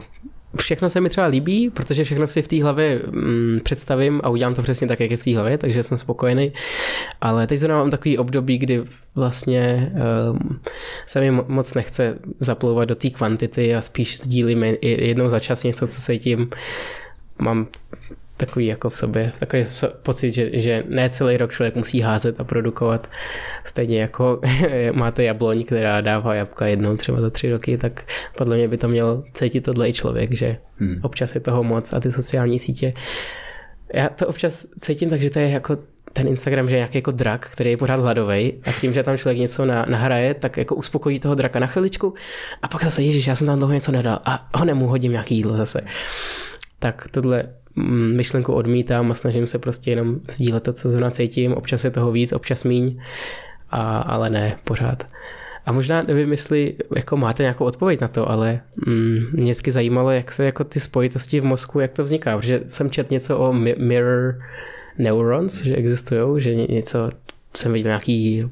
všechno 0.58 0.90
se 0.90 1.02
mi 1.02 1.10
třeba 1.10 1.28
líbí, 1.28 1.70
protože 1.70 2.04
všechno 2.04 2.28
si 2.28 2.42
v 2.42 2.48
té 2.48 2.64
hlavě 2.64 3.02
mm, 3.12 3.60
představím 3.64 4.22
a 4.24 4.30
udělám 4.30 4.54
to 4.54 4.64
přesně 4.64 4.88
tak, 4.88 5.00
jak 5.00 5.12
je 5.12 5.18
v 5.18 5.24
té 5.24 5.36
hlavě, 5.36 5.58
takže 5.58 5.84
jsem 5.84 5.98
spokojený. 5.98 6.54
Ale 7.22 7.48
teď 7.48 7.60
zrovna 7.60 7.78
mám 7.78 7.92
takový 7.92 8.18
období, 8.18 8.58
kdy 8.58 8.84
vlastně 9.16 9.92
um, 10.32 10.60
se 11.06 11.22
mi 11.22 11.32
moc 11.32 11.74
nechce 11.74 12.20
zaplouvat 12.40 12.90
do 12.90 12.96
té 12.96 13.10
kvantity 13.10 13.76
a 13.76 13.82
spíš 13.82 14.18
sdílím 14.18 14.64
jednou 14.82 15.30
za 15.30 15.40
čas 15.40 15.64
něco, 15.64 15.88
co 15.88 16.02
se 16.02 16.18
tím 16.18 16.48
mám 17.40 17.68
takový 18.38 18.66
jako 18.66 18.90
v 18.90 18.98
sobě, 18.98 19.32
takový 19.40 19.66
pocit, 20.04 20.32
že, 20.32 20.50
že 20.54 20.84
ne 20.88 21.10
celý 21.10 21.38
rok 21.38 21.52
člověk 21.52 21.76
musí 21.76 22.02
házet 22.02 22.40
a 22.40 22.44
produkovat. 22.44 23.10
Stejně 23.64 24.02
jako 24.02 24.42
máte 24.94 25.24
jabloň, 25.24 25.64
která 25.64 26.02
dává 26.02 26.36
jabka 26.36 26.68
jednou 26.68 26.98
třeba 26.98 27.22
za 27.22 27.30
tři 27.30 27.52
roky, 27.52 27.78
tak 27.78 28.04
podle 28.38 28.56
mě 28.56 28.68
by 28.68 28.78
to 28.78 28.88
měl 28.88 29.24
cítit 29.34 29.62
tohle 29.62 29.90
i 29.90 29.94
člověk, 29.94 30.36
že 30.36 30.58
hmm. 30.80 30.96
občas 31.02 31.36
je 31.36 31.42
toho 31.42 31.64
moc 31.64 31.94
a 31.94 32.00
ty 32.00 32.12
sociální 32.12 32.60
sítě. 32.60 32.94
Já 33.94 34.10
to 34.10 34.28
občas 34.28 34.66
cítím 34.80 35.10
tak, 35.10 35.22
že 35.22 35.30
to 35.30 35.40
je 35.40 35.50
jako 35.50 35.78
ten 36.14 36.28
Instagram, 36.28 36.70
že 36.70 36.76
je 36.76 36.80
nějaký 36.80 36.98
jako 36.98 37.12
drak, 37.12 37.50
který 37.52 37.70
je 37.70 37.78
pořád 37.78 38.00
hladový 38.00 38.54
a 38.66 38.72
tím, 38.82 38.94
že 38.94 39.04
tam 39.04 39.18
člověk 39.18 39.38
něco 39.38 39.66
na, 39.66 39.86
nahraje, 39.90 40.34
tak 40.34 40.58
jako 40.58 40.76
uspokojí 40.76 41.20
toho 41.20 41.36
draka 41.36 41.60
na 41.60 41.68
chviličku 41.68 42.14
a 42.62 42.68
pak 42.68 42.84
zase, 42.84 43.04
ježiš, 43.04 43.28
já 43.28 43.36
jsem 43.36 43.48
tam 43.48 43.58
dlouho 43.58 43.74
něco 43.74 43.92
nedal 43.92 44.20
a 44.26 44.50
ho 44.56 44.66
nemu 44.66 44.88
hodím 44.88 45.12
nějaký 45.12 45.36
jídlo 45.36 45.58
zase. 45.58 45.82
Tak 46.80 47.08
tohle 47.12 47.44
Mm, 47.78 48.16
myšlenku 48.16 48.54
odmítám 48.54 49.12
a 49.12 49.14
snažím 49.14 49.48
se 49.48 49.60
prostě 49.60 49.92
jenom 49.92 50.20
sdílet 50.32 50.64
to, 50.64 50.74
co 50.74 50.90
zrovna 50.90 51.12
cítím. 51.12 51.54
Občas 51.54 51.84
je 51.84 51.92
toho 51.92 52.12
víc, 52.12 52.32
občas 52.32 52.64
míň, 52.64 53.00
a, 53.70 54.00
ale 54.00 54.30
ne, 54.30 54.58
pořád. 54.64 55.08
A 55.66 55.72
možná 55.72 56.02
nevím, 56.02 56.32
jestli 56.32 56.76
jako 56.96 57.18
máte 57.18 57.44
nějakou 57.44 57.66
odpověď 57.66 58.02
na 58.02 58.08
to, 58.08 58.30
ale 58.30 58.60
mm, 58.88 59.26
mě 59.32 59.44
vždycky 59.44 59.72
zajímalo, 59.72 60.12
jak 60.12 60.32
se 60.32 60.46
jako 60.46 60.64
ty 60.64 60.80
spojitosti 60.80 61.40
v 61.40 61.46
mozku, 61.46 61.80
jak 61.80 61.92
to 61.92 62.04
vzniká, 62.04 62.38
protože 62.38 62.62
jsem 62.68 62.90
čet 62.90 63.12
něco 63.12 63.38
o 63.38 63.54
mirror 63.78 64.40
neurons, 64.98 65.64
že 65.64 65.76
existují, 65.76 66.42
že 66.42 66.56
něco, 66.56 67.10
jsem 67.54 67.74
viděl 67.74 67.90
nějaký 67.90 68.50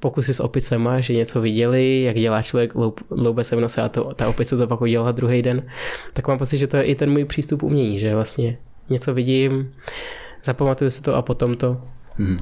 pokusy 0.00 0.34
s 0.34 0.40
opicema, 0.40 1.00
že 1.00 1.14
něco 1.14 1.40
viděli, 1.40 2.02
jak 2.02 2.16
dělá 2.16 2.42
člověk 2.42 2.72
loube 3.10 3.44
se 3.44 3.56
v 3.56 3.60
nose 3.60 3.82
a 3.82 3.88
to, 3.88 4.14
ta 4.14 4.28
opice 4.28 4.56
to 4.56 4.66
pak 4.66 4.80
udělala 4.80 5.12
druhý 5.12 5.42
den, 5.42 5.62
tak 6.12 6.28
mám 6.28 6.38
pocit, 6.38 6.58
že 6.58 6.66
to 6.66 6.76
je 6.76 6.82
i 6.82 6.94
ten 6.94 7.10
můj 7.10 7.24
přístup 7.24 7.62
umění, 7.62 7.98
že 7.98 8.14
vlastně 8.14 8.58
něco 8.90 9.14
vidím, 9.14 9.72
zapamatuju 10.44 10.90
si 10.90 11.02
to 11.02 11.14
a 11.14 11.22
potom 11.22 11.56
to 11.56 11.80
hmm. 12.18 12.38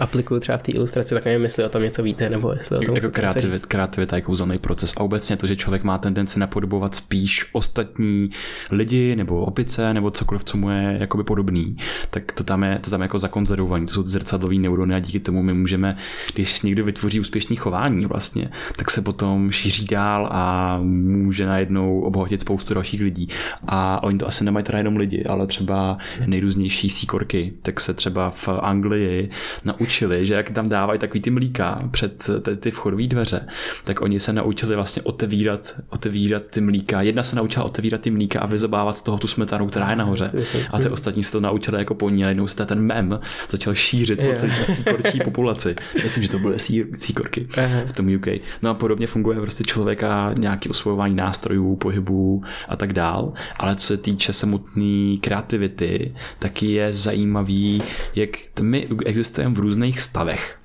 aplikuju 0.00 0.40
třeba 0.40 0.58
v 0.58 0.62
té 0.62 0.72
ilustraci, 0.72 1.14
tak 1.14 1.24
nevím, 1.24 1.42
jestli 1.42 1.64
o 1.64 1.68
tom 1.68 1.82
něco 1.82 2.02
víte, 2.02 2.30
nebo 2.30 2.52
jestli 2.52 2.76
o 2.76 2.80
tom 2.80 2.94
Jako 2.94 3.10
kreativit, 3.10 3.66
kreativita 3.66 4.16
je 4.16 4.22
kouzelný 4.22 4.58
proces 4.58 4.92
a 4.96 5.00
obecně 5.00 5.36
to, 5.36 5.46
že 5.46 5.56
člověk 5.56 5.84
má 5.84 5.98
tendenci 5.98 6.38
napodobovat 6.38 6.94
spíš 6.94 7.50
ostatní 7.52 8.30
lidi 8.70 9.16
nebo 9.16 9.44
opice 9.44 9.94
nebo 9.94 10.10
cokoliv, 10.10 10.44
co 10.44 10.56
mu 10.56 10.70
je 10.70 10.96
jakoby 11.00 11.24
podobný, 11.24 11.76
tak 12.10 12.32
to 12.32 12.44
tam 12.44 12.64
je, 12.64 12.78
to 12.78 12.90
tam 12.90 13.00
je 13.00 13.04
jako 13.04 13.18
zakonzervovaný, 13.18 13.86
to 13.86 13.94
jsou 13.94 14.02
ty 14.02 14.10
zrcadlový 14.10 14.58
neurony 14.58 14.94
a 14.94 14.98
díky 14.98 15.20
tomu 15.20 15.42
my 15.42 15.54
můžeme, 15.54 15.96
když 16.34 16.62
někdo 16.62 16.84
vytvoří 16.84 17.20
úspěšný 17.20 17.56
chování 17.56 18.06
vlastně, 18.06 18.50
tak 18.76 18.90
se 18.90 19.02
potom 19.02 19.52
šíří 19.52 19.86
dál 19.86 20.28
a 20.32 20.78
může 20.82 21.46
najednou 21.46 22.00
obohatit 22.00 22.40
spoustu 22.40 22.74
dalších 22.74 23.00
lidí. 23.00 23.28
A 23.66 24.02
oni 24.02 24.18
to 24.18 24.26
asi 24.26 24.44
nemají 24.44 24.64
teda 24.64 24.78
jenom 24.78 24.96
lidi, 24.96 25.24
ale 25.24 25.46
třeba 25.46 25.98
nejrůznější 26.26 26.90
síkorky, 26.90 27.52
tak 27.62 27.80
se 27.80 27.94
třeba 27.94 28.30
v 28.30 28.48
Anglii 28.48 29.15
naučili, 29.64 30.26
že 30.26 30.34
jak 30.34 30.50
tam 30.50 30.68
dávají 30.68 30.98
takový 30.98 31.20
ty 31.20 31.30
mlíka 31.30 31.82
před 31.90 32.30
ty, 32.42 32.56
ty 32.56 32.70
vchodové 32.70 33.06
dveře, 33.06 33.46
tak 33.84 34.00
oni 34.00 34.20
se 34.20 34.32
naučili 34.32 34.74
vlastně 34.74 35.02
otevírat, 35.02 35.80
otevírat 35.90 36.46
ty 36.46 36.60
mlíka. 36.60 37.02
Jedna 37.02 37.22
se 37.22 37.36
naučila 37.36 37.64
otevírat 37.64 38.00
ty 38.00 38.10
mlíka 38.10 38.40
a 38.40 38.46
vyzobávat 38.46 38.98
z 38.98 39.02
toho 39.02 39.18
tu 39.18 39.26
smetanu, 39.26 39.66
která 39.66 39.90
je 39.90 39.96
nahoře. 39.96 40.30
A 40.70 40.78
ty 40.78 40.88
ostatní 40.88 41.22
se 41.22 41.32
to 41.32 41.40
naučili 41.40 41.78
jako 41.78 41.94
po 41.94 42.10
ní 42.10 42.24
a 42.24 42.28
jednou 42.28 42.48
se 42.48 42.66
ten 42.66 42.80
mem 42.80 43.20
začal 43.50 43.74
šířit 43.74 44.22
po 44.22 44.32
celé 44.34 44.64
síkorčí 44.64 45.20
populaci. 45.20 45.76
Myslím, 46.02 46.22
že 46.22 46.30
to 46.30 46.38
byly 46.38 46.58
síkorky 46.94 47.48
v 47.86 47.92
tom 47.92 48.14
UK. 48.14 48.26
No 48.62 48.70
a 48.70 48.74
podobně 48.74 49.06
funguje 49.06 49.40
prostě 49.40 49.64
člověka 49.64 50.34
nějaký 50.38 50.68
osvojování 50.68 51.14
nástrojů, 51.14 51.76
pohybů 51.76 52.42
a 52.68 52.76
tak 52.76 52.92
dál. 52.92 53.32
Ale 53.56 53.76
co 53.76 53.86
se 53.86 53.96
týče 53.96 54.32
samotné 54.32 55.16
kreativity, 55.20 56.14
tak 56.38 56.62
je 56.62 56.92
zajímavý, 56.92 57.82
jak 58.14 58.30
my 58.60 58.86
existujeme 59.06 59.54
v 59.54 59.58
různých 59.58 60.00
stavech, 60.00 60.58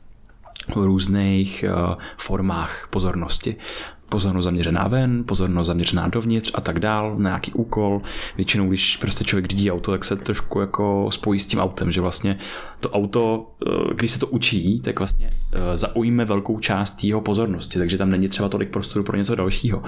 v 0.76 0.84
různých 0.84 1.66
uh, 1.68 1.96
formách 2.18 2.88
pozornosti 2.90 3.56
pozornost 4.12 4.46
zaměřená 4.46 4.88
ven, 4.88 5.24
pozornost 5.24 5.68
zaměřená 5.68 6.08
dovnitř 6.08 6.52
a 6.54 6.62
tak 6.62 6.80
dál, 6.80 7.16
na 7.18 7.30
nějaký 7.30 7.54
úkol. 7.54 8.02
Většinou, 8.38 8.70
když 8.70 8.98
prostě 8.98 9.24
člověk 9.24 9.48
řídí 9.48 9.72
auto, 9.72 9.92
tak 9.92 10.06
se 10.06 10.16
trošku 10.16 10.60
jako 10.60 11.08
spojí 11.12 11.40
s 11.40 11.48
tím 11.48 11.60
autem, 11.60 11.92
že 11.92 12.02
vlastně 12.02 12.38
to 12.82 12.90
auto, 12.90 13.52
eh, 13.68 13.94
když 13.94 14.12
se 14.12 14.20
to 14.20 14.28
učí, 14.28 14.82
tak 14.82 15.00
vlastně 15.00 15.30
eh, 15.54 15.78
zaujme 15.78 16.26
velkou 16.26 16.60
část 16.60 17.04
jeho 17.04 17.22
pozornosti, 17.22 17.80
takže 17.80 17.98
tam 17.98 18.10
není 18.10 18.30
třeba 18.30 18.50
tolik 18.50 18.70
prostoru 18.70 19.04
pro 19.06 19.18
něco 19.18 19.36
dalšího. 19.36 19.84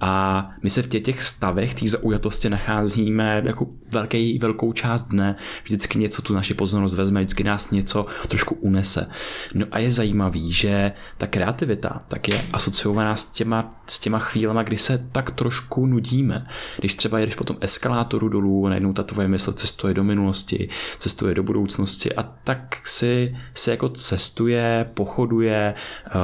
A 0.00 0.50
my 0.62 0.70
se 0.70 0.82
v 0.82 0.88
těch, 0.88 1.02
těch 1.02 1.22
stavech, 1.22 1.74
těch 1.74 1.90
zaujatosti 1.90 2.50
nacházíme 2.50 3.42
jako 3.46 3.66
velký, 3.90 4.38
velkou 4.38 4.72
část 4.72 5.02
dne, 5.02 5.36
vždycky 5.64 5.98
něco 5.98 6.22
tu 6.22 6.34
naši 6.34 6.54
pozornost 6.54 6.94
vezme, 6.94 7.20
vždycky 7.20 7.44
nás 7.44 7.70
něco 7.70 8.06
trošku 8.28 8.54
unese. 8.54 9.10
No 9.54 9.66
a 9.70 9.78
je 9.78 9.90
zajímavý, 9.90 10.52
že 10.52 10.92
ta 11.18 11.26
kreativita 11.26 11.98
tak 12.08 12.28
je 12.28 12.42
asociovaná 12.52 13.16
s 13.16 13.30
těma, 13.30 13.82
s 13.86 13.98
těma 13.98 14.18
chvílema, 14.18 14.62
kdy 14.62 14.78
se 14.78 15.08
tak 15.12 15.30
trošku 15.30 15.86
nudíme. 15.86 16.46
Když 16.78 16.94
třeba 16.94 17.18
jedeš 17.18 17.34
po 17.34 17.44
tom 17.44 17.56
eskalátoru 17.60 18.28
dolů, 18.28 18.68
najednou 18.68 18.92
ta 18.92 19.02
tvoje 19.02 19.28
mysl 19.28 19.52
cestuje 19.52 19.94
do 19.94 20.04
minulosti, 20.04 20.68
cestuje 20.98 21.34
do 21.34 21.42
budoucnosti 21.42 22.14
a 22.14 22.27
tak 22.44 22.76
si, 22.84 23.36
si 23.54 23.70
jako 23.70 23.88
cestuje, 23.88 24.90
pochoduje, 24.94 25.74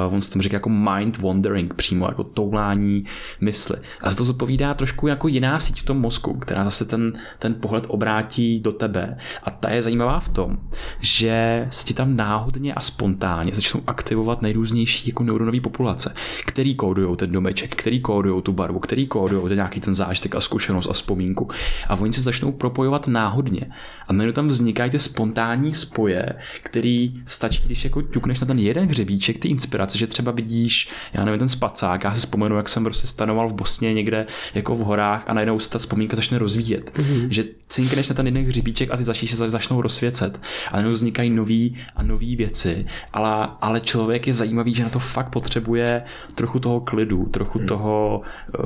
uh, 0.06 0.14
on 0.14 0.22
se 0.22 0.30
tomu 0.30 0.42
říká 0.42 0.56
jako 0.56 0.68
mind 0.68 1.18
wandering, 1.18 1.74
přímo 1.74 2.06
jako 2.06 2.24
toulání 2.24 3.04
mysli. 3.40 3.76
A 4.00 4.10
za 4.10 4.16
to 4.16 4.24
zodpovídá 4.24 4.74
trošku 4.74 5.06
jako 5.06 5.28
jiná 5.28 5.60
síť 5.60 5.82
v 5.82 5.84
tom 5.84 6.00
mozku, 6.00 6.38
která 6.38 6.64
zase 6.64 6.84
ten, 6.84 7.12
ten 7.38 7.54
pohled 7.54 7.84
obrátí 7.88 8.60
do 8.60 8.72
tebe. 8.72 9.18
A 9.42 9.50
ta 9.50 9.70
je 9.70 9.82
zajímavá 9.82 10.20
v 10.20 10.28
tom, 10.28 10.58
že 11.00 11.66
se 11.70 11.84
ti 11.86 11.94
tam 11.94 12.16
náhodně 12.16 12.74
a 12.74 12.80
spontánně 12.80 13.54
začnou 13.54 13.80
aktivovat 13.86 14.42
nejrůznější 14.42 15.08
jako 15.08 15.22
neuronové 15.22 15.60
populace, 15.60 16.14
který 16.46 16.74
kódují 16.74 17.16
ten 17.16 17.32
domeček, 17.32 17.74
který 17.76 18.00
kódují 18.00 18.42
tu 18.42 18.52
barvu, 18.52 18.78
který 18.78 19.06
kódují 19.06 19.48
ten 19.48 19.56
nějaký 19.56 19.80
ten 19.80 19.94
zážitek 19.94 20.34
a 20.34 20.40
zkušenost 20.40 20.86
a 20.90 20.92
vzpomínku. 20.92 21.50
A 21.88 21.96
oni 21.96 22.12
se 22.12 22.22
začnou 22.22 22.52
propojovat 22.52 23.08
náhodně. 23.08 23.70
A 24.08 24.12
najednou 24.12 24.32
tam 24.32 24.48
vznikají 24.48 24.90
ty 24.90 24.98
spontánní 24.98 25.74
spoje, 25.94 26.32
který 26.62 27.22
stačí, 27.26 27.62
když 27.66 27.84
jako 27.84 28.02
ťukneš 28.02 28.40
na 28.40 28.46
ten 28.46 28.58
jeden 28.58 28.88
hřebíček, 28.88 29.38
ty 29.38 29.48
inspirace, 29.48 29.98
že 29.98 30.06
třeba 30.06 30.32
vidíš, 30.32 30.90
já 31.12 31.24
nevím, 31.24 31.38
ten 31.38 31.48
spacák, 31.48 32.04
já 32.04 32.14
si 32.14 32.20
vzpomenu, 32.20 32.56
jak 32.56 32.68
jsem 32.68 32.84
prostě 32.84 33.06
stanoval 33.06 33.48
v 33.48 33.54
Bosně 33.54 33.94
někde 33.94 34.26
jako 34.54 34.74
v 34.74 34.78
horách 34.78 35.24
a 35.26 35.34
najednou 35.34 35.58
se 35.58 35.70
ta 35.70 35.78
vzpomínka 35.78 36.16
začne 36.16 36.38
rozvíjet. 36.38 36.90
Mm-hmm. 36.94 37.28
Že 37.30 37.44
cinkneš 37.68 38.08
na 38.08 38.14
ten 38.14 38.26
jeden 38.26 38.44
hřebíček 38.44 38.90
a 38.90 38.96
ty 38.96 39.04
začíš 39.04 39.34
se 39.34 39.48
začnou 39.48 39.82
rozsvěcet. 39.82 40.40
A 40.68 40.72
najednou 40.72 40.92
vznikají 40.92 41.30
nový 41.30 41.76
a 41.96 42.02
nové 42.02 42.36
věci. 42.36 42.86
Ale, 43.12 43.48
ale 43.60 43.80
člověk 43.80 44.26
je 44.26 44.34
zajímavý, 44.34 44.74
že 44.74 44.82
na 44.82 44.90
to 44.90 44.98
fakt 44.98 45.30
potřebuje 45.30 46.02
trochu 46.34 46.58
toho 46.58 46.80
klidu, 46.80 47.26
trochu 47.26 47.58
mm. 47.58 47.66
toho 47.66 48.22
uh, 48.58 48.64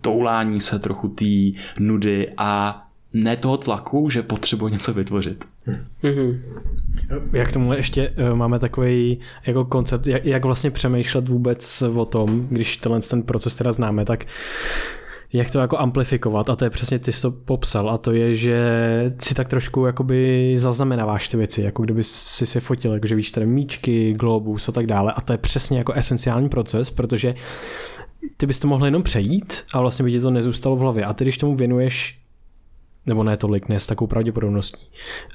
toulání 0.00 0.60
se, 0.60 0.78
trochu 0.78 1.08
té 1.08 1.60
nudy 1.78 2.32
a 2.36 2.82
ne 3.12 3.36
toho 3.36 3.56
tlaku, 3.56 4.10
že 4.10 4.22
potřebuje 4.22 4.72
něco 4.72 4.94
vytvořit. 4.94 5.44
Mm-hmm. 6.02 6.40
Jak 7.32 7.52
tomu 7.52 7.72
ještě 7.72 8.10
uh, 8.10 8.34
máme 8.34 8.58
takový 8.58 9.20
jako 9.46 9.64
koncept, 9.64 10.06
jak, 10.06 10.24
jak 10.24 10.44
vlastně 10.44 10.70
přemýšlet 10.70 11.28
vůbec 11.28 11.82
o 11.82 12.04
tom, 12.04 12.46
když 12.50 12.76
tenhle 12.76 13.00
ten 13.00 13.22
proces 13.22 13.56
teda 13.56 13.72
známe, 13.72 14.04
tak 14.04 14.26
jak 15.32 15.50
to 15.50 15.58
jako 15.58 15.78
amplifikovat 15.78 16.50
a 16.50 16.56
to 16.56 16.64
je 16.64 16.70
přesně 16.70 16.98
ty 16.98 17.12
jsi 17.12 17.22
to 17.22 17.30
popsal 17.30 17.90
a 17.90 17.98
to 17.98 18.12
je, 18.12 18.34
že 18.34 18.60
si 19.18 19.34
tak 19.34 19.48
trošku 19.48 19.86
jakoby 19.86 20.52
zaznamenáváš 20.56 21.28
ty 21.28 21.36
věci, 21.36 21.62
jako 21.62 21.82
kdyby 21.82 22.04
si 22.04 22.46
si 22.46 22.60
fotil, 22.60 22.94
jakože 22.94 23.14
víš 23.14 23.30
tady 23.30 23.46
míčky, 23.46 24.12
globus 24.12 24.68
a 24.68 24.72
tak 24.72 24.86
dále 24.86 25.12
a 25.12 25.20
to 25.20 25.32
je 25.32 25.38
přesně 25.38 25.78
jako 25.78 25.92
esenciální 25.92 26.48
proces, 26.48 26.90
protože 26.90 27.34
ty 28.36 28.46
bys 28.46 28.58
to 28.58 28.68
mohl 28.68 28.84
jenom 28.84 29.02
přejít 29.02 29.64
a 29.72 29.80
vlastně 29.80 30.04
by 30.04 30.10
ti 30.10 30.20
to 30.20 30.30
nezůstalo 30.30 30.76
v 30.76 30.80
hlavě 30.80 31.04
a 31.04 31.12
ty 31.12 31.24
když 31.24 31.38
tomu 31.38 31.56
věnuješ 31.56 32.20
nebo 33.10 33.22
ne 33.22 33.36
tolik, 33.36 33.68
ne 33.68 33.80
s 33.80 33.86
takovou 33.86 34.08
pravděpodobností. 34.08 34.90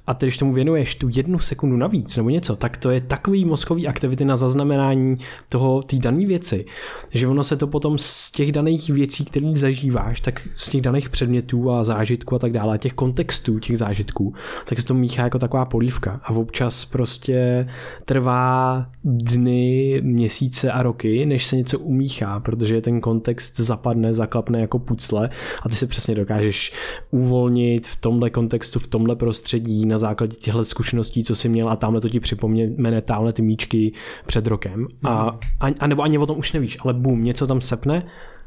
A 0.07 0.13
ty, 0.13 0.26
když 0.26 0.38
tomu 0.38 0.53
věnuješ 0.53 0.95
tu 0.95 1.09
jednu 1.11 1.39
sekundu 1.39 1.78
navíc 1.78 2.17
nebo 2.17 2.30
něco, 2.30 2.55
tak 2.55 2.78
to 2.78 2.89
je 2.89 3.01
takový 3.01 3.45
mozkový 3.45 3.88
aktivity 3.88 4.26
na 4.26 4.38
zaznamenání 4.38 5.17
toho, 5.49 5.82
té 5.82 5.97
dané 5.97 6.26
věci, 6.26 6.65
že 7.11 7.28
ono 7.28 7.43
se 7.43 7.57
to 7.57 7.67
potom 7.67 7.97
z 7.97 8.32
těch 8.32 8.51
daných 8.51 8.89
věcí, 8.89 9.26
které 9.26 9.51
zažíváš, 9.55 10.19
tak 10.19 10.47
z 10.55 10.69
těch 10.69 10.82
daných 10.82 11.09
předmětů 11.09 11.71
a 11.71 11.84
zážitků 11.84 12.36
a 12.36 12.39
tak 12.39 12.51
dále, 12.51 12.78
těch 12.78 12.93
kontextů 12.93 13.59
těch 13.59 13.78
zážitků, 13.78 14.33
tak 14.66 14.79
se 14.79 14.86
to 14.86 14.93
míchá 14.93 15.24
jako 15.24 15.39
taková 15.39 15.66
polívka 15.66 16.20
a 16.24 16.29
občas 16.33 16.86
prostě 16.86 17.67
trvá 18.05 18.86
dny, 19.04 20.01
měsíce 20.04 20.71
a 20.71 20.83
roky, 20.83 21.25
než 21.25 21.45
se 21.45 21.55
něco 21.55 21.79
umíchá, 21.79 22.39
protože 22.39 22.82
ten 22.82 23.01
kontext 23.01 23.59
zapadne, 23.59 24.13
zaklapne 24.13 24.62
jako 24.62 24.79
pucle 24.79 25.29
a 25.62 25.70
ty 25.70 25.75
se 25.75 25.87
přesně 25.87 26.16
dokážeš 26.16 26.74
uvolnit 27.12 27.64
v 27.86 28.01
tomhle 28.01 28.29
kontextu, 28.29 28.79
v 28.79 28.87
tomhle 28.87 29.16
prostředí 29.16 29.86
na 29.86 29.97
základě 29.97 30.36
těchto 30.36 30.66
zkušeností, 30.66 31.24
co 31.24 31.36
jsi 31.36 31.50
měl 31.50 31.70
a 31.70 31.75
tamhle 31.75 32.01
to 32.01 32.09
ti 32.09 32.20
připomene 32.20 33.01
tamhle 33.01 33.33
ty 33.33 33.42
míčky 33.42 33.93
před 34.25 34.47
rokem. 34.47 34.87
A, 35.04 35.37
a, 35.62 35.67
a 35.79 35.87
nebo 35.87 36.01
ani 36.01 36.17
o 36.17 36.25
tom 36.25 36.37
už 36.37 36.54
nevíš, 36.54 36.78
ale 36.82 36.93
bum, 36.93 37.24
něco 37.24 37.47
tam 37.47 37.62
sepne 37.62 38.05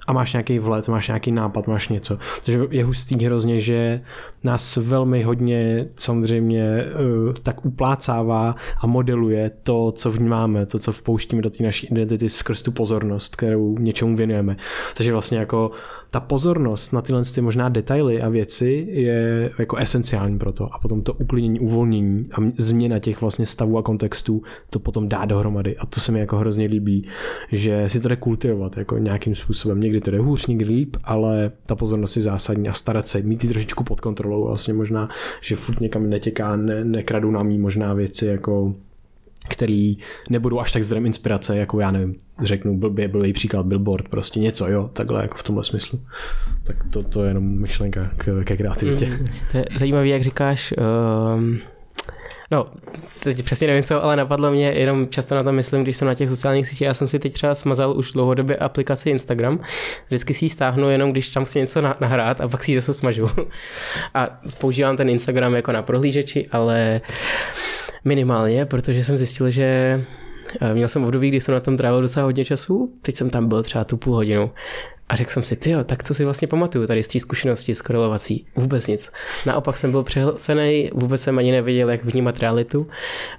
a 0.09 0.13
máš 0.13 0.33
nějaký 0.33 0.59
vlet, 0.59 0.89
máš 0.89 1.09
nějaký 1.09 1.33
nápad, 1.33 1.67
máš 1.67 1.89
něco. 1.89 2.19
Takže 2.45 2.61
je 2.71 2.85
hustý 2.85 3.25
hrozně, 3.25 3.61
že 3.61 4.01
nás 4.45 4.77
velmi 4.77 5.23
hodně 5.23 5.87
samozřejmě 5.95 6.85
uh, 6.85 7.33
tak 7.43 7.67
uplácává 7.67 8.55
a 8.81 8.87
modeluje 8.87 9.51
to, 9.63 9.93
co 9.93 10.13
vnímáme, 10.13 10.67
to, 10.67 10.79
co 10.79 10.93
vpouštíme 10.93 11.43
do 11.43 11.51
té 11.51 11.65
naší 11.65 11.87
identity 11.87 12.29
skrz 12.29 12.63
tu 12.63 12.73
pozornost, 12.73 13.37
kterou 13.37 13.79
něčemu 13.79 14.17
věnujeme. 14.17 14.57
Takže 14.97 15.13
vlastně 15.13 15.39
jako 15.39 15.71
ta 16.11 16.21
pozornost 16.21 16.93
na 16.93 17.03
tyhle 17.03 17.23
ty 17.35 17.41
možná 17.41 17.69
detaily 17.69 18.23
a 18.23 18.29
věci 18.29 18.87
je 18.91 19.51
jako 19.59 19.77
esenciální 19.77 20.39
pro 20.39 20.53
to 20.53 20.75
a 20.75 20.79
potom 20.79 21.03
to 21.03 21.13
uklidnění, 21.13 21.61
uvolnění 21.61 22.29
a 22.33 22.37
změna 22.59 22.99
těch 22.99 23.21
vlastně 23.21 23.47
stavů 23.47 23.79
a 23.79 23.83
kontextů 23.83 24.43
to 24.71 24.79
potom 24.79 25.09
dá 25.09 25.25
dohromady 25.25 25.77
a 25.77 25.87
to 25.87 26.01
se 26.01 26.13
mi 26.13 26.21
jako 26.21 26.37
hrozně 26.37 26.67
líbí, 26.67 27.09
že 27.53 27.89
si 27.89 28.01
to 28.01 28.09
jde 28.09 28.17
kultivovat 28.17 28.77
jako 28.77 28.99
nějakým 28.99 29.35
způsobem. 29.35 29.81
Někdy 29.81 29.98
to 30.01 30.11
jde 30.11 30.19
hůř, 30.19 30.47
někdy 30.47 30.65
líp, 30.65 30.97
ale 31.05 31.53
ta 31.67 31.77
pozornost 31.77 32.17
je 32.17 32.23
zásadní 32.23 32.69
a 32.69 32.73
starat 32.73 33.09
se, 33.09 33.23
mít 33.23 33.45
ji 33.45 33.51
trošičku 33.51 33.85
pod 33.85 34.01
kontrolou 34.01 34.47
vlastně 34.47 34.75
možná, 34.75 35.09
že 35.41 35.57
furt 35.57 35.81
někam 35.81 36.11
netěká, 36.11 36.57
ne, 36.57 36.85
nekradou 36.85 37.31
nám 37.31 37.51
jí 37.51 37.59
možná 37.59 37.95
věci 37.95 38.27
jako 38.27 38.75
který 39.49 39.99
nebudou 40.31 40.61
až 40.61 40.73
tak 40.73 40.83
zdrojem 40.83 41.07
inspirace, 41.07 41.57
jako 41.57 41.81
já 41.81 41.91
nevím, 41.91 42.15
řeknu 42.43 42.79
blbě, 42.79 43.09
blbý 43.09 43.33
příklad, 43.33 43.67
billboard, 43.67 44.09
prostě 44.09 44.41
něco, 44.41 44.67
jo, 44.67 44.91
takhle 44.93 45.23
jako 45.23 45.37
v 45.37 45.43
tomhle 45.43 45.65
smyslu. 45.65 46.01
Tak 46.65 46.77
to, 46.91 47.03
to 47.03 47.23
je 47.23 47.31
jenom 47.31 47.61
myšlenka 47.61 48.11
k, 48.17 48.45
ke 48.45 48.57
kreativitě. 48.57 49.07
Mm, 49.07 49.27
to 49.53 49.59
je 49.59 49.65
zajímavé, 49.79 50.09
jak 50.09 50.23
říkáš, 50.23 50.75
um, 51.37 51.59
No, 52.51 52.67
teď 53.21 53.43
přesně 53.43 53.67
nevím 53.67 53.83
co, 53.85 54.05
ale 54.05 54.17
napadlo 54.17 54.51
mě, 54.51 54.67
jenom 54.67 55.09
často 55.09 55.35
na 55.35 55.43
to 55.43 55.53
myslím, 55.53 55.83
když 55.83 55.97
jsem 55.97 56.09
na 56.09 56.15
těch 56.15 56.29
sociálních 56.29 56.67
sítích, 56.67 56.81
já 56.81 56.95
jsem 56.95 57.09
si 57.09 57.19
teď 57.19 57.33
třeba 57.33 57.55
smazal 57.55 57.99
už 57.99 58.13
dlouhodobě 58.13 58.57
aplikaci 58.57 59.11
Instagram, 59.11 59.61
vždycky 60.07 60.35
si 60.35 60.45
ji 60.45 60.51
stáhnu 60.51 60.91
jenom, 60.91 61.13
když 61.13 61.29
tam 61.29 61.45
chci 61.45 61.59
něco 61.59 61.81
nahrát 62.01 62.41
a 62.41 62.49
pak 62.49 62.65
si 62.65 62.73
ji 62.73 62.81
zase 62.81 62.95
smažu. 62.95 63.31
A 64.15 64.39
používám 64.59 64.97
ten 64.97 65.09
Instagram 65.09 65.55
jako 65.55 65.73
na 65.73 65.83
prohlížeči, 65.83 66.47
ale 66.51 67.01
minimálně, 68.05 68.67
protože 68.67 69.05
jsem 69.05 69.19
zjistil, 69.19 69.51
že 69.51 70.01
eh, 70.61 70.75
Měl 70.75 70.89
jsem 70.89 71.05
období, 71.05 71.29
kdy 71.29 71.41
jsem 71.41 71.55
na 71.55 71.61
tom 71.61 71.77
trávil 71.77 72.03
docela 72.03 72.25
hodně 72.25 72.45
času, 72.45 72.93
teď 73.03 73.15
jsem 73.15 73.31
tam 73.31 73.49
byl 73.49 73.63
třeba 73.63 73.85
tu 73.85 73.97
půl 73.97 74.15
hodinu 74.15 74.51
a 75.09 75.17
řekl 75.17 75.31
jsem 75.31 75.43
si, 75.43 75.57
ty 75.57 75.75
tak 75.85 76.05
co 76.05 76.15
si 76.15 76.25
vlastně 76.25 76.49
pamatuju 76.49 76.87
tady 76.87 77.03
z 77.03 77.09
té 77.09 77.21
zkušenosti 77.21 77.75
skorovací? 77.75 78.47
Vůbec 78.57 78.87
nic. 78.87 79.13
Naopak 79.47 79.77
jsem 79.77 79.91
byl 79.91 80.03
přehlcený, 80.03 80.91
vůbec 80.95 81.23
jsem 81.23 81.39
ani 81.39 81.53
nevěděl, 81.53 81.91
jak 81.91 82.05
vnímat 82.05 82.41
realitu 82.41 82.87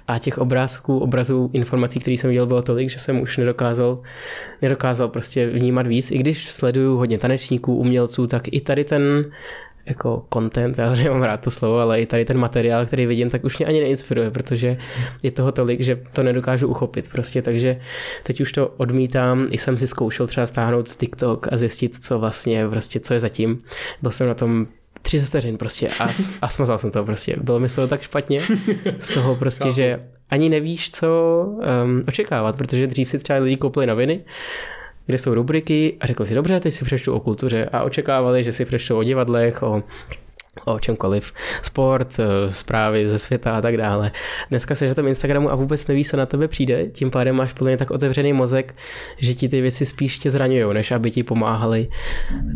a 0.08 0.18
těch 0.18 0.38
obrázků, 0.38 0.98
obrazů, 0.98 1.50
informací, 1.52 2.00
které 2.00 2.14
jsem 2.14 2.28
viděl, 2.28 2.46
bylo 2.46 2.62
tolik, 2.62 2.90
že 2.90 2.98
jsem 2.98 3.20
už 3.20 3.36
nedokázal, 3.36 4.02
nedokázal 4.62 5.08
prostě 5.08 5.46
vnímat 5.46 5.86
víc. 5.86 6.10
I 6.10 6.18
když 6.18 6.50
sleduju 6.50 6.96
hodně 6.96 7.18
tanečníků, 7.18 7.76
umělců, 7.76 8.26
tak 8.26 8.42
i 8.46 8.60
tady 8.60 8.84
ten 8.84 9.30
jako 9.86 10.26
content, 10.32 10.78
já 10.78 10.94
nemám 10.94 11.22
rád 11.22 11.44
to 11.44 11.50
slovo, 11.50 11.78
ale 11.78 12.00
i 12.00 12.06
tady 12.06 12.24
ten 12.24 12.38
materiál, 12.38 12.86
který 12.86 13.06
vidím, 13.06 13.30
tak 13.30 13.44
už 13.44 13.58
mě 13.58 13.66
ani 13.66 13.80
neinspiruje, 13.80 14.30
protože 14.30 14.76
je 15.22 15.30
toho 15.30 15.52
tolik, 15.52 15.80
že 15.80 16.00
to 16.12 16.22
nedokážu 16.22 16.68
uchopit 16.68 17.08
prostě, 17.12 17.42
takže 17.42 17.80
teď 18.22 18.40
už 18.40 18.52
to 18.52 18.68
odmítám, 18.68 19.46
i 19.50 19.58
jsem 19.58 19.78
si 19.78 19.86
zkoušel 19.86 20.26
třeba 20.26 20.46
stáhnout 20.46 20.88
TikTok 20.88 21.52
a 21.52 21.56
zjistit, 21.56 22.04
co 22.04 22.18
vlastně, 22.18 22.68
prostě, 22.68 23.00
co 23.00 23.14
je 23.14 23.20
zatím. 23.20 23.62
Byl 24.02 24.10
jsem 24.10 24.28
na 24.28 24.34
tom 24.34 24.66
tři 25.02 25.18
vteřin 25.18 25.58
prostě 25.58 25.88
a, 25.88 26.08
a 26.42 26.48
smazal 26.48 26.78
jsem 26.78 26.90
to 26.90 27.04
prostě. 27.04 27.36
Bylo 27.42 27.60
mi 27.60 27.68
to 27.68 27.88
tak 27.88 28.02
špatně 28.02 28.40
z 28.98 29.10
toho 29.14 29.36
prostě, 29.36 29.72
že 29.72 30.00
ani 30.30 30.48
nevíš, 30.48 30.90
co 30.90 31.08
um, 31.46 32.02
očekávat, 32.08 32.56
protože 32.56 32.86
dřív 32.86 33.10
si 33.10 33.18
třeba 33.18 33.38
lidi 33.38 33.56
koupili 33.56 33.86
noviny 33.86 34.20
kde 35.10 35.18
jsou 35.18 35.34
rubriky 35.34 35.96
a 36.00 36.06
řekl 36.06 36.24
si, 36.24 36.34
dobře, 36.34 36.60
teď 36.60 36.74
si 36.74 36.84
přečtu 36.84 37.12
o 37.12 37.20
kultuře 37.20 37.68
a 37.72 37.82
očekávali, 37.82 38.44
že 38.44 38.52
si 38.52 38.64
přečtu 38.64 38.96
o 38.96 39.02
divadlech, 39.02 39.62
o 39.62 39.82
o 40.64 40.78
čemkoliv, 40.78 41.32
sport, 41.62 42.20
eh, 42.20 42.52
zprávy 42.52 43.08
ze 43.08 43.18
světa 43.18 43.56
a 43.56 43.60
tak 43.60 43.76
dále. 43.76 44.10
Dneska 44.50 44.74
jsi 44.74 44.88
na 44.88 44.94
tom 44.94 45.08
Instagramu 45.08 45.52
a 45.52 45.54
vůbec 45.54 45.86
nevíš, 45.86 46.10
co 46.10 46.16
na 46.16 46.26
tebe 46.26 46.48
přijde, 46.48 46.86
tím 46.86 47.10
pádem 47.10 47.36
máš 47.36 47.52
plně 47.52 47.76
tak 47.76 47.90
otevřený 47.90 48.32
mozek, 48.32 48.74
že 49.18 49.34
ti 49.34 49.48
ty 49.48 49.60
věci 49.60 49.86
spíš 49.86 50.18
tě 50.18 50.30
zraňují, 50.30 50.74
než 50.74 50.90
aby 50.90 51.10
ti 51.10 51.22
pomáhali. 51.22 51.88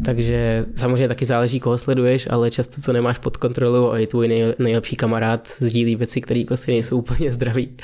Takže 0.05 0.65
samozřejmě 0.75 1.09
taky 1.09 1.25
záleží, 1.25 1.61
koho 1.61 1.79
sleduješ, 1.79 2.27
ale 2.31 2.51
často 2.51 2.81
to 2.81 2.93
nemáš 2.93 3.19
pod 3.19 3.37
kontrolou 3.37 3.91
a 3.91 3.99
i 3.99 4.07
tvůj 4.07 4.55
nejlepší 4.59 4.97
kamarád 4.97 5.49
sdílí 5.59 5.97
věci, 5.97 6.21
které 6.21 6.45
prostě 6.47 6.73
nejsou 6.73 6.99
úplně 6.99 7.33
zdraví. 7.33 7.77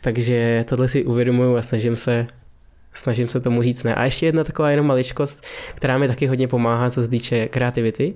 Takže 0.00 0.64
tohle 0.68 0.88
si 0.88 1.04
uvědomuju 1.04 1.56
a 1.56 1.62
snažím 1.62 1.96
se 1.96 2.26
snažím 2.92 3.28
se 3.28 3.40
tomu 3.40 3.62
říct 3.62 3.82
ne. 3.82 3.94
A 3.94 4.04
ještě 4.04 4.26
jedna 4.26 4.44
taková 4.44 4.70
jenom 4.70 4.86
maličkost, 4.86 5.44
která 5.74 5.98
mi 5.98 6.08
taky 6.08 6.26
hodně 6.26 6.48
pomáhá, 6.48 6.90
co 6.90 7.02
se 7.02 7.08
týče 7.08 7.48
kreativity, 7.48 8.14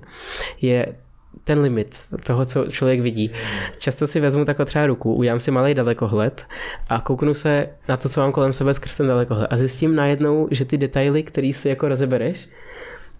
je 0.61 0.85
ten 1.43 1.59
limit 1.59 1.95
toho, 2.23 2.45
co 2.45 2.65
člověk 2.65 3.01
vidí. 3.01 3.31
Často 3.77 4.07
si 4.07 4.19
vezmu 4.19 4.45
takhle 4.45 4.65
třeba 4.65 4.85
ruku, 4.87 5.13
udělám 5.13 5.39
si 5.39 5.51
malý 5.51 5.73
dalekohled 5.73 6.45
a 6.89 7.01
kouknu 7.01 7.33
se 7.33 7.69
na 7.89 7.97
to, 7.97 8.09
co 8.09 8.21
mám 8.21 8.31
kolem 8.31 8.53
sebe 8.53 8.73
skrz 8.73 8.95
ten 8.95 9.07
dalekohled 9.07 9.47
a 9.49 9.57
zjistím 9.57 9.95
najednou, 9.95 10.47
že 10.51 10.65
ty 10.65 10.77
detaily, 10.77 11.23
které 11.23 11.51
si 11.53 11.69
jako 11.69 11.87
rozebereš, 11.87 12.49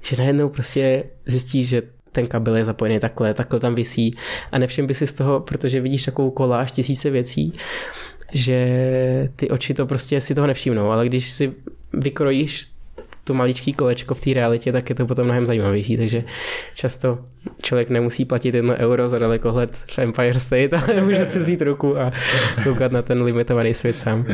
že 0.01 0.15
najednou 0.17 0.49
prostě 0.49 1.03
zjistíš, 1.25 1.69
že 1.69 1.81
ten 2.11 2.27
kabel 2.27 2.55
je 2.55 2.65
zapojený 2.65 2.99
takhle, 2.99 3.33
takhle 3.33 3.59
tam 3.59 3.75
visí 3.75 4.15
a 4.51 4.57
nevšim 4.57 4.87
by 4.87 4.93
si 4.93 5.07
z 5.07 5.13
toho, 5.13 5.39
protože 5.39 5.81
vidíš 5.81 6.03
takovou 6.03 6.31
koláž 6.31 6.71
tisíce 6.71 7.09
věcí, 7.09 7.53
že 8.33 9.29
ty 9.35 9.49
oči 9.49 9.73
to 9.73 9.85
prostě 9.85 10.21
si 10.21 10.35
toho 10.35 10.47
nevšimnou, 10.47 10.91
ale 10.91 11.05
když 11.05 11.31
si 11.31 11.53
vykrojíš 11.93 12.67
to 13.23 13.33
maličký 13.33 13.73
kolečko 13.73 14.15
v 14.15 14.21
té 14.21 14.33
realitě, 14.33 14.71
tak 14.71 14.89
je 14.89 14.95
to 14.95 15.05
potom 15.05 15.25
mnohem 15.25 15.45
zajímavější, 15.45 15.97
takže 15.97 16.23
často 16.75 17.19
člověk 17.63 17.89
nemusí 17.89 18.25
platit 18.25 18.55
jedno 18.55 18.73
euro 18.73 19.09
za 19.09 19.19
dalekohled 19.19 19.75
v 19.75 19.99
Empire 19.99 20.39
State, 20.39 20.73
ale 20.73 21.01
může 21.01 21.25
si 21.25 21.39
vzít 21.39 21.61
ruku 21.61 21.97
a 21.97 22.11
koukat 22.63 22.91
na 22.91 23.01
ten 23.01 23.23
limitovaný 23.23 23.73
svět 23.73 23.99
sám. 23.99 24.25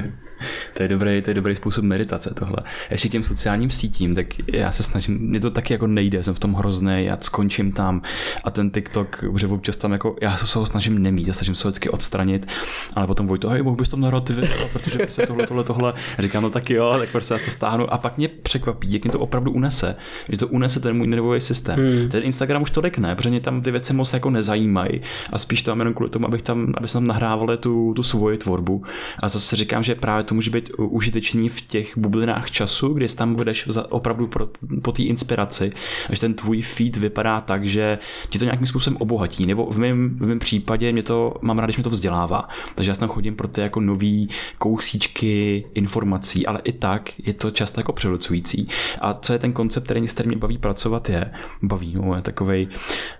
To 0.73 0.83
je 0.83 0.89
dobrý, 0.89 1.21
to 1.21 1.29
je 1.29 1.33
dobrý 1.33 1.55
způsob 1.55 1.85
meditace 1.85 2.33
tohle. 2.39 2.57
Ještě 2.91 3.09
těm 3.09 3.23
sociálním 3.23 3.71
sítím, 3.71 4.15
tak 4.15 4.25
já 4.53 4.71
se 4.71 4.83
snažím, 4.83 5.19
mě 5.19 5.39
to 5.39 5.51
taky 5.51 5.73
jako 5.73 5.87
nejde, 5.87 6.23
jsem 6.23 6.33
v 6.33 6.39
tom 6.39 6.53
hrozný, 6.53 7.05
já 7.05 7.17
skončím 7.21 7.71
tam 7.71 8.01
a 8.43 8.51
ten 8.51 8.71
TikTok, 8.71 9.23
že 9.37 9.47
občas 9.47 9.77
tam 9.77 9.91
jako, 9.91 10.15
já 10.21 10.37
se 10.37 10.59
ho 10.59 10.65
snažím 10.65 11.03
nemít, 11.03 11.27
já 11.27 11.33
snažím 11.33 11.55
se 11.55 11.67
vždycky 11.67 11.89
odstranit, 11.89 12.47
ale 12.95 13.07
potom 13.07 13.27
Vojto, 13.27 13.49
hej, 13.49 13.61
mohl 13.61 13.75
bys 13.75 13.89
tam 13.89 14.01
nahrát 14.01 14.25
ty 14.25 14.33
video, 14.33 14.67
protože 14.73 14.99
prostě 14.99 15.27
tohle, 15.27 15.47
tohle, 15.47 15.63
tohle. 15.63 15.93
A 16.17 16.21
říkám, 16.21 16.43
no 16.43 16.49
tak 16.49 16.69
jo, 16.69 16.95
tak 16.99 17.09
prostě 17.09 17.33
já 17.33 17.39
to 17.45 17.51
stáhnu 17.51 17.93
a 17.93 17.97
pak 17.97 18.17
mě 18.17 18.27
překvapí, 18.27 18.93
jak 18.93 19.03
mě 19.03 19.11
to 19.11 19.19
opravdu 19.19 19.51
unese, 19.51 19.95
že 20.29 20.37
to 20.37 20.47
unese 20.47 20.79
ten 20.79 20.97
můj 20.97 21.07
nervový 21.07 21.41
systém. 21.41 21.79
Hmm. 21.79 22.09
Ten 22.09 22.23
Instagram 22.23 22.61
už 22.61 22.71
tolik 22.71 22.97
ne, 23.01 23.15
protože 23.15 23.29
mě 23.29 23.39
tam 23.39 23.61
ty 23.61 23.71
věci 23.71 23.93
moc 23.93 24.13
jako 24.13 24.29
nezajímají 24.29 25.01
a 25.33 25.37
spíš 25.37 25.61
tam 25.61 25.79
jenom 25.79 25.93
kvůli 25.93 26.09
tomu, 26.09 26.25
abych 26.27 26.41
tam, 26.41 26.73
aby 26.77 26.87
tam 26.87 27.07
nahrávali 27.07 27.57
tu, 27.57 27.93
tu 27.93 28.03
svoji 28.03 28.37
tvorbu. 28.37 28.83
A 29.19 29.29
zase 29.29 29.55
říkám, 29.55 29.83
že 29.83 29.95
právě 29.95 30.23
to 30.23 30.35
může 30.35 30.51
být 30.51 30.71
užitečný 30.77 31.49
v 31.49 31.61
těch 31.61 31.97
bublinách 31.97 32.51
času, 32.51 32.93
kdy 32.93 33.07
tam 33.07 33.35
budeš 33.35 33.69
opravdu 33.89 34.27
pro, 34.27 34.49
po 34.81 34.91
té 34.91 35.03
inspiraci, 35.03 35.71
až 36.09 36.19
ten 36.19 36.33
tvůj 36.33 36.61
feed 36.61 36.97
vypadá 36.97 37.41
tak, 37.41 37.65
že 37.65 37.97
ti 38.29 38.39
to 38.39 38.45
nějakým 38.45 38.67
způsobem 38.67 38.97
obohatí, 38.99 39.45
nebo 39.45 39.65
v 39.65 39.77
mém, 39.77 40.09
v 40.09 40.27
mém 40.27 40.39
případě 40.39 40.91
mě 40.91 41.03
to, 41.03 41.33
mám 41.41 41.59
rád, 41.59 41.65
když 41.65 41.77
mě 41.77 41.83
to 41.83 41.89
vzdělává. 41.89 42.49
Takže 42.75 42.91
já 42.91 42.95
tam 42.95 43.09
chodím 43.09 43.35
pro 43.35 43.47
ty 43.47 43.61
jako 43.61 43.79
nový 43.79 44.29
kousíčky 44.57 45.65
informací, 45.73 46.47
ale 46.47 46.59
i 46.63 46.71
tak 46.71 47.11
je 47.25 47.33
to 47.33 47.51
často 47.51 47.79
jako 47.79 47.93
převlcující. 47.93 48.67
A 49.01 49.13
co 49.13 49.33
je 49.33 49.39
ten 49.39 49.53
koncept, 49.53 49.83
který, 49.83 50.01
mě 50.25 50.37
baví 50.37 50.57
pracovat, 50.57 51.09
je, 51.09 51.31
baví, 51.61 51.93
no, 51.95 52.15
je 52.15 52.21
takovej, 52.21 52.67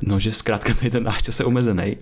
no, 0.02 0.20
že 0.20 0.32
zkrátka 0.32 0.74
tady 0.74 0.90
ten 0.90 1.04
náš 1.04 1.24
čas 1.24 1.40
je 1.40 1.46
omezený. 1.46 1.98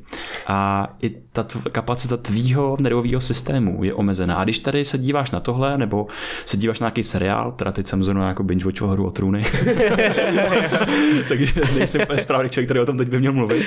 A 0.47 0.87
i 1.01 1.09
ta 1.31 1.45
kapacita 1.71 2.17
tvýho 2.17 2.77
nervového 2.81 3.21
systému 3.21 3.83
je 3.83 3.93
omezená. 3.93 4.35
A 4.35 4.43
když 4.43 4.59
tady 4.59 4.85
se 4.85 4.97
díváš 4.97 5.31
na 5.31 5.39
tohle, 5.39 5.77
nebo 5.77 6.07
se 6.45 6.57
díváš 6.57 6.79
na 6.79 6.85
nějaký 6.85 7.03
seriál, 7.03 7.51
teda 7.51 7.71
teď 7.71 7.87
jsem 7.87 8.03
zrovna 8.03 8.27
jako 8.27 8.43
binge 8.43 8.65
watchoval 8.65 8.93
hru 8.93 9.07
o 9.07 9.11
trůny, 9.11 9.43
takže 11.27 11.53
nejsem 11.77 12.01
úplně 12.01 12.21
správný 12.21 12.49
člověk, 12.49 12.67
který 12.67 12.79
o 12.79 12.85
tom 12.85 12.97
teď 12.97 13.07
by 13.07 13.19
měl 13.19 13.33
mluvit, 13.33 13.65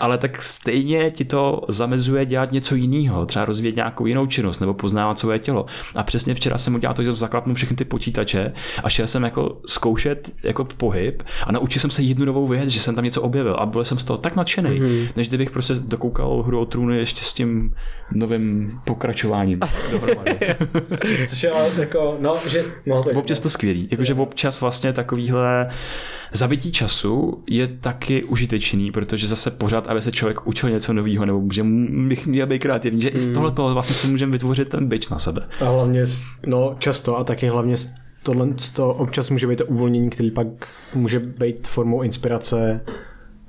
ale 0.00 0.18
tak 0.18 0.42
stejně 0.42 1.10
ti 1.10 1.24
to 1.24 1.60
zamezuje 1.68 2.26
dělat 2.26 2.52
něco 2.52 2.74
jiného, 2.74 3.26
třeba 3.26 3.44
rozvíjet 3.44 3.76
nějakou 3.76 4.06
jinou 4.06 4.26
činnost 4.26 4.60
nebo 4.60 4.74
poznávat 4.74 5.18
svoje 5.18 5.38
tělo. 5.38 5.66
A 5.94 6.02
přesně 6.02 6.34
včera 6.34 6.58
jsem 6.58 6.74
udělal 6.74 6.94
to, 6.94 7.02
že 7.02 7.12
zaklapnu 7.12 7.54
všechny 7.54 7.76
ty 7.76 7.84
počítače 7.84 8.52
a 8.84 8.88
šel 8.88 9.06
jsem 9.06 9.22
jako 9.22 9.60
zkoušet 9.66 10.30
jako 10.42 10.64
pohyb 10.64 11.22
a 11.46 11.52
naučil 11.52 11.80
jsem 11.80 11.90
se 11.90 12.02
jednu 12.02 12.24
novou 12.24 12.46
věc, 12.46 12.68
že 12.68 12.80
jsem 12.80 12.94
tam 12.94 13.04
něco 13.04 13.22
objevil 13.22 13.54
a 13.54 13.66
byl 13.66 13.84
jsem 13.84 13.98
z 13.98 14.04
toho 14.04 14.18
tak 14.18 14.36
nadšený, 14.36 14.70
mm-hmm. 14.70 15.08
než 15.16 15.28
kdybych 15.28 15.50
prostě 15.50 15.74
dokoukal 15.74 16.42
hru 16.42 16.60
o 16.60 16.66
trůny 16.66 17.06
ještě 17.10 17.24
s 17.24 17.32
tím 17.32 17.74
novým 18.12 18.80
pokračováním 18.84 19.60
Což 21.28 21.42
je 21.42 21.52
jako, 21.78 22.16
no, 22.20 22.36
že... 22.48 22.64
No, 22.86 23.02
to 23.02 23.10
občas 23.10 23.40
to 23.40 23.50
skvělý, 23.50 23.88
jakože 23.90 24.14
občas 24.14 24.60
vlastně 24.60 24.92
takovýhle 24.92 25.70
zabití 26.32 26.72
času 26.72 27.44
je 27.46 27.68
taky 27.68 28.24
užitečný, 28.24 28.92
protože 28.92 29.26
zase 29.26 29.50
pořád, 29.50 29.86
aby 29.86 30.02
se 30.02 30.12
člověk 30.12 30.46
učil 30.46 30.70
něco 30.70 30.92
nového, 30.92 31.26
nebo 31.26 31.42
že 31.52 31.64
bych 32.08 32.26
měl 32.26 32.46
být 32.46 32.58
kreativní, 32.58 33.00
že 33.00 33.10
mm. 33.10 33.16
i 33.16 33.20
z 33.20 33.24
hmm. 33.24 33.34
tohoto 33.34 33.74
vlastně 33.74 33.94
si 33.94 34.06
můžeme 34.06 34.32
vytvořit 34.32 34.68
ten 34.68 34.88
byč 34.88 35.08
na 35.08 35.18
sebe. 35.18 35.48
A 35.60 35.64
hlavně, 35.64 36.04
no 36.46 36.76
často 36.78 37.18
a 37.18 37.24
taky 37.24 37.48
hlavně 37.48 37.76
tohle 38.22 38.48
to 38.74 38.94
občas 38.94 39.30
může 39.30 39.46
být 39.46 39.56
to 39.56 39.66
uvolnění, 39.66 40.10
který 40.10 40.30
pak 40.30 40.46
může 40.94 41.20
být 41.20 41.68
formou 41.68 42.02
inspirace 42.02 42.80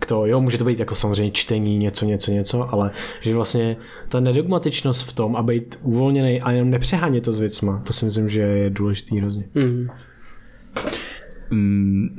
k 0.02 0.06
to, 0.06 0.26
jo, 0.26 0.41
může 0.41 0.57
to 0.57 0.65
být 0.65 0.80
jako 0.80 0.95
samozřejmě 0.95 1.32
čtení, 1.32 1.78
něco, 1.78 2.06
něco, 2.06 2.32
něco, 2.32 2.73
ale 2.73 2.91
že 3.22 3.36
vlastně 3.36 3.78
ta 4.07 4.19
nedogmatičnost 4.19 5.07
v 5.07 5.14
tom 5.14 5.36
a 5.36 5.44
být 5.44 5.80
uvolněný 5.82 6.41
a 6.41 6.52
jenom 6.52 6.69
nepřehánět 6.69 7.23
to 7.23 7.34
s 7.34 7.40
věcma, 7.40 7.82
to 7.88 7.94
si 7.94 8.06
myslím, 8.06 8.30
že 8.30 8.41
je 8.41 8.69
důležitý 8.69 9.18
hrozně. 9.18 9.44
Mm. 9.53 9.88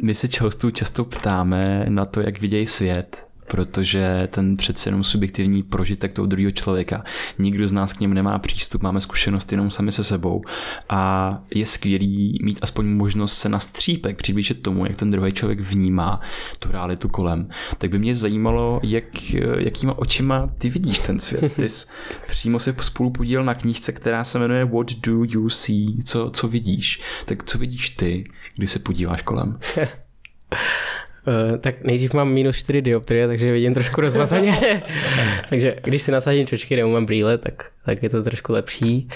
My 0.03 0.15
se 0.15 0.29
hostů 0.41 0.71
často 0.71 1.05
ptáme 1.05 1.87
na 1.89 2.05
to, 2.05 2.21
jak 2.21 2.41
vidějí 2.41 2.67
svět 2.67 3.32
protože 3.47 4.29
ten 4.31 4.57
přece 4.57 4.89
jenom 4.89 5.05
subjektivní 5.05 5.63
prožitek 5.63 6.13
toho 6.13 6.27
druhého 6.27 6.51
člověka. 6.51 7.05
Nikdo 7.39 7.69
z 7.69 7.73
nás 7.73 7.93
k 7.93 8.01
němu 8.01 8.15
nemá 8.15 8.39
přístup, 8.39 8.83
máme 8.83 9.01
zkušenost 9.01 9.53
jenom 9.53 9.71
sami 9.71 9.93
se 9.93 10.05
sebou 10.05 10.43
a 10.89 11.43
je 11.55 11.67
skvělý 11.67 12.39
mít 12.43 12.59
aspoň 12.63 12.87
možnost 12.87 13.39
se 13.39 13.49
na 13.49 13.59
střípek 13.59 14.17
přiblížit 14.17 14.63
tomu, 14.63 14.87
jak 14.87 14.97
ten 14.97 15.11
druhý 15.11 15.33
člověk 15.33 15.61
vnímá 15.61 16.21
tu 16.59 16.73
realitu 16.73 17.09
kolem. 17.09 17.49
Tak 17.79 17.91
by 17.91 17.99
mě 17.99 18.15
zajímalo, 18.15 18.81
jak, 18.83 19.33
jakýma 19.59 19.99
očima 19.99 20.51
ty 20.59 20.71
vidíš 20.71 20.99
ten 20.99 21.19
svět. 21.19 21.55
Ty 21.57 21.69
jsi 21.69 21.87
přímo 22.27 22.61
se 22.61 22.75
spolu 22.81 23.11
podíl 23.11 23.45
na 23.45 23.55
knížce, 23.55 23.93
která 23.93 24.25
se 24.25 24.39
jmenuje 24.39 24.65
What 24.65 24.93
do 24.93 25.25
you 25.25 25.49
see? 25.49 25.87
Co, 26.05 26.31
co 26.31 26.49
vidíš? 26.49 27.01
Tak 27.25 27.45
co 27.45 27.59
vidíš 27.59 27.91
ty, 27.91 28.25
když 28.57 28.71
se 28.71 28.79
podíváš 28.79 29.23
kolem? 29.23 29.59
Uh, 31.27 31.59
tak 31.59 31.85
nejdřív 31.85 32.15
mám 32.15 32.33
minus 32.33 32.57
4 32.57 32.83
dioptrie, 32.83 33.29
takže 33.29 33.53
vidím 33.53 33.75
trošku 33.75 34.01
rozmazaně. 34.01 34.83
takže 35.49 35.77
když 35.85 36.03
si 36.03 36.13
nasadím 36.13 36.47
čočky 36.47 36.77
nebo 36.77 36.89
mám 36.89 37.07
brýle, 37.07 37.39
tak, 37.39 37.71
tak 37.87 38.03
je 38.03 38.09
to 38.09 38.23
trošku 38.23 38.53
lepší. 38.53 39.09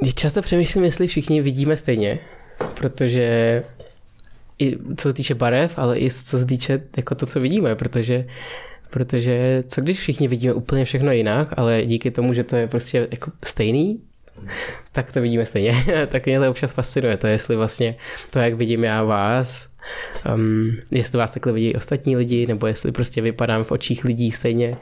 Uh, 0.00 0.08
často 0.14 0.42
přemýšlím, 0.42 0.84
jestli 0.84 1.06
všichni 1.06 1.42
vidíme 1.42 1.76
stejně, 1.76 2.18
protože 2.74 3.62
i 4.58 4.76
co 4.96 5.08
se 5.08 5.14
týče 5.14 5.34
barev, 5.34 5.74
ale 5.76 5.98
i 5.98 6.10
co 6.10 6.38
se 6.38 6.46
týče 6.46 6.82
jako 6.96 7.14
to, 7.14 7.26
co 7.26 7.40
vidíme, 7.40 7.74
protože 7.74 8.24
protože 8.90 9.62
co 9.66 9.80
když 9.80 9.98
všichni 9.98 10.28
vidíme 10.28 10.52
úplně 10.52 10.84
všechno 10.84 11.12
jinak, 11.12 11.48
ale 11.56 11.82
díky 11.86 12.10
tomu, 12.10 12.32
že 12.32 12.44
to 12.44 12.56
je 12.56 12.68
prostě 12.68 13.08
jako 13.10 13.30
stejný, 13.44 14.00
tak 14.92 15.12
to 15.12 15.20
vidíme 15.20 15.46
stejně. 15.46 15.72
tak 16.08 16.26
mě 16.26 16.40
to 16.40 16.50
občas 16.50 16.72
fascinuje, 16.72 17.16
to 17.16 17.26
jestli 17.26 17.56
vlastně 17.56 17.96
to, 18.30 18.38
jak 18.38 18.54
vidím 18.54 18.84
já 18.84 19.02
vás, 19.02 19.68
um, 20.34 20.76
jestli 20.90 21.18
vás 21.18 21.30
takhle 21.30 21.52
vidí 21.52 21.74
ostatní 21.74 22.16
lidi, 22.16 22.46
nebo 22.46 22.66
jestli 22.66 22.92
prostě 22.92 23.22
vypadám 23.22 23.64
v 23.64 23.72
očích 23.72 24.04
lidí 24.04 24.30
stejně, 24.30 24.76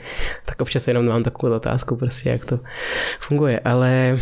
tak 0.45 0.61
občas 0.61 0.89
jenom 0.89 1.07
mám 1.07 1.23
takovou 1.23 1.55
otázku, 1.55 1.97
prostě 1.97 2.31
jak 2.31 2.45
to 2.45 2.59
funguje, 3.21 3.61
ale 3.65 4.21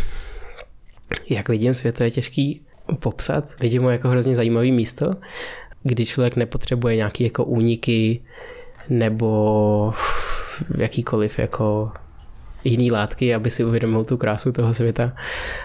jak 1.29 1.49
vidím 1.49 1.73
svět, 1.73 1.97
to 1.97 2.03
je 2.03 2.11
těžký 2.11 2.61
popsat. 2.99 3.59
Vidím 3.61 3.83
ho 3.83 3.89
jako 3.89 4.07
hrozně 4.07 4.35
zajímavý 4.35 4.71
místo, 4.71 5.15
kdy 5.83 6.05
člověk 6.05 6.35
nepotřebuje 6.35 6.95
nějaký 6.95 7.23
jako 7.23 7.43
úniky 7.43 8.21
nebo 8.89 9.93
jakýkoliv 10.77 11.39
jako 11.39 11.91
jiný 12.63 12.91
látky, 12.91 13.35
aby 13.35 13.49
si 13.49 13.63
uvědomil 13.63 14.05
tu 14.05 14.17
krásu 14.17 14.51
toho 14.51 14.73
světa. 14.73 15.13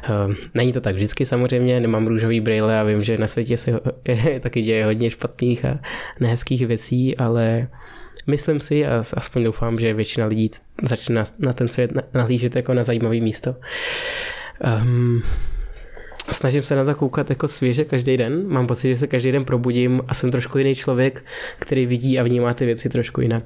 Ehm, 0.02 0.36
není 0.54 0.72
to 0.72 0.80
tak 0.80 0.94
vždycky 0.94 1.26
samozřejmě, 1.26 1.80
nemám 1.80 2.06
růžový 2.06 2.40
brýle 2.40 2.80
a 2.80 2.84
vím, 2.84 3.04
že 3.04 3.18
na 3.18 3.26
světě 3.26 3.56
se 3.56 3.80
taky 4.40 4.62
děje 4.62 4.84
hodně 4.84 5.10
špatných 5.10 5.64
a 5.64 5.78
nehezkých 6.20 6.66
věcí, 6.66 7.16
ale 7.16 7.68
myslím 8.26 8.60
si 8.60 8.86
a 8.86 9.04
aspoň 9.14 9.44
doufám, 9.44 9.78
že 9.78 9.94
většina 9.94 10.26
lidí 10.26 10.50
začne 10.82 11.24
na 11.38 11.52
ten 11.52 11.68
svět 11.68 11.92
nahlížet 12.14 12.56
jako 12.56 12.74
na 12.74 12.82
zajímavý 12.82 13.20
místo. 13.20 13.56
Um, 14.82 15.22
snažím 16.30 16.62
se 16.62 16.76
na 16.76 16.84
to 16.84 16.94
koukat 16.94 17.30
jako 17.30 17.48
svěže 17.48 17.84
každý 17.84 18.16
den. 18.16 18.48
Mám 18.48 18.66
pocit, 18.66 18.88
že 18.88 18.96
se 18.96 19.06
každý 19.06 19.32
den 19.32 19.44
probudím 19.44 20.00
a 20.08 20.14
jsem 20.14 20.30
trošku 20.30 20.58
jiný 20.58 20.74
člověk, 20.74 21.24
který 21.58 21.86
vidí 21.86 22.18
a 22.18 22.22
vnímá 22.22 22.54
ty 22.54 22.66
věci 22.66 22.88
trošku 22.88 23.20
jinak 23.20 23.44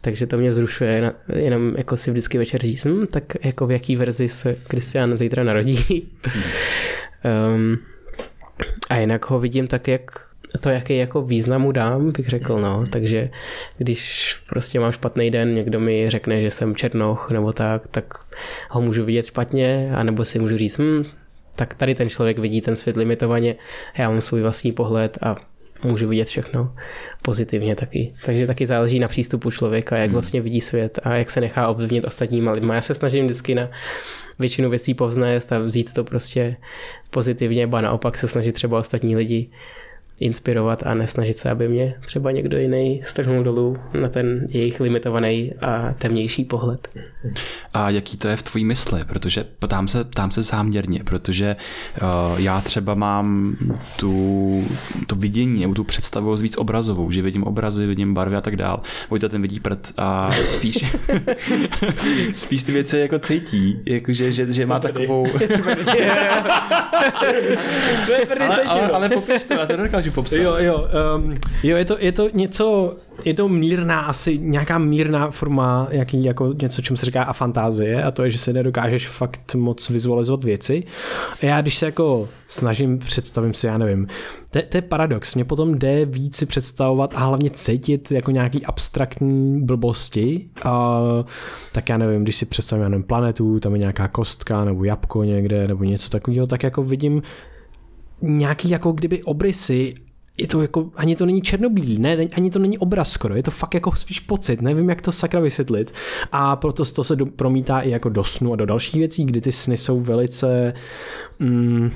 takže 0.00 0.26
to 0.26 0.38
mě 0.38 0.50
vzrušuje, 0.50 1.12
jenom 1.36 1.74
jako 1.76 1.96
si 1.96 2.10
vždycky 2.10 2.38
večer 2.38 2.60
říct, 2.60 2.84
hm, 2.84 3.06
tak 3.06 3.24
jako 3.44 3.66
v 3.66 3.70
jaký 3.70 3.96
verzi 3.96 4.28
se 4.28 4.56
Kristian 4.68 5.18
zítra 5.18 5.44
narodí. 5.44 6.08
um, 7.54 7.78
a 8.90 8.96
jinak 8.96 9.30
ho 9.30 9.40
vidím 9.40 9.66
tak, 9.66 9.88
jak 9.88 10.28
to, 10.60 10.68
jaký 10.68 10.96
jako 10.96 11.22
významu 11.22 11.72
dám, 11.72 12.12
bych 12.12 12.28
řekl, 12.28 12.58
no. 12.58 12.86
Takže 12.90 13.30
když 13.78 14.34
prostě 14.48 14.80
mám 14.80 14.92
špatný 14.92 15.30
den, 15.30 15.54
někdo 15.54 15.80
mi 15.80 16.10
řekne, 16.10 16.42
že 16.42 16.50
jsem 16.50 16.74
černoch 16.74 17.30
nebo 17.30 17.52
tak, 17.52 17.88
tak 17.88 18.04
ho 18.70 18.80
můžu 18.80 19.04
vidět 19.04 19.26
špatně, 19.26 19.90
anebo 19.94 20.24
si 20.24 20.38
můžu 20.38 20.56
říct, 20.56 20.78
hm, 20.78 21.04
tak 21.56 21.74
tady 21.74 21.94
ten 21.94 22.08
člověk 22.08 22.38
vidí 22.38 22.60
ten 22.60 22.76
svět 22.76 22.96
limitovaně, 22.96 23.54
já 23.98 24.10
mám 24.10 24.20
svůj 24.20 24.42
vlastní 24.42 24.72
pohled 24.72 25.18
a 25.22 25.36
můžu 25.84 26.08
vidět 26.08 26.28
všechno 26.28 26.74
pozitivně 27.22 27.74
taky. 27.74 28.12
Takže 28.24 28.46
taky 28.46 28.66
záleží 28.66 28.98
na 28.98 29.08
přístupu 29.08 29.50
člověka, 29.50 29.96
jak 29.96 30.06
hmm. 30.06 30.12
vlastně 30.12 30.40
vidí 30.40 30.60
svět 30.60 30.98
a 31.02 31.14
jak 31.14 31.30
se 31.30 31.40
nechá 31.40 31.68
ovlivnit 31.68 32.04
ostatníma 32.04 32.52
lidma. 32.52 32.74
Já 32.74 32.82
se 32.82 32.94
snažím 32.94 33.24
vždycky 33.24 33.54
na 33.54 33.70
většinu 34.38 34.70
věcí 34.70 34.94
povznést 34.94 35.52
a 35.52 35.58
vzít 35.58 35.94
to 35.94 36.04
prostě 36.04 36.56
pozitivně, 37.10 37.66
ba 37.66 37.80
naopak 37.80 38.16
se 38.16 38.28
snažit 38.28 38.52
třeba 38.52 38.78
ostatní 38.78 39.16
lidi 39.16 39.50
inspirovat 40.20 40.82
a 40.86 40.94
nesnažit 40.94 41.38
se, 41.38 41.50
aby 41.50 41.68
mě 41.68 41.94
třeba 42.00 42.30
někdo 42.30 42.58
jiný 42.58 43.00
strhnul 43.04 43.42
dolů 43.42 43.76
na 44.00 44.08
ten 44.08 44.46
jejich 44.48 44.80
limitovaný 44.80 45.52
a 45.60 45.94
temnější 45.98 46.44
pohled. 46.44 46.88
A 47.74 47.90
jaký 47.90 48.16
to 48.16 48.28
je 48.28 48.36
v 48.36 48.42
tvojí 48.42 48.64
mysli? 48.64 49.04
Protože 49.04 49.44
ptám 49.58 49.88
se, 49.88 50.04
ptám 50.04 50.30
se 50.30 50.42
záměrně, 50.42 51.04
protože 51.04 51.56
uh, 52.02 52.40
já 52.40 52.60
třeba 52.60 52.94
mám 52.94 53.56
tu, 53.96 54.64
to 55.06 55.14
vidění 55.14 55.60
nebo 55.60 55.74
tu 55.74 55.84
představu 55.84 56.36
víc 56.36 56.56
obrazovou, 56.56 57.10
že 57.10 57.22
vidím 57.22 57.44
obrazy, 57.44 57.86
vidím 57.86 58.14
barvy 58.14 58.36
a 58.36 58.40
tak 58.40 58.56
dál. 58.56 58.80
Vojta 59.10 59.28
ten 59.28 59.42
vidí 59.42 59.60
prd 59.60 59.92
a 59.96 60.30
spíš 60.30 60.84
spíš 62.34 62.62
ty 62.62 62.72
věci 62.72 62.98
jako 62.98 63.18
cítí, 63.18 63.80
jakože, 63.86 64.32
že, 64.32 64.52
že 64.52 64.66
má 64.66 64.78
takovou... 64.78 65.26
to 68.06 68.12
je 68.12 68.26
prdy 68.26 68.44
ale, 68.44 68.62
ale, 68.62 68.88
ale 68.88 69.08
popiš 69.08 69.44
to, 69.44 69.54
já 69.54 69.66
to 69.66 69.76
nedokážu 69.76 70.07
dokážu 70.08 70.14
popsat. 70.14 70.36
Jo, 70.36 70.56
jo, 70.58 70.88
um, 71.16 71.38
jo 71.62 71.76
je, 71.76 71.84
to, 71.84 71.96
je 71.98 72.12
to 72.12 72.28
něco, 72.34 72.94
je 73.24 73.34
to 73.34 73.48
mírná, 73.48 74.00
asi 74.00 74.38
nějaká 74.38 74.78
mírná 74.78 75.30
forma, 75.30 75.88
jaký, 75.90 76.24
jako 76.24 76.54
něco, 76.62 76.82
čemu 76.82 76.96
se 76.96 77.06
říká 77.06 77.22
a 77.22 77.32
fantázie 77.32 78.02
a 78.02 78.10
to 78.10 78.24
je, 78.24 78.30
že 78.30 78.38
se 78.38 78.52
nedokážeš 78.52 79.08
fakt 79.08 79.54
moc 79.54 79.88
vizualizovat 79.88 80.44
věci. 80.44 80.84
A 81.42 81.46
já 81.46 81.60
když 81.60 81.78
se 81.78 81.86
jako 81.86 82.28
snažím, 82.48 82.98
představím 82.98 83.54
si, 83.54 83.66
já 83.66 83.78
nevím, 83.78 84.06
to, 84.50 84.60
to 84.68 84.76
je 84.76 84.82
paradox, 84.82 85.34
mě 85.34 85.44
potom 85.44 85.78
jde 85.78 86.04
víc 86.04 86.36
si 86.36 86.46
představovat 86.46 87.14
a 87.16 87.18
hlavně 87.18 87.50
cítit 87.50 88.10
jako 88.10 88.30
nějaký 88.30 88.66
abstraktní 88.66 89.60
blbosti, 89.62 90.48
a, 90.64 91.00
tak 91.72 91.88
já 91.88 91.98
nevím, 91.98 92.22
když 92.22 92.36
si 92.36 92.46
představím, 92.46 92.82
já 92.82 92.88
nevím, 92.88 93.04
planetu, 93.04 93.60
tam 93.60 93.72
je 93.72 93.78
nějaká 93.78 94.08
kostka 94.08 94.64
nebo 94.64 94.84
jabko 94.84 95.24
někde 95.24 95.68
nebo 95.68 95.84
něco 95.84 96.10
takového, 96.10 96.46
tak 96.46 96.62
jako 96.62 96.82
vidím 96.82 97.22
nějaký 98.20 98.70
jako 98.70 98.92
kdyby 98.92 99.22
obrysy 99.22 99.94
je 100.38 100.46
to 100.46 100.62
jako, 100.62 100.90
ani 100.96 101.16
to 101.16 101.26
není 101.26 101.42
černobílý, 101.42 101.98
ne, 101.98 102.16
ani 102.32 102.50
to 102.50 102.58
není 102.58 102.78
obraz 102.78 103.10
skoro, 103.10 103.34
je 103.34 103.42
to 103.42 103.50
fakt 103.50 103.74
jako 103.74 103.92
spíš 103.92 104.20
pocit, 104.20 104.62
nevím, 104.62 104.88
jak 104.88 105.02
to 105.02 105.12
sakra 105.12 105.40
vysvětlit. 105.40 105.94
A 106.32 106.56
proto 106.56 106.84
to 106.84 107.04
se 107.04 107.16
do, 107.16 107.26
promítá 107.26 107.80
i 107.80 107.90
jako 107.90 108.08
do 108.08 108.24
snu 108.24 108.52
a 108.52 108.56
do 108.56 108.66
dalších 108.66 108.94
věcí, 108.94 109.24
kdy 109.24 109.40
ty 109.40 109.52
sny 109.52 109.76
jsou 109.76 110.00
velice 110.00 110.74
mm, 111.38 111.90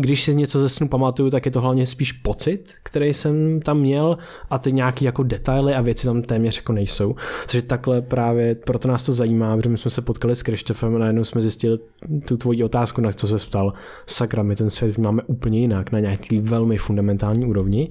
když 0.00 0.22
si 0.22 0.34
něco 0.34 0.58
ze 0.58 0.68
snu 0.68 0.88
pamatuju, 0.88 1.30
tak 1.30 1.46
je 1.46 1.52
to 1.52 1.60
hlavně 1.60 1.86
spíš 1.86 2.12
pocit, 2.12 2.74
který 2.82 3.12
jsem 3.12 3.60
tam 3.60 3.80
měl 3.80 4.18
a 4.50 4.58
ty 4.58 4.72
nějaký 4.72 5.04
jako 5.04 5.22
detaily 5.22 5.74
a 5.74 5.80
věci 5.80 6.06
tam 6.06 6.22
téměř 6.22 6.56
jako 6.56 6.72
nejsou. 6.72 7.14
Takže 7.46 7.62
takhle 7.62 8.02
právě 8.02 8.54
proto 8.54 8.88
nás 8.88 9.06
to 9.06 9.12
zajímá, 9.12 9.56
protože 9.56 9.68
my 9.68 9.78
jsme 9.78 9.90
se 9.90 10.02
potkali 10.02 10.34
s 10.34 10.42
Krištofem 10.42 10.96
a 10.96 10.98
najednou 10.98 11.24
jsme 11.24 11.42
zjistili 11.42 11.78
tu 12.28 12.36
tvoji 12.36 12.64
otázku, 12.64 13.00
na 13.00 13.12
co 13.12 13.38
se 13.38 13.46
ptal. 13.46 13.72
Sakra, 14.06 14.42
my 14.42 14.56
ten 14.56 14.70
svět 14.70 14.98
máme 14.98 15.22
úplně 15.26 15.60
jinak, 15.60 15.92
na 15.92 16.00
nějaký 16.00 16.40
velmi 16.40 16.76
fundamentální 16.76 17.46
úrovni. 17.46 17.90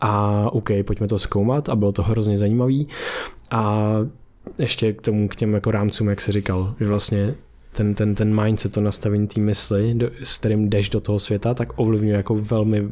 A 0.00 0.46
OK, 0.52 0.70
pojďme 0.86 1.08
to 1.08 1.18
zkoumat 1.18 1.68
a 1.68 1.76
bylo 1.76 1.92
to 1.92 2.02
hrozně 2.02 2.38
zajímavý. 2.38 2.88
A 3.50 3.94
ještě 4.58 4.92
k 4.92 5.02
tomu, 5.02 5.28
k 5.28 5.36
těm 5.36 5.54
jako 5.54 5.70
rámcům, 5.70 6.08
jak 6.08 6.20
se 6.20 6.32
říkal, 6.32 6.74
že 6.78 6.86
vlastně 6.86 7.34
ten, 7.74 7.94
ten, 7.94 8.14
ten 8.14 8.42
mindset, 8.42 8.72
to 8.72 8.80
nastavení 8.80 9.26
té 9.26 9.40
mysli, 9.40 9.94
do, 9.94 10.10
s 10.22 10.38
kterým 10.38 10.70
jdeš 10.70 10.90
do 10.90 11.00
toho 11.00 11.18
světa, 11.18 11.54
tak 11.54 11.78
ovlivňuje 11.78 12.16
jako 12.16 12.34
velmi 12.34 12.88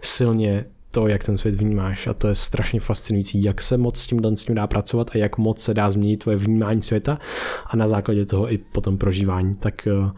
silně 0.00 0.64
to, 0.90 1.08
jak 1.08 1.24
ten 1.24 1.36
svět 1.36 1.54
vnímáš 1.54 2.06
a 2.06 2.14
to 2.14 2.28
je 2.28 2.34
strašně 2.34 2.80
fascinující, 2.80 3.42
jak 3.42 3.62
se 3.62 3.76
moc 3.76 4.00
s 4.00 4.06
tím, 4.06 4.36
s 4.36 4.44
tím 4.44 4.54
dá 4.54 4.66
pracovat 4.66 5.10
a 5.14 5.18
jak 5.18 5.38
moc 5.38 5.60
se 5.60 5.74
dá 5.74 5.90
změnit 5.90 6.16
tvoje 6.16 6.36
vnímání 6.36 6.82
světa 6.82 7.18
a 7.66 7.76
na 7.76 7.88
základě 7.88 8.26
toho 8.26 8.52
i 8.52 8.58
potom 8.58 8.98
prožívání. 8.98 9.54
Tak 9.54 9.88
uh, 10.00 10.10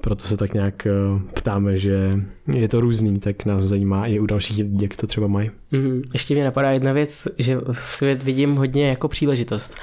proto 0.00 0.24
se 0.24 0.36
tak 0.36 0.54
nějak 0.54 0.86
uh, 1.14 1.22
ptáme, 1.22 1.76
že 1.76 2.12
je 2.54 2.68
to 2.68 2.80
různý, 2.80 3.18
tak 3.18 3.44
nás 3.44 3.62
zajímá 3.62 4.06
i 4.06 4.18
u 4.18 4.26
dalších 4.26 4.58
lidí, 4.58 4.82
jak 4.82 4.96
to 4.96 5.06
třeba 5.06 5.26
mají. 5.26 5.50
Mm, 5.72 6.02
ještě 6.12 6.34
mě 6.34 6.44
napadá 6.44 6.70
jedna 6.70 6.92
věc, 6.92 7.28
že 7.38 7.58
svět 7.72 8.22
vidím 8.22 8.54
hodně 8.54 8.88
jako 8.88 9.08
příležitost 9.08 9.76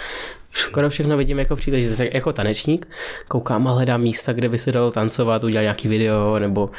skoro 0.54 0.90
všechno 0.90 1.18
vidím 1.18 1.40
jako 1.40 1.56
příležitost. 1.56 2.00
Jako 2.14 2.34
tanečník 2.34 2.88
koukám 3.28 3.68
a 3.68 3.72
hledám 3.72 4.02
místa, 4.02 4.34
kde 4.34 4.50
by 4.50 4.58
se 4.58 4.72
dalo 4.72 4.92
tancovat, 4.92 5.44
udělat 5.44 5.62
nějaký 5.62 5.88
video 5.88 6.40
nebo 6.40 6.70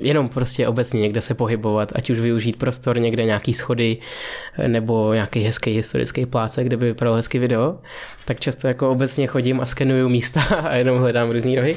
jenom 0.00 0.28
prostě 0.28 0.68
obecně 0.68 1.00
někde 1.00 1.20
se 1.20 1.34
pohybovat, 1.34 1.92
ať 1.94 2.10
už 2.10 2.20
využít 2.20 2.56
prostor 2.56 3.00
někde 3.00 3.24
nějaký 3.24 3.54
schody 3.54 3.98
nebo 4.66 5.12
nějaký 5.12 5.40
hezký 5.40 5.70
historický 5.70 6.26
pláce, 6.26 6.64
kde 6.64 6.76
by 6.76 6.86
vypadalo 6.86 7.16
hezký 7.16 7.38
video, 7.38 7.78
tak 8.24 8.40
často 8.40 8.68
jako 8.68 8.90
obecně 8.90 9.26
chodím 9.26 9.60
a 9.60 9.66
skenuju 9.66 10.08
místa 10.08 10.40
a 10.42 10.76
jenom 10.76 10.98
hledám 10.98 11.30
různý 11.30 11.56
rohy. 11.56 11.76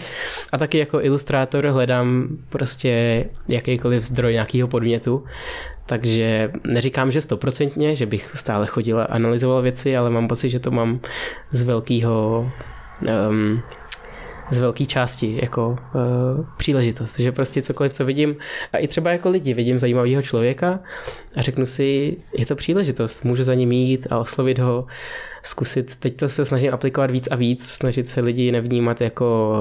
A 0.51 0.57
taky 0.57 0.77
jako 0.77 1.01
ilustrátor 1.01 1.67
hledám 1.67 2.27
prostě 2.49 3.25
jakýkoliv 3.47 4.03
zdroj 4.03 4.33
nějakého 4.33 4.67
podmětu, 4.67 5.23
takže 5.89 6.51
neříkám, 6.67 7.11
že 7.11 7.21
stoprocentně, 7.21 7.95
že 7.95 8.05
bych 8.05 8.31
stále 8.35 8.67
chodil 8.67 8.99
a 8.99 9.03
analyzoval 9.03 9.61
věci, 9.61 9.97
ale 9.97 10.09
mám 10.09 10.27
pocit, 10.27 10.49
že 10.49 10.59
to 10.59 10.71
mám 10.71 10.99
z 11.49 11.63
velkého 11.63 12.51
um, 13.29 13.61
z 14.51 14.59
velké 14.59 14.85
části 14.85 15.39
jako 15.41 15.69
uh, 15.69 16.45
příležitost, 16.57 17.19
že 17.19 17.31
prostě 17.31 17.61
cokoliv, 17.61 17.93
co 17.93 18.05
vidím, 18.05 18.35
a 18.73 18.77
i 18.77 18.87
třeba 18.87 19.11
jako 19.11 19.29
lidi, 19.29 19.53
vidím 19.53 19.79
zajímavého 19.79 20.21
člověka 20.21 20.79
a 21.35 21.41
řeknu 21.41 21.65
si, 21.65 22.17
je 22.37 22.45
to 22.45 22.55
příležitost, 22.55 23.23
můžu 23.23 23.43
za 23.43 23.53
ním 23.53 23.71
jít 23.71 24.07
a 24.09 24.17
oslovit 24.17 24.59
ho, 24.59 24.85
zkusit, 25.43 25.95
teď 25.95 26.15
to 26.15 26.29
se 26.29 26.45
snažím 26.45 26.73
aplikovat 26.73 27.11
víc 27.11 27.27
a 27.31 27.35
víc, 27.35 27.69
snažit 27.69 28.07
se 28.07 28.21
lidi 28.21 28.51
nevnímat 28.51 29.01
jako 29.01 29.55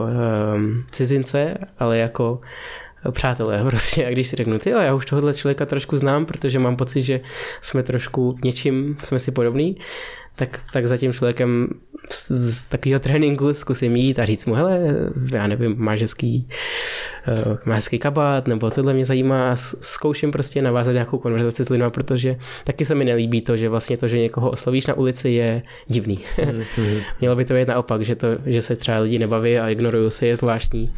um, 0.54 0.84
cizince, 0.90 1.58
ale 1.78 1.98
jako 1.98 2.40
přátelé 3.10 3.64
prostě. 3.68 4.06
A 4.06 4.10
když 4.10 4.28
si 4.28 4.36
řeknu, 4.36 4.58
ty 4.58 4.70
jo, 4.70 4.78
já 4.78 4.94
už 4.94 5.06
tohohle 5.06 5.34
člověka 5.34 5.66
trošku 5.66 5.96
znám, 5.96 6.26
protože 6.26 6.58
mám 6.58 6.76
pocit, 6.76 7.00
že 7.00 7.20
jsme 7.60 7.82
trošku 7.82 8.36
něčím, 8.44 8.96
jsme 9.04 9.18
si 9.18 9.30
podobní, 9.30 9.76
tak, 10.38 10.60
tak 10.72 10.86
za 10.86 10.96
tím 10.96 11.12
člověkem 11.12 11.68
z, 12.10 12.30
z 12.30 12.62
takového 12.62 13.00
tréninku 13.00 13.54
zkusím 13.54 13.96
jít 13.96 14.18
a 14.18 14.24
říct 14.24 14.46
mu, 14.46 14.54
hele, 14.54 14.80
já 15.32 15.46
nevím, 15.46 15.74
máš 15.78 16.00
hezký, 16.00 16.48
uh, 17.28 17.56
máš 17.64 17.76
hezký 17.76 17.98
kabát, 17.98 18.46
nebo 18.46 18.70
tohle 18.70 18.94
mě 18.94 19.04
zajímá, 19.04 19.56
zkouším 19.56 20.30
prostě 20.30 20.62
navázat 20.62 20.92
nějakou 20.92 21.18
konverzaci 21.18 21.64
s 21.64 21.68
lidmi, 21.68 21.90
protože 21.90 22.36
taky 22.64 22.84
se 22.84 22.94
mi 22.94 23.04
nelíbí 23.04 23.40
to, 23.40 23.56
že 23.56 23.68
vlastně 23.68 23.96
to, 23.96 24.08
že 24.08 24.18
někoho 24.18 24.50
oslovíš 24.50 24.86
na 24.86 24.94
ulici 24.94 25.28
je 25.28 25.62
divný. 25.86 26.20
Mm-hmm. 26.36 27.02
Mělo 27.20 27.36
by 27.36 27.44
to 27.44 27.54
být 27.54 27.68
naopak, 27.68 28.04
že, 28.04 28.14
to, 28.14 28.26
že 28.46 28.62
se 28.62 28.76
třeba 28.76 28.98
lidi 28.98 29.18
nebaví 29.18 29.58
a 29.58 29.68
ignorují 29.68 30.10
se 30.10 30.26
je 30.26 30.36
zvláštní. 30.36 30.88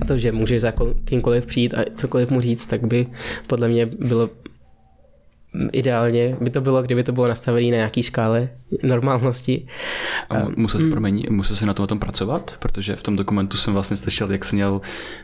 A 0.00 0.04
to, 0.04 0.18
že 0.18 0.32
můžeš 0.32 0.60
za 0.60 0.72
kýmkoliv 1.04 1.46
přijít 1.46 1.74
a 1.74 1.84
cokoliv 1.94 2.30
mu 2.30 2.40
říct, 2.40 2.66
tak 2.66 2.86
by 2.86 3.06
podle 3.46 3.68
mě 3.68 3.86
bylo 3.86 4.30
ideálně 5.72 6.36
by 6.40 6.50
to 6.50 6.60
bylo, 6.60 6.82
kdyby 6.82 7.04
to 7.04 7.12
bylo 7.12 7.28
nastavené 7.28 7.66
na 7.70 7.76
nějaký 7.76 8.02
škále 8.02 8.48
normálnosti. 8.82 9.66
A 10.30 10.34
musel, 10.56 10.80
hmm. 10.80 10.90
promiň, 10.90 11.26
musel 11.30 11.56
se 11.56 11.66
na 11.66 11.74
tom, 11.74 11.86
tom 11.86 11.98
pracovat, 11.98 12.56
protože 12.58 12.96
v 12.96 13.02
tom 13.02 13.16
dokumentu 13.16 13.56
jsem 13.56 13.74
vlastně 13.74 13.96
slyšel, 13.96 14.32
jak 14.32 14.44
jsi 14.44 14.56
měl, 14.56 14.80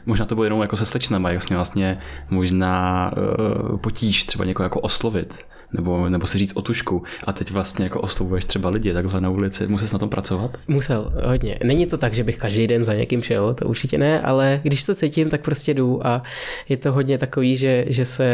možná 0.06 0.26
to 0.26 0.34
bylo 0.34 0.44
jenom 0.44 0.62
jako 0.62 0.76
se 0.76 0.86
slečnama, 0.86 1.30
jak 1.30 1.42
jsi 1.42 1.54
vlastně 1.54 1.98
možná 2.30 3.10
uh, 3.16 3.78
potíž 3.78 4.24
třeba 4.24 4.44
někoho 4.44 4.64
jako 4.64 4.80
oslovit 4.80 5.46
nebo, 5.74 6.08
nebo 6.08 6.26
si 6.26 6.38
říct 6.38 6.56
o 6.56 6.62
tušku 6.62 7.02
a 7.24 7.32
teď 7.32 7.50
vlastně 7.50 7.84
jako 7.84 8.00
oslovuješ 8.00 8.44
třeba 8.44 8.70
lidi 8.70 8.92
takhle 8.92 9.20
na 9.20 9.30
ulici, 9.30 9.66
musel 9.66 9.88
jsi 9.88 9.94
na 9.94 9.98
tom 9.98 10.08
pracovat? 10.08 10.50
Musel, 10.68 11.12
hodně. 11.24 11.58
Není 11.64 11.86
to 11.86 11.98
tak, 11.98 12.14
že 12.14 12.24
bych 12.24 12.38
každý 12.38 12.66
den 12.66 12.84
za 12.84 12.94
někým 12.94 13.22
šel, 13.22 13.54
to 13.54 13.68
určitě 13.68 13.98
ne, 13.98 14.20
ale 14.20 14.60
když 14.62 14.84
to 14.84 14.94
cítím, 14.94 15.30
tak 15.30 15.40
prostě 15.40 15.74
jdu 15.74 16.06
a 16.06 16.22
je 16.68 16.76
to 16.76 16.92
hodně 16.92 17.18
takový, 17.18 17.56
že, 17.56 17.84
že 17.88 18.04
se 18.04 18.28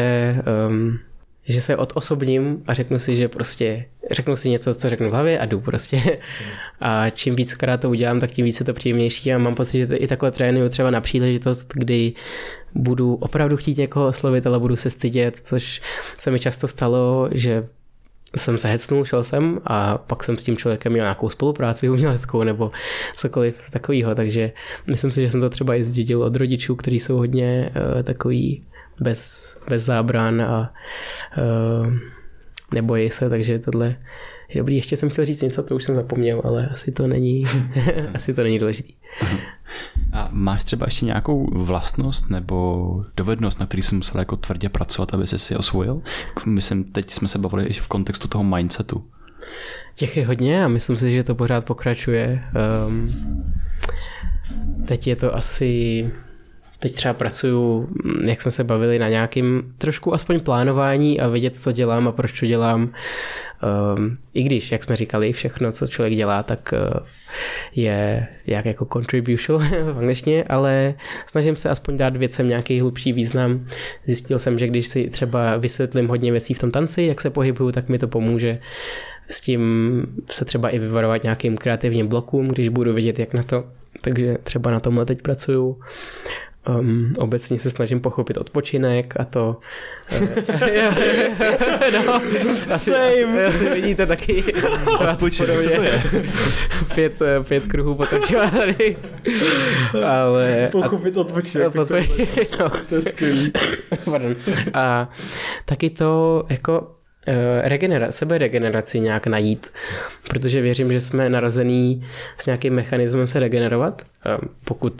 um, 0.68 0.98
že 1.44 1.60
se 1.60 1.76
odosobním 1.76 2.62
a 2.66 2.74
řeknu 2.74 2.98
si, 2.98 3.16
že 3.16 3.28
prostě 3.28 3.84
řeknu 4.10 4.36
si 4.36 4.48
něco, 4.48 4.74
co 4.74 4.90
řeknu 4.90 5.08
v 5.08 5.12
hlavě 5.12 5.38
a 5.38 5.46
jdu 5.46 5.60
prostě. 5.60 6.18
A 6.80 7.10
čím 7.10 7.36
víckrát 7.36 7.80
to 7.80 7.90
udělám, 7.90 8.20
tak 8.20 8.30
tím 8.30 8.44
víc 8.44 8.60
je 8.60 8.66
to 8.66 8.74
příjemnější 8.74 9.32
a 9.32 9.38
mám 9.38 9.54
pocit, 9.54 9.88
že 9.88 9.96
i 9.96 10.06
takhle 10.06 10.30
trénuju 10.30 10.68
třeba 10.68 10.90
na 10.90 11.00
příležitost, 11.00 11.72
kdy 11.74 12.12
budu 12.74 13.14
opravdu 13.14 13.56
chtít 13.56 13.78
někoho 13.78 14.06
oslovit, 14.06 14.46
ale 14.46 14.58
budu 14.58 14.76
se 14.76 14.90
stydět, 14.90 15.40
což 15.42 15.82
se 16.18 16.30
mi 16.30 16.40
často 16.40 16.68
stalo, 16.68 17.28
že 17.32 17.68
jsem 18.36 18.58
se 18.58 18.68
hecnul, 18.68 19.04
šel 19.04 19.24
jsem 19.24 19.58
a 19.64 19.98
pak 19.98 20.24
jsem 20.24 20.38
s 20.38 20.44
tím 20.44 20.56
člověkem 20.56 20.92
měl 20.92 21.04
nějakou 21.04 21.28
spolupráci 21.28 21.90
uměleckou 21.90 22.42
nebo 22.42 22.70
cokoliv 23.16 23.70
takového, 23.70 24.14
takže 24.14 24.52
myslím 24.86 25.12
si, 25.12 25.20
že 25.20 25.30
jsem 25.30 25.40
to 25.40 25.50
třeba 25.50 25.74
i 25.74 25.84
zdědil 25.84 26.22
od 26.22 26.36
rodičů, 26.36 26.76
kteří 26.76 26.98
jsou 26.98 27.16
hodně 27.16 27.70
uh, 27.76 28.02
takový 28.02 28.64
bez, 29.00 29.56
bez 29.68 29.84
zábran 29.84 30.42
a 30.42 30.72
uh, 31.38 31.92
nebojí 32.74 33.10
se, 33.10 33.30
takže 33.30 33.58
tohle 33.58 33.96
dobrý. 34.58 34.76
Ještě 34.76 34.96
jsem 34.96 35.10
chtěl 35.10 35.24
říct 35.24 35.42
něco, 35.42 35.62
to 35.62 35.76
už 35.76 35.84
jsem 35.84 35.94
zapomněl, 35.94 36.42
ale 36.44 36.68
asi 36.68 36.92
to 36.92 37.06
není, 37.06 37.44
asi 38.14 38.34
to 38.34 38.42
není 38.42 38.58
důležitý. 38.58 38.94
A 40.12 40.28
máš 40.32 40.64
třeba 40.64 40.86
ještě 40.86 41.06
nějakou 41.06 41.46
vlastnost 41.64 42.30
nebo 42.30 43.04
dovednost, 43.16 43.60
na 43.60 43.66
který 43.66 43.82
jsi 43.82 43.94
musel 43.94 44.18
jako 44.18 44.36
tvrdě 44.36 44.68
pracovat, 44.68 45.14
aby 45.14 45.26
jsi 45.26 45.38
si 45.38 45.56
osvojil? 45.56 46.02
Myslím, 46.46 46.84
teď 46.84 47.10
jsme 47.10 47.28
se 47.28 47.38
bavili 47.38 47.64
i 47.64 47.72
v 47.72 47.88
kontextu 47.88 48.28
toho 48.28 48.44
mindsetu. 48.44 49.04
Těch 49.94 50.16
je 50.16 50.26
hodně 50.26 50.64
a 50.64 50.68
myslím 50.68 50.96
si, 50.96 51.12
že 51.12 51.24
to 51.24 51.34
pořád 51.34 51.64
pokračuje. 51.64 52.42
Um, 52.86 53.08
teď 54.86 55.06
je 55.06 55.16
to 55.16 55.36
asi 55.36 56.10
teď 56.80 56.92
třeba 56.92 57.14
pracuju, 57.14 57.88
jak 58.24 58.42
jsme 58.42 58.50
se 58.50 58.64
bavili, 58.64 58.98
na 58.98 59.08
nějakým 59.08 59.74
trošku 59.78 60.14
aspoň 60.14 60.40
plánování 60.40 61.20
a 61.20 61.28
vědět, 61.28 61.56
co 61.56 61.72
dělám 61.72 62.08
a 62.08 62.12
proč 62.12 62.40
to 62.40 62.46
dělám. 62.46 62.92
Um, 63.96 64.18
I 64.34 64.42
když, 64.42 64.72
jak 64.72 64.84
jsme 64.84 64.96
říkali, 64.96 65.32
všechno, 65.32 65.72
co 65.72 65.86
člověk 65.86 66.14
dělá, 66.14 66.42
tak 66.42 66.74
uh, 66.74 67.06
je 67.74 68.26
jak 68.46 68.64
jako 68.64 68.84
contribution 68.92 69.62
v 69.92 69.98
angličtině, 69.98 70.44
ale 70.44 70.94
snažím 71.26 71.56
se 71.56 71.68
aspoň 71.68 71.96
dát 71.96 72.16
věcem 72.16 72.48
nějaký 72.48 72.80
hlubší 72.80 73.12
význam. 73.12 73.66
Zjistil 74.06 74.38
jsem, 74.38 74.58
že 74.58 74.66
když 74.66 74.86
si 74.86 75.10
třeba 75.10 75.56
vysvětlím 75.56 76.08
hodně 76.08 76.32
věcí 76.32 76.54
v 76.54 76.58
tom 76.58 76.70
tanci, 76.70 77.02
jak 77.02 77.20
se 77.20 77.30
pohybuju, 77.30 77.72
tak 77.72 77.88
mi 77.88 77.98
to 77.98 78.08
pomůže 78.08 78.58
s 79.30 79.40
tím 79.40 80.02
se 80.30 80.44
třeba 80.44 80.68
i 80.68 80.78
vyvarovat 80.78 81.22
nějakým 81.22 81.56
kreativním 81.56 82.06
blokům, 82.06 82.48
když 82.48 82.68
budu 82.68 82.92
vědět, 82.92 83.18
jak 83.18 83.34
na 83.34 83.42
to. 83.42 83.64
Takže 84.00 84.38
třeba 84.42 84.70
na 84.70 84.80
tomhle 84.80 85.06
teď 85.06 85.22
pracuju. 85.22 85.80
Um, 86.68 87.12
obecně 87.18 87.58
se 87.58 87.70
snažím 87.70 88.00
pochopit 88.00 88.36
odpočinek 88.36 89.14
a 89.20 89.24
to... 89.24 89.56
Uh, 90.20 92.06
no, 92.06 92.14
asi, 92.74 92.94
asi, 92.94 93.24
asi 93.48 93.70
vidíte 93.70 94.06
taky 94.06 94.44
odpočinek, 95.10 95.62
co 95.62 95.68
to 95.68 95.82
je? 95.82 96.02
pět, 96.94 97.22
eh, 97.22 97.44
pět 97.44 97.66
kruhů 97.66 97.94
potočování. 97.94 98.96
Ale... 100.06 100.68
Pochopit 100.72 101.16
odpočinek. 101.16 101.66
Odpočinek, 101.66 102.58
no. 102.58 102.70
To 102.88 102.94
je 102.94 103.02
skvělý. 103.02 103.52
Pardon. 104.04 104.36
A 104.74 105.10
taky 105.64 105.90
to 105.90 106.42
jako 106.48 106.90
eh, 107.26 107.68
regenera- 107.68 108.10
seberegeneraci 108.10 109.00
nějak 109.00 109.26
najít, 109.26 109.72
protože 110.28 110.60
věřím, 110.60 110.92
že 110.92 111.00
jsme 111.00 111.28
narozený 111.28 112.06
s 112.38 112.46
nějakým 112.46 112.74
mechanismem 112.74 113.26
se 113.26 113.40
regenerovat. 113.40 114.02
Pokud 114.64 114.94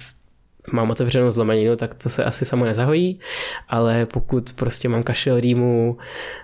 mám 0.72 0.90
otevřenou 0.90 1.30
zlomeninu, 1.30 1.76
tak 1.76 1.94
to 1.94 2.08
se 2.08 2.24
asi 2.24 2.44
samo 2.44 2.64
nezahojí, 2.64 3.20
ale 3.68 4.06
pokud 4.06 4.52
prostě 4.52 4.88
mám 4.88 5.02
kašel 5.02 5.40
rýmu 5.40 5.98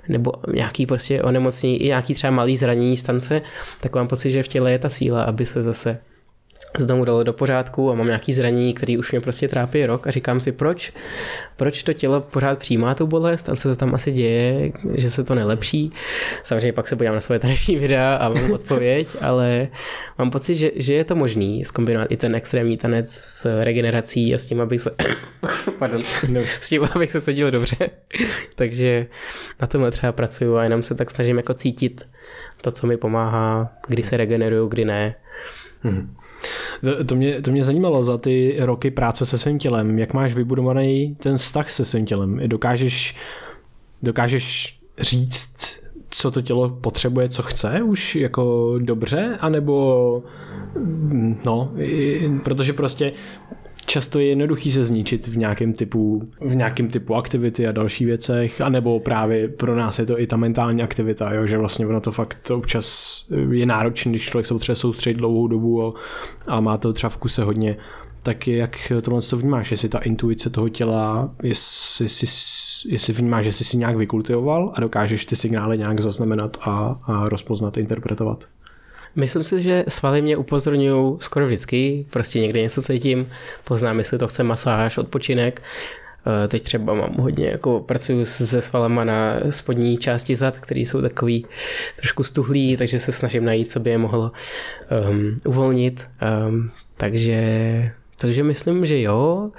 nebo 0.08 0.32
nějaký 0.52 0.86
prostě 0.86 1.22
onemocnění, 1.22 1.82
i 1.82 1.86
nějaký 1.86 2.14
třeba 2.14 2.30
malý 2.30 2.56
zranění 2.56 2.96
stance, 2.96 3.42
tak 3.80 3.94
mám 3.94 4.08
pocit, 4.08 4.30
že 4.30 4.42
v 4.42 4.48
těle 4.48 4.72
je 4.72 4.78
ta 4.78 4.88
síla, 4.88 5.22
aby 5.22 5.46
se 5.46 5.62
zase 5.62 5.98
z 6.78 6.86
domu 6.86 7.04
dalo 7.04 7.22
do 7.22 7.32
pořádku 7.32 7.90
a 7.90 7.94
mám 7.94 8.06
nějaký 8.06 8.32
zranění, 8.32 8.74
který 8.74 8.98
už 8.98 9.12
mě 9.12 9.20
prostě 9.20 9.48
trápí 9.48 9.86
rok 9.86 10.06
a 10.06 10.10
říkám 10.10 10.40
si, 10.40 10.52
proč, 10.52 10.92
proč 11.56 11.82
to 11.82 11.92
tělo 11.92 12.20
pořád 12.20 12.58
přijímá 12.58 12.94
tu 12.94 13.06
bolest 13.06 13.48
a 13.48 13.56
co 13.56 13.72
se 13.72 13.76
tam 13.78 13.94
asi 13.94 14.12
děje, 14.12 14.72
že 14.94 15.10
se 15.10 15.24
to 15.24 15.34
nelepší. 15.34 15.92
Samozřejmě 16.42 16.72
pak 16.72 16.88
se 16.88 16.96
podívám 16.96 17.14
na 17.14 17.20
svoje 17.20 17.38
taneční 17.38 17.76
videa 17.76 18.14
a 18.14 18.28
mám 18.28 18.52
odpověď, 18.52 19.08
ale 19.20 19.68
mám 20.18 20.30
pocit, 20.30 20.54
že, 20.54 20.70
že 20.76 20.94
je 20.94 21.04
to 21.04 21.16
možný 21.16 21.64
zkombinovat 21.64 22.12
i 22.12 22.16
ten 22.16 22.34
extrémní 22.34 22.76
tanec 22.76 23.10
s 23.10 23.62
regenerací 23.62 24.34
a 24.34 24.38
s 24.38 24.46
tím, 24.46 24.60
abych 24.60 24.80
se, 24.80 24.90
pardon, 25.78 26.00
no. 26.28 26.40
s 26.60 26.68
tím, 26.68 26.88
abych 26.94 27.10
se 27.10 27.20
cítil 27.20 27.50
dobře. 27.50 27.76
Takže 28.54 29.06
na 29.60 29.66
tomhle 29.66 29.90
třeba 29.90 30.12
pracuju 30.12 30.56
a 30.56 30.64
jenom 30.64 30.82
se 30.82 30.94
tak 30.94 31.10
snažím 31.10 31.36
jako 31.36 31.54
cítit 31.54 32.06
to, 32.60 32.72
co 32.72 32.86
mi 32.86 32.96
pomáhá, 32.96 33.72
kdy 33.88 34.02
se 34.02 34.16
regeneruju, 34.16 34.68
kdy 34.68 34.84
ne. 34.84 35.14
Hmm. 35.82 36.16
To, 37.06 37.14
mě, 37.14 37.42
to 37.42 37.50
mě 37.50 37.64
zajímalo 37.64 38.04
za 38.04 38.18
ty 38.18 38.56
roky 38.58 38.90
práce 38.90 39.26
se 39.26 39.38
svým 39.38 39.58
tělem. 39.58 39.98
Jak 39.98 40.14
máš 40.14 40.34
vybudovaný 40.34 41.16
ten 41.20 41.38
vztah 41.38 41.70
se 41.70 41.84
svým 41.84 42.06
tělem? 42.06 42.40
Dokážeš, 42.46 43.16
dokážeš 44.02 44.78
říct, 44.98 45.76
co 46.10 46.30
to 46.30 46.42
tělo 46.42 46.70
potřebuje, 46.70 47.28
co 47.28 47.42
chce 47.42 47.82
už 47.82 48.16
jako 48.16 48.74
dobře, 48.78 49.36
anebo 49.40 50.22
no, 51.44 51.72
protože 52.44 52.72
prostě 52.72 53.12
často 53.86 54.18
je 54.18 54.26
jednoduchý 54.26 54.70
se 54.70 54.84
zničit 54.84 55.26
v 55.26 55.36
nějakém 55.36 55.72
typu, 55.72 56.28
v 56.40 56.56
nějakém 56.56 56.88
typu 56.88 57.14
aktivity 57.14 57.66
a 57.66 57.72
další 57.72 58.04
věcech, 58.04 58.60
anebo 58.60 59.00
právě 59.00 59.48
pro 59.48 59.76
nás 59.76 59.98
je 59.98 60.06
to 60.06 60.20
i 60.20 60.26
ta 60.26 60.36
mentální 60.36 60.82
aktivita, 60.82 61.32
jo, 61.32 61.46
že 61.46 61.58
vlastně 61.58 61.86
ono 61.86 62.00
to 62.00 62.12
fakt 62.12 62.50
občas 62.50 63.16
je 63.50 63.66
náročné, 63.66 64.12
když 64.12 64.28
člověk 64.28 64.46
se 64.46 64.54
potřebuje 64.54 64.76
soustředit 64.76 65.18
dlouhou 65.18 65.48
dobu 65.48 65.86
a, 65.86 65.92
a 66.46 66.60
má 66.60 66.76
to 66.76 66.92
třeba 66.92 67.10
v 67.10 67.16
kuse 67.16 67.44
hodně, 67.44 67.76
tak 68.22 68.48
jak 68.48 68.92
tohle 69.02 69.22
to 69.22 69.36
vnímáš, 69.36 69.70
jestli 69.70 69.88
ta 69.88 69.98
intuice 69.98 70.50
toho 70.50 70.68
těla, 70.68 71.34
jestli, 71.42 72.04
jestli, 72.04 72.26
jestli 72.92 73.12
vnímáš, 73.12 73.44
že 73.44 73.52
jsi 73.52 73.64
si 73.64 73.76
nějak 73.76 73.96
vykultivoval 73.96 74.72
a 74.74 74.80
dokážeš 74.80 75.24
ty 75.24 75.36
signály 75.36 75.78
nějak 75.78 76.00
zaznamenat 76.00 76.58
a, 76.60 77.00
a 77.06 77.28
rozpoznat, 77.28 77.76
interpretovat? 77.76 78.44
Myslím 79.16 79.44
si, 79.44 79.62
že 79.62 79.84
svaly 79.88 80.22
mě 80.22 80.36
upozorňují 80.36 81.16
skoro 81.20 81.46
vždycky, 81.46 82.06
prostě 82.10 82.40
někde 82.40 82.62
něco 82.62 82.82
cítím, 82.82 83.28
poznám, 83.64 83.98
jestli 83.98 84.18
to 84.18 84.28
chce 84.28 84.42
masáž, 84.42 84.98
odpočinek. 84.98 85.62
Eh, 86.44 86.48
teď 86.48 86.62
třeba 86.62 86.94
mám 86.94 87.14
hodně, 87.14 87.46
jako 87.46 87.80
pracuji 87.80 88.24
se 88.24 88.62
svalama 88.62 89.04
na 89.04 89.34
spodní 89.50 89.98
části 89.98 90.36
zad, 90.36 90.58
které 90.58 90.80
jsou 90.80 91.02
takový 91.02 91.46
trošku 91.96 92.24
stuhlý, 92.24 92.76
takže 92.76 92.98
se 92.98 93.12
snažím 93.12 93.44
najít, 93.44 93.70
co 93.70 93.80
by 93.80 93.90
je 93.90 93.98
mohlo 93.98 94.32
um, 95.10 95.36
uvolnit. 95.46 96.10
Um, 96.48 96.70
takže, 96.96 97.90
takže 98.20 98.42
myslím, 98.42 98.86
že 98.86 99.00
jo. 99.00 99.50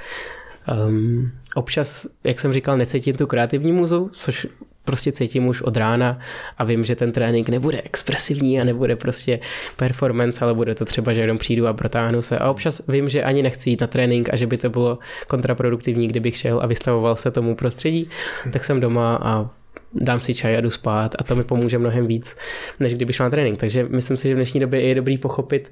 Um, 0.88 1.32
občas, 1.56 2.08
jak 2.24 2.40
jsem 2.40 2.54
říkal, 2.54 2.78
necítím 2.78 3.16
tu 3.16 3.28
kreativní 3.28 3.72
muzu, 3.72 4.10
což 4.14 4.48
prostě 4.88 5.12
cítím 5.12 5.48
už 5.48 5.62
od 5.62 5.78
rána 5.78 6.20
a 6.58 6.64
vím, 6.64 6.86
že 6.86 6.96
ten 6.96 7.12
trénink 7.12 7.50
nebude 7.50 7.82
expresivní 7.82 8.62
a 8.62 8.64
nebude 8.64 8.96
prostě 8.96 9.40
performance, 9.76 10.46
ale 10.46 10.54
bude 10.54 10.76
to 10.76 10.86
třeba, 10.86 11.14
že 11.14 11.22
jenom 11.22 11.38
přijdu 11.38 11.68
a 11.68 11.74
protáhnu 11.74 12.22
se. 12.22 12.38
A 12.38 12.52
občas 12.52 12.88
vím, 12.88 13.10
že 13.10 13.24
ani 13.24 13.44
nechci 13.44 13.70
jít 13.70 13.82
na 13.82 13.88
trénink 13.88 14.34
a 14.34 14.36
že 14.36 14.48
by 14.48 14.58
to 14.58 14.70
bylo 14.70 15.00
kontraproduktivní, 15.28 16.08
kdybych 16.08 16.38
šel 16.38 16.60
a 16.64 16.68
vystavoval 16.68 17.16
se 17.16 17.32
tomu 17.32 17.56
prostředí, 17.56 18.10
tak 18.52 18.64
jsem 18.64 18.80
doma 18.80 19.20
a 19.22 19.50
dám 19.94 20.20
si 20.20 20.34
čaj 20.34 20.58
a 20.58 20.62
jdu 20.62 20.70
spát 20.70 21.16
a 21.20 21.24
to 21.24 21.36
mi 21.36 21.44
pomůže 21.44 21.78
mnohem 21.78 22.08
víc, 22.08 22.38
než 22.80 22.94
kdyby 22.94 23.14
šel 23.14 23.26
na 23.26 23.30
trénink. 23.30 23.60
Takže 23.60 23.84
myslím 23.84 24.18
si, 24.18 24.28
že 24.28 24.34
v 24.34 24.38
dnešní 24.38 24.60
době 24.60 24.82
je 24.82 24.96
dobrý 24.96 25.18
pochopit, 25.18 25.72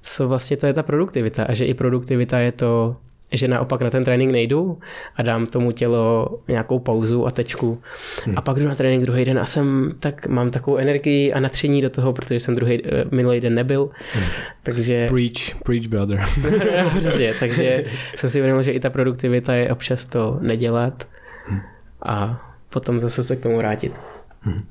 co 0.00 0.28
vlastně 0.28 0.56
to 0.56 0.66
je 0.66 0.72
ta 0.72 0.82
produktivita 0.82 1.44
a 1.44 1.54
že 1.54 1.64
i 1.64 1.74
produktivita 1.74 2.38
je 2.38 2.52
to 2.52 2.96
že 3.32 3.48
naopak 3.48 3.80
na 3.80 3.90
ten 3.90 4.04
trénink 4.04 4.32
nejdu 4.32 4.78
a 5.16 5.22
dám 5.22 5.46
tomu 5.46 5.72
tělo 5.72 6.28
nějakou 6.48 6.78
pauzu 6.78 7.26
a 7.26 7.30
tečku. 7.30 7.82
Hmm. 8.24 8.38
A 8.38 8.40
pak 8.40 8.58
jdu 8.58 8.68
na 8.68 8.74
trénink 8.74 9.02
druhý 9.04 9.24
den 9.24 9.38
a 9.38 9.46
jsem 9.46 9.90
tak 10.00 10.26
mám 10.26 10.50
takovou 10.50 10.76
energii 10.76 11.32
a 11.32 11.40
natření 11.40 11.82
do 11.82 11.90
toho, 11.90 12.12
protože 12.12 12.40
jsem 12.40 12.54
druhý 12.54 12.82
eh, 12.84 13.04
minulý 13.10 13.40
den 13.40 13.54
nebyl. 13.54 13.90
Hmm. 14.12 14.24
Takže... 14.62 15.06
Preach, 15.08 15.62
preach 15.64 15.86
brother. 15.86 16.24
Přesně, 16.98 17.34
takže 17.40 17.84
jsem 18.16 18.30
si 18.30 18.38
uvědomil, 18.38 18.62
že 18.62 18.72
i 18.72 18.80
ta 18.80 18.90
produktivita 18.90 19.54
je 19.54 19.72
občas 19.72 20.06
to 20.06 20.38
nedělat 20.40 21.08
hmm. 21.46 21.60
a 22.02 22.42
potom 22.70 23.00
zase 23.00 23.24
se 23.24 23.36
k 23.36 23.42
tomu 23.42 23.56
vrátit. 23.56 24.00
Hmm. 24.40 24.62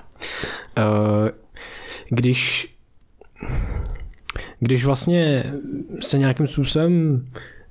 Uh, 0.77 1.30
když 2.10 2.76
když 4.60 4.86
vlastně 4.86 5.44
se 6.02 6.18
nějakým 6.18 6.48
způsobem 6.48 7.26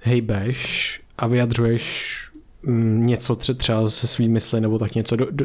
hejbeš 0.04 1.00
a 1.18 1.26
vyjadřuješ 1.26 2.14
mm, 2.62 3.06
něco 3.06 3.36
třeba 3.36 3.88
se 3.88 4.06
svým 4.06 4.32
mysli 4.32 4.60
nebo 4.60 4.78
tak 4.78 4.94
něco. 4.94 5.16
Do, 5.16 5.26
do, 5.30 5.44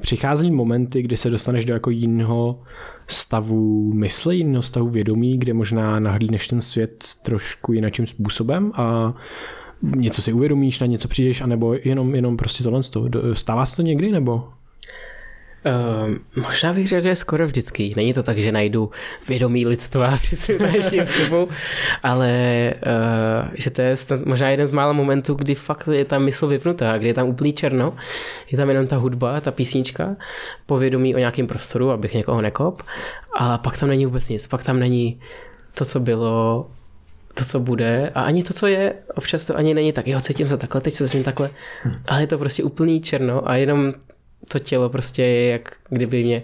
přichází 0.00 0.50
momenty, 0.50 1.02
kdy 1.02 1.16
se 1.16 1.30
dostaneš 1.30 1.64
do 1.64 1.74
jako 1.74 1.90
jiného 1.90 2.62
stavu 3.06 3.92
mysli, 3.94 4.36
jiného 4.36 4.62
stavu 4.62 4.88
vědomí, 4.88 5.38
kde 5.38 5.54
možná 5.54 6.00
nahlídneš 6.00 6.48
ten 6.48 6.60
svět 6.60 7.04
trošku 7.22 7.72
jiným 7.72 8.06
způsobem 8.06 8.72
a 8.74 9.14
něco 9.82 10.22
si 10.22 10.32
uvědomíš, 10.32 10.80
na 10.80 10.86
něco 10.86 11.08
přijdeš, 11.08 11.40
anebo 11.40 11.74
jenom, 11.84 12.14
jenom 12.14 12.36
prostě 12.36 12.62
tohle. 12.62 12.80
Stává 13.32 13.66
se 13.66 13.76
to 13.76 13.82
někdy, 13.82 14.12
nebo? 14.12 14.48
Uh, 15.66 16.42
možná 16.42 16.72
bych 16.72 16.88
řekl, 16.88 17.06
že 17.06 17.16
skoro 17.16 17.46
vždycky. 17.46 17.92
Není 17.96 18.14
to 18.14 18.22
tak, 18.22 18.38
že 18.38 18.52
najdu 18.52 18.90
vědomí 19.28 19.66
lidstva 19.66 20.18
při 20.22 20.36
svém 20.36 20.58
dalším 20.58 21.04
vstupu, 21.04 21.48
ale 22.02 22.74
uh, 22.86 23.48
že 23.54 23.70
to 23.70 23.82
je 23.82 23.96
snad 23.96 24.24
možná 24.26 24.50
jeden 24.50 24.66
z 24.66 24.72
mála 24.72 24.92
momentů, 24.92 25.34
kdy 25.34 25.54
fakt 25.54 25.88
je 25.92 26.04
ta 26.04 26.18
mysl 26.18 26.46
vypnutá, 26.46 26.98
kdy 26.98 27.06
je 27.06 27.14
tam 27.14 27.28
úplný 27.28 27.52
černo, 27.52 27.94
je 28.50 28.56
tam 28.56 28.68
jenom 28.68 28.86
ta 28.86 28.96
hudba, 28.96 29.40
ta 29.40 29.50
písnička, 29.50 30.16
povědomí 30.66 31.14
o 31.14 31.18
nějakém 31.18 31.46
prostoru, 31.46 31.90
abych 31.90 32.14
někoho 32.14 32.42
nekop, 32.42 32.82
a 33.36 33.58
pak 33.58 33.78
tam 33.78 33.88
není 33.88 34.06
vůbec 34.06 34.28
nic, 34.28 34.46
pak 34.46 34.62
tam 34.62 34.80
není 34.80 35.20
to, 35.74 35.84
co 35.84 36.00
bylo, 36.00 36.66
to, 37.34 37.44
co 37.44 37.60
bude. 37.60 38.12
A 38.14 38.22
ani 38.22 38.42
to, 38.42 38.54
co 38.54 38.66
je, 38.66 38.94
občas 39.14 39.46
to 39.46 39.56
ani 39.56 39.74
není 39.74 39.92
tak, 39.92 40.06
jo, 40.06 40.20
cítím 40.20 40.48
se 40.48 40.56
takhle, 40.56 40.80
teď 40.80 40.94
se 40.94 41.08
cítím 41.08 41.24
takhle, 41.24 41.50
hm. 41.84 41.92
ale 42.08 42.20
je 42.20 42.26
to 42.26 42.38
prostě 42.38 42.64
úplný 42.64 43.00
černo 43.00 43.50
a 43.50 43.56
jenom 43.56 43.94
to 44.48 44.58
tělo 44.58 44.88
prostě 44.88 45.22
je 45.22 45.50
jak 45.50 45.76
kdyby 45.88 46.24
mě 46.24 46.42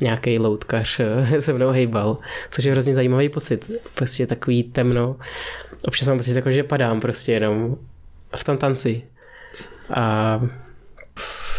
nějaký 0.00 0.38
loutkař 0.38 1.00
eh, 1.00 1.40
se 1.40 1.52
mnou 1.52 1.68
hejbal, 1.68 2.16
což 2.50 2.64
je 2.64 2.72
hrozně 2.72 2.94
zajímavý 2.94 3.28
pocit. 3.28 3.70
Prostě 3.94 4.26
takový 4.26 4.62
temno. 4.62 5.16
Občas 5.84 6.08
mám 6.08 6.18
pocit, 6.18 6.36
jako, 6.36 6.50
že 6.50 6.64
padám 6.64 7.00
prostě 7.00 7.32
jenom 7.32 7.76
v 8.36 8.44
tom 8.44 8.58
tanci. 8.58 9.02
A 9.94 10.40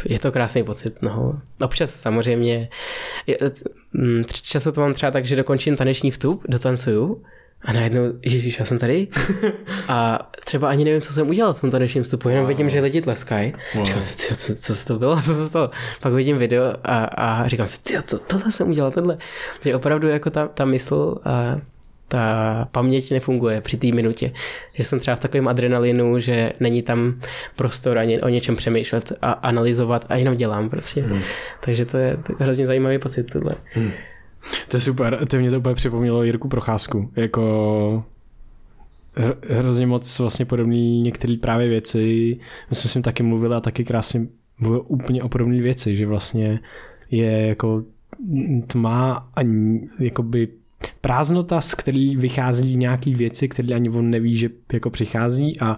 je 0.05 0.19
to 0.19 0.31
krásný 0.31 0.63
pocit. 0.63 1.01
No. 1.01 1.41
Občas 1.61 1.95
samozřejmě, 1.95 2.69
mm, 3.93 4.23
často 4.41 4.71
to 4.71 4.81
mám 4.81 4.93
třeba 4.93 5.11
tak, 5.11 5.25
že 5.25 5.35
dokončím 5.35 5.75
taneční 5.75 6.11
vstup, 6.11 6.43
dotancuju 6.47 7.23
a 7.63 7.73
najednou, 7.73 8.01
ježiš, 8.25 8.59
já 8.59 8.65
jsem 8.65 8.79
tady 8.79 9.07
a 9.87 10.29
třeba 10.45 10.69
ani 10.69 10.85
nevím, 10.85 11.01
co 11.01 11.13
jsem 11.13 11.29
udělal 11.29 11.53
v 11.53 11.61
tom 11.61 11.71
tanečním 11.71 12.03
vstupu, 12.03 12.29
jenom 12.29 12.43
wow. 12.43 12.47
vidím, 12.47 12.69
že 12.69 12.79
lidi 12.79 13.01
tleskají. 13.01 13.53
Wow. 13.75 13.85
Říkám 13.85 14.03
si, 14.03 14.17
tyjo, 14.17 14.35
co, 14.35 14.55
co 14.75 14.85
to 14.85 14.99
bylo, 14.99 15.15
co 15.21 15.35
se 15.35 15.47
stalo? 15.47 15.69
Pak 16.01 16.13
vidím 16.13 16.37
video 16.37 16.63
a, 16.83 17.03
a 17.03 17.47
říkám 17.47 17.67
si, 17.67 17.83
tyjo, 17.83 18.01
to, 18.01 18.19
tohle 18.19 18.51
jsem 18.51 18.69
udělal, 18.69 18.91
tohle. 18.91 19.17
Že 19.61 19.75
opravdu 19.75 20.07
jako 20.07 20.29
ta, 20.29 20.47
ta 20.47 20.65
mysl 20.65 21.17
a 21.23 21.57
ta 22.07 22.67
paměť 22.71 23.11
nefunguje 23.11 23.61
při 23.61 23.77
té 23.77 23.87
minutě. 23.87 24.31
Že 24.73 24.83
jsem 24.83 24.99
třeba 24.99 25.15
v 25.15 25.19
takovém 25.19 25.47
adrenalinu, 25.47 26.19
že 26.19 26.53
není 26.59 26.81
tam 26.81 27.19
prostor 27.55 27.97
ani 27.97 28.21
o 28.21 28.29
něčem 28.29 28.55
přemýšlet 28.55 29.13
a 29.21 29.31
analyzovat 29.31 30.05
a 30.09 30.15
jenom 30.15 30.37
dělám 30.37 30.69
prostě. 30.69 31.01
Hmm. 31.01 31.21
Takže 31.59 31.85
to 31.85 31.97
je 31.97 32.17
hrozně 32.39 32.65
zajímavý 32.67 32.99
pocit 32.99 33.31
tohle. 33.31 33.51
Hmm. 33.73 33.91
To 34.67 34.77
je 34.77 34.81
super, 34.81 35.25
to 35.25 35.37
mě 35.37 35.51
to 35.51 35.59
úplně 35.59 35.75
připomnělo 35.75 36.23
Jirku 36.23 36.47
Procházku, 36.47 37.11
jako 37.15 38.03
hrozně 39.49 39.87
moc 39.87 40.19
vlastně 40.19 40.45
podobný 40.45 41.01
některé 41.01 41.37
právě 41.41 41.67
věci. 41.67 42.37
My 42.69 42.75
jsme 42.75 42.89
s 42.89 42.95
ním 42.95 43.03
taky 43.03 43.23
mluvili 43.23 43.55
a 43.55 43.59
taky 43.59 43.83
krásně 43.83 44.27
mluvil 44.59 44.83
úplně 44.87 45.23
o 45.23 45.29
podobné 45.29 45.61
věci, 45.61 45.95
že 45.95 46.05
vlastně 46.05 46.59
je 47.11 47.47
jako 47.47 47.83
tma 48.67 49.29
a 49.35 49.41
jakoby 49.99 50.47
prázdnota, 51.01 51.61
z 51.61 51.73
který 51.73 52.15
vychází 52.15 52.77
nějaký 52.77 53.15
věci, 53.15 53.49
které 53.49 53.75
ani 53.75 53.89
on 53.89 54.09
neví, 54.09 54.35
že 54.35 54.49
jako 54.73 54.89
přichází 54.89 55.59
a, 55.59 55.77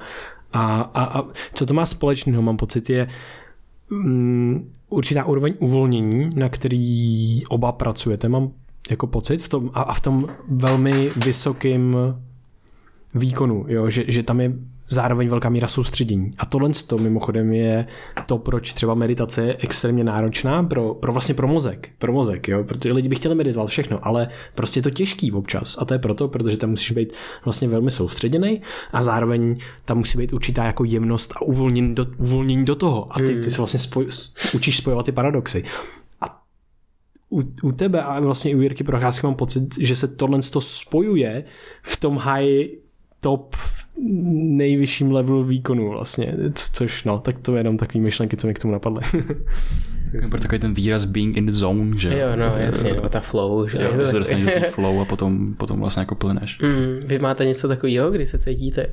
a, 0.53 0.81
a, 0.81 1.19
a 1.19 1.27
co 1.53 1.65
to 1.65 1.73
má 1.73 1.85
společného, 1.85 2.41
mám 2.41 2.57
pocit, 2.57 2.89
je 2.89 3.07
mm, 3.89 4.71
určitá 4.93 5.25
úroveň 5.25 5.53
uvolnění, 5.59 6.29
na 6.35 6.49
který 6.49 7.45
oba 7.49 7.71
pracujete, 7.71 8.29
mám 8.29 8.51
jako 8.89 9.07
pocit 9.07 9.37
v 9.37 9.49
tom, 9.49 9.71
a, 9.73 9.81
a 9.81 9.93
v 9.93 10.01
tom 10.01 10.27
velmi 10.49 11.09
vysokým 11.25 11.97
výkonu, 13.15 13.65
jo? 13.67 13.89
Že, 13.89 14.05
že 14.07 14.23
tam 14.23 14.41
je 14.41 14.53
zároveň 14.89 15.29
velká 15.29 15.49
míra 15.49 15.67
soustředění. 15.67 16.31
A 16.37 16.45
tohle 16.45 16.69
to 16.87 16.97
mimochodem 16.97 17.53
je 17.53 17.87
to, 18.25 18.37
proč 18.37 18.73
třeba 18.73 18.93
meditace 18.93 19.45
je 19.45 19.55
extrémně 19.59 20.03
náročná 20.03 20.63
pro, 20.63 20.93
pro 20.93 21.11
vlastně 21.11 21.35
pro 21.35 21.47
mozek. 21.47 21.89
Pro 21.99 22.13
mozek, 22.13 22.47
jo? 22.47 22.63
protože 22.63 22.93
lidi 22.93 23.09
by 23.09 23.15
chtěli 23.15 23.35
meditovat 23.35 23.69
všechno, 23.69 24.07
ale 24.07 24.27
prostě 24.55 24.77
je 24.77 24.83
to 24.83 24.89
těžký 24.89 25.31
občas. 25.31 25.77
A 25.79 25.85
to 25.85 25.93
je 25.93 25.99
proto, 25.99 26.27
protože 26.27 26.57
tam 26.57 26.69
musíš 26.69 26.91
být 26.91 27.13
vlastně 27.45 27.67
velmi 27.67 27.91
soustředěný 27.91 28.61
a 28.93 29.03
zároveň 29.03 29.57
tam 29.85 29.97
musí 29.97 30.17
být 30.17 30.33
určitá 30.33 30.65
jako 30.65 30.83
jemnost 30.83 31.33
a 31.35 31.41
uvolnění 31.41 31.95
do, 31.95 32.05
uvolnění 32.17 32.65
do 32.65 32.75
toho. 32.75 33.07
A 33.15 33.19
ty, 33.19 33.39
ty 33.39 33.51
se 33.51 33.57
vlastně 33.57 33.79
spoj, 33.79 34.07
učíš 34.53 34.77
spojovat 34.77 35.05
ty 35.05 35.11
paradoxy 35.11 35.65
u, 37.33 37.41
u 37.63 37.71
tebe 37.71 38.03
a 38.03 38.19
vlastně 38.19 38.51
i 38.51 38.55
u 38.55 38.61
Jirky 38.61 38.83
Procházky 38.83 39.27
mám 39.27 39.35
pocit, 39.35 39.77
že 39.79 39.95
se 39.95 40.07
tohle 40.07 40.39
to 40.51 40.61
spojuje 40.61 41.43
v 41.83 41.99
tom 41.99 42.17
high 42.17 42.65
top 43.19 43.55
nejvyšším 43.97 45.11
levelu 45.11 45.43
výkonu 45.43 45.89
vlastně, 45.89 46.33
což 46.71 47.03
no, 47.03 47.19
tak 47.19 47.39
to 47.39 47.55
je 47.55 47.59
jenom 47.59 47.77
takový 47.77 47.99
myšlenky, 47.99 48.37
co 48.37 48.47
mi 48.47 48.53
k 48.53 48.59
tomu 48.59 48.71
napadly. 48.71 49.03
Jako 50.13 50.37
takový 50.37 50.59
ten 50.59 50.73
výraz 50.73 51.05
being 51.05 51.37
in 51.37 51.45
the 51.45 51.51
zone, 51.51 51.97
že 51.97 52.19
jo? 52.19 52.35
no 52.35 52.57
jasně, 52.57 52.93
nebo 52.93 53.09
ta 53.09 53.19
flow, 53.19 53.67
že 53.67 53.77
jo? 53.83 54.07
se 54.07 54.19
dostaneš 54.19 54.45
do 54.45 54.51
té 54.51 54.59
flow 54.69 55.01
a 55.01 55.05
potom, 55.05 55.53
potom 55.53 55.79
vlastně 55.79 55.99
jako 55.99 56.15
plyneš. 56.15 56.59
Mm, 56.61 57.07
vy 57.07 57.19
máte 57.19 57.45
něco 57.45 57.67
takového, 57.67 58.11
kdy 58.11 58.25
se 58.25 58.37
cítíte? 58.37 58.87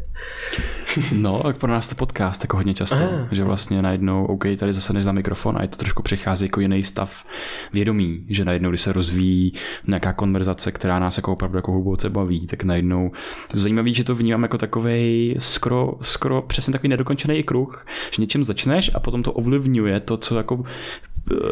No, 1.13 1.43
tak 1.43 1.59
pro 1.59 1.71
nás 1.71 1.89
to 1.89 1.95
podcast 1.95 2.45
jako 2.45 2.57
hodně 2.57 2.75
často, 2.75 2.97
Aha. 2.97 3.29
že 3.31 3.45
vlastně 3.45 3.83
najednou, 3.83 4.27
OK, 4.27 4.45
tady 4.59 4.73
zase 4.73 5.03
za 5.03 5.13
mikrofon 5.13 5.57
a 5.59 5.63
je 5.63 5.69
to 5.69 5.77
trošku 5.77 6.03
přichází 6.03 6.45
jako 6.45 6.61
jiný 6.61 6.83
stav 6.83 7.25
vědomí, 7.73 8.25
že 8.29 8.45
najednou, 8.45 8.71
když 8.71 8.81
se 8.81 8.93
rozvíjí 8.93 9.53
nějaká 9.89 10.13
konverzace, 10.13 10.73
která 10.73 10.99
nás 10.99 11.17
jako 11.17 11.33
opravdu 11.33 11.59
jako 11.59 11.73
hluboce 11.73 12.11
baví, 12.11 12.47
tak 12.47 12.65
najednou 12.65 13.11
to 13.51 13.59
zajímavé, 13.59 13.93
že 13.93 14.05
to 14.05 14.15
vnímám 14.15 14.43
jako 14.43 14.59
takový 14.59 15.35
skoro, 15.39 15.95
skoro 16.03 16.43
přesně 16.43 16.73
takový 16.73 16.89
nedokončený 16.89 17.43
kruh, 17.43 17.87
že 18.11 18.23
něčím 18.23 18.45
začneš 18.45 18.91
a 18.95 19.01
potom 19.01 19.23
to 19.23 19.33
ovlivňuje 19.33 20.01
to, 20.01 20.17
co 20.17 20.37
jako 20.37 20.65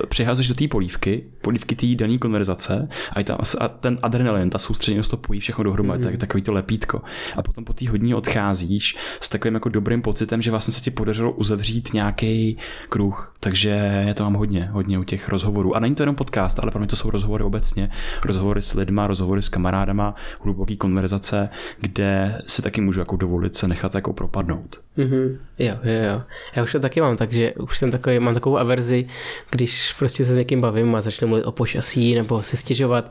přiházíš 0.09 0.49
do 0.49 0.55
té 0.55 0.69
polívky, 0.69 1.25
polívky 1.43 1.77
té 1.77 1.87
dané 1.87 2.19
konverzace 2.19 2.89
a, 3.13 3.23
ta, 3.23 3.39
a 3.61 3.69
ten 3.69 3.99
adrenalin, 4.03 4.51
ta 4.51 4.59
soustředěnost 4.59 5.11
to 5.11 5.17
pojí 5.17 5.41
všechno 5.41 5.65
dohromady, 5.65 5.99
mm. 5.99 6.05
tak, 6.05 6.19
takový 6.19 6.43
to 6.43 6.53
lepítko. 6.53 7.03
A 7.37 7.43
potom 7.43 7.65
po 7.65 7.73
té 7.73 7.89
hodině 7.89 8.17
odcházíš 8.17 8.97
s 9.21 9.29
takovým 9.29 9.55
jako 9.55 9.69
dobrým 9.69 10.03
pocitem, 10.03 10.43
že 10.43 10.51
vlastně 10.51 10.75
se 10.75 10.81
ti 10.81 10.91
podařilo 10.91 11.33
uzavřít 11.33 11.95
nějaký 11.95 12.59
kruh. 12.89 13.33
Takže 13.41 14.05
já 14.07 14.15
to 14.15 14.25
mám 14.25 14.35
hodně, 14.35 14.69
hodně 14.73 14.99
u 14.99 15.05
těch 15.05 15.29
rozhovorů. 15.29 15.77
A 15.77 15.81
není 15.81 15.95
to 15.95 16.03
jenom 16.03 16.17
podcast, 16.17 16.59
ale 16.63 16.71
pro 16.71 16.81
mě 16.81 16.89
to 16.89 16.97
jsou 16.97 17.11
rozhovory 17.11 17.45
obecně. 17.45 17.91
Rozhovory 18.25 18.63
s 18.63 18.75
lidma, 18.75 19.07
rozhovory 19.07 19.43
s 19.43 19.49
kamarádama, 19.49 20.15
hluboký 20.41 20.77
konverzace, 20.77 21.49
kde 21.81 22.43
si 22.47 22.63
taky 22.63 22.81
můžu 22.81 23.01
jako 23.01 23.17
dovolit 23.17 23.57
se 23.57 23.69
nechat 23.69 23.95
jako 23.95 24.13
propadnout. 24.13 24.81
Mm-hmm. 24.99 25.37
Jo, 25.59 25.75
jo, 25.85 26.03
jo. 26.13 26.23
Já 26.57 26.63
už 26.63 26.73
to 26.73 26.81
taky 26.81 27.01
mám, 27.01 27.17
takže 27.17 27.53
už 27.53 27.79
jsem 27.79 27.91
takový, 27.91 28.19
mám 28.19 28.35
takovou 28.35 28.59
averzi, 28.59 29.07
když 29.51 29.93
prostě 29.99 30.25
se 30.25 30.35
s 30.35 30.39
někým 30.39 30.61
bavím 30.61 30.95
a 30.95 31.01
začnu 31.01 31.29
mluvit 31.29 31.45
o 31.45 31.53
počasí 31.53 32.15
nebo 32.15 32.43
si 32.43 32.57
stěžovat. 32.57 33.11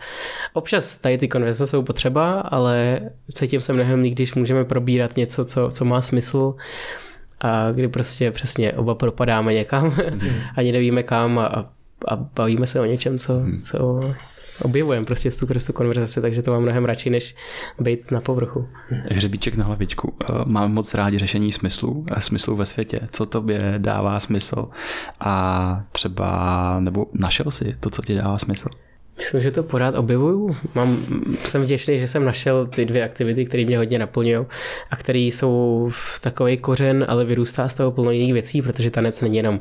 Občas 0.54 0.98
tady 0.98 1.18
ty 1.18 1.28
konverzace 1.28 1.68
jsou 1.68 1.84
potřeba, 1.84 2.40
ale 2.40 3.00
cítím 3.34 3.62
se 3.62 3.74
mnohem 3.74 4.02
líp, 4.02 4.14
když 4.14 4.36
můžeme 4.36 4.66
probírat 4.66 5.18
něco, 5.18 5.46
co, 5.46 5.70
co 5.72 5.86
má 5.86 6.02
smysl 6.02 6.56
a 7.42 7.72
kdy 7.72 7.88
prostě 7.88 8.32
přesně 8.32 8.74
oba 8.74 8.96
propadáme 8.96 9.54
někam, 9.54 9.86
mm. 10.12 10.30
ani 10.56 10.72
nevíme 10.72 11.04
kam 11.04 11.40
a, 11.40 11.66
a 12.08 12.16
bavíme 12.16 12.68
se 12.68 12.80
o 12.80 12.86
něčem, 12.86 13.20
co, 13.20 13.40
mm. 13.40 13.62
co 13.62 14.00
objevujeme 14.62 15.06
prostě 15.06 15.32
tu, 15.32 15.48
tu 15.68 15.74
konverzaci, 15.74 16.22
takže 16.22 16.42
to 16.42 16.52
mám 16.52 16.62
mnohem 16.62 16.86
radši, 16.86 17.10
než 17.10 17.36
být 17.80 18.12
na 18.12 18.22
povrchu. 18.22 18.68
Hřebíček 18.90 19.56
na 19.56 19.66
hlavičku. 19.66 20.14
Eh, 20.22 20.34
mám 20.46 20.74
moc 20.74 20.94
rádi 20.94 21.18
řešení 21.18 21.52
smyslu 21.52 22.06
smyslu 22.22 22.56
ve 22.56 22.66
světě. 22.66 23.00
Co 23.12 23.26
tobě 23.26 23.74
dává 23.78 24.20
smysl 24.20 24.70
a 25.20 25.84
třeba, 25.92 26.80
nebo 26.80 27.06
našel 27.14 27.52
si 27.52 27.76
to, 27.80 27.90
co 27.90 28.02
ti 28.02 28.16
dává 28.16 28.38
smysl? 28.38 28.70
Myslím, 29.20 29.42
že 29.42 29.52
to 29.52 29.64
pořád 29.64 29.96
objevuju. 29.96 30.56
Mám, 30.76 30.98
jsem 31.36 31.62
vděčný, 31.62 32.00
že 32.00 32.08
jsem 32.08 32.26
našel 32.26 32.68
ty 32.68 32.86
dvě 32.86 33.04
aktivity, 33.04 33.46
které 33.46 33.66
mě 33.66 33.78
hodně 33.78 34.00
naplňují 34.00 34.46
a 34.92 34.96
které 34.96 35.20
jsou 35.20 35.90
v 35.92 36.22
takový 36.22 36.58
kořen, 36.58 37.06
ale 37.08 37.26
vyrůstá 37.26 37.70
z 37.70 37.74
toho 37.74 37.92
plno 37.92 38.12
jiných 38.12 38.34
věcí, 38.34 38.62
protože 38.62 38.92
tanec 38.92 39.22
není 39.22 39.38
jenom 39.38 39.60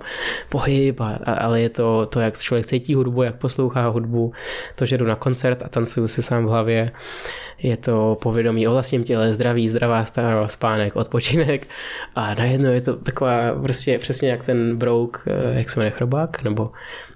pohyb, 0.48 1.00
a, 1.00 1.18
ale 1.40 1.60
je 1.60 1.68
to, 1.68 2.06
to, 2.06 2.20
jak 2.20 2.38
člověk 2.38 2.66
cítí 2.66 2.94
hudbu, 2.94 3.22
jak 3.22 3.36
poslouchá 3.36 3.88
hudbu, 3.88 4.32
to, 4.74 4.86
že 4.86 4.98
jdu 4.98 5.06
na 5.06 5.14
koncert 5.14 5.62
a 5.62 5.68
tancuju 5.68 6.08
si 6.08 6.22
sám 6.22 6.44
v 6.44 6.48
hlavě, 6.48 6.90
je 7.62 7.76
to 7.76 8.16
povědomí 8.22 8.68
o 8.68 8.70
vlastním 8.70 9.04
těle, 9.04 9.32
zdraví, 9.32 9.68
zdravá 9.68 10.04
strava, 10.04 10.48
spánek, 10.48 10.96
odpočinek 10.96 11.68
a 12.14 12.34
najednou 12.34 12.70
je 12.70 12.80
to 12.80 12.96
taková 12.96 13.54
prostě 13.62 13.98
přesně 13.98 14.30
jak 14.30 14.46
ten 14.46 14.76
brouk, 14.76 15.24
eh, 15.26 15.58
jak 15.58 15.70
se 15.70 15.80
jmenuje 15.80 15.90
chrobák, 15.90 16.42
nebo 16.42 16.70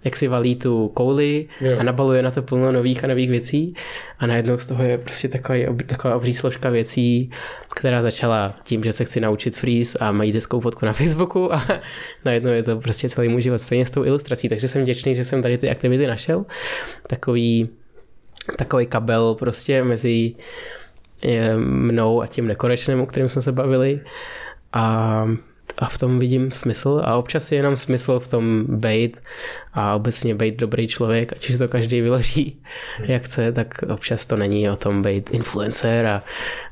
jak 0.04 0.16
si 0.16 0.28
valí 0.28 0.56
tu 0.56 0.88
kouli 0.88 1.46
jo. 1.60 1.78
a 1.78 1.82
nabaluje 1.82 2.22
na 2.22 2.30
to 2.30 2.42
plno 2.42 2.72
nových 2.72 3.04
a 3.04 3.06
nových 3.06 3.30
věcí 3.30 3.74
a 4.18 4.26
najednou 4.26 4.58
z 4.58 4.66
toho 4.66 4.82
je 4.82 4.98
prostě 4.98 5.28
takový, 5.28 5.66
taková 5.86 6.16
obří 6.16 6.34
složka 6.34 6.70
věcí, 6.70 7.30
která 7.76 8.02
začala 8.02 8.54
tím, 8.62 8.84
že 8.84 8.92
se 8.92 9.04
chci 9.04 9.20
naučit 9.20 9.56
freeze 9.56 9.98
a 9.98 10.12
mají 10.12 10.32
deskou 10.32 10.60
fotku 10.60 10.86
na 10.86 10.92
Facebooku 10.92 11.54
a 11.54 11.66
najednou 12.24 12.50
je 12.50 12.62
to 12.62 12.76
prostě 12.76 13.08
celý 13.08 13.28
můj 13.28 13.42
život 13.42 13.58
stejně 13.58 13.86
s 13.86 13.90
tou 13.90 14.04
ilustrací, 14.04 14.48
takže 14.48 14.68
jsem 14.68 14.82
vděčný, 14.82 15.14
že 15.14 15.24
jsem 15.24 15.42
tady 15.42 15.58
ty 15.58 15.70
aktivity 15.70 16.06
našel. 16.06 16.44
Takový 17.08 17.68
takový 18.56 18.86
kabel 18.86 19.34
prostě 19.34 19.84
mezi 19.84 20.34
eh, 21.24 21.56
mnou 21.56 22.22
a 22.22 22.26
tím 22.26 22.46
nekonečným, 22.46 23.00
o 23.00 23.06
kterém 23.06 23.28
jsme 23.28 23.42
se 23.42 23.52
bavili 23.52 24.00
a, 24.72 25.26
a 25.80 25.88
v 25.88 25.98
tom 25.98 26.18
vidím 26.18 26.50
smysl. 26.50 27.00
A 27.04 27.16
občas 27.16 27.52
je 27.52 27.58
jenom 27.58 27.76
smysl 27.76 28.20
v 28.20 28.28
tom 28.28 28.64
být 28.68 29.22
a 29.72 29.94
obecně 29.94 30.34
být 30.34 30.56
dobrý 30.56 30.88
člověk, 30.88 31.32
ať 31.32 31.58
to 31.58 31.68
každý 31.68 32.00
vyloží 32.00 32.62
jak 33.00 33.22
chce, 33.22 33.52
tak 33.52 33.84
občas 33.88 34.26
to 34.26 34.36
není 34.36 34.70
o 34.70 34.76
tom 34.76 35.02
být 35.02 35.30
influencer 35.30 36.06
a, 36.06 36.22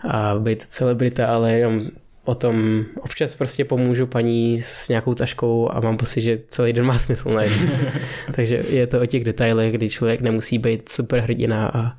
a 0.08 0.34
být 0.38 0.62
celebrita, 0.68 1.26
ale 1.26 1.52
jenom 1.52 1.86
o 2.24 2.34
tom 2.34 2.84
občas 3.00 3.34
prostě 3.34 3.64
pomůžu 3.64 4.06
paní 4.06 4.62
s 4.62 4.88
nějakou 4.88 5.14
taškou 5.14 5.70
a 5.72 5.80
mám 5.80 5.96
pocit, 5.96 6.20
že 6.20 6.40
celý 6.50 6.72
den 6.72 6.84
má 6.84 6.98
smysl 6.98 7.30
na 7.30 7.42
Takže 8.34 8.62
je 8.68 8.86
to 8.86 9.00
o 9.00 9.06
těch 9.06 9.24
detailech, 9.24 9.72
kdy 9.72 9.90
člověk 9.90 10.20
nemusí 10.20 10.58
být 10.58 10.88
super 10.88 11.20
hrdina 11.20 11.68
a 11.74 11.92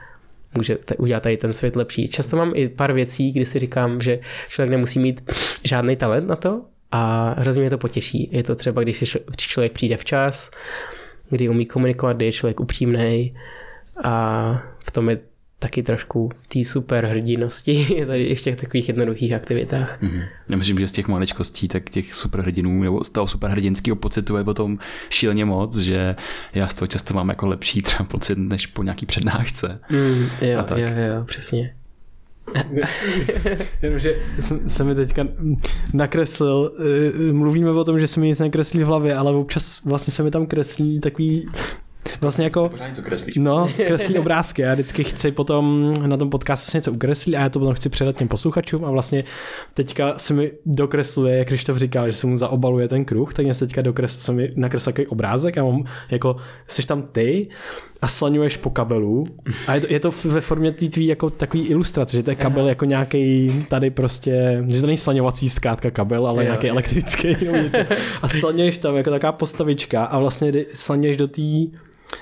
může 0.56 0.78
udělat 0.98 1.24
tady 1.24 1.38
ten 1.38 1.54
svět 1.54 1.76
lepší. 1.76 2.08
Často 2.08 2.38
mám 2.38 2.52
i 2.56 2.70
pár 2.70 2.94
věcí, 2.94 3.32
kdy 3.32 3.46
si 3.46 3.60
říkám, 3.60 4.02
že 4.02 4.20
člověk 4.50 4.72
nemusí 4.72 5.00
mít 5.00 5.32
žádný 5.64 5.96
talent 5.96 6.30
na 6.30 6.36
to 6.36 6.66
a 6.92 7.34
hrozně 7.38 7.62
mě 7.62 7.70
to 7.70 7.78
potěší. 7.78 8.30
Je 8.32 8.44
to 8.44 8.56
třeba, 8.56 8.82
když 8.82 9.18
člověk 9.38 9.72
přijde 9.72 9.98
včas, 9.98 10.52
kdy 11.30 11.50
umí 11.50 11.66
komunikovat, 11.66 12.16
kdy 12.16 12.26
je 12.26 12.32
člověk 12.32 12.60
upřímný 12.60 13.36
a 14.04 14.64
v 14.80 14.92
tom 14.92 15.10
je 15.10 15.20
taky 15.60 15.84
trošku 15.84 16.32
té 16.48 16.66
super 16.66 17.06
hrdinosti 17.06 18.04
tady 18.08 18.24
i 18.24 18.36
v 18.36 18.42
těch 18.42 18.56
takových 18.56 18.88
jednoduchých 18.88 19.34
aktivitách. 19.34 20.02
Mm-hmm. 20.02 20.24
Já 20.50 20.58
myslím, 20.58 20.80
že 20.80 20.88
z 20.88 20.92
těch 20.92 21.08
maličkostí, 21.08 21.68
tak 21.68 21.90
těch 21.90 22.14
superhrdinů 22.14 22.82
nebo 22.84 23.04
z 23.04 23.10
toho 23.10 23.28
superhrdinského 23.28 23.96
pocitu 23.96 24.38
je 24.38 24.44
potom 24.44 24.80
šíleně 25.10 25.46
moc, 25.46 25.78
že 25.78 26.16
já 26.54 26.68
z 26.68 26.74
toho 26.74 26.88
často 26.88 27.14
mám 27.14 27.30
jako 27.30 27.48
lepší 27.48 27.82
třeba 27.82 28.04
pocit 28.04 28.38
než 28.38 28.68
po 28.68 28.84
nějaký 28.84 29.06
přednášce. 29.06 29.80
Mm, 29.90 30.28
jo, 30.42 30.66
jo, 30.76 30.88
jo, 30.88 31.24
přesně. 31.26 31.74
Jenomže 33.82 34.16
se 34.68 34.84
mi 34.84 34.96
teďka 34.96 35.28
nakreslil, 35.94 36.72
eh, 36.80 37.34
mluvíme 37.34 37.72
o 37.72 37.84
tom, 37.84 38.00
že 38.00 38.08
se 38.08 38.20
mi 38.20 38.28
nic 38.28 38.40
nekreslí 38.40 38.84
v 38.84 38.88
hlavě, 38.88 39.16
ale 39.16 39.32
občas 39.32 39.84
vlastně 39.86 40.14
se 40.14 40.24
mi 40.24 40.32
tam 40.32 40.46
kreslí 40.46 41.00
takový 41.00 41.46
Vlastně 42.22 42.44
jako... 42.44 42.72
No, 43.38 43.70
kreslí 43.88 44.18
obrázky. 44.18 44.62
Já 44.62 44.74
vždycky 44.74 45.04
chci 45.04 45.32
potom 45.32 45.94
na 46.08 46.18
tom 46.18 46.30
podcastu 46.30 46.72
si 46.72 46.78
něco 46.78 46.92
ukreslit 46.92 47.36
a 47.36 47.40
já 47.40 47.50
to 47.50 47.60
potom 47.60 47.74
chci 47.74 47.90
předat 47.90 48.18
těm 48.18 48.28
posluchačům 48.28 48.86
a 48.86 48.92
vlastně 48.92 49.24
teďka 49.74 50.14
se 50.18 50.34
mi 50.34 50.52
dokresluje, 50.66 51.38
jak 51.38 51.48
Krištof 51.48 51.78
říkal, 51.78 52.12
že 52.12 52.18
se 52.18 52.28
mu 52.28 52.38
zaobaluje 52.38 52.88
ten 52.88 53.06
kruh, 53.06 53.34
tak 53.34 53.46
mě 53.46 53.54
se 53.54 53.66
teďka 53.66 53.82
dokreslil, 53.82 54.22
se 54.22 54.32
mi 54.32 54.52
nakreslil 54.56 54.94
takový 54.94 55.08
obrázek. 55.08 55.58
A 55.58 55.64
mám 55.64 55.84
jako, 56.12 56.36
jsi 56.68 56.88
tam 56.88 57.02
ty 57.02 57.48
a 58.02 58.08
slaňuješ 58.08 58.58
po 58.58 58.70
kabelu. 58.70 59.24
A 59.68 59.76
je 59.76 59.82
to, 59.82 59.88
je 59.90 60.00
to 60.00 60.14
ve 60.26 60.42
formě 60.42 60.72
té 60.72 60.88
tvý 60.88 61.08
jako 61.08 61.30
takový 61.30 61.68
ilustrace, 61.68 62.18
že 62.18 62.24
to 62.24 62.30
je 62.30 62.36
kabel 62.36 62.68
jako 62.68 62.86
nějaký 62.86 63.52
tady 63.70 63.90
prostě, 63.90 64.64
že 64.68 64.82
to 64.82 64.88
není 64.88 64.98
slaňovací 64.98 65.50
zkrátka 65.50 65.92
kabel, 65.92 66.28
ale 66.28 66.44
jo, 66.44 66.48
nějaký 66.48 66.68
jo. 66.68 66.74
elektrický 66.74 67.28
a 68.22 68.28
slaňuješ 68.28 68.78
tam 68.78 68.96
jako 68.96 69.10
taková 69.10 69.32
postavička 69.32 70.06
a 70.06 70.20
vlastně 70.20 70.54
slaňuješ 70.74 71.18
do 71.18 71.28
té 71.28 71.42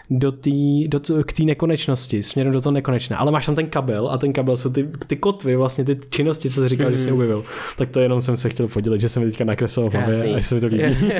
do 0.09 0.31
tý, 0.31 0.87
do 0.87 0.99
t, 0.99 1.13
k 1.23 1.33
té 1.33 1.43
nekonečnosti, 1.43 2.23
směrem 2.23 2.53
do 2.53 2.61
toho 2.61 2.73
nekonečné, 2.73 3.15
ale 3.15 3.31
máš 3.31 3.45
tam 3.45 3.55
ten 3.55 3.67
kabel 3.67 4.09
a 4.09 4.17
ten 4.17 4.33
kabel 4.33 4.57
jsou 4.57 4.69
ty, 4.69 4.89
ty 5.07 5.15
kotvy, 5.15 5.55
vlastně 5.55 5.85
ty 5.85 5.99
činnosti, 6.09 6.49
co 6.49 6.61
jsi 6.61 6.69
říkal, 6.69 6.87
mm. 6.89 6.93
že 6.93 6.99
jsi 6.99 7.07
mhm. 7.07 7.13
objevil. 7.13 7.43
Tak 7.77 7.89
to 7.89 7.99
jenom 7.99 8.21
jsem 8.21 8.37
se 8.37 8.49
chtěl 8.49 8.67
podělit, 8.67 9.01
že 9.01 9.09
jsem 9.09 9.23
mi 9.23 9.29
teďka 9.29 9.43
nakreslil 9.43 9.89
v 9.89 9.93
hlavě 9.93 10.35
a 10.35 10.39
že 10.39 10.43
se 10.43 10.55
mi 10.55 10.61
to 10.61 10.67
líbí. 10.67 10.83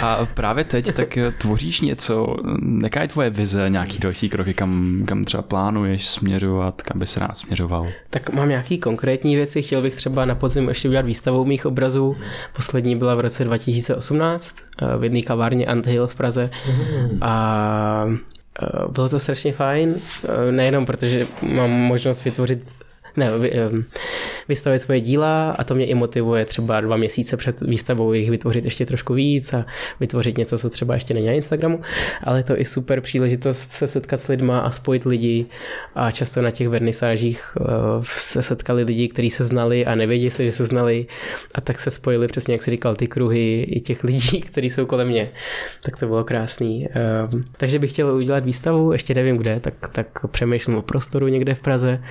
a 0.00 0.26
právě 0.34 0.64
teď 0.64 0.92
tak 0.92 1.18
tvoříš 1.38 1.80
něco, 1.80 2.36
jaká 2.82 3.02
je 3.02 3.08
tvoje 3.08 3.30
vize, 3.30 3.70
nějaký 3.70 3.98
další 3.98 4.28
kroky, 4.28 4.54
kam, 4.54 5.02
kam 5.06 5.24
třeba 5.24 5.42
plánuješ 5.42 6.08
směřovat, 6.08 6.82
kam 6.82 6.98
bys 6.98 7.16
rád 7.16 7.38
směřoval? 7.38 7.86
Tak 8.10 8.32
mám 8.32 8.48
nějaký 8.48 8.78
konkrétní 8.78 9.36
věci, 9.36 9.62
chtěl 9.62 9.82
bych 9.82 9.94
třeba 9.96 10.24
na 10.24 10.34
podzim 10.34 10.68
ještě 10.68 10.88
udělat 10.88 11.06
výstavu 11.06 11.44
mých 11.44 11.66
obrazů. 11.66 12.16
Poslední 12.56 12.96
byla 12.96 13.14
v 13.14 13.20
roce 13.20 13.44
2018 13.44 14.56
eh, 14.82 14.98
v 14.98 15.04
jedné 15.04 15.22
kavárně 15.22 15.66
Anthill 15.80 16.06
v 16.06 16.14
Praze. 16.14 16.50
A 17.20 18.04
eh, 18.62 18.88
bylo 18.92 19.08
to 19.08 19.20
strašně 19.20 19.52
fajn, 19.52 19.94
eh, 19.94 20.52
nejenom 20.52 20.86
protože 20.86 21.24
mám 21.42 21.70
možnost 21.70 22.24
vytvořit 22.24 22.72
ne, 23.16 23.30
vystavit 24.48 24.80
svoje 24.80 25.00
díla 25.00 25.50
a 25.50 25.64
to 25.64 25.74
mě 25.74 25.86
i 25.86 25.94
motivuje 25.94 26.44
třeba 26.44 26.80
dva 26.80 26.96
měsíce 26.96 27.36
před 27.36 27.60
výstavou 27.60 28.12
jich 28.12 28.30
vytvořit 28.30 28.64
ještě 28.64 28.86
trošku 28.86 29.14
víc 29.14 29.52
a 29.52 29.66
vytvořit 30.00 30.38
něco, 30.38 30.58
co 30.58 30.70
třeba 30.70 30.94
ještě 30.94 31.14
není 31.14 31.26
na 31.26 31.32
Instagramu, 31.32 31.80
ale 32.24 32.38
je 32.38 32.42
to 32.42 32.60
i 32.60 32.64
super 32.64 33.00
příležitost 33.00 33.70
se 33.70 33.86
setkat 33.86 34.20
s 34.20 34.28
lidma 34.28 34.58
a 34.58 34.70
spojit 34.70 35.04
lidi 35.04 35.46
a 35.94 36.10
často 36.10 36.42
na 36.42 36.50
těch 36.50 36.68
vernisážích 36.68 37.56
eh, 37.60 37.64
se 38.04 38.42
setkali 38.42 38.84
lidi, 38.84 39.08
kteří 39.08 39.30
se 39.30 39.44
znali 39.44 39.86
a 39.86 39.94
nevědí 39.94 40.30
se, 40.30 40.44
že 40.44 40.52
se 40.52 40.64
znali 40.64 41.06
a 41.54 41.60
tak 41.60 41.80
se 41.80 41.90
spojili 41.90 42.28
přesně, 42.28 42.54
jak 42.54 42.62
si 42.62 42.70
říkal, 42.70 42.96
ty 42.96 43.06
kruhy 43.06 43.62
i 43.62 43.80
těch 43.80 44.04
lidí, 44.04 44.40
kteří 44.50 44.70
jsou 44.70 44.86
kolem 44.86 45.08
mě. 45.08 45.30
Tak 45.82 45.96
to 45.96 46.06
bylo 46.06 46.24
krásný. 46.24 46.88
Takže 47.56 47.78
bych 47.78 47.92
chtěl 47.92 48.08
udělat 48.08 48.44
výstavu, 48.44 48.92
ještě 48.92 49.14
nevím 49.14 49.36
kde, 49.36 49.60
tak, 49.60 49.74
tak 49.92 50.06
přemýšlím 50.30 50.76
o 50.76 50.82
prostoru 50.82 51.28
někde 51.28 51.54
v 51.54 51.60
Praze. 51.60 52.02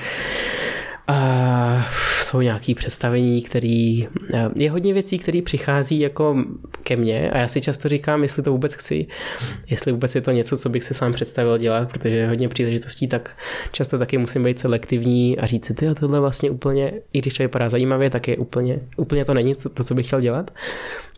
A 1.10 1.86
jsou 2.22 2.42
nějaké 2.42 2.76
představení, 2.76 3.42
které 3.42 4.02
eh, 4.34 4.50
je 4.56 4.72
hodně 4.72 4.94
věcí, 4.94 5.20
které 5.20 5.42
přichází 5.42 6.00
jako 6.00 6.44
ke 6.84 6.96
mně. 6.96 7.32
A 7.32 7.38
já 7.38 7.48
si 7.48 7.62
často 7.62 7.90
říkám, 7.90 8.24
jestli 8.24 8.44
to 8.44 8.52
vůbec 8.52 8.74
chci, 8.74 9.08
jestli 9.70 9.92
vůbec 9.92 10.16
je 10.16 10.22
to 10.22 10.32
něco, 10.32 10.58
co 10.58 10.70
bych 10.70 10.84
si 10.84 10.94
sám 10.94 11.14
představil 11.14 11.58
dělat, 11.58 11.90
protože 11.90 12.16
je 12.16 12.28
hodně 12.28 12.50
příležitostí, 12.50 13.08
tak 13.08 13.32
často 13.72 13.98
taky 13.98 14.18
musím 14.18 14.44
být 14.44 14.60
selektivní 14.60 15.40
a 15.40 15.46
říct 15.46 15.66
si, 15.66 15.74
ty 15.74 15.96
tohle 16.00 16.20
vlastně 16.20 16.50
úplně, 16.50 16.92
i 17.14 17.22
když 17.22 17.34
to 17.34 17.44
vypadá 17.44 17.70
zajímavě, 17.70 18.10
tak 18.10 18.28
je 18.28 18.38
úplně, 18.38 18.80
úplně 18.98 19.26
to 19.26 19.34
není 19.34 19.56
to, 19.56 19.84
co 19.84 19.96
bych 19.96 20.08
chtěl 20.08 20.22
dělat, 20.22 20.52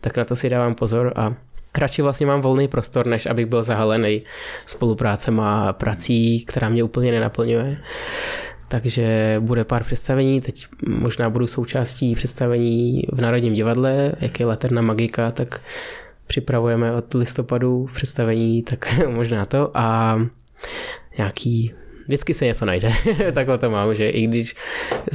tak 0.00 0.16
na 0.16 0.24
to 0.24 0.36
si 0.36 0.48
dávám 0.48 0.74
pozor 0.74 1.12
a 1.16 1.34
radši 1.78 2.02
vlastně 2.02 2.26
mám 2.26 2.40
volný 2.40 2.68
prostor, 2.68 3.06
než 3.06 3.26
abych 3.26 3.46
byl 3.46 3.62
zahalený 3.62 4.22
spoluprácem 4.66 5.40
a 5.40 5.72
prací, 5.72 6.44
která 6.44 6.68
mě 6.68 6.82
úplně 6.82 7.12
nenaplňuje 7.12 7.78
takže 8.72 9.36
bude 9.40 9.64
pár 9.64 9.84
představení, 9.84 10.40
teď 10.40 10.66
možná 10.88 11.30
budu 11.30 11.46
součástí 11.46 12.14
představení 12.14 13.02
v 13.12 13.20
Národním 13.20 13.54
divadle, 13.54 14.12
jak 14.20 14.40
je 14.40 14.46
Laterna 14.46 14.82
Magika, 14.82 15.30
tak 15.30 15.60
připravujeme 16.26 16.92
od 16.92 17.14
listopadu 17.14 17.88
představení, 17.94 18.62
tak 18.62 19.00
možná 19.08 19.46
to 19.46 19.70
a 19.74 20.18
nějaký 21.18 21.74
vždycky 22.06 22.34
se 22.34 22.44
něco 22.44 22.66
najde. 22.66 22.92
Takhle 23.32 23.58
to 23.58 23.70
mám, 23.70 23.94
že 23.94 24.08
i 24.08 24.26
když 24.26 24.54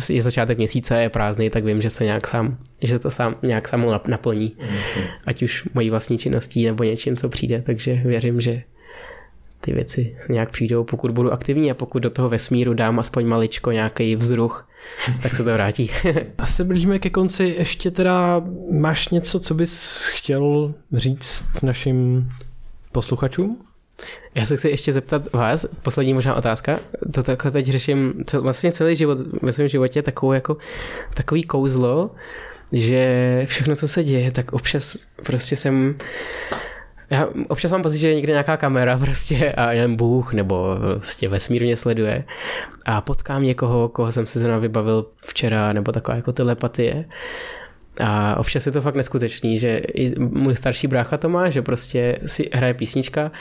je 0.09 0.21
začátek 0.21 0.57
měsíce 0.57 1.01
je 1.01 1.09
prázdný, 1.09 1.49
tak 1.49 1.63
vím, 1.63 1.81
že 1.81 1.89
se 1.89 2.03
nějak 2.03 2.27
sám, 2.27 2.57
že 2.81 2.93
se 2.93 2.99
to 2.99 3.09
sám, 3.09 3.35
nějak 3.43 3.67
samo 3.67 4.01
naplní. 4.07 4.51
Mhm. 4.59 5.03
Ať 5.25 5.43
už 5.43 5.67
mojí 5.73 5.89
vlastní 5.89 6.17
činností 6.17 6.65
nebo 6.65 6.83
něčím, 6.83 7.15
co 7.15 7.29
přijde, 7.29 7.61
takže 7.61 8.01
věřím, 8.05 8.41
že 8.41 8.63
ty 9.67 9.73
věci 9.73 10.17
nějak 10.29 10.49
přijdou, 10.51 10.83
pokud 10.83 11.11
budu 11.11 11.33
aktivní 11.33 11.71
a 11.71 11.73
pokud 11.73 11.99
do 11.99 12.09
toho 12.09 12.29
vesmíru 12.29 12.73
dám 12.73 12.99
aspoň 12.99 13.25
maličko 13.25 13.71
nějaký 13.71 14.15
vzruch, 14.15 14.69
tak 15.21 15.35
se 15.35 15.43
to 15.43 15.53
vrátí. 15.53 15.91
Asi 16.37 16.63
blížíme 16.63 16.99
ke 16.99 17.09
konci. 17.09 17.55
Ještě 17.57 17.91
teda 17.91 18.41
máš 18.79 19.09
něco, 19.09 19.39
co 19.39 19.53
bys 19.53 20.05
chtěl 20.05 20.73
říct 20.93 21.61
našim 21.63 22.29
posluchačům? 22.91 23.57
Já 24.35 24.45
se 24.45 24.57
chci 24.57 24.69
ještě 24.69 24.93
zeptat 24.93 25.33
vás, 25.33 25.65
poslední 25.83 26.13
možná 26.13 26.35
otázka, 26.35 26.79
to 27.13 27.23
takhle 27.23 27.51
teď 27.51 27.65
řeším 27.65 28.13
cel, 28.25 28.41
vlastně 28.41 28.71
celý 28.71 28.95
život 28.95 29.17
ve 29.41 29.53
svém 29.53 29.67
životě 29.67 30.01
takovou 30.01 30.31
jako, 30.31 30.57
takový 31.13 31.43
kouzlo, 31.43 32.11
že 32.73 33.45
všechno, 33.47 33.75
co 33.75 33.87
se 33.87 34.03
děje, 34.03 34.31
tak 34.31 34.53
občas 34.53 34.97
prostě 35.23 35.55
jsem 35.55 35.95
já 37.09 37.27
občas 37.47 37.71
mám 37.71 37.81
pocit, 37.81 37.97
že 37.97 38.07
je 38.07 38.15
někde 38.15 38.33
nějaká 38.33 38.57
kamera 38.57 38.97
prostě 39.03 39.51
a 39.51 39.71
jen 39.71 39.95
Bůh 39.95 40.33
nebo 40.33 40.75
prostě 40.81 41.29
vesmír 41.29 41.63
mě 41.63 41.77
sleduje 41.77 42.23
a 42.85 43.01
potkám 43.01 43.43
někoho, 43.43 43.89
koho 43.89 44.11
jsem 44.11 44.27
si 44.27 44.39
zrovna 44.39 44.57
vybavil 44.57 45.05
včera 45.27 45.73
nebo 45.73 45.91
taková 45.91 46.15
jako 46.15 46.31
telepatie. 46.33 47.05
A 47.99 48.39
občas 48.39 48.65
je 48.65 48.71
to 48.71 48.81
fakt 48.81 48.95
neskutečný, 48.95 49.59
že 49.59 49.77
i 49.77 50.19
můj 50.19 50.55
starší 50.55 50.87
brácha 50.87 51.17
to 51.17 51.29
má, 51.29 51.49
že 51.49 51.61
prostě 51.61 52.19
si 52.25 52.49
hraje 52.53 52.73
písnička, 52.73 53.31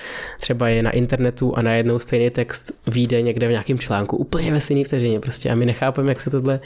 třeba 0.41 0.69
je 0.69 0.83
na 0.83 0.91
internetu 0.91 1.59
a 1.59 1.63
najednou 1.63 1.99
stejný 1.99 2.31
text 2.31 2.73
vyjde 2.87 3.23
někde 3.23 3.49
v 3.49 3.51
nějakém 3.51 3.79
článku, 3.79 4.17
úplně 4.17 4.53
ve 4.53 4.61
stejný 4.61 4.85
vteřině 4.85 5.21
prostě. 5.21 5.51
A 5.51 5.55
my 5.55 5.67
nechápeme, 5.67 6.09
jak 6.09 6.21
se 6.21 6.31
tohle 6.31 6.61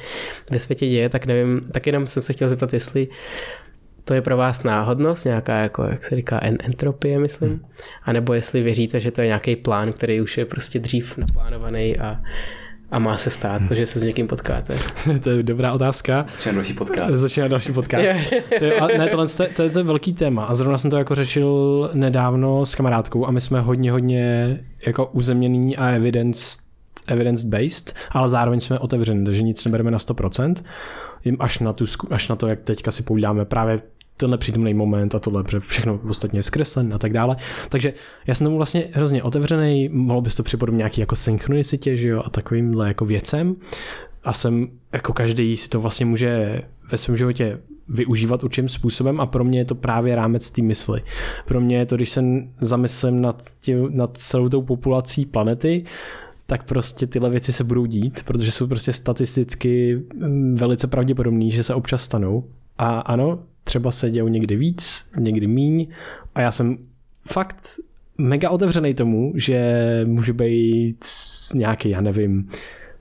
ve 0.51 0.59
světě 0.59 0.87
děje, 0.89 1.09
tak 1.09 1.27
nevím, 1.27 1.69
tak 1.73 1.87
jenom 1.87 2.07
jsem 2.07 2.23
se 2.23 2.33
chtěl 2.33 2.49
zeptat, 2.49 2.73
jestli 2.73 3.09
to 4.05 4.15
je 4.15 4.23
pro 4.23 4.37
vás 4.37 4.63
náhodnost, 4.63 5.25
nějaká, 5.25 5.57
jako, 5.57 5.83
jak 5.83 6.05
se 6.05 6.17
říká, 6.17 6.39
en- 6.43 6.59
entropie, 6.65 7.19
myslím, 7.19 7.51
hmm. 7.51 7.61
a 8.03 8.13
nebo 8.13 8.33
jestli 8.33 8.63
věříte, 8.63 9.01
že 9.01 9.11
to 9.11 9.21
je 9.21 9.27
nějaký 9.27 9.57
plán, 9.57 9.93
který 9.93 10.21
už 10.21 10.39
je 10.39 10.45
prostě 10.45 10.79
dřív 10.79 11.19
naplánovaný 11.19 11.99
a 11.99 12.21
a 12.91 12.99
má 12.99 13.19
se 13.19 13.31
stát 13.31 13.63
to, 13.69 13.75
že 13.75 13.87
se 13.87 13.99
s 13.99 14.03
někým 14.03 14.27
potkáte? 14.27 14.77
to 15.23 15.31
je 15.31 15.43
dobrá 15.43 15.73
otázka. 15.73 16.27
Začíná 16.33 16.55
další 16.55 16.75
podcast. 16.75 17.13
Začíná 17.13 17.49
další 17.49 17.73
podcast. 17.73 18.19
to 18.59 18.65
je, 18.65 18.99
ne, 18.99 19.09
tohle, 19.09 19.27
to, 19.29 19.43
je, 19.43 19.49
to, 19.49 19.63
je, 19.63 19.71
to 19.71 19.79
je 19.79 19.83
velký 19.83 20.13
téma 20.13 20.45
a 20.45 20.55
zrovna 20.55 20.79
jsem 20.79 20.91
to 20.91 20.99
jako 20.99 21.15
řešil 21.15 21.91
nedávno 21.95 22.67
s 22.67 22.75
kamarádkou 22.75 23.27
a 23.27 23.31
my 23.31 23.41
jsme 23.41 23.61
hodně, 23.61 23.93
hodně 23.93 24.59
jako 24.87 25.07
uzemněný 25.07 25.77
a 25.77 25.89
evidence, 25.89 26.59
evidence 27.07 27.47
based, 27.47 27.95
ale 28.11 28.29
zároveň 28.29 28.61
jsme 28.61 28.79
otevření, 28.79 29.25
takže 29.25 29.43
nic 29.43 29.65
nebereme 29.65 29.91
na 29.91 29.99
100%, 29.99 30.55
až 31.39 31.59
na, 31.59 31.73
tu, 31.73 31.85
až 32.11 32.29
na 32.29 32.37
to, 32.37 32.47
jak 32.47 32.61
teďka 32.61 32.91
si 32.91 33.03
povídáme 33.03 33.45
právě 33.45 33.83
ten 34.17 34.31
nepřítomný 34.31 34.75
moment 34.75 35.15
a 35.15 35.19
tohle, 35.19 35.45
protože 35.45 35.61
všechno 35.61 36.01
ostatně 36.09 36.39
je 36.39 36.43
zkreslen 36.43 36.95
a 36.95 36.99
tak 36.99 37.13
dále. 37.13 37.37
Takže 37.69 37.93
já 38.27 38.35
jsem 38.35 38.45
tomu 38.45 38.57
vlastně 38.57 38.85
hrozně 38.93 39.23
otevřený, 39.23 39.89
mohlo 39.89 40.23
bys 40.23 40.35
to 40.35 40.43
připodobnit 40.43 40.79
nějaký 40.79 41.01
jako 41.01 41.17
synchronicitě, 41.17 41.97
že 41.97 42.09
jo, 42.09 42.23
a 42.25 42.31
takovýmhle 42.31 42.89
jako 42.89 43.05
věcem. 43.05 43.57
A 44.25 44.33
jsem, 44.33 44.69
jako 44.93 45.13
každý 45.13 45.57
si 45.57 45.69
to 45.69 45.81
vlastně 45.81 46.07
může 46.07 46.63
ve 46.93 46.99
svém 46.99 47.17
životě 47.17 47.59
využívat 47.89 48.45
určitým 48.45 48.69
způsobem 48.69 49.21
a 49.21 49.27
pro 49.27 49.45
mě 49.45 49.59
je 49.59 49.65
to 49.65 49.75
právě 49.75 50.15
rámec 50.15 50.51
té 50.51 50.63
mysli. 50.63 51.03
Pro 51.47 51.61
mě 51.61 51.77
je 51.77 51.87
to, 51.87 51.97
když 51.97 52.11
se 52.11 52.25
zamyslím 52.61 53.21
nad, 53.21 53.43
tě, 53.61 53.77
nad 53.89 54.17
celou 54.17 54.49
tou 54.49 54.63
populací 54.63 55.27
planety, 55.27 55.85
tak 56.51 56.65
prostě 56.65 57.07
tyhle 57.07 57.31
věci 57.31 57.53
se 57.53 57.65
budou 57.65 57.87
dít, 57.87 58.23
protože 58.25 58.53
jsou 58.53 58.67
prostě 58.67 58.93
statisticky 58.93 60.03
mm, 60.15 60.55
velice 60.55 60.87
pravděpodobný, 60.87 61.51
že 61.51 61.63
se 61.63 61.75
občas 61.75 62.03
stanou. 62.03 62.45
A 62.79 63.01
ano, 63.01 63.39
třeba 63.65 63.93
se 63.93 64.11
dějou 64.11 64.29
někdy 64.29 64.57
víc, 64.57 65.11
někdy 65.17 65.47
míň 65.47 65.87
a 66.35 66.41
já 66.41 66.53
jsem 66.53 66.79
fakt 67.29 67.81
mega 68.19 68.51
otevřený 68.51 68.95
tomu, 68.95 69.33
že 69.35 69.61
může 70.05 70.33
být 70.33 71.05
nějaký, 71.55 71.91
já 71.91 72.01
nevím, 72.01 72.51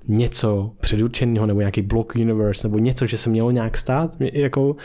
něco 0.09 0.71
předurčeného 0.79 1.45
nebo 1.45 1.59
nějaký 1.59 1.81
block 1.81 2.15
universe 2.15 2.67
nebo 2.67 2.79
něco, 2.79 3.07
že 3.07 3.17
se 3.17 3.29
mělo 3.29 3.51
nějak 3.51 3.77
stát. 3.77 4.15
Jako, 4.19 4.75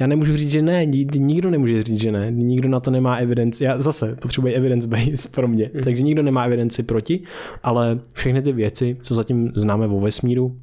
já 0.00 0.06
nemůžu 0.06 0.36
říct, 0.36 0.50
že 0.50 0.62
ne, 0.62 0.86
nikdo 0.86 1.50
nemůže 1.50 1.82
říct, 1.82 2.00
že 2.00 2.12
ne, 2.12 2.30
nikdo 2.30 2.68
na 2.68 2.80
to 2.80 2.90
nemá 2.90 3.16
evidenci. 3.16 3.64
Já 3.64 3.80
zase 3.80 4.16
potřebuji 4.22 4.54
evidence 4.54 4.88
base 4.88 5.28
pro 5.34 5.48
mě, 5.48 5.70
mm. 5.74 5.80
takže 5.82 6.02
nikdo 6.02 6.22
nemá 6.22 6.44
evidenci 6.44 6.82
proti, 6.82 7.20
ale 7.62 8.00
všechny 8.14 8.42
ty 8.42 8.52
věci, 8.52 8.96
co 9.02 9.14
zatím 9.14 9.52
známe 9.54 9.86
o 9.86 10.00
vesmíru, 10.00 10.56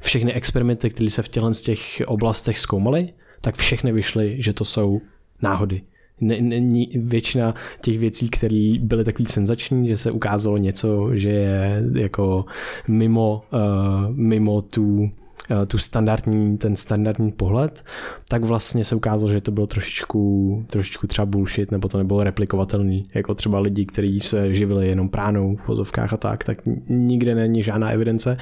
všechny 0.00 0.32
experimenty, 0.32 0.90
které 0.90 1.10
se 1.10 1.22
v 1.22 1.28
těchto 1.28 1.54
z 1.54 1.60
těch 1.60 2.02
oblastech 2.06 2.58
zkoumaly, 2.58 3.08
tak 3.40 3.56
všechny 3.56 3.92
vyšly, 3.92 4.36
že 4.38 4.52
to 4.52 4.64
jsou 4.64 5.00
náhody. 5.42 5.82
Není 6.20 6.90
většina 6.94 7.54
těch 7.80 7.98
věcí, 7.98 8.28
které 8.28 8.74
byly 8.80 9.04
takový 9.04 9.26
senzační, 9.26 9.88
že 9.88 9.96
se 9.96 10.10
ukázalo 10.10 10.56
něco, 10.56 11.10
že 11.12 11.28
je 11.28 11.84
jako 11.94 12.44
mimo, 12.88 13.42
uh, 13.52 14.10
mimo 14.16 14.62
tu 14.62 15.10
Eh, 15.50 15.66
tu 15.66 15.78
standardní, 15.78 16.58
ten 16.58 16.76
standardní 16.76 17.32
pohled, 17.32 17.84
tak 18.28 18.44
vlastně 18.44 18.84
se 18.84 18.94
ukázalo, 18.94 19.32
že 19.32 19.40
to 19.40 19.50
bylo 19.50 19.66
trošičku, 19.66 20.64
trošičku 20.66 21.06
třeba 21.06 21.26
bullshit, 21.26 21.70
nebo 21.70 21.88
to 21.88 21.98
nebylo 21.98 22.24
replikovatelný, 22.24 23.08
jako 23.14 23.34
třeba 23.34 23.58
lidi, 23.58 23.86
kteří 23.86 24.20
se 24.20 24.54
živili 24.54 24.88
jenom 24.88 25.08
pránou 25.08 25.56
v 25.56 25.68
vozovkách 25.68 26.12
a 26.12 26.16
tak, 26.16 26.44
tak 26.44 26.58
nikde 26.88 27.34
není 27.34 27.62
žádná 27.62 27.90
evidence. 27.90 28.36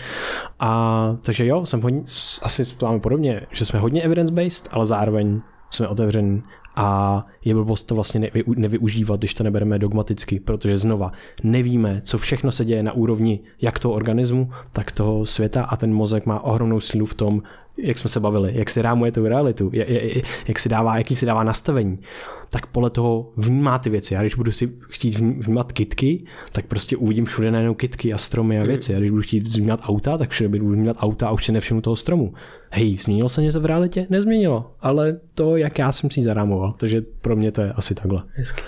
A 0.60 1.16
takže 1.24 1.46
jo, 1.46 1.66
jsem 1.66 1.82
hodně, 1.82 2.02
asi 2.42 2.64
máme 2.82 3.00
podobně, 3.00 3.46
že 3.52 3.66
jsme 3.66 3.78
hodně 3.78 4.02
evidence-based, 4.02 4.68
ale 4.70 4.86
zároveň 4.86 5.40
jsme 5.70 5.88
otevření 5.88 6.42
a 6.76 7.26
je 7.44 7.54
blbost 7.54 7.84
to 7.84 7.94
vlastně 7.94 8.20
nevy, 8.20 8.44
nevyužívat, 8.56 9.20
když 9.20 9.34
to 9.34 9.44
nebereme 9.44 9.78
dogmaticky, 9.78 10.40
protože 10.40 10.78
znova 10.78 11.12
nevíme, 11.42 12.00
co 12.04 12.18
všechno 12.18 12.52
se 12.52 12.64
děje 12.64 12.82
na 12.82 12.92
úrovni 12.92 13.40
jak 13.62 13.78
toho 13.78 13.94
organismu, 13.94 14.50
tak 14.72 14.92
toho 14.92 15.26
světa 15.26 15.64
a 15.64 15.76
ten 15.76 15.94
mozek 15.94 16.26
má 16.26 16.40
ohromnou 16.40 16.80
sílu 16.80 17.06
v 17.06 17.14
tom, 17.14 17.42
jak 17.78 17.98
jsme 17.98 18.10
se 18.10 18.20
bavili, 18.20 18.52
jak 18.54 18.70
si 18.70 18.82
rámuje 18.82 19.12
tu 19.12 19.28
realitu, 19.28 19.70
jak 20.48 20.58
si 20.58 20.68
dává, 20.68 20.98
jaký 20.98 21.16
si 21.16 21.26
dává 21.26 21.44
nastavení, 21.44 21.98
tak 22.50 22.66
podle 22.66 22.90
toho 22.90 23.32
vnímá 23.36 23.78
ty 23.78 23.90
věci. 23.90 24.14
Já 24.14 24.20
když 24.20 24.34
budu 24.34 24.52
si 24.52 24.72
chtít 24.88 25.18
vnímat 25.18 25.72
kitky, 25.72 26.24
tak 26.52 26.66
prostě 26.66 26.96
uvidím 26.96 27.24
všude 27.24 27.50
najednou 27.50 27.74
kitky 27.74 28.12
a 28.12 28.18
stromy 28.18 28.58
a 28.58 28.60
hmm. 28.60 28.68
věci. 28.68 28.94
A 28.94 28.98
když 28.98 29.10
budu 29.10 29.22
chtít 29.22 29.56
vnímat 29.56 29.80
auta, 29.82 30.18
tak 30.18 30.30
všude 30.30 30.48
budu 30.48 30.72
vnímat 30.72 30.96
auta 31.00 31.28
a 31.28 31.32
už 31.32 31.44
si 31.44 31.52
nevšimnu 31.52 31.80
toho 31.80 31.96
stromu. 31.96 32.34
Hej, 32.70 32.98
změnilo 32.98 33.28
se 33.28 33.42
něco 33.42 33.60
v 33.60 33.64
realitě? 33.64 34.06
Nezměnilo, 34.10 34.74
ale 34.80 35.20
to, 35.34 35.56
jak 35.56 35.78
já 35.78 35.92
jsem 35.92 36.10
si 36.10 36.22
zarámoval. 36.22 36.74
Takže 36.78 37.00
pro 37.20 37.36
mě 37.36 37.52
to 37.52 37.60
je 37.60 37.72
asi 37.72 37.94
takhle. 37.94 38.22
Hezky. 38.34 38.62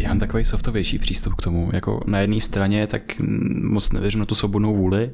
Já 0.00 0.08
mám 0.08 0.18
takový 0.18 0.44
softovější 0.44 0.98
přístup 0.98 1.34
k 1.34 1.42
tomu. 1.42 1.70
Jako 1.72 2.00
na 2.06 2.18
jedné 2.18 2.40
straně 2.40 2.86
tak 2.86 3.02
moc 3.62 3.92
nevěřím 3.92 4.20
na 4.20 4.26
tu 4.26 4.34
svobodnou 4.34 4.76
vůli, 4.76 5.10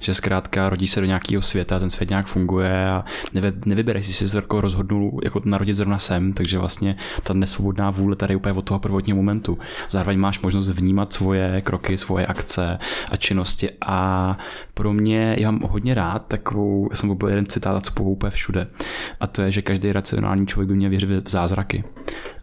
že 0.00 0.14
zkrátka 0.14 0.68
rodíš 0.68 0.90
se 0.90 1.00
do 1.00 1.06
nějakého 1.06 1.42
světa, 1.42 1.78
ten 1.78 1.90
svět 1.90 2.10
nějak 2.10 2.26
funguje 2.26 2.88
a 2.88 3.04
nevy, 3.34 3.52
nevybereš 3.64 4.06
si, 4.06 4.28
se 4.28 4.38
jako 4.38 4.60
rozhodnul 4.60 5.20
jako 5.24 5.42
narodit 5.44 5.76
zrovna 5.76 5.98
sem, 5.98 6.32
takže 6.32 6.58
vlastně 6.58 6.96
ta 7.22 7.34
nesvobodná 7.34 7.90
vůle 7.90 8.16
tady 8.16 8.32
je 8.32 8.36
úplně 8.36 8.52
od 8.52 8.62
toho 8.62 8.80
prvotního 8.80 9.16
momentu. 9.16 9.58
Zároveň 9.90 10.18
máš 10.18 10.40
možnost 10.40 10.68
vnímat 10.68 11.12
svoje 11.12 11.60
kroky, 11.60 11.98
svoje 11.98 12.26
akce 12.26 12.78
a 13.10 13.16
činnosti 13.16 13.70
a 13.86 14.38
pro 14.74 14.92
mě, 14.92 15.36
já 15.38 15.50
mám 15.50 15.60
hodně 15.70 15.94
rád 15.94 16.26
takovou, 16.26 16.88
já 16.90 16.96
jsem 16.96 17.16
byl 17.16 17.28
jeden 17.28 17.46
citát, 17.46 17.86
co 17.86 18.02
úplně 18.02 18.30
všude 18.30 18.66
a 19.20 19.26
to 19.26 19.42
je, 19.42 19.52
že 19.52 19.62
každý 19.62 19.92
racionální 19.92 20.46
člověk 20.46 20.68
by 20.68 20.74
měl 20.74 20.90
věřit 20.90 21.28
v 21.28 21.30
zázraky. 21.30 21.84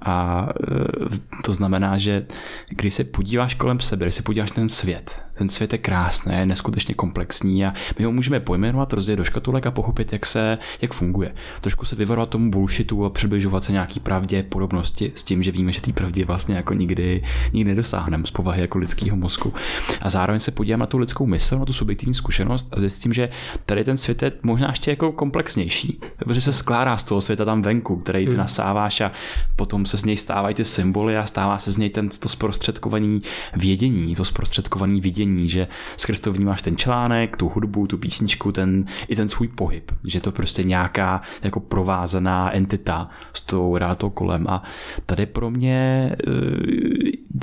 A 0.08 0.48
e, 0.50 1.44
to 1.46 1.54
znamená, 1.54 1.98
že 1.98 2.26
když 2.70 2.94
se 2.94 3.04
podíváš 3.04 3.54
kolem 3.54 3.80
sebe, 3.80 4.06
když 4.06 4.16
se 4.16 4.24
podíváš 4.24 4.52
ten 4.52 4.70
svět, 4.70 5.27
ten 5.38 5.50
svět 5.50 5.74
je 5.74 5.78
krásný, 5.78 6.36
je 6.36 6.46
neskutečně 6.46 6.96
komplexní 6.96 7.66
a 7.66 7.74
my 8.00 8.06
ho 8.06 8.12
můžeme 8.12 8.40
pojmenovat, 8.40 8.94
rozdělit 8.94 9.18
do 9.18 9.24
škatulek 9.24 9.66
a 9.66 9.72
pochopit, 9.72 10.14
jak 10.14 10.26
se, 10.26 10.58
jak 10.82 10.94
funguje. 10.94 11.36
Trošku 11.62 11.86
se 11.86 11.96
vyvarovat 11.96 12.30
tomu 12.30 12.52
bullshitu 12.52 13.06
a 13.06 13.10
přibližovat 13.10 13.64
se 13.64 13.72
nějaký 13.72 14.00
pravdě, 14.00 14.44
podobnosti 14.44 15.12
s 15.16 15.24
tím, 15.24 15.44
že 15.44 15.52
víme, 15.52 15.72
že 15.72 15.82
té 15.82 15.94
pravdě 15.94 16.26
vlastně 16.26 16.56
jako 16.56 16.74
nikdy, 16.74 17.24
nikdy 17.54 17.72
nedosáhneme 17.72 18.28
z 18.28 18.32
povahy 18.32 18.62
jako 18.62 18.78
lidského 18.78 19.18
mozku. 19.18 19.54
A 20.02 20.10
zároveň 20.10 20.40
se 20.40 20.52
podívám 20.52 20.80
na 20.80 20.86
tu 20.86 20.98
lidskou 20.98 21.26
mysl, 21.26 21.60
na 21.60 21.66
tu 21.66 21.74
subjektivní 21.74 22.14
zkušenost 22.14 22.74
a 22.74 22.80
zjistím, 22.80 23.14
že 23.14 23.30
tady 23.66 23.84
ten 23.84 23.98
svět 23.98 24.24
je 24.24 24.32
možná 24.44 24.70
ještě 24.70 24.92
jako 24.92 25.12
komplexnější, 25.12 26.00
protože 26.18 26.42
se 26.42 26.54
skládá 26.54 26.98
z 26.98 27.04
toho 27.04 27.22
světa 27.22 27.46
tam 27.46 27.62
venku, 27.62 27.96
který 27.96 28.26
ty 28.26 28.32
hmm. 28.32 28.38
nasáváš 28.38 29.02
a 29.02 29.12
potom 29.56 29.86
se 29.86 29.98
z 29.98 30.06
něj 30.06 30.18
stávají 30.18 30.56
ty 30.56 30.66
symboly 30.66 31.18
a 31.18 31.26
stává 31.26 31.58
se 31.58 31.72
z 31.72 31.78
něj 31.78 31.90
ten, 31.90 32.10
to 32.10 32.30
zprostředkovaný 32.30 33.22
vědění, 33.56 34.16
to 34.16 34.26
zprostředkovaný 34.26 35.02
vidění, 35.02 35.27
že 35.50 35.68
skrz 35.98 36.20
to 36.20 36.34
vnímáš 36.34 36.62
ten 36.62 36.78
článek, 36.78 37.38
tu 37.38 37.50
hudbu, 37.50 37.88
tu 37.88 37.98
písničku, 37.98 38.52
ten, 38.52 38.86
i 39.08 39.16
ten 39.16 39.30
svůj 39.30 39.48
pohyb, 39.48 39.92
že 40.04 40.22
to 40.22 40.32
prostě 40.32 40.64
nějaká 40.64 41.22
jako 41.44 41.60
provázaná 41.60 42.56
entita 42.56 43.10
s 43.34 43.46
tou 43.46 43.78
realitou 43.78 44.10
kolem. 44.10 44.48
A 44.48 44.64
tady 45.06 45.26
pro 45.26 45.50
mě 45.50 46.12
eh, 46.12 46.32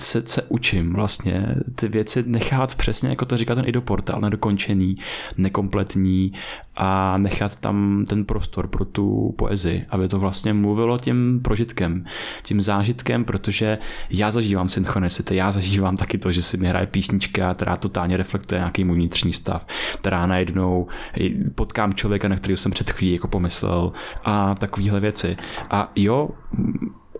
se, 0.00 0.22
se 0.26 0.42
učím 0.48 0.92
vlastně 0.92 1.46
ty 1.74 1.88
věci 1.88 2.24
nechat 2.26 2.74
přesně, 2.74 3.08
jako 3.08 3.24
to 3.24 3.36
říká 3.36 3.54
ten 3.54 3.68
idoportál, 3.68 4.20
nedokončený, 4.20 4.94
nekompletní 5.36 6.32
a 6.76 7.18
nechat 7.18 7.56
tam 7.56 8.04
ten 8.08 8.24
prostor 8.24 8.66
pro 8.66 8.84
tu 8.84 9.34
poezii, 9.38 9.86
aby 9.90 10.08
to 10.08 10.18
vlastně 10.18 10.54
mluvilo 10.54 10.98
tím 10.98 11.40
prožitkem, 11.42 12.04
tím 12.42 12.60
zážitkem, 12.60 13.24
protože 13.24 13.78
já 14.10 14.30
zažívám 14.30 14.68
synchronicity, 14.68 15.36
já 15.36 15.50
zažívám 15.50 15.96
taky 15.96 16.18
to, 16.18 16.32
že 16.32 16.42
si 16.42 16.56
mi 16.56 16.68
hraje 16.68 16.86
písnička, 16.86 17.54
která 17.54 17.76
totálně 17.76 18.16
reflektuje 18.16 18.58
nějaký 18.58 18.84
můj 18.84 18.96
vnitřní 18.96 19.32
stav, 19.32 19.66
která 19.94 20.26
najednou 20.26 20.88
potkám 21.54 21.94
člověka, 21.94 22.28
na 22.28 22.36
kterého 22.36 22.56
jsem 22.56 22.72
před 22.72 22.90
chvílí 22.90 23.12
jako 23.12 23.28
pomyslel 23.28 23.92
a 24.24 24.54
takovéhle 24.54 25.00
věci. 25.00 25.36
A 25.70 25.92
jo, 25.96 26.30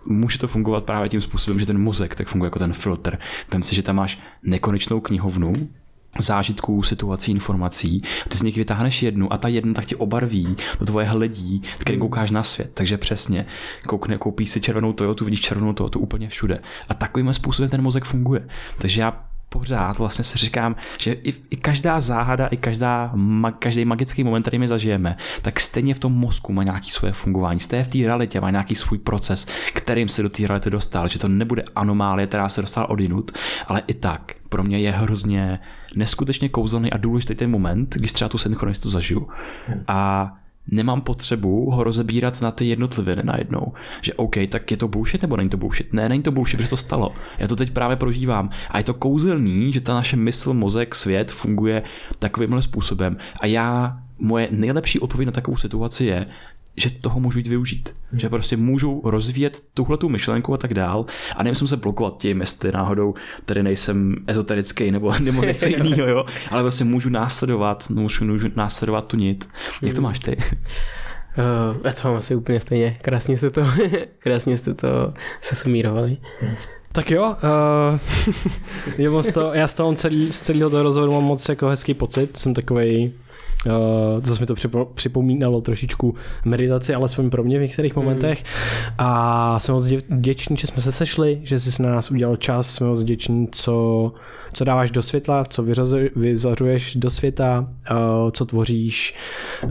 může 0.05 0.39
to 0.39 0.47
fungovat 0.47 0.83
právě 0.83 1.09
tím 1.09 1.21
způsobem, 1.21 1.59
že 1.59 1.65
ten 1.65 1.81
mozek 1.81 2.15
tak 2.15 2.27
funguje 2.27 2.47
jako 2.47 2.59
ten 2.59 2.73
filtr. 2.73 3.17
Vem 3.51 3.63
si, 3.63 3.75
že 3.75 3.83
tam 3.83 3.95
máš 3.95 4.19
nekonečnou 4.43 4.99
knihovnu, 4.99 5.53
zážitků, 6.19 6.83
situací, 6.83 7.31
informací. 7.31 8.01
Ty 8.29 8.37
z 8.37 8.41
nich 8.41 8.55
vytáhneš 8.55 9.03
jednu 9.03 9.33
a 9.33 9.37
ta 9.37 9.47
jedna 9.47 9.73
tak 9.73 9.85
tě 9.85 9.95
obarví 9.95 10.55
do 10.79 10.85
tvoje 10.85 11.05
hledí, 11.05 11.61
který 11.77 11.97
hmm. 11.97 12.01
koukáš 12.01 12.31
na 12.31 12.43
svět. 12.43 12.71
Takže 12.73 12.97
přesně, 12.97 13.45
koukne, 13.87 14.17
koupíš 14.17 14.51
si 14.51 14.61
červenou 14.61 14.93
Toyotu, 14.93 15.25
vidíš 15.25 15.41
červenou 15.41 15.73
Toyotu 15.73 15.99
úplně 15.99 16.29
všude. 16.29 16.61
A 16.89 16.93
takovým 16.93 17.33
způsobem 17.33 17.69
ten 17.69 17.81
mozek 17.81 18.03
funguje. 18.03 18.47
Takže 18.77 19.01
já 19.01 19.25
pořád 19.59 19.97
vlastně 19.97 20.23
si 20.23 20.37
říkám, 20.37 20.75
že 20.99 21.13
i, 21.13 21.33
i 21.49 21.57
každá 21.57 21.99
záhada, 21.99 22.47
i 22.47 22.57
každá, 22.57 23.11
ma, 23.15 23.51
každý 23.51 23.85
magický 23.85 24.23
moment, 24.23 24.41
který 24.43 24.59
my 24.59 24.67
zažijeme, 24.67 25.17
tak 25.41 25.59
stejně 25.59 25.93
v 25.93 25.99
tom 25.99 26.13
mozku 26.13 26.53
má 26.53 26.63
nějaký 26.63 26.91
svoje 26.91 27.13
fungování. 27.13 27.59
Stejně 27.59 27.83
v 27.83 27.87
té 27.87 27.97
realitě 27.97 28.41
má 28.41 28.51
nějaký 28.51 28.75
svůj 28.75 28.97
proces, 28.97 29.47
kterým 29.73 30.09
se 30.09 30.23
do 30.23 30.29
té 30.29 30.47
reality 30.47 30.69
dostal. 30.69 31.07
Že 31.07 31.19
to 31.19 31.27
nebude 31.27 31.63
anomálie, 31.75 32.27
která 32.27 32.49
se 32.49 32.61
dostala 32.61 32.89
odinut, 32.89 33.31
ale 33.67 33.81
i 33.87 33.93
tak 33.93 34.33
pro 34.49 34.63
mě 34.63 34.79
je 34.79 34.91
hrozně 34.91 35.59
neskutečně 35.95 36.49
kouzelný 36.49 36.91
a 36.91 36.97
důležitý 36.97 37.35
ten 37.35 37.51
moment, 37.51 37.95
když 37.95 38.13
třeba 38.13 38.29
tu 38.29 38.37
synchronistu 38.37 38.89
zažiju. 38.89 39.29
A 39.87 40.31
nemám 40.71 41.01
potřebu 41.01 41.71
ho 41.71 41.83
rozebírat 41.83 42.41
na 42.41 42.51
ty 42.51 42.65
jednotliviny 42.65 43.21
najednou. 43.25 43.73
Že 44.01 44.13
OK, 44.13 44.35
tak 44.49 44.71
je 44.71 44.77
to 44.77 44.87
bullshit 44.87 45.21
nebo 45.21 45.37
není 45.37 45.49
to 45.49 45.57
bullshit? 45.57 45.93
Ne, 45.93 46.09
není 46.09 46.23
to 46.23 46.31
bullshit, 46.31 46.57
protože 46.57 46.69
to 46.69 46.77
stalo. 46.77 47.11
Já 47.37 47.47
to 47.47 47.55
teď 47.55 47.71
právě 47.71 47.95
prožívám. 47.95 48.49
A 48.69 48.77
je 48.77 48.83
to 48.83 48.93
kouzelný, 48.93 49.73
že 49.73 49.81
ta 49.81 49.93
naše 49.93 50.15
mysl, 50.15 50.53
mozek, 50.53 50.95
svět 50.95 51.31
funguje 51.31 51.83
takovýmhle 52.19 52.61
způsobem. 52.61 53.17
A 53.39 53.45
já, 53.45 53.97
moje 54.19 54.47
nejlepší 54.51 54.99
odpověď 54.99 55.25
na 55.25 55.31
takovou 55.31 55.57
situaci 55.57 56.05
je, 56.05 56.27
že 56.77 56.89
toho 56.89 57.19
můžu 57.19 57.37
jít 57.37 57.47
využít. 57.47 57.95
Hmm. 58.11 58.19
Že 58.19 58.29
prostě 58.29 58.57
můžu 58.57 59.01
rozvíjet 59.05 59.63
tuhle 59.73 59.97
tu 59.97 60.09
myšlenku 60.09 60.53
a 60.53 60.57
tak 60.57 60.73
dál 60.73 61.05
a 61.35 61.43
nemusím 61.43 61.67
se 61.67 61.77
blokovat 61.77 62.17
tím, 62.17 62.41
jestli 62.41 62.71
náhodou 62.71 63.13
tady 63.45 63.63
nejsem 63.63 64.15
ezoterický 64.27 64.91
nebo, 64.91 65.13
nebo 65.19 65.43
něco 65.43 65.67
jiného, 65.69 66.07
jo? 66.07 66.25
ale 66.51 66.63
prostě 66.63 66.83
můžu 66.83 67.09
následovat, 67.09 67.89
můžu, 67.89 68.25
můžu 68.25 68.47
následovat 68.55 69.07
tu 69.07 69.17
nit. 69.17 69.49
Jak 69.81 69.93
to 69.93 70.01
hmm. 70.01 70.09
máš 70.09 70.19
ty? 70.19 70.37
Uh, 70.37 71.77
já 71.83 71.93
to 71.93 72.07
mám 72.07 72.17
asi 72.17 72.35
úplně 72.35 72.59
stejně. 72.59 72.97
Krásně 73.01 73.37
jste 73.37 73.49
to, 73.49 73.67
krásně 74.19 74.57
jste 74.57 74.73
to 74.73 75.13
sesumírovali. 75.41 76.17
Tak 76.91 77.11
jo, 77.11 77.35
uh, 79.07 79.31
to, 79.33 79.53
já 79.53 79.67
z 79.67 79.73
toho 79.73 79.93
celý, 79.93 80.31
z 80.31 80.41
celého 80.41 80.69
toho 80.69 80.83
rozhovoru 80.83 81.13
mám 81.13 81.23
moc 81.23 81.49
jako 81.49 81.67
hezký 81.67 81.93
pocit, 81.93 82.37
jsem 82.37 82.53
takový 82.53 83.13
zase 84.23 84.39
mi 84.39 84.45
to 84.45 84.55
připo, 84.55 84.85
připomínalo 84.93 85.61
trošičku 85.61 86.15
meditaci, 86.45 86.93
alespoň 86.93 87.29
pro 87.29 87.43
mě 87.43 87.59
v 87.59 87.61
některých 87.61 87.95
hmm. 87.95 88.05
momentech. 88.05 88.43
A 88.97 89.59
jsem 89.59 89.75
moc 89.75 89.87
vděčný, 89.87 90.57
že 90.57 90.67
jsme 90.67 90.81
se 90.81 90.91
sešli, 90.91 91.39
že 91.43 91.59
jsi 91.59 91.83
na 91.83 91.89
nás 91.89 92.11
udělal 92.11 92.35
čas, 92.35 92.71
jsme 92.71 92.87
moc 92.87 93.01
vděční, 93.01 93.47
co, 93.51 94.13
co 94.53 94.63
dáváš 94.63 94.91
do 94.91 95.03
světla, 95.03 95.45
co 95.45 95.63
vyzařuješ 96.15 96.95
do 96.95 97.09
světa, 97.09 97.67
uh, 97.91 97.97
co 98.31 98.45
tvoříš 98.45 99.15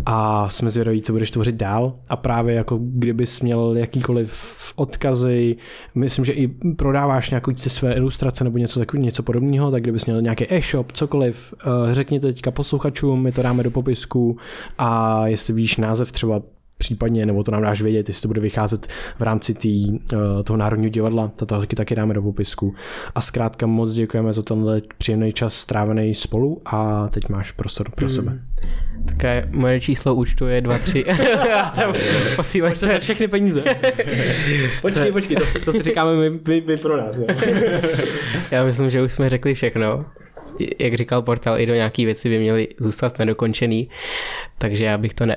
a 0.06 0.48
jsme 0.48 0.70
zvědaví, 0.70 1.02
co 1.02 1.12
budeš 1.12 1.30
tvořit 1.30 1.54
dál. 1.54 1.92
A 2.08 2.16
právě 2.16 2.54
jako 2.54 2.78
kdybys 2.80 3.40
měl 3.40 3.76
jakýkoliv 3.76 4.54
odkazy, 4.76 5.56
myslím, 5.94 6.24
že 6.24 6.32
i 6.32 6.48
prodáváš 6.76 7.30
nějakou 7.30 7.54
své 7.54 7.94
ilustrace 7.94 8.44
nebo 8.44 8.58
něco 8.58 8.80
něco 8.94 9.22
podobného, 9.22 9.70
tak 9.70 9.82
kdybys 9.82 10.06
měl 10.06 10.22
nějaký 10.22 10.54
e-shop, 10.54 10.92
cokoliv, 10.92 11.54
uh, 11.66 11.92
řekni 11.92 12.20
teďka 12.20 12.50
posluchačům, 12.50 13.22
my 13.22 13.32
to 13.32 13.42
dáme 13.42 13.62
do 13.62 13.70
popisku 13.84 14.38
a 14.78 15.20
jestli 15.26 15.54
víš 15.54 15.76
název 15.76 16.12
třeba 16.12 16.42
případně, 16.78 17.26
nebo 17.26 17.42
to 17.42 17.50
nám 17.50 17.62
dáš 17.62 17.82
vědět, 17.82 18.08
jestli 18.08 18.22
to 18.22 18.28
bude 18.28 18.40
vycházet 18.40 18.86
v 19.18 19.22
rámci 19.22 19.54
tý, 19.54 19.90
uh, 19.90 19.98
toho 20.44 20.56
Národního 20.56 20.90
divadla, 20.90 21.32
to 21.36 21.46
taky, 21.46 21.76
taky 21.76 21.94
dáme 21.94 22.14
do 22.14 22.22
popisku. 22.22 22.74
A 23.14 23.20
zkrátka 23.20 23.66
moc 23.66 23.92
děkujeme 23.92 24.32
za 24.32 24.42
tenhle 24.42 24.82
příjemný 24.98 25.32
čas 25.32 25.54
strávený 25.54 26.14
spolu 26.14 26.62
a 26.66 27.08
teď 27.08 27.28
máš 27.28 27.52
prostor 27.52 27.90
pro 27.90 28.10
sebe. 28.10 28.38
Také 29.08 29.48
moje 29.52 29.80
číslo 29.80 30.14
účtu 30.14 30.46
je 30.46 30.62
2-3. 30.62 32.36
Posílej 32.36 32.76
se. 32.76 32.98
všechny 33.00 33.28
peníze. 33.28 33.64
počkej, 34.82 35.12
počkej, 35.12 35.36
to, 35.36 35.44
to 35.64 35.72
si 35.72 35.82
říkáme 35.82 36.16
my, 36.16 36.40
my, 36.48 36.60
my 36.66 36.76
pro 36.76 36.96
nás. 36.96 37.20
Já 38.50 38.64
myslím, 38.64 38.90
že 38.90 39.02
už 39.02 39.12
jsme 39.12 39.30
řekli 39.30 39.54
všechno 39.54 40.04
jak 40.78 40.94
říkal 40.94 41.22
portál, 41.22 41.60
i 41.60 41.66
do 41.66 41.74
nějaký 41.74 42.04
věci 42.04 42.28
by 42.28 42.38
měly 42.38 42.68
zůstat 42.78 43.18
nedokončený, 43.18 43.88
takže 44.58 44.84
já 44.84 44.98
bych 44.98 45.14
to 45.14 45.26
ne, 45.26 45.36